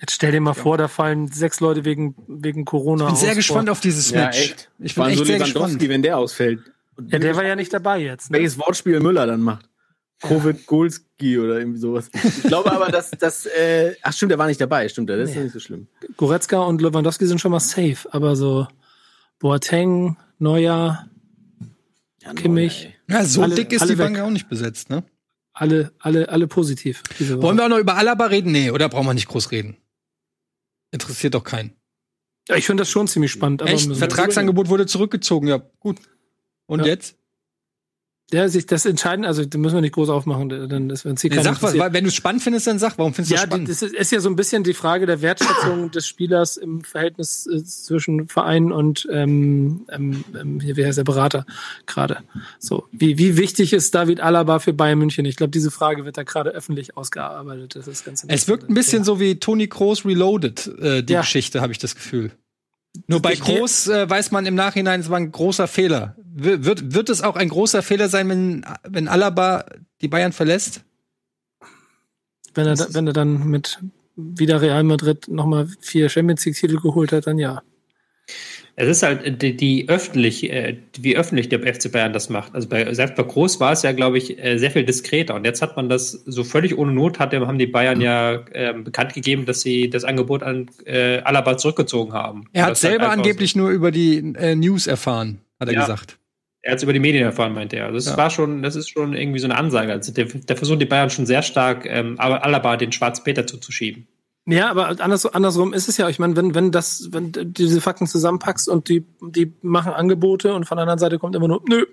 Jetzt 0.00 0.12
stell 0.12 0.32
dir 0.32 0.40
mal 0.40 0.54
ja. 0.54 0.62
vor, 0.62 0.76
da 0.76 0.88
fallen 0.88 1.28
sechs 1.28 1.60
Leute 1.60 1.84
wegen, 1.84 2.14
wegen 2.26 2.64
Corona. 2.64 3.04
Ich 3.04 3.12
bin 3.12 3.20
sehr 3.20 3.34
gespannt 3.34 3.70
auf 3.70 3.80
dieses 3.80 4.10
ja, 4.10 4.26
Match. 4.26 4.38
Echt. 4.38 4.70
Ich 4.80 4.94
bin 4.96 5.04
echt 5.04 5.18
so 5.18 5.24
sehr 5.24 5.38
gespannt. 5.38 5.80
wenn 5.80 6.02
der 6.02 6.18
ausfällt. 6.18 6.60
Ja, 7.08 7.18
der 7.18 7.36
war 7.36 7.44
ja 7.44 7.56
nicht 7.56 7.72
dabei 7.72 8.00
jetzt. 8.00 8.30
Ne? 8.30 8.38
Welches 8.38 8.58
Wortspiel 8.58 9.00
Müller 9.00 9.26
dann 9.26 9.40
macht. 9.40 9.68
Covid 10.20 10.66
Golski 10.66 11.38
oder 11.38 11.58
irgendwie 11.58 11.78
sowas. 11.78 12.10
Ich 12.12 12.42
glaube 12.42 12.72
aber, 12.72 12.90
dass 12.90 13.12
das. 13.12 13.46
Äh, 13.46 13.94
ach 14.02 14.12
stimmt, 14.12 14.32
der 14.32 14.38
war 14.38 14.46
nicht 14.46 14.60
dabei. 14.60 14.88
Stimmt, 14.88 15.10
das 15.10 15.30
ist 15.30 15.36
nee. 15.36 15.44
nicht 15.44 15.52
so 15.52 15.60
schlimm. 15.60 15.86
Goretzka 16.16 16.58
und 16.58 16.82
Lewandowski 16.82 17.26
sind 17.26 17.40
schon 17.40 17.52
mal 17.52 17.60
safe, 17.60 18.06
aber 18.10 18.36
so 18.36 18.66
Boateng, 19.38 20.16
Neuer, 20.38 21.08
ja, 22.22 22.32
Kimmich. 22.34 22.92
Ja, 23.08 23.24
so 23.24 23.42
alle, 23.42 23.54
dick 23.54 23.72
ist 23.72 23.88
die 23.88 23.96
Bank 23.96 24.18
auch 24.18 24.30
nicht 24.30 24.48
besetzt, 24.48 24.90
ne? 24.90 25.04
Alle, 25.52 25.92
alle, 25.98 26.28
alle 26.30 26.46
positiv. 26.48 27.02
Wollen 27.18 27.56
wir 27.56 27.64
auch 27.64 27.68
noch 27.68 27.78
über 27.78 27.96
Alaba 27.96 28.26
reden? 28.26 28.50
Nee, 28.50 28.70
oder 28.70 28.88
brauchen 28.88 29.06
wir 29.06 29.14
nicht 29.14 29.28
groß 29.28 29.52
reden? 29.52 29.76
Interessiert 30.90 31.34
doch 31.34 31.44
keinen. 31.44 31.72
Ja, 32.48 32.56
ich 32.56 32.66
finde 32.66 32.82
das 32.82 32.90
schon 32.90 33.08
ziemlich 33.08 33.32
spannend. 33.32 33.62
Echt? 33.62 33.94
Vertragsangebot 33.94 34.68
wurde 34.68 34.86
zurückgezogen, 34.86 35.48
ja, 35.48 35.58
gut. 35.78 35.98
Und 36.66 36.80
ja. 36.80 36.86
jetzt? 36.86 37.16
Ja, 38.34 38.48
sich 38.48 38.66
das 38.66 38.84
entscheiden, 38.84 39.24
also 39.24 39.44
da 39.44 39.58
müssen 39.58 39.76
wir 39.76 39.80
nicht 39.80 39.94
groß 39.94 40.08
aufmachen, 40.08 40.48
dann 40.48 40.90
ist 40.90 41.04
wenn 41.04 41.16
sie 41.16 41.28
ja, 41.28 41.40
sag 41.40 41.62
was, 41.62 41.74
wenn 41.74 42.02
du 42.02 42.08
es 42.08 42.16
spannend 42.16 42.42
findest, 42.42 42.66
dann 42.66 42.80
sag, 42.80 42.98
warum 42.98 43.14
findest 43.14 43.30
du 43.30 43.34
ja, 43.36 43.42
es 43.42 43.46
spannend? 43.46 43.68
Ja, 43.68 43.74
das 43.74 43.82
ist, 43.82 43.94
ist, 43.94 44.10
ja 44.10 44.18
so 44.18 44.28
ein 44.28 44.34
bisschen 44.34 44.64
die 44.64 44.74
Frage 44.74 45.06
der 45.06 45.22
Wertschätzung 45.22 45.90
des 45.92 46.08
Spielers 46.08 46.56
im 46.56 46.82
Verhältnis 46.82 47.46
äh, 47.46 47.62
zwischen 47.62 48.26
Verein 48.26 48.72
und 48.72 49.06
ähm, 49.12 49.86
ähm, 49.88 50.24
ähm 50.34 50.58
hier, 50.58 50.74
heißt 50.84 50.98
der 50.98 51.04
Berater 51.04 51.46
gerade. 51.86 52.18
So, 52.58 52.88
wie, 52.90 53.18
wie 53.18 53.36
wichtig 53.36 53.72
ist 53.72 53.94
David 53.94 54.20
Alaba 54.20 54.58
für 54.58 54.72
Bayern 54.72 54.98
München? 54.98 55.24
Ich 55.26 55.36
glaube, 55.36 55.52
diese 55.52 55.70
Frage 55.70 56.04
wird 56.04 56.16
da 56.16 56.24
gerade 56.24 56.50
öffentlich 56.50 56.96
ausgearbeitet. 56.96 57.76
Das 57.76 57.86
ist 57.86 58.04
ganz 58.04 58.24
Es 58.26 58.48
wirkt 58.48 58.68
ein 58.68 58.74
bisschen 58.74 59.04
so 59.04 59.20
wie 59.20 59.36
Tony 59.36 59.68
Kroos 59.68 60.04
Reloaded, 60.04 60.66
äh, 60.80 61.02
die 61.04 61.12
ja. 61.12 61.20
Geschichte, 61.20 61.60
habe 61.60 61.70
ich 61.70 61.78
das 61.78 61.94
Gefühl. 61.94 62.32
Nur 63.06 63.20
bei 63.20 63.34
Groß 63.34 63.88
äh, 63.88 64.08
weiß 64.08 64.30
man 64.30 64.46
im 64.46 64.54
Nachhinein, 64.54 65.00
es 65.00 65.10
war 65.10 65.18
ein 65.18 65.32
großer 65.32 65.66
Fehler. 65.66 66.16
Wird, 66.18 66.94
wird 66.94 67.10
es 67.10 67.22
auch 67.22 67.36
ein 67.36 67.48
großer 67.48 67.82
Fehler 67.82 68.08
sein, 68.08 68.28
wenn, 68.28 68.64
wenn 68.84 69.08
Alaba 69.08 69.66
die 70.00 70.08
Bayern 70.08 70.32
verlässt? 70.32 70.82
Wenn 72.54 72.66
er, 72.66 72.78
wenn 72.94 73.06
er 73.06 73.12
dann 73.12 73.48
mit 73.48 73.80
wieder 74.16 74.60
Real 74.60 74.84
Madrid 74.84 75.28
nochmal 75.28 75.68
vier 75.80 76.08
Champions 76.08 76.44
League-Titel 76.44 76.80
geholt 76.80 77.12
hat, 77.12 77.26
dann 77.26 77.38
ja. 77.38 77.62
Es 78.76 78.88
ist 78.88 79.02
halt 79.02 79.24
äh, 79.24 79.32
die, 79.32 79.56
die 79.56 79.88
öffentlich, 79.88 80.50
äh, 80.50 80.76
wie 80.98 81.16
öffentlich 81.16 81.48
der 81.48 81.60
FC 81.60 81.90
Bayern 81.90 82.12
das 82.12 82.28
macht. 82.28 82.54
Also 82.54 82.68
bei, 82.68 82.92
selbst 82.92 83.14
bei 83.16 83.22
Groß 83.22 83.60
war 83.60 83.72
es 83.72 83.82
ja, 83.82 83.92
glaube 83.92 84.18
ich, 84.18 84.42
äh, 84.42 84.58
sehr 84.58 84.70
viel 84.70 84.84
diskreter. 84.84 85.34
Und 85.34 85.44
jetzt 85.44 85.62
hat 85.62 85.76
man 85.76 85.88
das 85.88 86.10
so 86.10 86.44
völlig 86.44 86.76
ohne 86.76 86.92
Not, 86.92 87.18
hat, 87.18 87.32
haben 87.32 87.58
die 87.58 87.66
Bayern 87.66 88.00
ja 88.00 88.44
äh, 88.52 88.72
bekannt 88.72 89.14
gegeben, 89.14 89.46
dass 89.46 89.60
sie 89.60 89.90
das 89.90 90.04
Angebot 90.04 90.42
an 90.42 90.68
äh, 90.84 91.18
Alaba 91.18 91.56
zurückgezogen 91.56 92.12
haben. 92.12 92.46
Er 92.52 92.66
hat 92.66 92.76
selber 92.76 93.08
halt 93.08 93.18
angeblich 93.18 93.54
nur 93.54 93.70
über 93.70 93.90
die 93.90 94.34
äh, 94.36 94.54
News 94.54 94.86
erfahren, 94.86 95.40
hat 95.60 95.68
er 95.68 95.74
ja. 95.74 95.80
gesagt. 95.80 96.18
Er 96.62 96.72
hat 96.72 96.78
es 96.78 96.82
über 96.82 96.94
die 96.94 96.98
Medien 96.98 97.24
erfahren, 97.24 97.52
meinte 97.52 97.76
er. 97.76 97.86
Also 97.86 97.96
das 97.96 98.06
ja. 98.06 98.16
war 98.16 98.30
schon, 98.30 98.62
das 98.62 98.74
ist 98.74 98.88
schon 98.88 99.14
irgendwie 99.14 99.38
so 99.38 99.46
eine 99.46 99.56
Ansage. 99.56 99.92
Also 99.92 100.12
der, 100.12 100.24
der 100.24 100.56
versucht 100.56 100.80
die 100.80 100.86
Bayern 100.86 101.10
schon 101.10 101.26
sehr 101.26 101.42
stark, 101.42 101.84
ähm, 101.84 102.18
Alaba 102.18 102.78
den 102.78 102.90
Schwarz-Peter 102.90 103.46
zuzuschieben. 103.46 104.06
Ja, 104.46 104.70
aber 104.70 104.88
anders, 105.00 105.24
andersrum 105.26 105.72
ist 105.72 105.88
es 105.88 105.96
ja, 105.96 106.08
ich 106.08 106.18
meine, 106.18 106.36
wenn, 106.36 106.54
wenn 106.54 106.70
das, 106.70 107.08
wenn 107.12 107.32
du 107.32 107.46
diese 107.46 107.80
Fakten 107.80 108.06
zusammenpackst 108.06 108.68
und 108.68 108.88
die, 108.88 109.06
die 109.22 109.54
machen 109.62 109.92
Angebote 109.92 110.54
und 110.54 110.66
von 110.66 110.76
der 110.76 110.82
anderen 110.82 110.98
Seite 110.98 111.18
kommt 111.18 111.34
immer 111.34 111.48
nur, 111.48 111.62
nö, 111.66 111.86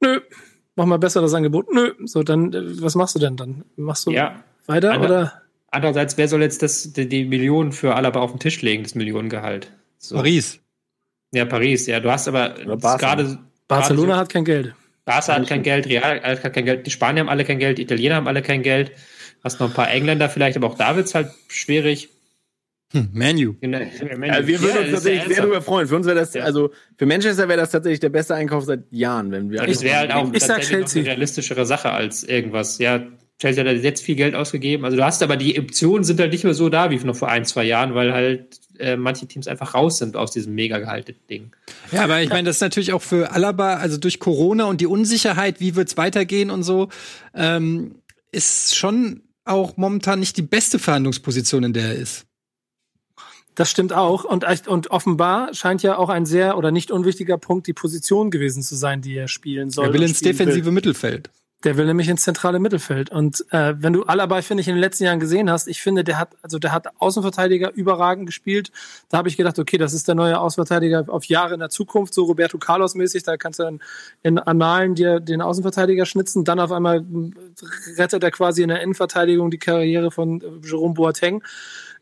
nö, 0.00 0.20
mach 0.76 0.84
mal 0.84 0.98
besser 0.98 1.22
das 1.22 1.32
Angebot, 1.32 1.72
nö, 1.72 1.94
so, 2.04 2.22
dann, 2.22 2.52
was 2.82 2.94
machst 2.96 3.14
du 3.14 3.18
denn 3.18 3.36
dann? 3.36 3.64
Machst 3.76 4.06
du 4.06 4.10
ja. 4.10 4.44
weiter 4.66 4.92
Ander, 4.92 5.06
oder? 5.06 5.42
Andererseits, 5.70 6.18
wer 6.18 6.28
soll 6.28 6.42
jetzt 6.42 6.62
das, 6.62 6.92
die, 6.92 7.08
die 7.08 7.24
Millionen 7.24 7.72
für 7.72 7.94
Alaba 7.94 8.20
auf 8.20 8.30
den 8.30 8.40
Tisch 8.40 8.60
legen, 8.60 8.82
das 8.82 8.94
Millionengehalt? 8.94 9.72
So. 9.96 10.16
Paris. 10.16 10.60
Ja, 11.32 11.46
Paris, 11.46 11.86
ja, 11.86 12.00
du 12.00 12.10
hast 12.10 12.28
aber 12.28 12.50
gerade. 12.50 13.38
Barcelona 13.68 14.14
so, 14.14 14.20
hat 14.20 14.28
kein 14.30 14.44
Geld. 14.44 14.74
Barca 15.08 15.34
hat 15.34 15.46
kein 15.46 15.62
Geld, 15.62 15.86
Real 15.86 16.20
hat 16.22 16.52
kein 16.52 16.66
Geld, 16.66 16.86
die 16.86 16.90
Spanier 16.90 17.20
haben 17.20 17.30
alle 17.30 17.44
kein 17.44 17.58
Geld, 17.58 17.78
die 17.78 17.82
Italiener 17.82 18.16
haben 18.16 18.28
alle 18.28 18.42
kein 18.42 18.62
Geld. 18.62 18.92
Hast 19.44 19.60
noch 19.60 19.68
ein 19.68 19.74
paar 19.74 19.90
Engländer 19.90 20.28
vielleicht, 20.28 20.56
aber 20.56 20.66
auch 20.66 20.76
da 20.76 20.96
wird 20.96 21.06
es 21.06 21.14
halt 21.14 21.30
schwierig. 21.48 22.10
Hm, 22.92 23.10
Manu. 23.12 23.54
Genau, 23.60 23.78
also 23.78 24.46
wir 24.46 24.62
würden 24.62 24.78
uns 24.84 24.92
tatsächlich 24.92 25.24
sehr 25.28 25.42
darüber 25.42 25.60
freuen. 25.60 25.86
Für 25.86 25.96
uns 25.96 26.06
wäre 26.06 26.16
das, 26.16 26.32
ja. 26.32 26.44
also 26.44 26.70
für 26.96 27.04
Manchester 27.04 27.46
wäre 27.46 27.60
das 27.60 27.70
tatsächlich 27.70 28.00
der 28.00 28.08
beste 28.08 28.34
Einkauf 28.34 28.64
seit 28.64 28.90
Jahren, 28.90 29.30
wenn 29.30 29.50
wir. 29.50 29.60
Das 29.60 29.82
wäre 29.82 29.98
halt 29.98 30.12
auch 30.12 30.32
ich 30.32 30.42
sag 30.42 30.62
Chelsea. 30.62 31.02
eine 31.02 31.10
realistischere 31.10 31.66
Sache 31.66 31.90
als 31.90 32.24
irgendwas. 32.24 32.78
Ja, 32.78 33.06
Chelsea 33.38 33.64
hat 33.64 33.76
jetzt 33.76 34.02
viel 34.02 34.16
Geld 34.16 34.34
ausgegeben. 34.34 34.86
Also 34.86 34.96
du 34.96 35.04
hast 35.04 35.22
aber 35.22 35.36
die 35.36 35.58
Optionen 35.58 36.02
sind 36.02 36.18
halt 36.18 36.32
nicht 36.32 36.44
mehr 36.44 36.54
so 36.54 36.70
da 36.70 36.90
wie 36.90 36.96
noch 36.96 37.14
vor 37.14 37.28
ein, 37.28 37.44
zwei 37.44 37.64
Jahren, 37.64 37.94
weil 37.94 38.12
halt 38.12 38.58
äh, 38.78 38.96
manche 38.96 39.26
Teams 39.26 39.46
einfach 39.48 39.74
raus 39.74 39.98
sind 39.98 40.16
aus 40.16 40.32
diesem 40.32 40.54
mega 40.54 40.78
gehaltenen 40.78 41.20
Ding. 41.28 41.50
Ja, 41.92 42.04
aber 42.04 42.22
ich 42.22 42.30
meine, 42.30 42.46
das 42.46 42.56
ist 42.56 42.62
natürlich 42.62 42.94
auch 42.94 43.02
für 43.02 43.32
Alaba, 43.32 43.74
also 43.74 43.98
durch 43.98 44.18
Corona 44.18 44.64
und 44.64 44.80
die 44.80 44.86
Unsicherheit, 44.86 45.60
wie 45.60 45.76
wird's 45.76 45.96
weitergehen 45.96 46.50
und 46.50 46.62
so, 46.62 46.88
ähm, 47.34 47.96
ist 48.32 48.76
schon 48.76 49.22
auch 49.48 49.76
momentan 49.76 50.20
nicht 50.20 50.36
die 50.36 50.42
beste 50.42 50.78
Verhandlungsposition, 50.78 51.64
in 51.64 51.72
der 51.72 51.86
er 51.86 51.94
ist. 51.94 52.26
Das 53.54 53.70
stimmt 53.70 53.92
auch. 53.92 54.22
Und, 54.22 54.44
und 54.68 54.90
offenbar 54.92 55.52
scheint 55.52 55.82
ja 55.82 55.98
auch 55.98 56.10
ein 56.10 56.26
sehr 56.26 56.56
oder 56.56 56.70
nicht 56.70 56.92
unwichtiger 56.92 57.38
Punkt 57.38 57.66
die 57.66 57.72
Position 57.72 58.30
gewesen 58.30 58.62
zu 58.62 58.76
sein, 58.76 59.02
die 59.02 59.16
er 59.16 59.26
spielen 59.26 59.70
soll. 59.70 59.86
Er 59.86 59.92
will 59.92 60.02
ins 60.02 60.20
defensive 60.20 60.66
will. 60.66 60.72
Mittelfeld. 60.72 61.30
Der 61.64 61.76
will 61.76 61.86
nämlich 61.86 62.08
ins 62.08 62.22
zentrale 62.22 62.60
Mittelfeld. 62.60 63.10
Und 63.10 63.44
äh, 63.50 63.74
wenn 63.78 63.92
du 63.92 64.04
Alaba, 64.04 64.40
finde 64.42 64.60
ich, 64.60 64.68
in 64.68 64.74
den 64.74 64.80
letzten 64.80 65.04
Jahren 65.04 65.18
gesehen 65.18 65.50
hast, 65.50 65.66
ich 65.66 65.82
finde, 65.82 66.04
der 66.04 66.16
hat, 66.16 66.36
also 66.40 66.60
der 66.60 66.70
hat 66.70 66.86
Außenverteidiger 67.00 67.72
überragend 67.72 68.26
gespielt. 68.26 68.70
Da 69.08 69.18
habe 69.18 69.28
ich 69.28 69.36
gedacht, 69.36 69.58
okay, 69.58 69.76
das 69.76 69.92
ist 69.92 70.06
der 70.06 70.14
neue 70.14 70.38
Außenverteidiger 70.38 71.06
auf 71.08 71.24
Jahre 71.24 71.54
in 71.54 71.60
der 71.60 71.68
Zukunft, 71.68 72.14
so 72.14 72.24
Roberto 72.24 72.58
Carlos 72.58 72.94
mäßig. 72.94 73.24
Da 73.24 73.36
kannst 73.36 73.58
du 73.58 73.64
dann 73.64 73.80
in 74.22 74.38
Annalen 74.38 74.94
dir 74.94 75.18
den 75.18 75.42
Außenverteidiger 75.42 76.06
schnitzen. 76.06 76.44
Dann 76.44 76.60
auf 76.60 76.70
einmal 76.70 77.04
rettet 77.96 78.22
er 78.22 78.30
quasi 78.30 78.62
in 78.62 78.68
der 78.68 78.80
Innenverteidigung 78.80 79.50
die 79.50 79.58
Karriere 79.58 80.12
von 80.12 80.40
Jerome 80.62 80.94
Boateng 80.94 81.42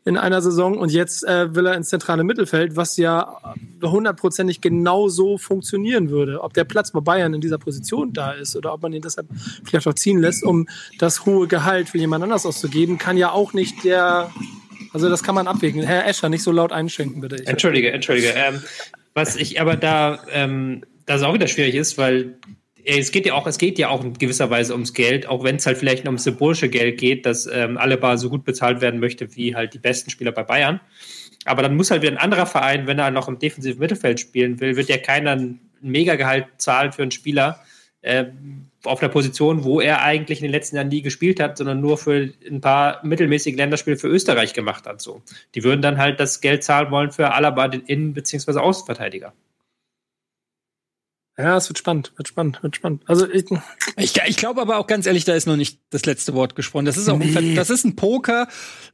in 0.07 0.17
einer 0.17 0.41
Saison 0.41 0.77
und 0.77 0.91
jetzt 0.91 1.27
äh, 1.27 1.53
will 1.53 1.65
er 1.65 1.75
ins 1.75 1.89
zentrale 1.89 2.23
Mittelfeld, 2.23 2.77
was 2.77 2.95
ja 2.95 3.37
hundertprozentig 3.83 4.61
genau 4.61 5.09
so 5.09 5.37
funktionieren 5.37 6.09
würde. 6.09 6.41
Ob 6.41 6.53
der 6.53 6.63
Platz 6.63 6.91
bei 6.91 7.01
Bayern 7.01 7.33
in 7.33 7.41
dieser 7.41 7.57
Position 7.57 8.13
da 8.13 8.31
ist 8.31 8.55
oder 8.55 8.73
ob 8.73 8.81
man 8.81 8.93
ihn 8.93 9.01
deshalb 9.01 9.27
vielleicht 9.65 9.85
auch 9.85 9.93
ziehen 9.93 10.19
lässt, 10.19 10.43
um 10.43 10.67
das 10.97 11.25
hohe 11.25 11.47
Gehalt 11.47 11.89
für 11.89 11.97
jemand 11.97 12.23
anders 12.23 12.45
auszugeben, 12.45 12.97
kann 12.97 13.17
ja 13.17 13.31
auch 13.31 13.51
nicht 13.51 13.83
der 13.83 14.31
also 14.93 15.09
das 15.09 15.21
kann 15.21 15.35
man 15.35 15.47
abwägen. 15.47 15.83
Herr 15.83 16.07
Escher, 16.07 16.29
nicht 16.29 16.41
so 16.41 16.51
laut 16.51 16.71
einschenken, 16.71 17.21
bitte. 17.21 17.35
Ich 17.35 17.47
entschuldige, 17.47 17.91
entschuldige. 17.91 18.29
Ähm, 18.29 18.61
was 19.13 19.35
ich 19.35 19.59
aber 19.59 19.75
da, 19.75 20.23
ähm, 20.31 20.85
das 21.05 21.21
auch 21.21 21.33
wieder 21.33 21.47
schwierig 21.47 21.75
ist, 21.75 21.97
weil 21.97 22.37
es 22.87 23.11
geht 23.11 23.25
ja 23.25 23.33
auch, 23.33 23.45
es 23.47 23.57
geht 23.57 23.77
ja 23.77 23.89
auch 23.89 24.03
in 24.03 24.13
gewisser 24.13 24.49
Weise 24.49 24.73
ums 24.73 24.93
Geld, 24.93 25.27
auch 25.27 25.43
wenn 25.43 25.57
es 25.57 25.65
halt 25.65 25.77
vielleicht 25.77 26.05
ums 26.05 26.23
symbolische 26.23 26.69
Geld 26.69 26.99
geht, 26.99 27.25
dass 27.25 27.45
ähm, 27.45 27.77
Alaba 27.77 28.17
so 28.17 28.29
gut 28.29 28.45
bezahlt 28.45 28.79
werden 28.79 28.99
möchte 28.99 29.35
wie 29.35 29.55
halt 29.55 29.73
die 29.73 29.79
besten 29.79 30.09
Spieler 30.09 30.31
bei 30.31 30.43
Bayern. 30.43 30.79
Aber 31.45 31.61
dann 31.61 31.75
muss 31.75 31.91
halt 31.91 32.01
wieder 32.01 32.13
ein 32.13 32.17
anderer 32.17 32.45
Verein, 32.45 32.87
wenn 32.87 32.99
er 32.99 33.11
noch 33.11 33.27
im 33.27 33.39
defensiven 33.39 33.79
Mittelfeld 33.79 34.19
spielen 34.19 34.59
will, 34.59 34.75
wird 34.77 34.89
ja 34.89 34.97
keiner 34.97 35.31
ein 35.31 35.59
Megagehalt 35.81 36.45
zahlen 36.57 36.93
für 36.93 37.01
einen 37.01 37.11
Spieler 37.11 37.59
äh, 38.01 38.25
auf 38.83 39.01
einer 39.01 39.11
Position, 39.11 39.63
wo 39.63 39.81
er 39.81 40.01
eigentlich 40.01 40.39
in 40.39 40.43
den 40.43 40.51
letzten 40.51 40.77
Jahren 40.77 40.87
nie 40.87 41.01
gespielt 41.01 41.39
hat, 41.41 41.57
sondern 41.57 41.81
nur 41.81 41.97
für 41.97 42.31
ein 42.49 42.61
paar 42.61 43.05
mittelmäßige 43.05 43.55
Länderspiele 43.55 43.97
für 43.97 44.07
Österreich 44.07 44.53
gemacht 44.53 44.85
hat. 44.85 45.01
So, 45.01 45.21
die 45.55 45.63
würden 45.63 45.81
dann 45.81 45.97
halt 45.97 46.19
das 46.19 46.39
Geld 46.41 46.63
zahlen 46.63 46.89
wollen 46.91 47.11
für 47.11 47.33
Alaba, 47.33 47.67
den 47.67 47.81
Innen- 47.81 48.13
bzw. 48.13 48.59
Außenverteidiger. 48.59 49.33
Ja, 51.39 51.55
es 51.55 51.69
wird 51.69 51.77
spannend, 51.77 52.13
wird 52.15 52.27
spannend, 52.27 52.63
wird 52.63 52.75
spannend. 52.75 53.03
Also 53.05 53.29
ich, 53.29 53.45
ich, 53.95 54.19
ich 54.25 54.37
glaube 54.37 54.59
aber 54.59 54.77
auch 54.77 54.87
ganz 54.87 55.05
ehrlich, 55.05 55.23
da 55.23 55.35
ist 55.35 55.45
noch 55.45 55.55
nicht 55.55 55.79
das 55.91 56.05
letzte 56.05 56.33
Wort 56.33 56.55
gesprochen. 56.55 56.85
Das 56.85 56.97
ist 56.97 57.07
auch 57.09 57.19
nee. 57.19 57.37
ein, 57.37 57.55
das 57.55 57.69
ist 57.69 57.85
ein 57.85 57.95
Poker 57.95 58.47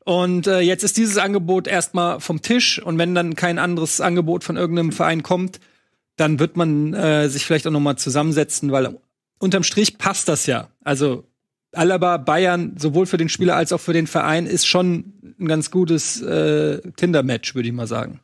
und 0.03 0.47
äh, 0.47 0.59
jetzt 0.59 0.83
ist 0.83 0.97
dieses 0.97 1.17
Angebot 1.17 1.67
erstmal 1.67 2.19
vom 2.19 2.41
Tisch 2.41 2.81
und 2.81 2.97
wenn 2.97 3.15
dann 3.15 3.35
kein 3.35 3.59
anderes 3.59 4.01
Angebot 4.01 4.43
von 4.43 4.57
irgendeinem 4.57 4.91
Verein 4.91 5.23
kommt, 5.23 5.61
dann 6.17 6.37
wird 6.39 6.57
man 6.57 6.93
äh, 6.93 7.29
sich 7.29 7.45
vielleicht 7.45 7.65
auch 7.65 7.71
noch 7.71 7.79
mal 7.79 7.95
zusammensetzen, 7.95 8.73
weil 8.73 8.99
unterm 9.39 9.63
Strich 9.63 9.97
passt 9.97 10.27
das 10.27 10.45
ja. 10.45 10.67
Also 10.83 11.23
Alaba 11.71 12.17
Bayern 12.17 12.75
sowohl 12.77 13.05
für 13.05 13.17
den 13.17 13.29
Spieler 13.29 13.55
als 13.55 13.71
auch 13.71 13.79
für 13.79 13.93
den 13.93 14.05
Verein 14.05 14.47
ist 14.47 14.67
schon 14.67 15.13
ein 15.39 15.47
ganz 15.47 15.71
gutes 15.71 16.21
äh, 16.21 16.81
Tinder-Match, 16.97 17.55
würde 17.55 17.69
ich 17.69 17.73
mal 17.73 17.87
sagen. 17.87 18.19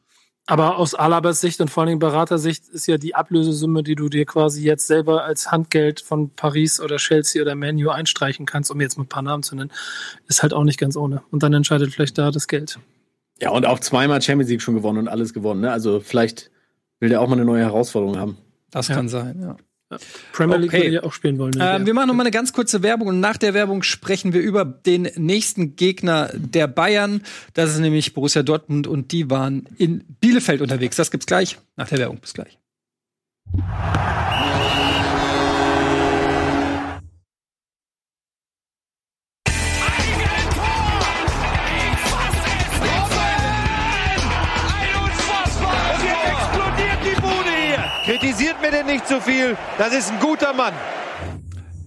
Aber 0.49 0.77
aus 0.79 0.95
Alabas 0.95 1.41
Sicht 1.41 1.61
und 1.61 1.69
vor 1.69 1.81
allen 1.81 1.89
Dingen 1.89 1.99
Beratersicht 1.99 2.69
ist 2.69 2.87
ja 2.87 2.97
die 2.97 3.13
Ablösesumme, 3.13 3.83
die 3.83 3.93
du 3.93 4.09
dir 4.09 4.25
quasi 4.25 4.63
jetzt 4.63 4.87
selber 4.87 5.23
als 5.23 5.51
Handgeld 5.51 6.01
von 6.01 6.31
Paris 6.31 6.79
oder 6.79 6.97
Chelsea 6.97 7.39
oder 7.39 7.53
Manu 7.53 7.89
einstreichen 7.89 8.47
kannst, 8.47 8.71
um 8.71 8.81
jetzt 8.81 8.97
mal 8.97 9.03
ein 9.03 9.09
paar 9.09 9.21
Namen 9.21 9.43
zu 9.43 9.55
nennen, 9.55 9.71
ist 10.27 10.41
halt 10.41 10.55
auch 10.55 10.63
nicht 10.63 10.79
ganz 10.79 10.97
ohne. 10.97 11.21
Und 11.29 11.43
dann 11.43 11.53
entscheidet 11.53 11.93
vielleicht 11.93 12.17
da 12.17 12.31
das 12.31 12.47
Geld. 12.47 12.79
Ja, 13.39 13.51
und 13.51 13.67
auch 13.67 13.77
zweimal 13.77 14.23
Champions 14.23 14.49
League 14.49 14.63
schon 14.63 14.73
gewonnen 14.73 14.97
und 14.97 15.07
alles 15.07 15.35
gewonnen. 15.35 15.61
Ne? 15.61 15.71
Also 15.71 15.99
vielleicht 15.99 16.49
will 16.99 17.09
der 17.09 17.21
auch 17.21 17.27
mal 17.27 17.35
eine 17.35 17.45
neue 17.45 17.61
Herausforderung 17.61 18.17
haben. 18.17 18.39
Das 18.71 18.87
ja. 18.87 18.95
kann 18.95 19.07
sein, 19.07 19.39
ja. 19.39 19.55
Premier 20.33 20.57
League 20.57 20.69
okay. 20.69 20.83
würde 20.83 20.95
ich 20.95 21.03
auch 21.03 21.13
spielen 21.13 21.37
wollen. 21.39 21.53
Ähm, 21.59 21.85
wir 21.85 21.93
machen 21.93 22.07
noch 22.07 22.13
mal 22.13 22.23
eine 22.23 22.31
ganz 22.31 22.53
kurze 22.53 22.83
Werbung 22.83 23.07
und 23.07 23.19
nach 23.19 23.37
der 23.37 23.53
Werbung 23.53 23.83
sprechen 23.83 24.33
wir 24.33 24.41
über 24.41 24.63
den 24.65 25.09
nächsten 25.15 25.75
Gegner 25.75 26.29
der 26.33 26.67
Bayern. 26.67 27.23
Das 27.53 27.71
ist 27.71 27.79
nämlich 27.79 28.13
Borussia 28.13 28.43
Dortmund 28.43 28.87
und 28.87 29.11
die 29.11 29.29
waren 29.29 29.67
in 29.77 30.03
Bielefeld 30.19 30.61
unterwegs. 30.61 30.95
Das 30.95 31.11
gibt's 31.11 31.25
gleich 31.25 31.57
nach 31.75 31.89
der 31.89 31.97
Werbung. 31.97 32.19
Bis 32.19 32.33
gleich. 32.33 32.57
Mir 48.61 48.71
denn 48.71 48.87
nicht 48.87 49.07
zu 49.07 49.21
viel. 49.21 49.55
Das 49.77 49.93
ist 49.93 50.11
ein 50.11 50.19
guter 50.19 50.53
Mann. 50.53 50.73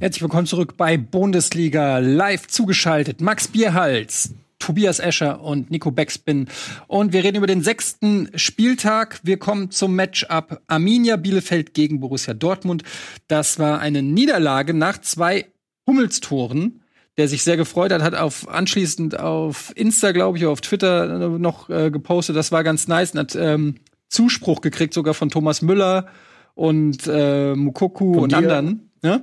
Herzlich 0.00 0.22
willkommen 0.22 0.46
zurück 0.46 0.78
bei 0.78 0.96
Bundesliga 0.96 1.98
live 1.98 2.46
zugeschaltet. 2.46 3.20
Max 3.20 3.48
Bierhals, 3.48 4.34
Tobias 4.58 4.98
Escher 4.98 5.42
und 5.42 5.70
Nico 5.70 5.90
Beckspin. 5.90 6.48
Und 6.86 7.12
wir 7.12 7.24
reden 7.24 7.36
über 7.36 7.46
den 7.46 7.62
sechsten 7.62 8.30
Spieltag. 8.36 9.20
Wir 9.22 9.38
kommen 9.38 9.70
zum 9.70 9.94
Matchup 9.94 10.62
Arminia 10.66 11.16
Bielefeld 11.16 11.74
gegen 11.74 12.00
Borussia 12.00 12.32
Dortmund. 12.32 12.84
Das 13.28 13.58
war 13.58 13.80
eine 13.80 14.02
Niederlage 14.02 14.72
nach 14.72 14.98
zwei 14.98 15.46
Hummelstoren 15.86 16.78
der 17.18 17.28
sich 17.28 17.42
sehr 17.42 17.58
gefreut 17.58 17.92
hat, 17.92 18.00
hat 18.00 18.14
auf 18.14 18.48
anschließend 18.48 19.20
auf 19.20 19.70
Insta, 19.76 20.12
glaube 20.12 20.38
ich, 20.38 20.46
auf 20.46 20.62
Twitter 20.62 21.28
noch 21.38 21.68
äh, 21.68 21.90
gepostet. 21.90 22.36
Das 22.36 22.52
war 22.52 22.64
ganz 22.64 22.88
nice 22.88 23.12
und 23.12 23.18
hat 23.18 23.36
ähm, 23.36 23.74
Zuspruch 24.08 24.62
gekriegt, 24.62 24.94
sogar 24.94 25.12
von 25.12 25.28
Thomas 25.28 25.60
Müller 25.60 26.06
und 26.55 27.07
äh, 27.07 27.55
Mukoku 27.55 28.14
von 28.14 28.22
und 28.24 28.32
dir. 28.32 28.38
anderen. 28.38 28.90
Ja? 29.03 29.22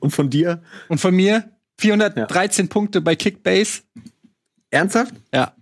Und 0.00 0.10
von 0.10 0.30
dir? 0.30 0.62
Und 0.88 0.98
von 0.98 1.14
mir. 1.14 1.50
413 1.78 2.64
ja. 2.64 2.68
Punkte 2.70 3.00
bei 3.00 3.16
Kickbase. 3.16 3.82
Ernsthaft? 4.70 5.14
Ja. 5.32 5.54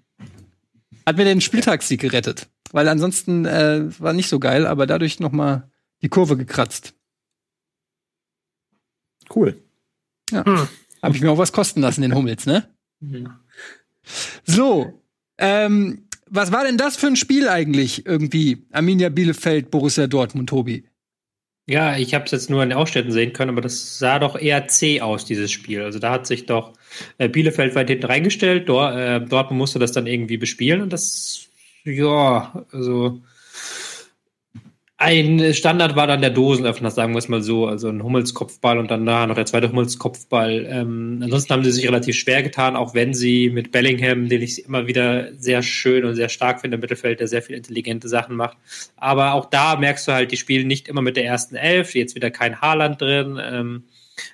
Hat 1.07 1.17
mir 1.17 1.25
den 1.25 1.41
Spieltagssieg 1.41 2.01
gerettet. 2.01 2.49
Weil 2.73 2.89
ansonsten 2.89 3.45
äh, 3.45 3.85
war 4.01 4.13
nicht 4.13 4.29
so 4.29 4.39
geil, 4.39 4.67
aber 4.67 4.87
dadurch 4.87 5.21
noch 5.21 5.33
mal 5.33 5.71
die 6.03 6.09
Kurve 6.09 6.37
gekratzt. 6.37 6.95
Cool. 9.35 9.61
Ja. 10.31 10.45
Hm. 10.45 10.69
Habe 11.03 11.17
ich 11.17 11.23
mir 11.23 11.31
auch 11.31 11.39
was 11.39 11.53
kosten 11.53 11.81
lassen, 11.81 12.03
den 12.03 12.15
Hummels, 12.15 12.47
ne? 12.47 12.69
So. 14.45 15.01
Ähm, 15.39 16.09
was 16.27 16.53
war 16.53 16.65
denn 16.65 16.79
das 16.79 16.97
für 16.97 17.07
ein 17.07 17.17
Spiel 17.17 17.49
eigentlich 17.49 18.07
irgendwie? 18.07 18.67
Arminia 18.73 19.09
Bielefeld, 19.09 19.71
Borussia 19.71 20.07
Dortmund, 20.07 20.49
Tobi. 20.49 20.85
Ja, 21.67 21.97
ich 21.97 22.12
habe 22.12 22.27
es 22.27 22.31
jetzt 22.31 22.51
nur 22.51 22.62
in 22.62 22.71
den 22.71 22.79
Ausständen 22.79 23.11
sehen 23.12 23.33
können, 23.33 23.51
aber 23.51 23.62
das 23.62 23.99
sah 23.99 24.19
doch 24.19 24.37
eher 24.39 24.69
zäh 24.69 25.01
aus, 25.01 25.25
dieses 25.25 25.51
Spiel. 25.51 25.83
Also 25.83 25.99
da 25.99 26.11
hat 26.11 26.27
sich 26.27 26.45
doch 26.45 26.75
äh, 27.17 27.29
Bielefeld 27.29 27.75
weit 27.75 27.89
hinten 27.89 28.05
reingestellt. 28.05 28.69
Dort, 28.69 28.95
äh, 28.97 29.21
Dortmund 29.21 29.59
musste 29.59 29.79
das 29.79 29.93
dann 29.93 30.07
irgendwie 30.07 30.37
bespielen 30.37 30.83
und 30.83 30.93
das, 30.93 31.49
ja, 31.85 32.67
also 32.71 33.23
ein 35.05 35.53
Standard 35.53 35.97
war 35.97 36.07
dann 36.07 36.23
der 36.23 36.31
Dosenöffner, 36.31 36.91
sagen 36.91 37.13
wir 37.13 37.19
es 37.19 37.29
mal 37.29 37.43
so. 37.43 37.67
Also 37.67 37.89
ein 37.89 38.03
Hummelskopfball 38.03 38.79
und 38.79 38.91
dann 38.91 39.05
da 39.05 39.27
noch 39.27 39.35
der 39.35 39.45
zweite 39.45 39.69
Hummelskopfball. 39.69 40.67
Ähm, 40.67 41.21
ansonsten 41.23 41.53
haben 41.53 41.63
sie 41.63 41.73
sich 41.73 41.87
relativ 41.87 42.17
schwer 42.17 42.43
getan, 42.43 42.75
auch 42.75 42.95
wenn 42.95 43.13
sie 43.13 43.51
mit 43.51 43.71
Bellingham, 43.71 44.31
den 44.31 44.41
ich 44.41 44.65
immer 44.65 44.87
wieder 44.87 45.35
sehr 45.35 45.63
schön 45.63 46.07
und 46.07 46.15
sehr 46.15 46.31
stark 46.31 46.63
finde 46.63 46.77
im 46.77 46.81
Mittelfeld, 46.81 47.21
der 47.21 47.29
sehr 47.29 47.43
viele 47.43 47.59
intelligente 47.59 48.09
Sachen 48.09 48.35
macht. 48.35 48.57
Aber 48.97 49.35
auch 49.35 49.45
da 49.45 49.77
merkst 49.77 50.09
du 50.09 50.13
halt, 50.13 50.33
die 50.33 50.39
spielen 50.39 50.67
nicht 50.67 50.89
immer 50.89 51.03
mit 51.03 51.19
der 51.19 51.27
ersten 51.27 51.55
Elf. 51.55 51.95
Jetzt 51.95 52.15
wieder 52.15 52.31
kein 52.31 52.63
Haaland 52.63 53.03
drin. 53.03 53.39
Ähm, 53.43 53.85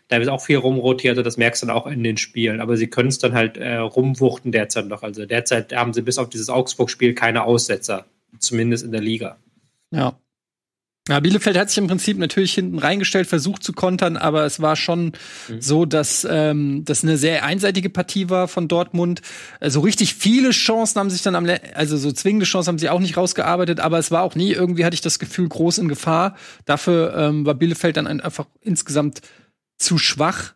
da 0.07 0.18
ist 0.18 0.29
auch 0.29 0.41
viel 0.41 0.59
rumrotiert, 0.59 1.12
also 1.12 1.23
das 1.23 1.37
merkst 1.37 1.62
du 1.62 1.66
dann 1.66 1.75
auch 1.75 1.89
in 1.89 2.05
den 2.05 2.16
Spielen. 2.16 2.61
Aber 2.61 2.77
sie 2.77 2.87
können 2.87 3.09
es 3.09 3.18
dann 3.18 3.33
halt 3.33 3.57
äh, 3.57 3.75
rumwuchten 3.75 4.53
derzeit 4.53 4.87
noch. 4.87 5.03
Also 5.03 5.27
derzeit 5.27 5.75
haben 5.75 5.93
sie 5.95 6.03
bis 6.03 6.18
auf 6.18 6.29
dieses 6.29 6.49
Augsburg-Spiel 6.49 7.14
keine 7.14 7.43
Aussetzer. 7.43 8.07
Zumindest 8.39 8.85
in 8.85 8.93
der 8.93 9.01
Liga. 9.01 9.37
Ja, 9.91 10.20
Ja, 11.11 11.19
Bielefeld 11.19 11.59
hat 11.59 11.69
sich 11.71 11.79
im 11.79 11.89
Prinzip 11.89 12.19
natürlich 12.19 12.55
hinten 12.55 12.79
reingestellt, 12.79 13.27
versucht 13.27 13.65
zu 13.65 13.73
kontern, 13.73 14.17
aber 14.17 14.45
es 14.45 14.61
war 14.61 14.77
schon 14.77 15.07
mhm. 15.49 15.61
so, 15.61 15.85
dass 15.85 16.25
ähm, 16.31 16.85
das 16.85 17.03
eine 17.03 17.17
sehr 17.17 17.45
einseitige 17.45 17.91
Partie 17.91 18.31
war 18.31 18.47
von 18.47 18.69
Dortmund. 18.69 19.21
Also 19.59 19.81
richtig 19.81 20.15
viele 20.15 20.51
Chancen 20.51 21.01
haben 21.01 21.11
sich 21.11 21.23
dann 21.23 21.35
am, 21.35 21.49
also 21.75 21.97
so 21.97 22.13
zwingende 22.13 22.47
Chancen 22.47 22.69
haben 22.69 22.79
sie 22.79 22.89
auch 22.89 23.01
nicht 23.01 23.17
rausgearbeitet, 23.17 23.81
aber 23.81 23.99
es 23.99 24.13
war 24.13 24.23
auch 24.23 24.37
nie 24.37 24.53
irgendwie 24.53 24.85
hatte 24.85 24.95
ich 24.95 25.01
das 25.01 25.19
Gefühl 25.19 25.49
groß 25.49 25.79
in 25.79 25.89
Gefahr. 25.89 26.37
Dafür 26.65 27.13
ähm, 27.17 27.45
war 27.45 27.55
Bielefeld 27.55 27.97
dann 27.97 28.07
einfach 28.07 28.47
insgesamt 28.61 29.21
zu 29.79 29.99
schwach. 29.99 30.55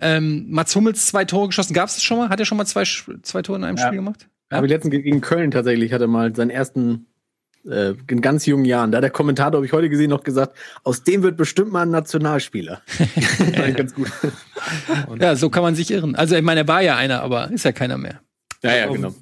Ähm, 0.00 0.46
Mats 0.50 0.76
Hummels 0.76 1.06
zwei 1.06 1.24
Tore 1.24 1.48
geschossen. 1.48 1.74
Gab 1.74 1.88
es 1.88 2.00
schon 2.00 2.16
mal? 2.16 2.28
Hat 2.28 2.38
er 2.38 2.46
schon 2.46 2.58
mal 2.58 2.64
zwei, 2.64 2.84
zwei 3.22 3.42
Tore 3.42 3.58
in 3.58 3.64
einem 3.64 3.76
ja. 3.76 3.86
Spiel 3.86 3.98
gemacht? 3.98 4.28
Ja. 4.52 4.58
Aber 4.58 4.68
letzten 4.68 4.90
gegen 4.90 5.20
Köln 5.20 5.50
tatsächlich 5.50 5.92
hat 5.92 6.00
er 6.00 6.06
mal 6.06 6.34
seinen 6.36 6.50
ersten 6.50 7.06
äh, 7.68 7.94
in 8.08 8.20
ganz 8.20 8.46
jungen 8.46 8.64
Jahren. 8.64 8.92
Da 8.92 8.96
hat 8.98 9.04
der 9.04 9.10
Kommentator, 9.10 9.58
habe 9.58 9.66
ich 9.66 9.72
heute 9.72 9.88
gesehen, 9.88 10.10
noch 10.10 10.24
gesagt, 10.24 10.56
aus 10.84 11.02
dem 11.02 11.22
wird 11.22 11.36
bestimmt 11.36 11.72
mal 11.72 11.82
ein 11.82 11.90
Nationalspieler. 11.90 12.82
ganz 13.76 13.94
gut. 13.94 14.10
ja, 15.18 15.36
so 15.36 15.50
kann 15.50 15.62
man 15.62 15.74
sich 15.74 15.90
irren. 15.90 16.14
Also 16.14 16.36
ich 16.36 16.42
meine, 16.42 16.60
er 16.60 16.68
war 16.68 16.82
ja 16.82 16.96
einer, 16.96 17.22
aber 17.22 17.50
ist 17.50 17.64
ja 17.64 17.72
keiner 17.72 17.98
mehr. 17.98 18.20
Ja, 18.62 18.76
ja, 18.76 18.86
genau. 18.86 19.14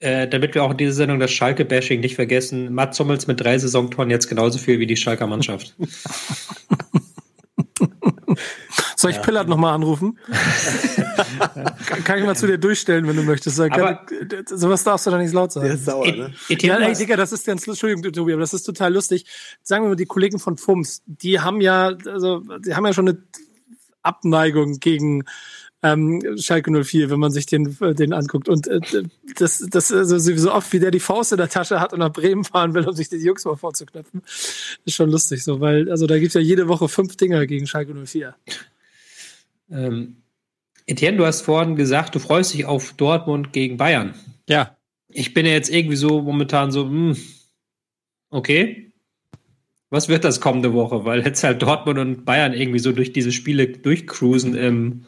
Äh, 0.00 0.28
damit 0.28 0.54
wir 0.54 0.64
auch 0.64 0.70
in 0.70 0.78
dieser 0.78 0.92
Sendung 0.92 1.20
das 1.20 1.30
Schalke-Bashing 1.30 2.00
nicht 2.00 2.14
vergessen, 2.14 2.72
Mats 2.72 2.98
Hummels 2.98 3.26
mit 3.26 3.38
drei 3.40 3.58
Saisontoren 3.58 4.08
jetzt 4.08 4.28
genauso 4.28 4.58
viel 4.58 4.78
wie 4.78 4.86
die 4.86 4.96
Schalker 4.96 5.26
Mannschaft. 5.26 5.76
Soll 8.96 9.10
ich 9.10 9.18
ja. 9.18 9.22
Pillard 9.22 9.48
nochmal 9.48 9.74
anrufen? 9.74 10.18
kann 12.04 12.18
ich 12.18 12.24
mal 12.24 12.36
zu 12.36 12.46
dir 12.46 12.58
durchstellen, 12.58 13.06
wenn 13.06 13.16
du 13.16 13.22
möchtest. 13.22 13.60
Aber, 13.60 13.68
kann, 13.70 13.98
sowas 14.46 14.84
darfst 14.84 15.06
du 15.06 15.10
doch 15.10 15.18
nicht 15.18 15.32
laut 15.32 15.52
sagen. 15.52 15.66
Der 15.66 15.74
ist 15.74 15.84
sauer, 15.84 16.06
ne? 16.06 16.32
Ja, 16.48 16.78
ey, 16.78 16.94
Digga, 16.94 17.16
das 17.16 17.32
ist 17.32 17.46
ganz, 17.46 17.66
Entschuldigung, 17.66 18.12
Tobi, 18.12 18.32
aber 18.32 18.40
das 18.40 18.54
ist 18.54 18.64
total 18.64 18.92
lustig. 18.92 19.26
Sagen 19.62 19.84
wir 19.84 19.90
mal, 19.90 19.96
die 19.96 20.06
Kollegen 20.06 20.38
von 20.38 20.56
FUMS, 20.56 21.02
die 21.06 21.40
haben 21.40 21.60
ja, 21.60 21.92
also, 22.06 22.42
die 22.64 22.74
haben 22.74 22.86
ja 22.86 22.92
schon 22.92 23.08
eine 23.08 23.22
Abneigung 24.02 24.78
gegen 24.80 25.24
ähm, 25.82 26.36
Schalke 26.36 26.70
04, 26.84 27.10
wenn 27.10 27.20
man 27.20 27.30
sich 27.30 27.46
den, 27.46 27.76
den 27.80 28.12
anguckt. 28.12 28.48
Und 28.48 28.66
äh, 28.66 28.80
das, 29.36 29.64
das 29.70 29.92
also 29.92 30.18
so 30.18 30.52
oft, 30.52 30.72
wie 30.72 30.78
der 30.78 30.90
die 30.90 31.00
Faust 31.00 31.32
in 31.32 31.38
der 31.38 31.48
Tasche 31.48 31.80
hat 31.80 31.92
und 31.92 32.00
nach 32.00 32.12
Bremen 32.12 32.44
fahren 32.44 32.74
will, 32.74 32.86
um 32.86 32.94
sich 32.94 33.08
die 33.08 33.16
Jungs 33.16 33.44
mal 33.44 33.56
vorzuknöpfen, 33.56 34.22
ist 34.84 34.94
schon 34.94 35.10
lustig 35.10 35.42
so, 35.42 35.60
weil 35.60 35.90
also 35.90 36.06
da 36.06 36.18
gibt's 36.18 36.34
ja 36.34 36.40
jede 36.40 36.68
Woche 36.68 36.88
fünf 36.88 37.16
Dinger 37.16 37.46
gegen 37.46 37.66
Schalke 37.66 37.94
04. 37.94 38.34
Ähm, 39.70 40.16
Etienne, 40.90 41.16
du 41.16 41.26
hast 41.26 41.42
vorhin 41.42 41.76
gesagt, 41.76 42.14
du 42.14 42.18
freust 42.18 42.52
dich 42.52 42.64
auf 42.64 42.92
Dortmund 42.94 43.52
gegen 43.52 43.76
Bayern. 43.76 44.14
Ja. 44.48 44.76
Ich 45.08 45.34
bin 45.34 45.46
ja 45.46 45.52
jetzt 45.52 45.70
irgendwie 45.70 45.96
so 45.96 46.22
momentan 46.22 46.72
so, 46.72 46.84
mh, 46.84 47.14
hm, 47.14 47.22
okay. 48.30 48.92
Was 49.88 50.08
wird 50.08 50.24
das 50.24 50.40
kommende 50.40 50.72
Woche? 50.72 51.04
Weil 51.04 51.24
jetzt 51.24 51.42
halt 51.42 51.62
Dortmund 51.62 51.98
und 51.98 52.24
Bayern 52.24 52.52
irgendwie 52.52 52.78
so 52.78 52.92
durch 52.92 53.12
diese 53.12 53.32
Spiele 53.32 53.68
durchcruisen 53.68 54.54
im 54.54 55.04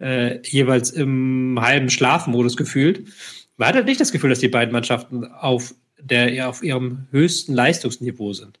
äh, 0.00 0.40
jeweils 0.46 0.90
im 0.90 1.58
halben 1.60 1.88
Schlafmodus 1.88 2.56
gefühlt. 2.56 3.08
Man 3.56 3.68
hat 3.68 3.76
halt 3.76 3.86
nicht 3.86 4.00
das 4.00 4.10
Gefühl, 4.10 4.30
dass 4.30 4.40
die 4.40 4.48
beiden 4.48 4.72
Mannschaften 4.72 5.24
auf 5.24 5.74
der 6.00 6.48
auf 6.48 6.62
ihrem 6.62 7.06
höchsten 7.12 7.54
Leistungsniveau 7.54 8.32
sind. 8.32 8.58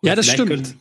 Und 0.00 0.08
ja, 0.08 0.16
das 0.16 0.26
stimmt. 0.26 0.76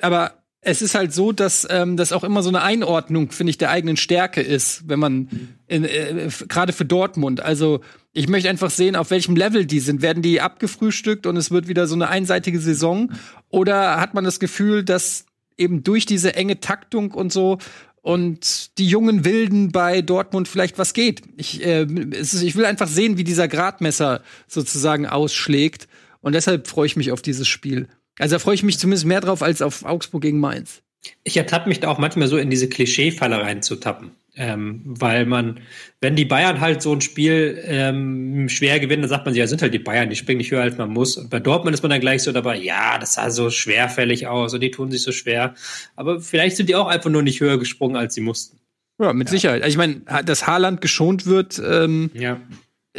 Aber 0.00 0.42
es 0.66 0.82
ist 0.82 0.96
halt 0.96 1.14
so, 1.14 1.30
dass 1.30 1.66
ähm, 1.70 1.96
das 1.96 2.12
auch 2.12 2.24
immer 2.24 2.42
so 2.42 2.48
eine 2.48 2.60
Einordnung, 2.60 3.30
finde 3.30 3.50
ich, 3.50 3.58
der 3.58 3.70
eigenen 3.70 3.96
Stärke 3.96 4.42
ist, 4.42 4.88
wenn 4.88 4.98
man 4.98 5.28
äh, 5.68 6.28
gerade 6.48 6.72
für 6.72 6.84
Dortmund. 6.84 7.40
Also 7.40 7.80
ich 8.12 8.28
möchte 8.28 8.50
einfach 8.50 8.70
sehen, 8.70 8.96
auf 8.96 9.10
welchem 9.10 9.36
Level 9.36 9.64
die 9.64 9.78
sind. 9.78 10.02
Werden 10.02 10.24
die 10.24 10.40
abgefrühstückt 10.40 11.26
und 11.26 11.36
es 11.36 11.52
wird 11.52 11.68
wieder 11.68 11.86
so 11.86 11.94
eine 11.94 12.08
einseitige 12.08 12.58
Saison? 12.58 13.12
Oder 13.48 14.00
hat 14.00 14.14
man 14.14 14.24
das 14.24 14.40
Gefühl, 14.40 14.82
dass 14.82 15.26
eben 15.56 15.84
durch 15.84 16.04
diese 16.04 16.34
enge 16.34 16.58
Taktung 16.58 17.12
und 17.12 17.32
so 17.32 17.58
und 18.02 18.76
die 18.78 18.88
jungen 18.88 19.24
Wilden 19.24 19.70
bei 19.70 20.02
Dortmund 20.02 20.48
vielleicht 20.48 20.78
was 20.78 20.94
geht? 20.94 21.22
Ich, 21.36 21.64
äh, 21.64 21.84
ist, 21.84 22.42
ich 22.42 22.56
will 22.56 22.64
einfach 22.64 22.88
sehen, 22.88 23.18
wie 23.18 23.24
dieser 23.24 23.46
Gradmesser 23.46 24.20
sozusagen 24.48 25.06
ausschlägt. 25.06 25.86
Und 26.22 26.34
deshalb 26.34 26.66
freue 26.66 26.86
ich 26.86 26.96
mich 26.96 27.12
auf 27.12 27.22
dieses 27.22 27.46
Spiel. 27.46 27.86
Also 28.18 28.36
da 28.36 28.38
freue 28.38 28.54
ich 28.54 28.62
mich 28.62 28.78
zumindest 28.78 29.04
mehr 29.04 29.20
drauf 29.20 29.42
als 29.42 29.62
auf 29.62 29.84
Augsburg 29.84 30.22
gegen 30.22 30.40
Mainz. 30.40 30.82
Ich 31.24 31.36
ertappe 31.36 31.68
mich 31.68 31.80
da 31.80 31.88
auch 31.88 31.98
manchmal 31.98 32.28
so 32.28 32.36
in 32.36 32.50
diese 32.50 32.68
Klischee-Falle 32.68 33.40
reinzutappen. 33.40 34.10
Ähm, 34.38 34.82
weil 34.84 35.24
man, 35.24 35.60
wenn 36.02 36.14
die 36.14 36.26
Bayern 36.26 36.60
halt 36.60 36.82
so 36.82 36.92
ein 36.92 37.00
Spiel 37.00 37.58
ähm, 37.64 38.50
schwer 38.50 38.78
gewinnen, 38.80 39.02
dann 39.02 39.08
sagt 39.08 39.24
man 39.24 39.32
sich, 39.32 39.40
ja, 39.40 39.46
sind 39.46 39.62
halt 39.62 39.72
die 39.72 39.78
Bayern, 39.78 40.10
die 40.10 40.16
springen 40.16 40.38
nicht 40.38 40.50
höher, 40.50 40.60
als 40.60 40.76
man 40.76 40.90
muss. 40.90 41.16
Und 41.16 41.30
bei 41.30 41.40
Dortmund 41.40 41.72
ist 41.72 41.82
man 41.82 41.88
dann 41.88 42.02
gleich 42.02 42.22
so 42.22 42.32
dabei, 42.32 42.58
ja, 42.58 42.98
das 42.98 43.14
sah 43.14 43.30
so 43.30 43.48
schwerfällig 43.48 44.26
aus 44.26 44.52
und 44.52 44.60
die 44.60 44.70
tun 44.70 44.90
sich 44.90 45.02
so 45.02 45.10
schwer. 45.10 45.54
Aber 45.94 46.20
vielleicht 46.20 46.56
sind 46.56 46.68
die 46.68 46.74
auch 46.74 46.88
einfach 46.88 47.08
nur 47.08 47.22
nicht 47.22 47.40
höher 47.40 47.58
gesprungen, 47.58 47.96
als 47.96 48.14
sie 48.14 48.20
mussten. 48.20 48.58
Ja, 49.00 49.14
mit 49.14 49.28
ja. 49.28 49.32
Sicherheit. 49.32 49.62
Also 49.62 49.72
ich 49.72 49.78
meine, 49.78 50.02
dass 50.24 50.46
Haaland 50.46 50.82
geschont 50.82 51.24
wird, 51.24 51.58
ähm, 51.58 52.10
ja. 52.12 52.38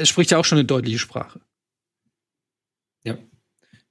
spricht 0.03 0.31
ja 0.31 0.39
auch 0.39 0.45
schon 0.45 0.57
eine 0.57 0.65
deutliche 0.65 0.97
Sprache. 0.97 1.39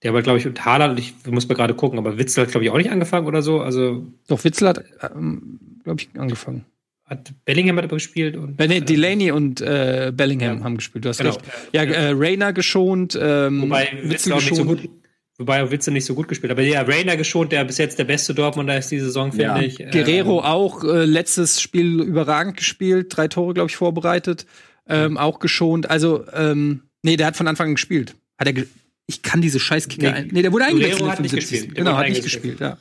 Der 0.07 0.14
war, 0.14 0.22
glaube 0.22 0.38
ich, 0.38 0.44
mit 0.44 0.64
Haaland, 0.64 1.00
ich 1.00 1.14
muss 1.26 1.48
mal 1.48 1.57
gerade 1.57 1.74
gucken, 1.74 1.98
aber 1.98 2.16
Witzel 2.16 2.44
hat, 2.44 2.52
glaube 2.52 2.62
ich, 2.62 2.70
auch 2.70 2.76
nicht 2.76 2.92
angefangen 2.92 3.26
oder 3.26 3.42
so. 3.42 3.61
Also 3.61 4.07
Doch, 4.28 4.44
Witzel 4.44 4.68
hat, 4.68 4.84
ähm, 5.02 5.59
glaube 5.82 6.00
ich, 6.00 6.09
angefangen. 6.16 6.64
Hat 7.07 7.32
Bellingham 7.44 7.76
hat 7.78 7.86
aber 7.86 7.96
gespielt 7.96 8.36
und. 8.36 8.61
Äh, 8.61 8.68
nee, 8.68 8.80
Delaney 8.82 9.32
und 9.32 9.61
äh, 9.61 10.12
Bellingham 10.14 10.59
ja. 10.59 10.64
haben 10.64 10.76
gespielt, 10.76 11.04
du 11.04 11.09
hast 11.09 11.18
genau. 11.18 11.30
recht. 11.30 11.42
Ja, 11.72 11.82
äh, 11.82 12.12
Rainer 12.14 12.52
geschont, 12.52 13.18
ähm, 13.20 13.62
Wobei 13.62 13.88
Witzel, 13.94 14.11
Witzel 14.11 14.34
geschont. 14.34 14.50
Nicht 14.50 14.57
so 14.57 14.64
gut, 14.64 14.90
Wobei 15.38 15.70
Witzel 15.72 15.92
nicht 15.92 16.04
so 16.04 16.14
gut 16.14 16.28
gespielt 16.28 16.52
hat. 16.52 16.59
Aber 16.59 16.64
ja, 16.64 16.82
Rainer 16.82 17.16
geschont, 17.16 17.50
der 17.50 17.64
bis 17.64 17.78
jetzt 17.78 17.98
der 17.98 18.04
beste 18.04 18.32
Dortmunder 18.32 18.78
ist 18.78 18.92
die 18.92 19.00
Saison, 19.00 19.32
finde 19.32 19.44
ja. 19.44 19.61
ich. 19.61 19.78
Guerrero 19.90 20.38
ähm, 20.38 20.44
auch, 20.44 20.84
äh, 20.84 21.04
letztes 21.04 21.61
Spiel 21.61 22.00
überragend 22.00 22.57
gespielt, 22.59 23.09
drei 23.11 23.26
Tore, 23.26 23.54
glaube 23.54 23.70
ich, 23.70 23.76
vorbereitet. 23.76 24.46
Ähm, 24.88 25.18
auch 25.18 25.40
geschont. 25.40 25.90
Also, 25.90 26.24
ähm, 26.32 26.82
nee, 27.02 27.16
der 27.16 27.26
hat 27.26 27.36
von 27.36 27.48
Anfang 27.48 27.70
an 27.70 27.74
gespielt. 27.74 28.14
Hat 28.38 28.46
er 28.46 28.64
ich 29.07 29.22
kann 29.22 29.40
diese 29.40 29.61
Scheißkicker 29.61 30.11
nee. 30.11 30.16
ein. 30.16 30.28
Nee, 30.28 30.42
der 30.42 30.52
wurde 30.52 30.66
eingewechselt. 30.66 31.09
hat 31.09 31.20
nicht 31.20 31.34
gespielt. 31.34 31.74
Genau, 31.74 31.96
hat 31.96 32.09
nicht 32.09 32.22
gespielt, 32.22 32.61
ja. 32.61 32.78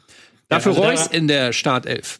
Dafür 0.47 0.73
ja, 0.73 0.80
also 0.80 0.89
Reus 0.89 1.07
in 1.07 1.28
der 1.28 1.53
Startelf. 1.53 2.19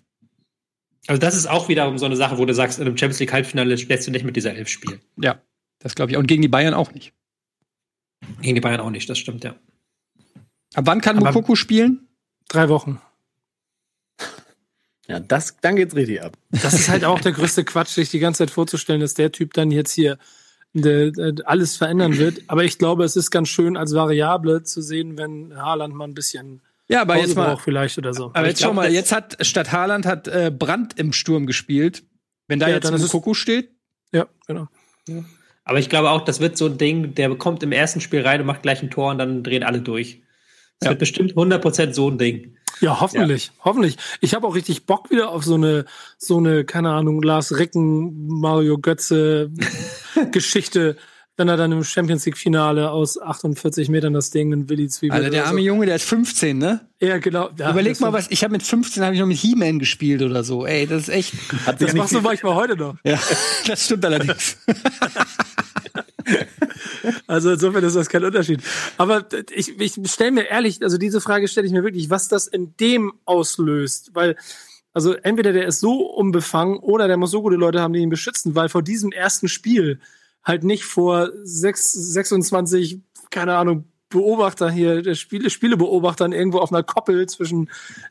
Also 1.08 1.20
das 1.20 1.36
ist 1.36 1.48
auch 1.48 1.70
wiederum 1.70 1.98
so 1.98 2.06
eine 2.06 2.16
Sache, 2.16 2.38
wo 2.38 2.46
du 2.46 2.54
sagst, 2.54 2.80
in 2.80 2.86
einem 2.86 2.98
Champions 2.98 3.20
League 3.20 3.34
Halbfinale 3.34 3.76
lässt 3.76 4.08
du 4.08 4.12
nicht 4.12 4.26
mit 4.26 4.36
dieser 4.36 4.56
Elf 4.56 4.70
spielen. 4.70 5.02
Ja, 5.18 5.42
das 5.80 5.96
glaube 5.96 6.12
ich. 6.12 6.18
Und 6.18 6.28
gegen 6.28 6.42
die 6.42 6.48
Bayern 6.48 6.74
auch 6.74 6.94
nicht. 6.94 7.14
Gegen 8.42 8.56
die 8.56 8.62
Bayern 8.62 8.80
auch 8.80 8.90
nicht, 8.90 9.10
das 9.10 9.20
stimmt, 9.20 9.44
ja. 9.44 9.56
Ab 10.74 10.86
wann 10.88 11.02
kann 11.02 11.18
Mukoko 11.18 11.56
spielen? 11.56 12.08
Drei 12.48 12.70
Wochen. 12.70 13.02
Ja, 15.08 15.20
das, 15.20 15.56
dann 15.62 15.76
geht's 15.76 15.96
richtig 15.96 16.24
ab. 16.24 16.36
Das 16.50 16.74
ist 16.74 16.90
halt 16.90 17.06
auch 17.06 17.22
der 17.22 17.32
größte 17.32 17.64
Quatsch, 17.64 17.90
sich 17.90 18.10
die 18.10 18.18
ganze 18.18 18.40
Zeit 18.40 18.50
vorzustellen, 18.50 19.02
dass 19.02 19.14
der 19.14 19.32
Typ 19.32 19.54
dann 19.54 19.70
jetzt 19.70 19.92
hier 19.92 20.18
alles 21.46 21.78
verändern 21.78 22.18
wird. 22.18 22.42
Aber 22.48 22.64
ich 22.64 22.78
glaube, 22.78 23.04
es 23.04 23.16
ist 23.16 23.32
ganz 23.32 23.50
schön 23.50 23.78
als 23.78 23.94
Variable 23.94 24.64
zu 24.64 24.82
sehen, 24.82 25.18
wenn 25.18 25.56
Haaland 25.56 25.96
mal 25.96 26.06
ein 26.06 26.14
bisschen 26.14 26.62
ja, 26.88 27.02
aber 27.02 27.16
Pause 27.16 27.28
jetzt 27.28 27.36
mal 27.36 27.58
vielleicht 27.58 27.98
oder 27.98 28.14
so. 28.14 28.32
Aber 28.34 28.48
jetzt 28.48 28.62
schau 28.62 28.74
mal, 28.74 28.92
jetzt 28.92 29.12
hat 29.12 29.38
statt 29.42 29.72
Haaland 29.72 30.06
hat 30.06 30.28
äh, 30.28 30.52
Brandt 30.56 31.00
im 31.00 31.14
Sturm 31.14 31.48
gespielt. 31.48 32.04
Wenn 32.48 32.60
da 32.60 32.68
ja, 32.68 32.76
jetzt 32.76 32.92
ein 32.92 33.08
Koko 33.08 33.34
steht. 33.34 33.72
Ja, 34.12 34.28
genau. 34.46 34.68
Ja. 35.08 35.24
Aber 35.64 35.80
ich 35.80 35.90
glaube 35.90 36.12
auch, 36.12 36.22
das 36.22 36.40
wird 36.40 36.58
so 36.58 36.68
ein 36.68 36.78
Ding, 36.78 37.16
der 37.16 37.30
bekommt 37.30 37.64
im 37.64 37.72
ersten 37.72 38.02
Spiel 38.02 38.22
rein 38.22 38.40
und 38.40 38.46
macht 38.46 38.62
gleich 38.62 38.84
ein 38.84 38.92
Tor 38.92 39.10
und 39.12 39.18
dann 39.18 39.42
drehen 39.42 39.64
alle 39.64 39.82
durch. 39.82 40.22
Das 40.80 40.88
ja. 40.88 40.90
wird 40.92 41.00
bestimmt 41.00 41.34
100% 41.34 41.94
so 41.94 42.10
ein 42.10 42.20
Ding. 42.20 42.56
Ja, 42.82 43.00
hoffentlich, 43.02 43.48
ja. 43.48 43.54
hoffentlich. 43.66 43.98
Ich 44.22 44.34
habe 44.34 44.48
auch 44.48 44.56
richtig 44.56 44.86
Bock 44.86 45.10
wieder 45.10 45.30
auf 45.30 45.44
so 45.44 45.56
eine, 45.56 45.86
so 46.18 46.38
eine, 46.38 46.66
keine 46.66 46.92
Ahnung, 46.92 47.22
Lars 47.22 47.58
Ricken, 47.58 48.28
Mario 48.28 48.78
Götze 48.78 49.52
Geschichte, 50.32 50.98
wenn 51.38 51.50
er 51.50 51.58
dann 51.58 51.72
im 51.72 51.84
Champions 51.84 52.26
League 52.26 52.38
Finale 52.38 52.92
aus 52.92 53.22
48 53.22 53.90
Metern 53.90 54.14
das 54.14 54.32
Ding 54.32 54.54
in 54.54 54.70
Willi 54.70 54.88
Zwiebel. 54.88 55.18
Alter, 55.18 55.30
der 55.30 55.48
arme 55.48 55.60
so. 55.60 55.66
Junge, 55.66 55.86
der 55.86 55.96
ist 55.96 56.06
15, 56.06 56.58
ne? 56.58 56.88
Ja, 57.02 57.18
genau. 57.18 57.50
Ja, 57.58 57.72
Überleg 57.72 58.00
mal, 58.00 58.14
was, 58.14 58.32
ich 58.32 58.44
habe 58.44 58.54
mit 58.54 58.64
15 58.64 59.04
habe 59.04 59.16
ich 59.16 59.20
noch 59.20 59.28
mit 59.28 59.38
He-Man 59.38 59.80
gespielt 59.80 60.22
oder 60.22 60.44
so. 60.44 60.66
Ey, 60.66 60.88
das 60.88 61.04
ist 61.04 61.10
echt. 61.10 61.34
Hat 61.66 61.82
das 61.82 61.94
machst 61.94 62.14
du 62.14 62.22
manchmal 62.22 62.56
heute 62.56 62.78
noch. 62.78 62.96
Ja, 63.04 63.20
das 63.68 63.86
stimmt 63.86 64.06
allerdings. 64.06 64.58
Also 67.28 67.52
insofern 67.52 67.84
ist 67.84 67.96
das 67.96 68.10
kein 68.10 68.24
Unterschied. 68.24 68.62
Aber 68.98 69.28
ich, 69.54 69.80
ich 69.80 69.94
stelle 70.12 70.32
mir 70.32 70.50
ehrlich, 70.50 70.82
also 70.82 70.98
diese 70.98 71.22
Frage 71.22 71.48
stelle 71.48 71.68
ich 71.68 71.74
mir 71.74 71.84
wirklich, 71.84 72.10
was 72.10 72.28
das 72.28 72.48
in 72.48 72.76
dem 72.78 73.14
auslöst, 73.26 74.12
weil 74.14 74.36
also 74.94 75.14
entweder 75.14 75.52
der 75.52 75.68
ist 75.68 75.82
so 75.82 76.06
unbefangen 76.06 76.78
oder 76.78 77.08
der 77.08 77.18
muss 77.18 77.32
so 77.32 77.42
gute 77.42 77.58
Leute 77.58 77.82
haben, 77.82 77.94
die 77.94 78.00
ihn 78.00 78.10
beschützen, 78.10 78.56
weil 78.56 78.70
vor 78.70 78.82
diesem 78.82 79.12
ersten 79.12 79.50
Spiel 79.50 80.00
halt 80.46 80.64
nicht 80.64 80.86
vor 80.86 81.30
6, 81.44 81.92
26, 81.92 83.02
keine 83.30 83.56
Ahnung, 83.58 83.86
Beobachter 84.10 84.70
hier, 84.70 85.02
der 85.02 85.16
Spiele, 85.16 85.50
Spielebeobachtern 85.50 86.32
irgendwo 86.32 86.60
auf 86.60 86.72
einer 86.72 86.84
Koppel 86.84 87.28
zwischen, 87.28 87.70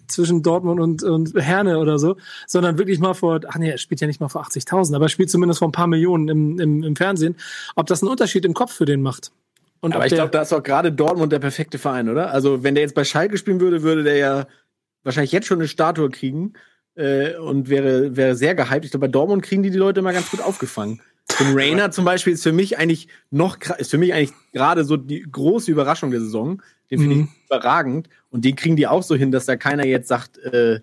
zwischen 0.09 0.43
Dortmund 0.43 0.81
und, 0.81 1.02
und 1.02 1.35
Herne 1.35 1.78
oder 1.78 1.98
so, 1.98 2.16
sondern 2.47 2.78
wirklich 2.78 2.98
mal 2.98 3.15
vor, 3.15 3.40
ach 3.48 3.56
nee, 3.56 3.70
er 3.70 3.78
spielt 3.78 4.01
ja 4.01 4.06
nicht 4.06 4.20
mal 4.20 4.28
vor 4.28 4.44
80.000, 4.44 4.94
aber 4.94 5.06
er 5.06 5.09
spielt 5.09 5.31
zumindest 5.31 5.61
vor 5.61 5.69
ein 5.69 5.73
paar 5.73 5.86
Millionen 5.86 6.28
im, 6.28 6.61
im, 6.61 6.82
im 6.82 6.97
Fernsehen, 6.97 7.36
ob 7.77 7.86
das 7.86 8.02
einen 8.02 8.11
Unterschied 8.11 8.44
im 8.44 8.55
Kopf 8.55 8.73
für 8.73 8.85
den 8.85 9.02
macht. 9.02 9.31
Und 9.81 9.94
Aber 9.94 10.06
ich 10.06 10.15
glaube, 10.15 10.31
da 10.31 10.43
ist 10.43 10.52
auch 10.52 10.62
gerade 10.62 10.90
Dortmund 10.93 11.31
der 11.32 11.39
perfekte 11.39 11.78
Verein, 11.78 12.09
oder? 12.09 12.31
Also, 12.31 12.62
wenn 12.62 12.74
der 12.74 12.82
jetzt 12.82 12.94
bei 12.94 13.05
Schalke 13.05 13.36
spielen 13.36 13.61
würde, 13.61 13.82
würde 13.82 14.02
der 14.02 14.16
ja 14.16 14.47
wahrscheinlich 15.05 15.32
jetzt 15.32 15.47
schon 15.47 15.59
eine 15.59 15.69
Statue 15.69 16.09
kriegen 16.09 16.55
äh, 16.94 17.36
und 17.36 17.69
wäre, 17.69 18.16
wäre 18.16 18.35
sehr 18.35 18.55
gehypt. 18.55 18.86
Ich 18.86 18.90
glaube, 18.90 19.06
bei 19.06 19.12
Dortmund 19.12 19.43
kriegen 19.43 19.62
die 19.62 19.70
die 19.70 19.78
Leute 19.78 20.01
immer 20.01 20.12
ganz 20.12 20.31
gut 20.31 20.40
aufgefangen. 20.40 21.02
Und 21.41 21.47
Rainer 21.57 21.91
zum 21.91 22.05
Beispiel 22.05 22.35
ist 22.35 22.43
für 22.43 22.53
mich 22.53 22.79
eigentlich 22.79 23.09
noch, 23.31 23.59
ist 23.79 23.91
für 23.91 23.99
mich 23.99 24.15
eigentlich 24.15 24.33
gerade 24.53 24.85
so 24.85 24.97
die 24.97 25.23
große 25.23 25.71
Überraschung 25.71 26.11
der 26.11 26.21
Saison. 26.21 26.63
Den 26.91 27.01
finde 27.01 27.17
mhm. 27.17 27.23
ich 27.23 27.47
überragend. 27.47 28.09
Und 28.31 28.45
den 28.45 28.57
kriegen 28.57 28.77
die 28.77 28.87
auch 28.87 29.03
so 29.03 29.15
hin, 29.15 29.33
dass 29.33 29.47
da 29.47 29.57
keiner 29.57 29.87
jetzt 29.87 30.09
sagt, 30.09 30.39
äh, 30.39 30.81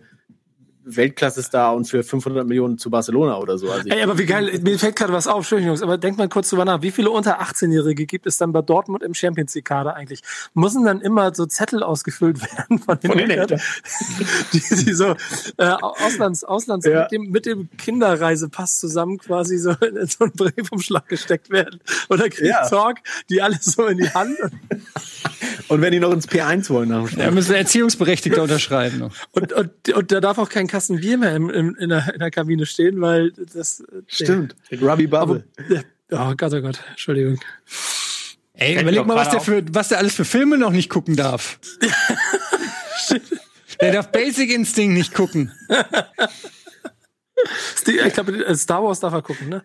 Weltklasse-Star 0.83 1.75
und 1.75 1.85
für 1.85 2.03
500 2.03 2.47
Millionen 2.47 2.77
zu 2.77 2.89
Barcelona 2.89 3.37
oder 3.37 3.57
so. 3.57 3.69
Also 3.69 3.87
Ey, 3.87 4.01
aber 4.01 4.17
wie 4.17 4.25
geil, 4.25 4.59
mir 4.63 4.79
fällt 4.79 4.95
gerade 4.95 5.13
was 5.13 5.27
auf, 5.27 5.37
Entschuldigung, 5.39 5.69
Jungs, 5.69 5.83
aber 5.83 5.97
denkt 5.97 6.17
mal 6.17 6.27
kurz 6.27 6.49
drüber 6.49 6.65
nach, 6.65 6.81
wie 6.81 6.91
viele 6.91 7.11
unter 7.11 7.41
18-Jährige 7.41 8.05
gibt 8.05 8.25
es 8.25 8.37
dann 8.37 8.51
bei 8.51 8.61
Dortmund 8.61 9.03
im 9.03 9.13
Champions 9.13 9.53
League-Kader 9.53 9.95
eigentlich? 9.95 10.21
Müssen 10.53 10.83
dann 10.83 11.01
immer 11.01 11.33
so 11.35 11.45
Zettel 11.45 11.83
ausgefüllt 11.83 12.41
werden 12.57 12.79
von 12.79 12.99
den, 12.99 13.11
von 13.11 13.17
den 13.19 13.29
Eltern, 13.29 13.61
die, 14.53 14.59
die 14.59 14.93
so 14.93 15.15
äh, 15.57 15.65
Auslands, 15.65 16.43
Auslands 16.43 16.85
ja. 16.85 17.03
mit, 17.03 17.11
dem, 17.11 17.31
mit 17.31 17.45
dem 17.45 17.69
Kinderreisepass 17.77 18.79
zusammen 18.79 19.19
quasi 19.19 19.57
so 19.57 19.71
in 19.71 20.05
so 20.07 20.25
einen 20.25 20.33
Briefumschlag 20.33 21.07
gesteckt 21.07 21.51
werden 21.51 21.79
oder 22.09 22.29
kriegt 22.29 22.47
ja. 22.47 22.67
Talk, 22.67 22.97
die 23.29 23.41
alles 23.41 23.65
so 23.65 23.85
in 23.85 23.99
die 23.99 24.09
Hand. 24.09 24.37
und 25.67 25.81
wenn 25.81 25.91
die 25.91 25.99
noch 25.99 26.11
ins 26.11 26.27
P1 26.27 26.69
wollen, 26.69 26.89
dann 26.89 27.07
ja, 27.17 27.29
müssen 27.29 27.53
Erziehungsberechtigte 27.53 28.41
unterschreiben. 28.41 29.11
Und, 29.31 29.53
und, 29.53 29.89
und 29.93 30.11
da 30.11 30.19
darf 30.19 30.37
auch 30.37 30.49
kein 30.49 30.67
Kasten 30.71 31.01
Bier 31.01 31.17
mehr 31.17 31.35
im, 31.35 31.49
im, 31.49 31.75
in, 31.75 31.89
der, 31.89 32.13
in 32.13 32.19
der 32.19 32.31
Kabine 32.31 32.65
stehen, 32.65 33.01
weil 33.01 33.31
das. 33.31 33.83
Stimmt. 34.07 34.55
Ruby 34.71 35.07
Bubble. 35.07 35.43
Aber, 36.09 36.29
oh 36.29 36.33
Gott, 36.35 36.53
oh 36.53 36.61
Gott, 36.61 36.79
Entschuldigung. 36.89 37.39
Ey, 38.53 38.75
Kennt 38.75 38.83
überleg 38.83 39.05
mal, 39.05 39.15
was 39.15 39.29
der, 39.29 39.41
für, 39.41 39.63
was 39.71 39.89
der 39.89 39.97
alles 39.97 40.15
für 40.15 40.25
Filme 40.25 40.57
noch 40.57 40.71
nicht 40.71 40.89
gucken 40.89 41.15
darf. 41.15 41.59
der 43.81 43.91
darf 43.91 44.11
Basic 44.11 44.51
Instinct 44.51 44.93
nicht 44.93 45.13
gucken. 45.13 45.51
ich 47.85 48.13
glaube, 48.13 48.55
Star 48.55 48.83
Wars 48.83 48.99
darf 48.99 49.13
er 49.13 49.21
gucken, 49.21 49.49
ne? 49.49 49.63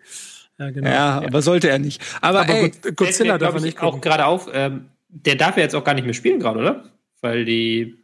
Ja, 0.59 0.71
genau. 0.71 0.89
ja, 0.89 1.21
aber 1.23 1.41
sollte 1.41 1.69
er 1.69 1.79
nicht. 1.79 2.01
Aber, 2.21 2.41
aber 2.41 2.53
ey, 2.53 2.71
Godzilla 2.95 3.37
darf 3.37 3.53
er 3.53 3.61
nicht 3.61 3.77
gucken. 3.77 3.99
Auch 3.99 4.01
gerade 4.01 4.25
auf, 4.25 4.49
ähm, 4.51 4.89
der 5.09 5.35
darf 5.35 5.55
ja 5.57 5.63
jetzt 5.63 5.75
auch 5.75 5.83
gar 5.83 5.93
nicht 5.93 6.05
mehr 6.05 6.15
spielen 6.15 6.39
gerade, 6.39 6.59
oder? 6.59 6.91
Weil 7.21 7.45
die 7.45 7.97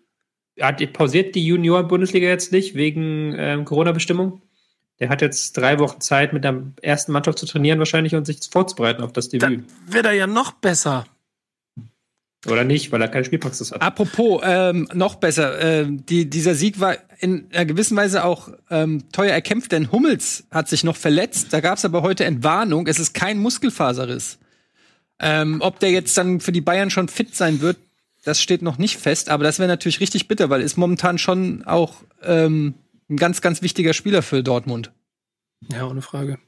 hat 0.59 0.93
pausiert 0.93 1.35
die 1.35 1.45
Junior-Bundesliga 1.45 2.27
jetzt 2.27 2.51
nicht 2.51 2.75
wegen 2.75 3.35
ähm, 3.37 3.65
Corona-Bestimmung? 3.65 4.41
Der 4.99 5.09
hat 5.09 5.21
jetzt 5.21 5.57
drei 5.57 5.79
Wochen 5.79 6.01
Zeit, 6.01 6.33
mit 6.33 6.43
der 6.43 6.71
ersten 6.81 7.11
Mannschaft 7.11 7.39
zu 7.39 7.45
trainieren 7.45 7.79
wahrscheinlich 7.79 8.15
und 8.15 8.25
sich 8.25 8.39
vorzubereiten 8.49 9.01
auf 9.01 9.11
das 9.11 9.29
Debüt. 9.29 9.43
Dann 9.43 9.65
wird 9.87 10.05
er 10.05 10.13
ja 10.13 10.27
noch 10.27 10.53
besser. 10.53 11.05
Oder 12.45 12.63
nicht, 12.65 12.91
weil 12.91 13.01
er 13.01 13.07
keine 13.07 13.23
Spielpraxis 13.23 13.71
hat. 13.71 13.81
Apropos, 13.81 14.41
ähm, 14.43 14.87
noch 14.93 15.15
besser. 15.15 15.59
Äh, 15.59 15.87
die, 15.89 16.29
dieser 16.29 16.55
Sieg 16.55 16.79
war 16.79 16.97
in 17.19 17.47
einer 17.53 17.65
gewissen 17.65 17.95
Weise 17.95 18.25
auch 18.25 18.49
ähm, 18.69 19.09
teuer 19.11 19.31
erkämpft, 19.31 19.71
denn 19.71 19.91
Hummels 19.91 20.45
hat 20.51 20.67
sich 20.67 20.83
noch 20.83 20.97
verletzt. 20.97 21.53
Da 21.53 21.61
gab 21.61 21.77
es 21.77 21.85
aber 21.85 22.01
heute 22.01 22.25
Entwarnung. 22.25 22.87
Es 22.87 22.99
ist 22.99 23.13
kein 23.13 23.37
Muskelfaserriss. 23.39 24.39
Ähm, 25.19 25.61
ob 25.61 25.79
der 25.79 25.91
jetzt 25.91 26.17
dann 26.17 26.41
für 26.41 26.51
die 26.51 26.61
Bayern 26.61 26.89
schon 26.89 27.07
fit 27.07 27.33
sein 27.33 27.61
wird, 27.61 27.77
das 28.23 28.41
steht 28.41 28.61
noch 28.61 28.77
nicht 28.77 28.97
fest, 28.97 29.29
aber 29.29 29.43
das 29.43 29.59
wäre 29.59 29.67
natürlich 29.67 29.99
richtig 29.99 30.27
bitter, 30.27 30.49
weil 30.49 30.61
ist 30.61 30.77
momentan 30.77 31.17
schon 31.17 31.63
auch 31.65 31.95
ähm, 32.23 32.75
ein 33.09 33.17
ganz, 33.17 33.41
ganz 33.41 33.61
wichtiger 33.61 33.93
Spieler 33.93 34.21
für 34.21 34.43
Dortmund. 34.43 34.91
Ja, 35.71 35.87
ohne 35.87 36.01
Frage. 36.01 36.39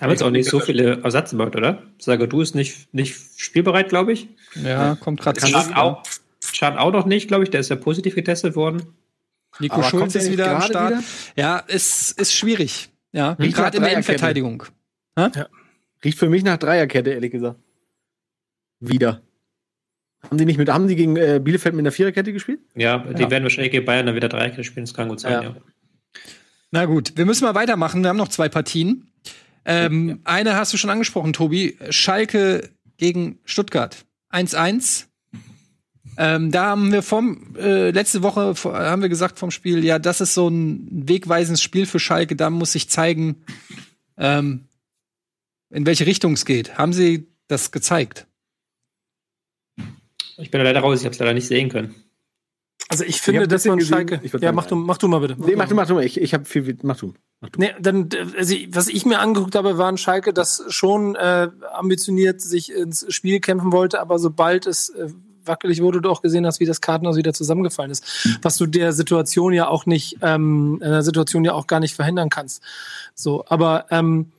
Haben 0.00 0.10
jetzt 0.10 0.22
auch 0.22 0.30
nicht 0.30 0.48
so 0.48 0.60
viele 0.60 1.02
Ersatz 1.02 1.30
gemacht, 1.30 1.54
oder? 1.56 1.82
Sage 1.98 2.26
du 2.26 2.40
ist 2.40 2.54
nicht, 2.54 2.92
nicht 2.94 3.16
spielbereit, 3.36 3.90
glaube 3.90 4.12
ich. 4.12 4.28
Ja, 4.54 4.96
kommt 4.96 5.20
gerade 5.20 5.40
Schad 5.46 5.76
auch, 5.76 6.02
Schad 6.40 6.78
auch 6.78 6.90
noch 6.90 7.04
nicht, 7.04 7.28
glaube 7.28 7.44
ich. 7.44 7.50
Der 7.50 7.60
ist 7.60 7.68
ja 7.68 7.76
positiv 7.76 8.14
getestet 8.14 8.56
worden. 8.56 8.94
Nico 9.58 9.74
Aber 9.74 9.84
Schulz 9.84 10.14
ist 10.14 10.30
wieder 10.30 10.56
am 10.56 10.62
Start. 10.62 10.92
Wieder? 10.92 11.02
Ja, 11.36 11.58
ist, 11.58 12.18
ist 12.18 12.32
schwierig. 12.32 12.88
Ja, 13.12 13.34
gerade 13.34 13.76
in 13.76 13.82
der 13.82 13.92
Innenverteidigung. 13.92 14.64
Ja. 15.18 15.30
Riecht 16.02 16.18
für 16.18 16.30
mich 16.30 16.44
nach 16.44 16.56
Dreierkette, 16.56 17.10
ehrlich 17.10 17.32
gesagt. 17.32 17.58
Wieder. 18.78 19.20
Haben 20.22 20.38
die 20.38 20.44
nicht 20.44 20.58
mit, 20.58 20.68
haben 20.68 20.86
die 20.86 20.96
gegen 20.96 21.16
äh, 21.16 21.40
Bielefeld 21.42 21.74
mit 21.74 21.82
einer 21.82 21.92
Viererkette 21.92 22.32
gespielt? 22.32 22.60
Ja, 22.74 22.98
die 22.98 23.22
ja. 23.22 23.30
werden 23.30 23.42
wahrscheinlich 23.42 23.72
gegen 23.72 23.86
Bayern 23.86 24.06
dann 24.06 24.14
wieder 24.14 24.28
Dreierkette 24.28 24.64
spielen, 24.64 24.84
das 24.84 24.94
kann 24.94 25.08
gut 25.08 25.20
sein, 25.20 25.32
ja. 25.32 25.42
ja. 25.42 25.56
Na 26.70 26.84
gut, 26.84 27.16
wir 27.16 27.26
müssen 27.26 27.44
mal 27.44 27.54
weitermachen. 27.54 28.02
Wir 28.02 28.10
haben 28.10 28.16
noch 28.16 28.28
zwei 28.28 28.48
Partien. 28.48 29.10
Ähm, 29.64 30.08
ja. 30.08 30.16
Eine 30.24 30.56
hast 30.56 30.72
du 30.72 30.76
schon 30.76 30.90
angesprochen, 30.90 31.32
Tobi. 31.32 31.76
Schalke 31.90 32.70
gegen 32.96 33.38
Stuttgart. 33.44 34.04
1-1. 34.30 35.06
Ähm, 36.16 36.50
da 36.50 36.66
haben 36.66 36.92
wir 36.92 37.02
vom 37.02 37.56
äh, 37.56 37.90
letzte 37.90 38.22
Woche 38.22 38.54
haben 38.64 39.02
wir 39.02 39.08
gesagt 39.08 39.38
vom 39.38 39.50
Spiel, 39.50 39.84
ja, 39.84 39.98
das 39.98 40.20
ist 40.20 40.34
so 40.34 40.48
ein 40.48 40.86
wegweisendes 41.08 41.62
Spiel 41.62 41.86
für 41.86 41.98
Schalke. 41.98 42.36
Da 42.36 42.50
muss 42.50 42.72
sich 42.72 42.88
zeigen, 42.88 43.44
ähm, 44.16 44.68
in 45.70 45.86
welche 45.86 46.06
Richtung 46.06 46.34
es 46.34 46.44
geht. 46.44 46.78
Haben 46.78 46.92
sie 46.92 47.28
das 47.48 47.70
gezeigt? 47.72 48.26
Ich 50.40 50.50
bin 50.50 50.58
da 50.58 50.64
leider 50.64 50.80
raus, 50.80 51.00
ich 51.00 51.04
habe 51.04 51.12
es 51.12 51.18
leider 51.18 51.34
nicht 51.34 51.46
sehen 51.46 51.68
können. 51.68 51.94
Also 52.88 53.04
ich 53.04 53.20
finde, 53.20 53.46
dass 53.46 53.64
man 53.66 53.80
Schalke. 53.80 54.20
Ja, 54.40 54.50
mach 54.50 54.66
du, 54.66 54.74
mach 54.74 54.98
du 54.98 55.06
mal 55.06 55.20
bitte. 55.20 55.36
Mach 55.38 55.46
nee, 55.46 55.54
mach 55.54 55.68
du, 55.68 55.76
mach 55.76 55.86
du 55.86 55.94
mal. 55.94 56.04
Ich, 56.04 56.20
ich 56.20 56.34
habe 56.34 56.44
viel. 56.44 56.76
Mach 56.82 56.96
du. 56.96 57.14
Mach 57.40 57.50
du. 57.50 57.60
Nee, 57.60 57.72
dann, 57.78 58.08
also, 58.36 58.56
was 58.70 58.88
ich 58.88 59.06
mir 59.06 59.20
angeguckt 59.20 59.54
habe, 59.54 59.78
war 59.78 59.88
ein 59.88 59.96
Schalke, 59.96 60.32
das 60.32 60.64
schon 60.68 61.14
äh, 61.14 61.48
ambitioniert 61.72 62.40
sich 62.40 62.72
ins 62.72 63.06
Spiel 63.14 63.38
kämpfen 63.38 63.70
wollte, 63.70 64.00
aber 64.00 64.18
sobald 64.18 64.66
es 64.66 64.88
äh, 64.90 65.10
wackelig 65.44 65.80
wurde, 65.82 66.00
du 66.00 66.10
auch 66.10 66.20
gesehen 66.20 66.46
hast, 66.46 66.58
wie 66.58 66.66
das 66.66 66.80
Kartenhaus 66.80 67.16
wieder 67.16 67.32
zusammengefallen 67.32 67.92
ist. 67.92 68.28
Was 68.42 68.56
du 68.56 68.66
der 68.66 68.92
Situation 68.92 69.52
ja 69.52 69.68
auch 69.68 69.86
nicht, 69.86 70.18
ähm, 70.22 70.80
in 70.82 70.90
der 70.90 71.02
Situation 71.02 71.44
ja 71.44 71.52
auch 71.52 71.68
gar 71.68 71.80
nicht 71.80 71.94
verhindern 71.94 72.28
kannst. 72.28 72.60
So, 73.14 73.44
aber 73.46 73.86
ähm, 73.90 74.32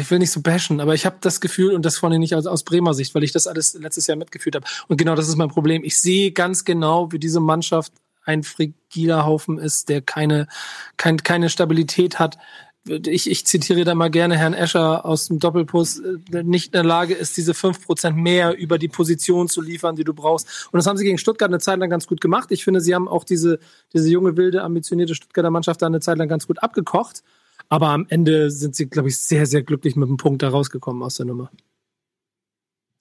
ich 0.00 0.10
will 0.10 0.18
nicht 0.18 0.30
so 0.30 0.42
bashen, 0.42 0.80
aber 0.80 0.94
ich 0.94 1.06
habe 1.06 1.16
das 1.20 1.40
Gefühl, 1.40 1.74
und 1.74 1.84
das 1.84 1.96
vorne 1.96 2.18
nicht 2.18 2.34
aus, 2.34 2.46
aus 2.46 2.64
Bremer 2.64 2.94
Sicht, 2.94 3.14
weil 3.14 3.24
ich 3.24 3.32
das 3.32 3.46
alles 3.46 3.74
letztes 3.74 4.06
Jahr 4.06 4.16
mitgeführt 4.16 4.54
habe. 4.54 4.66
Und 4.88 4.98
genau 4.98 5.14
das 5.14 5.28
ist 5.28 5.36
mein 5.36 5.48
Problem. 5.48 5.84
Ich 5.84 5.98
sehe 6.00 6.32
ganz 6.32 6.64
genau, 6.64 7.12
wie 7.12 7.18
diese 7.18 7.40
Mannschaft 7.40 7.92
ein 8.24 8.42
frigiler 8.42 9.24
Haufen 9.24 9.58
ist, 9.58 9.88
der 9.88 10.02
keine, 10.02 10.48
kein, 10.96 11.18
keine 11.18 11.48
Stabilität 11.48 12.18
hat. 12.18 12.36
Ich, 12.84 13.28
ich 13.28 13.46
zitiere 13.46 13.84
da 13.84 13.94
mal 13.94 14.10
gerne 14.10 14.36
Herrn 14.36 14.54
Escher 14.54 15.04
aus 15.04 15.26
dem 15.26 15.40
Doppelpuss, 15.40 15.98
äh, 15.98 16.42
nicht 16.44 16.66
in 16.66 16.72
der 16.72 16.84
Lage 16.84 17.14
ist, 17.14 17.36
diese 17.36 17.54
fünf 17.54 17.84
Prozent 17.84 18.16
mehr 18.16 18.56
über 18.56 18.78
die 18.78 18.88
Position 18.88 19.48
zu 19.48 19.60
liefern, 19.60 19.96
die 19.96 20.04
du 20.04 20.14
brauchst. 20.14 20.68
Und 20.70 20.76
das 20.76 20.86
haben 20.86 20.96
sie 20.96 21.04
gegen 21.04 21.18
Stuttgart 21.18 21.48
eine 21.48 21.58
Zeit 21.58 21.78
lang 21.78 21.90
ganz 21.90 22.06
gut 22.06 22.20
gemacht. 22.20 22.52
Ich 22.52 22.64
finde, 22.64 22.80
sie 22.80 22.94
haben 22.94 23.08
auch 23.08 23.24
diese, 23.24 23.58
diese 23.92 24.08
junge, 24.08 24.36
wilde, 24.36 24.62
ambitionierte 24.62 25.14
Stuttgarter 25.14 25.50
Mannschaft 25.50 25.82
da 25.82 25.86
eine 25.86 26.00
Zeit 26.00 26.18
lang 26.18 26.28
ganz 26.28 26.46
gut 26.46 26.62
abgekocht. 26.62 27.22
Aber 27.68 27.88
am 27.88 28.06
Ende 28.08 28.50
sind 28.50 28.74
sie, 28.74 28.88
glaube 28.88 29.08
ich, 29.08 29.18
sehr, 29.18 29.46
sehr 29.46 29.62
glücklich 29.62 29.96
mit 29.96 30.08
dem 30.08 30.16
Punkt 30.16 30.42
da 30.42 30.48
rausgekommen 30.48 31.02
aus 31.02 31.16
der 31.16 31.26
Nummer. 31.26 31.50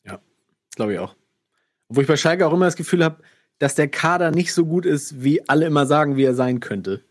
Ja, 0.05 0.19
glaube 0.75 0.93
ich 0.93 0.99
auch. 0.99 1.15
Wo 1.89 2.01
ich 2.01 2.07
bei 2.07 2.17
Schalke 2.17 2.47
auch 2.47 2.53
immer 2.53 2.65
das 2.65 2.75
Gefühl 2.75 3.03
habe, 3.03 3.21
dass 3.59 3.75
der 3.75 3.87
Kader 3.87 4.31
nicht 4.31 4.53
so 4.53 4.65
gut 4.65 4.85
ist, 4.85 5.23
wie 5.23 5.47
alle 5.47 5.65
immer 5.65 5.85
sagen, 5.85 6.17
wie 6.17 6.23
er 6.23 6.35
sein 6.35 6.59
könnte. 6.59 7.03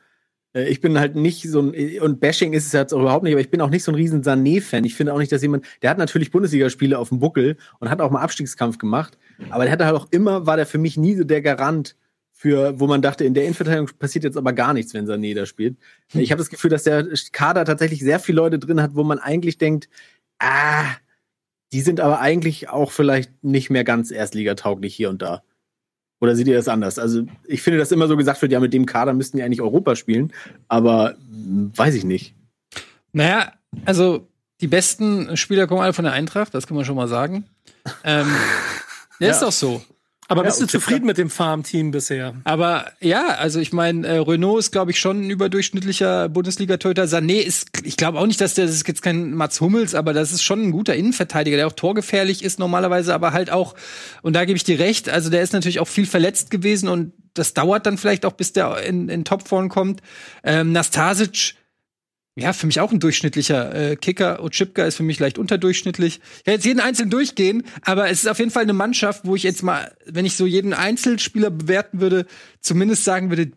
Äh, 0.55 0.69
ich 0.69 0.81
bin 0.81 0.99
halt 0.99 1.17
nicht 1.17 1.43
so 1.49 1.61
ein, 1.61 2.01
und 2.01 2.21
Bashing 2.21 2.53
ist 2.53 2.67
es 2.67 2.73
jetzt 2.73 2.93
auch 2.93 3.01
überhaupt 3.01 3.25
nicht, 3.25 3.33
aber 3.33 3.41
ich 3.41 3.51
bin 3.51 3.61
auch 3.61 3.71
nicht 3.71 3.85
so 3.85 3.93
ein 3.93 3.97
riesen 3.97 4.23
Sané-Fan. 4.23 4.85
Ich 4.85 4.95
finde 4.95 5.13
auch 5.13 5.19
nicht, 5.19 5.33
dass 5.33 5.43
jemand, 5.43 5.65
der 5.83 5.91
hat 5.91 5.99
natürlich 5.99 6.31
Bundesligaspiele 6.31 6.99
auf 6.99 7.11
dem 7.11 7.19
Buckel 7.19 7.57
und 7.81 7.91
hat 7.91 8.01
auch 8.01 8.11
mal 8.11 8.23
Abstiegskampf 8.23 8.79
gemacht, 8.79 9.19
aber 9.51 9.65
der 9.65 9.73
hatte 9.73 9.87
halt 9.87 9.97
auch 9.97 10.09
immer, 10.11 10.47
war 10.47 10.57
der 10.57 10.67
für 10.67 10.79
mich 10.79 10.97
nie 10.97 11.15
so 11.15 11.25
der 11.25 11.43
Garant 11.43 11.97
für, 12.45 12.79
wo 12.79 12.87
man 12.87 13.01
dachte, 13.01 13.25
in 13.25 13.33
der 13.33 13.45
Innenverteidigung 13.45 13.89
passiert 13.99 14.23
jetzt 14.23 14.37
aber 14.37 14.53
gar 14.53 14.75
nichts, 14.75 14.93
wenn 14.93 15.07
Sané 15.07 15.35
da 15.35 15.47
spielt. 15.47 15.79
Hm. 16.13 16.21
Ich 16.21 16.31
habe 16.31 16.41
das 16.41 16.51
Gefühl, 16.51 16.69
dass 16.69 16.83
der 16.83 17.09
Kader 17.33 17.65
tatsächlich 17.65 18.01
sehr 18.01 18.21
viele 18.21 18.37
Leute 18.37 18.59
drin 18.59 18.83
hat, 18.83 18.95
wo 18.95 19.03
man 19.03 19.19
eigentlich 19.19 19.57
denkt, 19.57 19.89
ah, 20.41 20.85
die 21.73 21.81
sind 21.81 22.01
aber 22.01 22.21
eigentlich 22.21 22.69
auch 22.69 22.93
vielleicht 22.93 23.43
nicht 23.43 23.71
mehr 23.71 23.83
ganz 23.83 24.11
erstligatauglich 24.11 24.95
hier 24.95 25.09
und 25.09 25.23
da. 25.23 25.43
Oder 26.21 26.37
seht 26.37 26.47
ihr 26.47 26.55
das 26.55 26.69
anders? 26.69 26.99
Also, 26.99 27.23
ich 27.47 27.63
finde, 27.63 27.79
dass 27.79 27.93
immer 27.93 28.09
so 28.09 28.17
gesagt 28.19 28.43
wird, 28.43 28.53
ja, 28.53 28.61
mit 28.61 28.75
dem 28.75 28.85
Kader 28.85 29.15
müssten 29.15 29.39
die 29.39 29.43
eigentlich 29.43 29.63
Europa 29.63 29.97
spielen, 29.97 30.31
aber 30.69 31.17
weiß 31.19 31.95
ich 31.95 32.05
nicht. 32.05 32.35
Naja, 33.15 33.55
also 33.87 34.29
die 34.61 34.69
besten 34.69 35.35
Spieler 35.39 35.67
kommen 35.67 35.81
alle 35.81 35.95
von 35.95 36.05
der 36.05 36.13
Eintracht, 36.13 36.53
das 36.53 36.67
kann 36.67 36.77
man 36.77 36.85
schon 36.85 36.97
mal 36.97 37.09
sagen. 37.09 37.47
Ähm, 38.05 38.27
ja, 39.19 39.31
ist 39.31 39.41
doch 39.41 39.51
so. 39.51 39.83
Aber 40.29 40.43
bist 40.43 40.61
ja, 40.61 40.67
du 40.67 40.73
zufrieden 40.73 41.07
mit 41.07 41.19
dem 41.19 41.29
Farmteam 41.29 41.91
bisher? 41.91 42.35
Aber 42.45 42.87
ja, 43.01 43.27
also 43.39 43.61
ich 43.61 43.73
meine, 43.73 44.07
äh, 44.07 44.19
Renault 44.19 44.61
ist, 44.61 44.73
glaube 44.73 44.91
ich, 44.91 44.99
schon 44.99 45.27
ein 45.27 45.31
überdurchschnittlicher 45.31 46.29
Bundesliga-Torhüter. 46.29 47.05
Sané 47.05 47.41
ist, 47.41 47.69
ich 47.85 47.97
glaube 47.97 48.19
auch 48.19 48.27
nicht, 48.27 48.41
dass 48.41 48.55
der, 48.55 48.67
das 48.67 48.75
ist 48.75 48.89
jetzt 48.89 49.03
kein 49.03 49.35
Mats 49.35 49.61
Hummels, 49.61 49.95
aber 49.95 50.13
das 50.13 50.33
ist 50.33 50.43
schon 50.43 50.63
ein 50.63 50.71
guter 50.71 50.95
Innenverteidiger, 50.95 51.57
der 51.57 51.67
auch 51.67 51.73
torgefährlich 51.73 52.43
ist 52.43 52.59
normalerweise, 52.59 53.15
aber 53.15 53.33
halt 53.33 53.51
auch, 53.51 53.75
und 54.23 54.35
da 54.35 54.45
gebe 54.45 54.57
ich 54.57 54.65
dir 54.65 54.79
recht, 54.79 55.09
also 55.09 55.31
der 55.31 55.43
ist 55.43 55.53
natürlich 55.53 55.81
auch 55.81 55.89
viel 55.89 56.07
verletzt 56.07 56.51
gewesen 56.51 56.89
und 56.89 57.13
das 57.35 57.53
dauert 57.53 57.85
dann 57.87 57.99
vielleicht 57.99 58.25
auch, 58.25 58.33
bis 58.33 58.53
der 58.53 58.83
in, 58.85 59.09
in 59.09 59.25
Topform 59.25 59.69
kommt. 59.69 60.01
Ähm, 60.45 60.73
Nastasic 60.73 61.55
ja, 62.37 62.53
für 62.53 62.67
mich 62.67 62.81
auch 62.81 62.91
ein 62.91 62.99
durchschnittlicher 62.99 63.75
äh, 63.75 63.97
Kicker. 63.97 64.43
Ochipka 64.43 64.85
ist 64.85 64.97
für 64.97 65.05
mich 65.05 65.21
leicht 65.21 65.39
unterdurchschnittlich. 65.39 66.21
Ich 66.41 66.47
werde 66.47 66.57
jetzt 66.57 66.65
jeden 66.65 66.81
einzeln 66.81 67.09
durchgehen, 67.09 67.63
aber 67.83 68.11
es 68.11 68.25
ist 68.25 68.29
auf 68.29 68.41
jeden 68.41 68.51
Fall 68.51 68.65
eine 68.65 68.73
Mannschaft, 68.73 69.25
wo 69.25 69.37
ich 69.37 69.45
jetzt 69.45 69.63
mal, 69.63 69.95
wenn 70.07 70.27
ich 70.27 70.37
so 70.37 70.45
jeden 70.45 70.73
Einzelspieler 70.73 71.51
bewerten 71.51 72.01
würde, 72.01 72.27
zumindest 72.61 73.05
sagen 73.05 73.31
würde, 73.31 73.53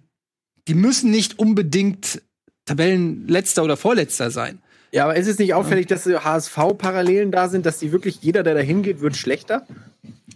die 0.67 0.75
müssen 0.75 1.09
nicht 1.09 1.39
unbedingt 1.39 2.21
Tabellenletzter 2.65 3.63
oder 3.63 3.77
Vorletzter 3.77 4.29
sein. 4.29 4.59
Ja, 4.91 5.05
aber 5.05 5.15
ist 5.15 5.27
es 5.27 5.39
nicht 5.39 5.53
auffällig, 5.53 5.87
dass 5.87 6.05
HSV-Parallelen 6.05 7.31
da 7.31 7.49
sind, 7.49 7.65
dass 7.65 7.79
die 7.79 7.91
wirklich 7.91 8.19
jeder, 8.21 8.43
der 8.43 8.53
da 8.53 8.61
hingeht, 8.61 9.01
wird 9.01 9.17
schlechter? 9.17 9.65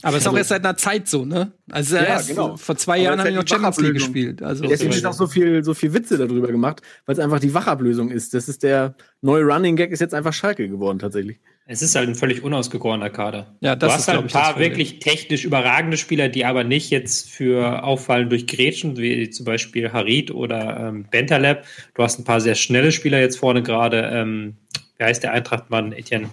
Aber 0.04 0.18
es 0.18 0.24
ist 0.24 0.28
auch 0.28 0.32
also 0.32 0.38
erst 0.38 0.50
seit 0.50 0.66
einer 0.66 0.78
Zeit 0.78 1.08
so, 1.08 1.26
ne? 1.26 1.52
Also 1.70 1.96
ja, 1.96 2.04
erst 2.04 2.30
genau. 2.30 2.58
vor 2.58 2.76
zwei 2.78 3.00
Jahren 3.00 3.20
haben 3.20 3.28
wir 3.28 3.36
noch 3.36 3.48
Champions 3.48 3.80
League 3.80 3.94
gespielt. 3.94 4.42
Also 4.42 4.68
Deswegen 4.68 4.92
ist 4.92 5.06
auch 5.06 5.14
so 5.14 5.28
viel, 5.28 5.64
so 5.64 5.74
viel 5.74 5.94
Witze 5.94 6.18
darüber 6.18 6.48
gemacht, 6.48 6.82
weil 7.06 7.14
es 7.14 7.20
einfach 7.20 7.40
die 7.40 7.54
Wachablösung 7.54 8.10
ist. 8.10 8.34
Das 8.34 8.48
ist 8.48 8.64
der 8.64 8.96
neue 9.22 9.44
Running 9.44 9.76
Gag, 9.76 9.92
ist 9.92 10.00
jetzt 10.00 10.14
einfach 10.14 10.34
Schalke 10.34 10.68
geworden 10.68 11.00
tatsächlich. 11.00 11.40
Es 11.68 11.82
ist 11.82 11.96
halt 11.96 12.10
ein 12.10 12.16
völlig 12.16 12.44
unausgegorener 12.44 13.10
Kader. 13.10 13.56
Ja, 13.62 13.76
das 13.76 13.88
du 13.88 13.94
hast 13.94 14.02
ist, 14.02 14.08
halt 14.10 14.20
ein 14.20 14.28
paar 14.28 14.60
wirklich 14.60 15.00
technisch 15.00 15.46
überragende 15.46 15.96
Spieler, 15.96 16.28
die 16.28 16.44
aber 16.44 16.64
nicht 16.64 16.90
jetzt 16.90 17.30
für 17.30 17.84
auffallen 17.84 18.30
durch 18.30 18.48
Gretchen, 18.48 18.98
wie 18.98 19.30
zum 19.30 19.46
Beispiel 19.46 19.94
Harid 19.94 20.32
oder 20.32 20.78
ähm, 20.80 21.06
Bentaleb. 21.10 21.64
Du 21.94 22.04
hast 22.04 22.20
ein 22.20 22.26
paar 22.26 22.42
sehr 22.42 22.56
schnelle 22.56 22.92
Spieler 22.92 23.20
jetzt 23.20 23.38
vorne 23.38 23.64
gerade. 23.64 24.10
Ähm, 24.12 24.58
wie 24.98 25.04
heißt 25.04 25.24
der 25.24 25.32
Eintrachtmann? 25.32 25.94
Etienne. 25.94 26.32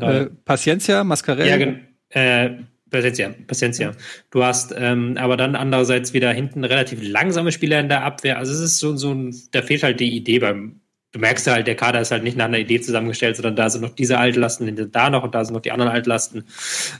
Äh, 0.00 0.26
Paciencia, 0.44 1.04
Mascarell. 1.04 1.80
Ja, 2.12 2.20
äh, 2.20 2.58
Paciencia, 2.90 3.34
Paciencia. 3.46 3.92
Du 4.30 4.44
hast 4.44 4.74
ähm, 4.76 5.16
aber 5.16 5.36
dann 5.36 5.54
andererseits 5.54 6.12
wieder 6.12 6.32
hinten 6.32 6.64
relativ 6.64 7.00
langsame 7.02 7.52
Spieler 7.52 7.80
in 7.80 7.88
der 7.88 8.04
Abwehr. 8.04 8.38
Also 8.38 8.52
es 8.52 8.60
ist 8.60 8.78
so, 8.78 8.96
so 8.96 9.12
ein, 9.12 9.34
da 9.52 9.62
fehlt 9.62 9.82
halt 9.82 10.00
die 10.00 10.14
Idee 10.14 10.40
beim, 10.40 10.80
du 11.12 11.18
merkst 11.18 11.46
halt, 11.46 11.66
der 11.66 11.76
Kader 11.76 12.00
ist 12.00 12.10
halt 12.10 12.24
nicht 12.24 12.36
nach 12.36 12.46
einer 12.46 12.58
Idee 12.58 12.80
zusammengestellt, 12.80 13.36
sondern 13.36 13.56
da 13.56 13.70
sind 13.70 13.82
noch 13.82 13.94
diese 13.94 14.18
Altlasten, 14.18 14.90
da 14.92 15.10
noch 15.10 15.24
und 15.24 15.34
da 15.34 15.44
sind 15.44 15.54
noch 15.54 15.62
die 15.62 15.72
anderen 15.72 15.90
Altlasten. 15.92 16.44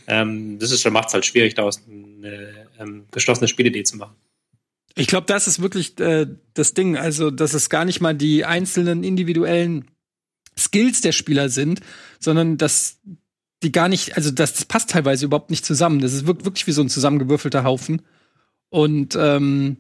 Ähm, 0.06 0.58
das 0.58 0.70
ist, 0.70 0.88
macht 0.90 1.08
es 1.08 1.14
halt 1.14 1.26
schwierig, 1.26 1.54
daraus 1.54 1.82
eine 1.86 2.68
ähm, 2.78 3.04
geschlossene 3.10 3.48
Spielidee 3.48 3.82
zu 3.84 3.96
machen. 3.96 4.14
Ich 4.96 5.06
glaube, 5.06 5.26
das 5.26 5.46
ist 5.46 5.62
wirklich 5.62 5.98
äh, 6.00 6.26
das 6.54 6.74
Ding. 6.74 6.96
Also, 6.96 7.30
dass 7.30 7.54
es 7.54 7.70
gar 7.70 7.84
nicht 7.84 8.00
mal 8.00 8.14
die 8.14 8.44
einzelnen 8.44 9.04
individuellen 9.04 9.86
Skills 10.58 11.00
der 11.00 11.12
Spieler 11.12 11.48
sind, 11.48 11.80
sondern 12.18 12.58
dass 12.58 12.98
die 13.62 13.72
gar 13.72 13.88
nicht, 13.88 14.16
also 14.16 14.30
das, 14.30 14.54
das 14.54 14.64
passt 14.64 14.90
teilweise 14.90 15.26
überhaupt 15.26 15.50
nicht 15.50 15.64
zusammen. 15.64 16.00
Das 16.00 16.12
ist 16.12 16.26
wirklich 16.26 16.66
wie 16.66 16.72
so 16.72 16.82
ein 16.82 16.88
zusammengewürfelter 16.88 17.64
Haufen. 17.64 18.02
Und 18.70 19.16
ähm, 19.16 19.78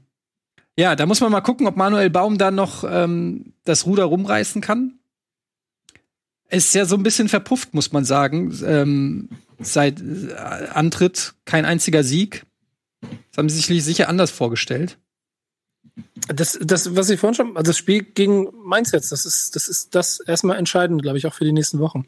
ja, 0.76 0.96
da 0.96 1.06
muss 1.06 1.20
man 1.20 1.32
mal 1.32 1.40
gucken, 1.40 1.66
ob 1.66 1.76
Manuel 1.76 2.10
Baum 2.10 2.38
da 2.38 2.50
noch 2.50 2.84
ähm, 2.88 3.54
das 3.64 3.86
Ruder 3.86 4.04
rumreißen 4.04 4.60
kann. 4.60 4.98
Ist 6.48 6.74
ja 6.74 6.84
so 6.84 6.96
ein 6.96 7.02
bisschen 7.02 7.28
verpufft, 7.28 7.74
muss 7.74 7.92
man 7.92 8.04
sagen. 8.04 8.58
Ähm, 8.64 9.28
seit 9.58 10.00
äh, 10.00 10.34
Antritt 10.72 11.34
kein 11.44 11.64
einziger 11.64 12.02
Sieg. 12.02 12.44
Das 13.00 13.38
haben 13.38 13.48
sie 13.48 13.60
sich 13.60 13.84
sicher 13.84 14.08
anders 14.08 14.30
vorgestellt. 14.30 14.98
Das, 16.28 16.58
das, 16.60 16.96
was 16.96 17.10
ich 17.10 17.20
vorhin 17.20 17.34
schon, 17.34 17.56
also 17.56 17.70
das 17.70 17.78
Spiel 17.78 18.02
gegen 18.02 18.48
Mainz 18.64 18.92
jetzt, 18.92 19.12
das 19.12 19.26
ist, 19.26 19.56
das 19.56 19.68
ist 19.68 19.94
das 19.94 20.20
erstmal 20.20 20.58
entscheidend, 20.58 21.02
glaube 21.02 21.18
ich, 21.18 21.26
auch 21.26 21.34
für 21.34 21.44
die 21.44 21.52
nächsten 21.52 21.78
Wochen. 21.78 22.04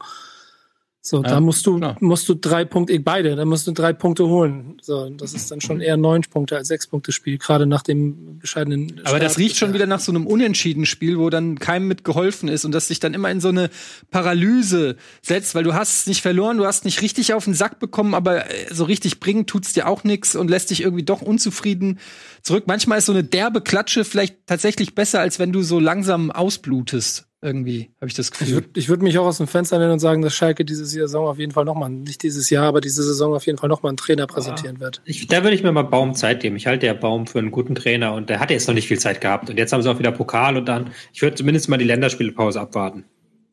So, 1.05 1.17
ja, 1.17 1.23
da 1.23 1.41
musst 1.41 1.65
du, 1.65 1.79
klar. 1.79 1.97
musst 1.99 2.29
du 2.29 2.33
drei 2.33 2.63
Punkte, 2.63 2.97
beide, 2.97 3.35
da 3.35 3.43
musst 3.43 3.67
du 3.67 3.73
drei 3.73 3.91
Punkte 3.91 4.25
holen. 4.25 4.77
So, 4.81 5.09
das 5.09 5.33
ist 5.33 5.51
dann 5.51 5.59
schon 5.59 5.81
eher 5.81 5.97
neun 5.97 6.21
Punkte 6.21 6.55
als 6.55 6.69
sechs 6.69 6.87
Punkte 6.87 7.11
Spiel, 7.11 7.37
gerade 7.37 7.65
nach 7.65 7.81
dem 7.81 8.39
bescheidenen. 8.39 9.01
Aber 9.01 9.09
Start 9.09 9.23
das 9.23 9.37
riecht 9.37 9.57
schon 9.57 9.73
wieder 9.73 9.85
nach 9.85 9.99
so 9.99 10.13
einem 10.13 10.25
unentschieden 10.25 10.85
Spiel, 10.85 11.19
wo 11.19 11.29
dann 11.29 11.59
keinem 11.59 11.89
mit 11.89 12.05
geholfen 12.05 12.47
ist 12.47 12.63
und 12.63 12.71
das 12.71 12.87
sich 12.87 13.01
dann 13.01 13.13
immer 13.13 13.29
in 13.29 13.41
so 13.41 13.49
eine 13.49 13.69
Paralyse 14.11 14.95
setzt, 15.21 15.55
weil 15.55 15.65
du 15.65 15.73
hast 15.73 15.99
es 15.99 16.07
nicht 16.07 16.21
verloren, 16.21 16.55
du 16.55 16.65
hast 16.65 16.85
nicht 16.85 17.01
richtig 17.01 17.33
auf 17.33 17.43
den 17.43 17.53
Sack 17.53 17.79
bekommen, 17.79 18.13
aber 18.13 18.49
äh, 18.49 18.73
so 18.73 18.85
richtig 18.85 19.19
bringen 19.19 19.45
tut's 19.45 19.73
dir 19.73 19.89
auch 19.89 20.05
nichts 20.05 20.37
und 20.37 20.49
lässt 20.49 20.69
dich 20.69 20.83
irgendwie 20.83 21.03
doch 21.03 21.21
unzufrieden 21.21 21.99
zurück. 22.43 22.63
Manchmal 22.67 22.99
ist 22.99 23.07
so 23.07 23.11
eine 23.11 23.25
derbe 23.25 23.59
Klatsche 23.59 24.05
vielleicht 24.05 24.47
tatsächlich 24.47 24.95
besser, 24.95 25.19
als 25.19 25.37
wenn 25.37 25.51
du 25.51 25.63
so 25.63 25.81
langsam 25.81 26.31
ausblutest. 26.31 27.27
Irgendwie 27.43 27.91
habe 27.99 28.07
ich 28.07 28.13
das 28.13 28.31
Gefühl. 28.31 28.47
Ich 28.47 28.87
würde 28.87 28.87
würd 28.87 29.01
mich 29.01 29.17
auch 29.17 29.25
aus 29.25 29.37
dem 29.37 29.47
Fenster 29.47 29.77
nennen 29.77 29.91
und 29.91 29.99
sagen, 29.99 30.21
dass 30.21 30.33
Schalke 30.33 30.63
diese 30.63 30.85
Saison 30.85 31.27
auf 31.27 31.39
jeden 31.39 31.51
Fall 31.51 31.65
nochmal, 31.65 31.89
nicht 31.89 32.23
dieses 32.23 32.49
Jahr, 32.49 32.67
aber 32.67 32.79
diese 32.79 33.03
Saison 33.03 33.33
auf 33.33 33.45
jeden 33.45 33.57
Fall 33.57 33.67
nochmal 33.67 33.89
einen 33.89 33.97
Trainer 33.97 34.27
präsentieren 34.27 34.79
wird. 34.79 35.01
Ich, 35.03 35.27
da 35.27 35.43
würde 35.43 35.55
ich 35.55 35.61
mir 35.61 35.73
mal 35.73 35.83
Baum 35.83 36.13
Zeit 36.13 36.39
geben. 36.39 36.55
Ich 36.55 36.67
halte 36.67 36.85
der 36.85 36.93
Baum 36.93 37.27
für 37.27 37.39
einen 37.39 37.51
guten 37.51 37.75
Trainer 37.75 38.13
und 38.13 38.29
der 38.29 38.39
hat 38.39 38.49
jetzt 38.49 38.67
noch 38.67 38.73
nicht 38.73 38.87
viel 38.87 38.99
Zeit 38.99 39.19
gehabt. 39.19 39.49
Und 39.49 39.57
jetzt 39.57 39.73
haben 39.73 39.81
sie 39.81 39.91
auch 39.91 39.99
wieder 39.99 40.13
Pokal 40.13 40.55
und 40.55 40.65
dann, 40.69 40.91
ich 41.11 41.21
würde 41.21 41.35
zumindest 41.35 41.67
mal 41.67 41.77
die 41.77 41.85
Länderspielpause 41.85 42.61
abwarten. 42.61 43.03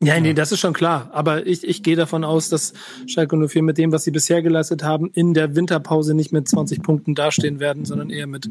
Ja, 0.03 0.19
nee, 0.19 0.33
das 0.33 0.51
ist 0.51 0.59
schon 0.59 0.73
klar. 0.73 1.09
Aber 1.11 1.45
ich, 1.45 1.67
ich 1.67 1.83
gehe 1.83 1.95
davon 1.95 2.23
aus, 2.23 2.49
dass 2.49 2.73
Schalke 3.07 3.35
04 3.37 3.61
mit 3.61 3.77
dem, 3.77 3.91
was 3.91 4.03
sie 4.03 4.11
bisher 4.11 4.41
geleistet 4.41 4.83
haben, 4.83 5.11
in 5.13 5.33
der 5.33 5.55
Winterpause 5.55 6.15
nicht 6.15 6.31
mit 6.31 6.47
20 6.47 6.81
Punkten 6.81 7.13
dastehen 7.13 7.59
werden, 7.59 7.85
sondern 7.85 8.09
eher 8.09 8.25
mit 8.25 8.49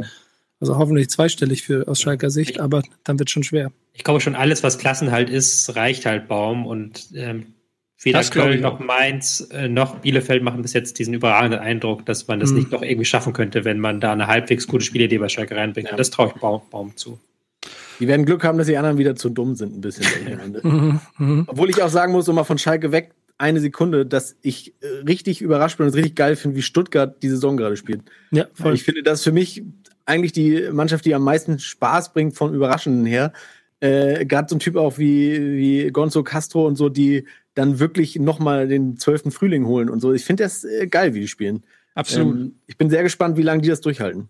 also 0.60 0.76
hoffentlich 0.76 1.08
zweistellig 1.08 1.62
für 1.62 1.88
aus 1.88 2.00
Schalker 2.00 2.30
Sicht, 2.30 2.60
aber 2.60 2.82
dann 3.04 3.18
wird 3.18 3.30
schon 3.30 3.42
schwer. 3.42 3.72
Ich 3.94 4.04
glaube 4.04 4.20
schon, 4.20 4.34
alles, 4.34 4.62
was 4.62 4.78
Klassenhalt 4.78 5.30
ist, 5.30 5.74
reicht 5.74 6.06
halt 6.06 6.28
Baum 6.28 6.66
und 6.66 7.08
ähm, 7.14 7.54
weder 8.02 8.22
Köln 8.24 8.60
noch 8.60 8.78
Mainz 8.78 9.48
äh, 9.50 9.68
noch 9.68 9.96
Bielefeld 9.96 10.42
machen 10.42 10.62
bis 10.62 10.72
jetzt 10.72 10.98
diesen 10.98 11.14
überragenden 11.14 11.60
Eindruck, 11.60 12.06
dass 12.06 12.28
man 12.28 12.40
das 12.40 12.50
mhm. 12.50 12.58
nicht 12.58 12.72
noch 12.72 12.82
irgendwie 12.82 13.04
schaffen 13.04 13.32
könnte, 13.32 13.64
wenn 13.64 13.80
man 13.80 14.00
da 14.00 14.12
eine 14.12 14.26
halbwegs 14.26 14.66
gute 14.66 14.84
Spielidee 14.84 15.18
bei 15.18 15.28
Schalke 15.28 15.56
reinbringt. 15.56 15.90
Ja. 15.90 15.96
Das 15.96 16.10
traue 16.10 16.28
ich 16.28 16.40
Baum, 16.40 16.62
Baum 16.70 16.96
zu. 16.96 17.18
Die 17.98 18.08
werden 18.08 18.24
Glück 18.24 18.44
haben, 18.44 18.56
dass 18.56 18.66
die 18.66 18.78
anderen 18.78 18.96
wieder 18.96 19.14
zu 19.16 19.28
dumm 19.28 19.54
sind, 19.54 19.76
ein 19.76 19.80
bisschen. 19.80 20.06
Mhm, 20.62 21.00
mhm. 21.18 21.44
Obwohl 21.46 21.68
ich 21.70 21.82
auch 21.82 21.88
sagen 21.88 22.12
muss, 22.12 22.28
um 22.28 22.34
mal 22.34 22.44
von 22.44 22.58
Schalke 22.58 22.92
weg, 22.92 23.12
eine 23.36 23.60
Sekunde, 23.60 24.04
dass 24.04 24.36
ich 24.42 24.74
äh, 24.80 24.86
richtig 25.06 25.40
überrascht 25.40 25.78
bin 25.78 25.84
und 25.84 25.90
es 25.90 25.96
richtig 25.96 26.14
geil 26.14 26.36
finde, 26.36 26.56
wie 26.56 26.62
Stuttgart 26.62 27.22
die 27.22 27.28
Saison 27.28 27.56
gerade 27.56 27.76
spielt. 27.76 28.02
Ja, 28.30 28.46
voll. 28.54 28.74
Ich 28.74 28.84
finde 28.84 29.02
das 29.02 29.22
für 29.22 29.32
mich 29.32 29.62
eigentlich 30.10 30.32
die 30.32 30.68
Mannschaft, 30.72 31.04
die 31.04 31.14
am 31.14 31.22
meisten 31.22 31.58
Spaß 31.58 32.12
bringt 32.12 32.36
von 32.36 32.52
Überraschenden 32.54 33.06
her. 33.06 33.32
Äh, 33.80 34.26
Gerade 34.26 34.48
so 34.48 34.56
ein 34.56 34.60
Typ 34.60 34.76
auch 34.76 34.98
wie, 34.98 35.56
wie 35.56 35.90
Gonzo 35.90 36.22
Castro 36.22 36.66
und 36.66 36.76
so, 36.76 36.88
die 36.88 37.26
dann 37.54 37.78
wirklich 37.78 38.16
nochmal 38.16 38.68
den 38.68 38.98
zwölften 38.98 39.30
Frühling 39.30 39.66
holen 39.66 39.88
und 39.88 40.00
so. 40.00 40.12
Ich 40.12 40.24
finde 40.24 40.44
das 40.44 40.64
äh, 40.64 40.86
geil, 40.86 41.14
wie 41.14 41.20
die 41.20 41.28
spielen. 41.28 41.64
Absolut. 41.94 42.34
Ähm, 42.34 42.54
ich 42.66 42.76
bin 42.76 42.90
sehr 42.90 43.02
gespannt, 43.02 43.36
wie 43.36 43.42
lange 43.42 43.62
die 43.62 43.68
das 43.68 43.80
durchhalten. 43.80 44.28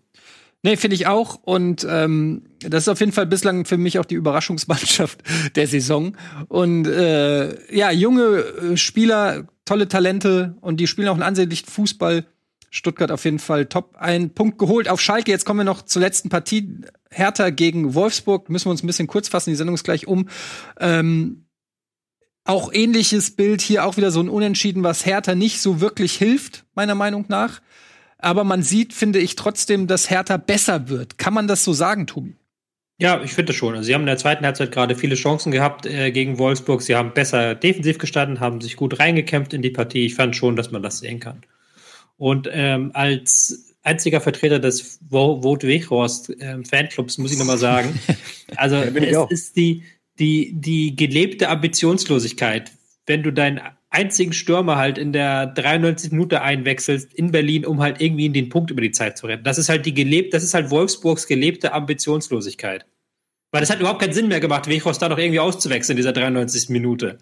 Nee, 0.63 0.77
finde 0.77 0.95
ich 0.95 1.07
auch. 1.07 1.39
Und 1.43 1.85
ähm, 1.89 2.43
das 2.59 2.83
ist 2.83 2.87
auf 2.87 2.99
jeden 2.99 3.11
Fall 3.11 3.25
bislang 3.25 3.65
für 3.65 3.77
mich 3.77 3.97
auch 3.97 4.05
die 4.05 4.15
Überraschungsmannschaft 4.15 5.21
der 5.55 5.67
Saison. 5.67 6.15
Und 6.47 6.87
äh, 6.87 7.75
ja, 7.75 7.91
junge 7.91 8.23
äh, 8.23 8.77
Spieler, 8.77 9.47
tolle 9.65 9.87
Talente 9.87 10.55
und 10.61 10.79
die 10.79 10.87
spielen 10.87 11.07
auch 11.07 11.13
einen 11.13 11.23
ansehnlichen 11.23 11.67
Fußball. 11.67 12.25
Stuttgart 12.71 13.11
auf 13.11 13.25
jeden 13.25 13.39
Fall 13.39 13.67
top. 13.67 13.95
Ein 13.97 14.33
Punkt 14.33 14.57
geholt 14.57 14.89
auf 14.89 14.99
Schalke. 14.99 15.29
Jetzt 15.29 15.45
kommen 15.45 15.59
wir 15.59 15.63
noch 15.65 15.83
zur 15.83 16.01
letzten 16.01 16.29
Partie. 16.29 16.79
Hertha 17.11 17.49
gegen 17.49 17.93
Wolfsburg. 17.93 18.49
Müssen 18.49 18.67
wir 18.67 18.71
uns 18.71 18.81
ein 18.81 18.87
bisschen 18.87 19.07
kurz 19.07 19.27
fassen. 19.27 19.49
Die 19.49 19.57
Sendung 19.57 19.75
ist 19.75 19.83
gleich 19.83 20.07
um. 20.07 20.29
Ähm, 20.79 21.45
auch 22.45 22.73
ähnliches 22.73 23.35
Bild 23.35 23.61
hier, 23.61 23.85
auch 23.85 23.97
wieder 23.97 24.09
so 24.09 24.21
ein 24.21 24.29
Unentschieden, 24.29 24.83
was 24.83 25.05
Hertha 25.05 25.35
nicht 25.35 25.61
so 25.61 25.81
wirklich 25.81 26.13
hilft, 26.13 26.65
meiner 26.73 26.95
Meinung 26.95 27.25
nach. 27.27 27.61
Aber 28.17 28.43
man 28.43 28.63
sieht, 28.63 28.93
finde 28.93 29.19
ich, 29.19 29.35
trotzdem, 29.35 29.87
dass 29.87 30.09
Hertha 30.09 30.37
besser 30.37 30.89
wird. 30.89 31.17
Kann 31.17 31.33
man 31.33 31.47
das 31.47 31.63
so 31.63 31.73
sagen, 31.73 32.07
Tobi? 32.07 32.37
Ja, 32.99 33.21
ich 33.23 33.33
finde 33.33 33.51
schon. 33.51 33.73
Also 33.73 33.87
sie 33.87 33.95
haben 33.95 34.01
in 34.01 34.07
der 34.07 34.17
zweiten 34.17 34.45
Halbzeit 34.45 34.71
gerade 34.71 34.95
viele 34.95 35.15
Chancen 35.15 35.51
gehabt 35.51 35.87
äh, 35.87 36.11
gegen 36.11 36.37
Wolfsburg. 36.37 36.83
Sie 36.83 36.95
haben 36.95 37.13
besser 37.13 37.55
defensiv 37.55 37.97
gestanden, 37.97 38.39
haben 38.39 38.61
sich 38.61 38.75
gut 38.75 38.99
reingekämpft 38.99 39.53
in 39.53 39.61
die 39.61 39.71
Partie. 39.71 40.05
Ich 40.05 40.15
fand 40.15 40.35
schon, 40.35 40.55
dass 40.55 40.71
man 40.71 40.83
das 40.83 40.99
sehen 40.99 41.19
kann. 41.19 41.41
Und 42.21 42.47
ähm, 42.51 42.91
als 42.93 43.73
einziger 43.81 44.21
Vertreter 44.21 44.59
des 44.59 44.99
Vote 45.09 45.65
Weghorst 45.65 46.31
ähm, 46.39 46.63
Fanclubs 46.63 47.17
muss 47.17 47.31
ich 47.31 47.39
nochmal 47.39 47.57
sagen, 47.57 47.99
also 48.57 48.75
es 48.75 49.31
ist 49.31 49.57
die, 49.57 49.81
die, 50.19 50.53
die 50.53 50.95
gelebte 50.95 51.49
Ambitionslosigkeit, 51.49 52.73
wenn 53.07 53.23
du 53.23 53.33
deinen 53.33 53.59
einzigen 53.89 54.33
Stürmer 54.33 54.75
halt 54.75 54.99
in 54.99 55.13
der 55.13 55.47
93 55.47 56.11
Minute 56.11 56.43
einwechselst 56.43 57.11
in 57.11 57.31
Berlin, 57.31 57.65
um 57.65 57.81
halt 57.81 57.99
irgendwie 57.99 58.27
in 58.27 58.33
den 58.33 58.49
Punkt 58.49 58.69
über 58.69 58.81
die 58.81 58.91
Zeit 58.91 59.17
zu 59.17 59.25
retten. 59.25 59.43
Das 59.43 59.57
ist 59.57 59.69
halt 59.69 59.87
die 59.87 59.95
gelebt, 59.95 60.35
das 60.35 60.43
ist 60.43 60.53
halt 60.53 60.69
Wolfsburgs 60.69 61.25
gelebte 61.25 61.73
Ambitionslosigkeit. 61.73 62.85
Weil 63.49 63.61
das 63.61 63.71
hat 63.71 63.79
überhaupt 63.79 63.99
keinen 63.99 64.13
Sinn 64.13 64.27
mehr 64.27 64.39
gemacht, 64.39 64.67
Weghorst 64.67 65.01
da 65.01 65.09
noch 65.09 65.17
irgendwie 65.17 65.39
auszuwechseln 65.39 65.97
in 65.97 66.03
dieser 66.03 66.13
93. 66.13 66.69
Minute. 66.69 67.17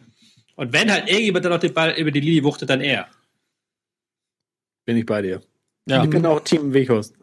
Und 0.57 0.73
wenn 0.73 0.91
halt 0.91 1.07
irgendjemand 1.07 1.45
dann 1.45 1.53
noch 1.53 1.59
den 1.59 1.73
Ball 1.73 1.91
über 1.97 2.11
die 2.11 2.19
Linie 2.19 2.43
wuchtet, 2.43 2.69
dann 2.69 2.81
er. 2.81 3.07
Bin 4.89 4.97
ich 4.97 5.05
bei 5.05 5.21
dir. 5.21 5.39
Ja. 5.85 6.03
Ich 6.03 6.09
bin 6.09 6.25
auch 6.25 6.39
Team 6.39 6.73
Weghorst. 6.73 7.13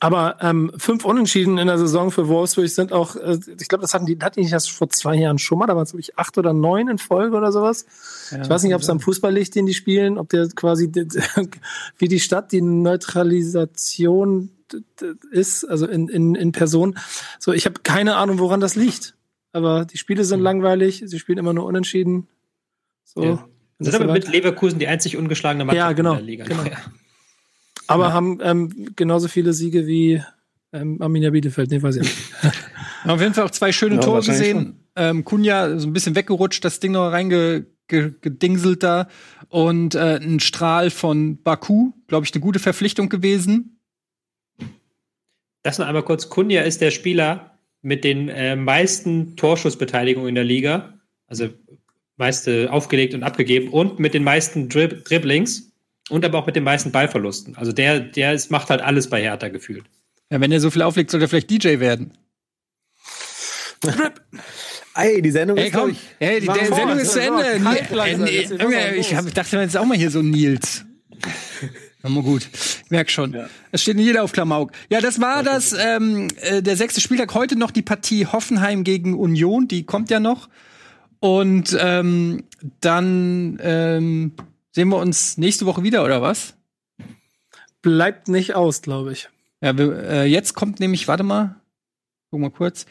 Aber 0.00 0.38
ähm, 0.40 0.72
fünf 0.76 1.04
Unentschieden 1.04 1.58
in 1.58 1.68
der 1.68 1.78
Saison 1.78 2.10
für 2.10 2.26
Wolfsburg 2.26 2.68
sind 2.68 2.92
auch, 2.92 3.14
äh, 3.14 3.38
ich 3.60 3.68
glaube, 3.68 3.82
das 3.82 3.94
hatten 3.94 4.04
die, 4.04 4.18
hatten 4.20 4.42
die 4.42 4.50
das 4.50 4.66
vor 4.66 4.88
zwei 4.88 5.14
Jahren 5.14 5.38
schon 5.38 5.60
mal, 5.60 5.68
da 5.68 5.76
waren 5.76 5.84
es, 5.84 5.90
glaube 5.90 6.00
ich, 6.00 6.18
acht 6.18 6.36
oder 6.38 6.52
neun 6.52 6.88
in 6.88 6.98
Folge 6.98 7.36
oder 7.36 7.52
sowas. 7.52 7.86
Ja, 8.32 8.42
ich 8.42 8.48
weiß 8.48 8.64
nicht, 8.64 8.74
ob 8.74 8.80
es 8.80 8.90
am 8.90 8.98
Fußball 8.98 9.32
liegt, 9.32 9.54
den 9.54 9.66
die 9.66 9.74
spielen, 9.74 10.18
ob 10.18 10.28
der 10.30 10.48
quasi 10.48 10.90
wie 11.98 12.08
die 12.08 12.18
Stadt 12.18 12.50
die 12.50 12.62
Neutralisation 12.62 14.50
ist, 15.30 15.62
also 15.62 15.86
in, 15.86 16.08
in, 16.08 16.34
in 16.34 16.50
Person. 16.50 16.98
So, 17.38 17.52
ich 17.52 17.64
habe 17.64 17.78
keine 17.84 18.16
Ahnung, 18.16 18.40
woran 18.40 18.58
das 18.58 18.74
liegt. 18.74 19.14
aber 19.52 19.84
die 19.84 19.98
Spiele 19.98 20.24
sind 20.24 20.40
mhm. 20.40 20.46
langweilig, 20.46 21.04
sie 21.06 21.18
spielen 21.20 21.38
immer 21.38 21.52
nur 21.52 21.64
unentschieden. 21.64 22.26
So. 23.04 23.22
Ja. 23.22 23.48
Das 23.78 23.92
sind 23.92 24.02
aber 24.02 24.12
mit 24.12 24.28
Leverkusen 24.28 24.78
die 24.78 24.86
einzig 24.86 25.16
ungeschlagene 25.16 25.64
Mannschaft 25.64 25.90
ja, 25.90 25.92
genau, 25.92 26.12
in 26.12 26.16
der 26.18 26.26
Liga. 26.26 26.44
Genau. 26.44 26.64
Ja. 26.64 26.78
Aber 27.86 28.08
ja. 28.08 28.12
haben 28.12 28.38
ähm, 28.42 28.92
genauso 28.96 29.28
viele 29.28 29.52
Siege 29.52 29.86
wie 29.86 30.22
ähm, 30.72 31.00
Arminia 31.00 31.30
Bielefeld. 31.30 31.70
Nee, 31.70 31.82
weiß 31.82 31.96
ich 31.96 32.02
nicht. 32.02 32.16
Auf 33.04 33.20
jeden 33.20 33.34
Fall 33.34 33.44
auch 33.44 33.50
zwei 33.50 33.72
schöne 33.72 33.96
ja, 33.96 34.00
Tore 34.00 34.22
gesehen. 34.22 34.86
Ähm, 34.96 35.24
Kunja 35.24 35.78
so 35.78 35.86
ein 35.86 35.92
bisschen 35.92 36.16
weggerutscht, 36.16 36.64
das 36.64 36.80
Ding 36.80 36.92
noch 36.92 37.12
reingedingselt 37.12 38.82
da. 38.82 39.08
Und 39.48 39.94
äh, 39.94 40.18
ein 40.20 40.40
Strahl 40.40 40.90
von 40.90 41.42
Baku, 41.42 41.92
glaube 42.08 42.26
ich, 42.26 42.34
eine 42.34 42.40
gute 42.40 42.58
Verpflichtung 42.58 43.08
gewesen. 43.08 43.80
Das 45.62 45.78
noch 45.78 45.86
einmal 45.86 46.02
kurz. 46.02 46.28
Kunja 46.28 46.62
ist 46.62 46.80
der 46.80 46.90
Spieler 46.90 47.58
mit 47.82 48.02
den 48.02 48.28
äh, 48.28 48.56
meisten 48.56 49.36
Torschussbeteiligungen 49.36 50.30
in 50.30 50.34
der 50.34 50.44
Liga. 50.44 51.00
Also 51.28 51.50
meiste 52.16 52.72
aufgelegt 52.72 53.14
und 53.14 53.22
abgegeben 53.22 53.68
und 53.68 53.98
mit 53.98 54.14
den 54.14 54.24
meisten 54.24 54.68
Drib 54.68 55.04
Dribblings 55.04 55.70
und 56.08 56.24
aber 56.24 56.38
auch 56.38 56.46
mit 56.46 56.56
den 56.56 56.64
meisten 56.64 56.92
Ballverlusten. 56.92 57.56
Also 57.56 57.72
der, 57.72 58.00
der 58.00 58.32
ist, 58.32 58.50
macht 58.50 58.70
halt 58.70 58.80
alles 58.80 59.08
bei 59.10 59.20
Hertha 59.20 59.48
gefühlt. 59.48 59.84
Ja, 60.30 60.40
wenn 60.40 60.50
er 60.52 60.60
so 60.60 60.70
viel 60.70 60.82
auflegt, 60.82 61.10
soll 61.10 61.20
er 61.20 61.28
vielleicht 61.28 61.50
DJ 61.50 61.78
werden. 61.78 62.12
Ey, 64.96 65.20
die 65.20 65.30
Sendung 65.30 65.58
Ey, 65.58 65.66
ist 65.66 65.74
komm, 65.74 65.94
ey, 66.18 66.40
die, 66.40 66.48
die 66.48 66.74
Sendung 66.74 66.98
ist 66.98 67.12
zu 67.12 67.20
Ende. 67.20 67.44
Äh, 67.44 68.96
ich, 68.96 69.14
hab, 69.14 69.26
ich 69.26 69.34
dachte 69.34 69.58
jetzt 69.58 69.76
auch 69.76 69.84
mal 69.84 69.96
hier 69.96 70.10
so 70.10 70.22
Nils. 70.22 70.86
Na 72.02 72.08
mal 72.08 72.22
gut, 72.22 72.48
ich 72.52 72.90
merk 72.90 73.10
schon. 73.10 73.34
Es 73.34 73.50
ja. 73.72 73.78
steht 73.78 73.98
jeder 73.98 74.24
auf 74.24 74.32
Klamauk. 74.32 74.72
Ja, 74.88 75.02
das 75.02 75.20
war 75.20 75.42
das, 75.42 75.74
ähm, 75.78 76.28
äh, 76.40 76.62
der 76.62 76.76
sechste 76.76 77.02
Spieltag. 77.02 77.34
Heute 77.34 77.56
noch 77.58 77.72
die 77.72 77.82
Partie 77.82 78.24
Hoffenheim 78.26 78.84
gegen 78.84 79.12
Union, 79.14 79.68
die 79.68 79.84
kommt 79.84 80.08
ja 80.08 80.18
noch. 80.18 80.48
Und 81.26 81.76
ähm, 81.80 82.44
dann 82.80 83.58
ähm, 83.60 84.32
sehen 84.70 84.88
wir 84.90 84.98
uns 84.98 85.38
nächste 85.38 85.66
Woche 85.66 85.82
wieder, 85.82 86.04
oder 86.04 86.22
was? 86.22 86.54
Bleibt 87.82 88.28
nicht 88.28 88.54
aus, 88.54 88.80
glaube 88.80 89.10
ich. 89.10 89.28
Ja, 89.60 89.76
wir, 89.76 90.04
äh, 90.04 90.24
jetzt 90.26 90.54
kommt 90.54 90.78
nämlich, 90.78 91.08
warte 91.08 91.24
mal, 91.24 91.56
guck 92.30 92.38
mal 92.38 92.50
kurz. 92.50 92.86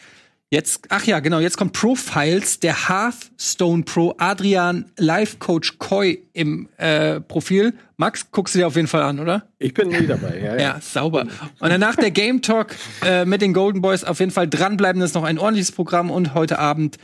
Jetzt, 0.50 0.88
ach 0.90 1.06
ja, 1.06 1.22
genau, 1.22 1.40
jetzt 1.40 1.56
kommt 1.58 1.72
Profiles, 1.72 2.60
der 2.60 2.90
Hearthstone 2.90 3.84
Pro 3.84 4.16
Adrian 4.18 4.92
Life 4.98 5.38
Coach 5.38 5.78
Koi 5.78 6.18
im 6.34 6.68
äh, 6.76 7.22
Profil. 7.22 7.74
Max, 7.96 8.30
guckst 8.32 8.54
du 8.54 8.60
dir 8.60 8.68
auf 8.68 8.76
jeden 8.76 8.90
Fall 8.90 9.04
an, 9.04 9.22
oder? 9.22 9.48
Ich 9.60 9.74
bin 9.74 9.88
nie 9.88 10.08
dabei, 10.08 10.40
ja. 10.40 10.56
Ja, 10.56 10.62
ja 10.62 10.82
sauber. 10.82 11.22
Und 11.22 11.70
danach 11.70 11.96
der 11.96 12.12
Game 12.12 12.42
Talk 12.42 12.76
äh, 13.06 13.24
mit 13.24 13.42
den 13.42 13.54
Golden 13.54 13.82
Boys. 13.82 14.04
Auf 14.04 14.20
jeden 14.20 14.32
Fall 14.32 14.50
dranbleiben, 14.50 15.00
das 15.00 15.12
ist 15.12 15.16
noch 15.16 15.24
ein 15.24 15.40
ordentliches 15.40 15.72
Programm. 15.72 16.12
Und 16.12 16.34
heute 16.34 16.60
Abend 16.60 16.98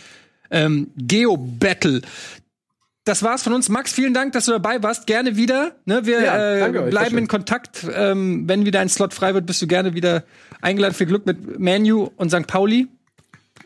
ähm, 0.52 0.92
Geo 0.96 1.38
Battle. 1.38 2.02
Das 3.04 3.24
war's 3.24 3.42
von 3.42 3.54
uns. 3.54 3.68
Max, 3.68 3.92
vielen 3.92 4.14
Dank, 4.14 4.34
dass 4.34 4.46
du 4.46 4.52
dabei 4.52 4.84
warst. 4.84 5.08
Gerne 5.08 5.36
wieder. 5.36 5.76
Ne, 5.86 6.06
wir 6.06 6.22
ja, 6.22 6.68
äh, 6.68 6.90
bleiben 6.90 7.18
in 7.18 7.28
Kontakt. 7.28 7.88
Ähm, 7.92 8.48
wenn 8.48 8.66
wieder 8.66 8.80
ein 8.80 8.90
Slot 8.90 9.14
frei 9.16 9.34
wird, 9.34 9.48
bist 9.48 9.62
du 9.62 9.68
gerne 9.68 9.96
wieder 9.96 10.24
eingeladen. 10.62 10.94
Viel 10.94 11.08
Glück 11.08 11.26
mit 11.26 11.60
Manu 11.60 12.12
und 12.16 12.30
St. 12.30 12.46
Pauli. 12.46 12.88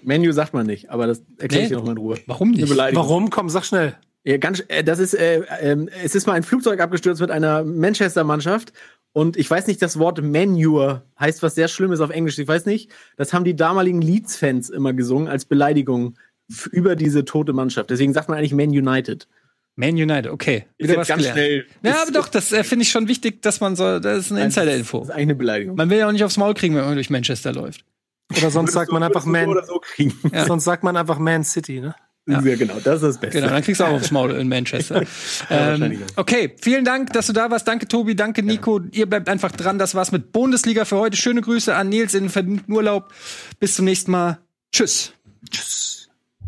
Menu 0.05 0.31
sagt 0.31 0.53
man 0.53 0.65
nicht, 0.65 0.89
aber 0.89 1.07
das 1.07 1.23
erkläre 1.37 1.61
nee. 1.61 1.63
ich 1.63 1.69
dir 1.69 1.77
noch 1.77 1.85
mal 1.85 1.91
in 1.91 1.97
Ruhe. 1.97 2.17
Warum 2.27 2.51
nicht? 2.51 2.77
Warum? 2.77 3.29
Komm, 3.29 3.49
sag 3.49 3.65
schnell. 3.65 3.95
Ja, 4.23 4.37
ganz, 4.37 4.63
äh, 4.67 4.83
das 4.83 4.99
ist, 4.99 5.13
äh, 5.13 5.41
äh, 5.41 5.87
es 6.03 6.15
ist 6.15 6.27
mal 6.27 6.33
ein 6.33 6.43
Flugzeug 6.43 6.79
abgestürzt 6.79 7.21
mit 7.21 7.31
einer 7.31 7.63
Manchester-Mannschaft 7.63 8.73
und 9.13 9.37
ich 9.37 9.49
weiß 9.49 9.67
nicht, 9.67 9.81
das 9.81 9.99
Wort 9.99 10.21
Manure 10.21 11.03
heißt 11.19 11.41
was 11.43 11.55
sehr 11.55 11.67
Schlimmes 11.67 12.01
auf 12.01 12.09
Englisch. 12.09 12.37
Ich 12.37 12.47
weiß 12.47 12.65
nicht, 12.65 12.91
das 13.17 13.33
haben 13.33 13.45
die 13.45 13.55
damaligen 13.55 14.01
Leeds-Fans 14.01 14.69
immer 14.69 14.93
gesungen 14.93 15.27
als 15.27 15.45
Beleidigung 15.45 16.15
über 16.71 16.95
diese 16.95 17.25
tote 17.25 17.53
Mannschaft. 17.53 17.89
Deswegen 17.89 18.13
sagt 18.13 18.29
man 18.29 18.37
eigentlich 18.37 18.53
Man 18.53 18.69
United. 18.69 19.27
Man 19.75 19.95
United, 19.95 20.31
okay. 20.31 20.65
Wieder 20.77 20.95
was 20.95 21.07
ganz 21.07 21.23
gelernt. 21.23 21.37
schnell. 21.37 21.65
Ja, 21.83 22.01
aber 22.01 22.11
doch, 22.11 22.29
das 22.29 22.51
äh, 22.53 22.63
finde 22.63 22.83
ich 22.83 22.91
schon 22.91 23.07
wichtig, 23.09 23.41
dass 23.41 23.59
man 23.59 23.75
so, 23.75 23.99
das 23.99 24.25
ist 24.25 24.31
eine 24.31 24.43
Insider-Info. 24.45 24.99
Das 24.99 25.09
ist 25.09 25.13
eigentlich 25.13 25.23
eine 25.23 25.35
Beleidigung. 25.35 25.75
Man 25.75 25.89
will 25.89 25.97
ja 25.97 26.07
auch 26.07 26.13
nicht 26.13 26.23
aufs 26.23 26.37
Maul 26.37 26.53
kriegen, 26.53 26.75
wenn 26.75 26.85
man 26.85 26.95
durch 26.95 27.09
Manchester 27.09 27.51
läuft. 27.51 27.83
Oder 28.37 28.51
sonst 28.51 28.71
sagt 28.71 28.91
man 28.91 29.03
einfach 29.03 29.25
Man. 29.25 29.53
So 29.67 29.81
ja. 30.31 30.45
Sonst 30.45 30.63
sagt 30.63 30.83
man 30.83 30.95
einfach 30.97 31.19
Man 31.19 31.43
City, 31.43 31.79
ne? 31.81 31.93
Ja. 32.27 32.41
ja. 32.41 32.55
genau, 32.55 32.79
das 32.83 32.95
ist 32.95 33.03
das 33.03 33.17
Beste. 33.19 33.39
Genau, 33.39 33.51
dann 33.51 33.61
kriegst 33.61 33.81
du 33.81 33.85
auch 33.85 33.93
aufs 33.93 34.11
Maul 34.11 34.31
in 34.31 34.47
Manchester. 34.47 35.03
ähm, 35.49 36.01
okay, 36.15 36.55
vielen 36.59 36.85
Dank, 36.85 37.13
dass 37.13 37.27
du 37.27 37.33
da 37.33 37.51
warst. 37.51 37.67
Danke, 37.67 37.87
Tobi, 37.87 38.15
danke, 38.15 38.41
Nico. 38.41 38.79
Ja. 38.79 38.85
Ihr 38.91 39.05
bleibt 39.05 39.29
einfach 39.29 39.51
dran. 39.51 39.77
Das 39.77 39.93
war's 39.93 40.11
mit 40.11 40.31
Bundesliga 40.31 40.85
für 40.85 40.97
heute. 40.97 41.17
Schöne 41.17 41.41
Grüße 41.41 41.75
an 41.75 41.89
Nils 41.89 42.13
in 42.13 42.23
den 42.23 42.29
verdienten 42.29 42.73
Urlaub. 42.73 43.13
Bis 43.59 43.75
zum 43.75 43.85
nächsten 43.85 44.11
Mal. 44.11 44.39
Tschüss. 44.71 45.13
Tschüss. 45.51 45.84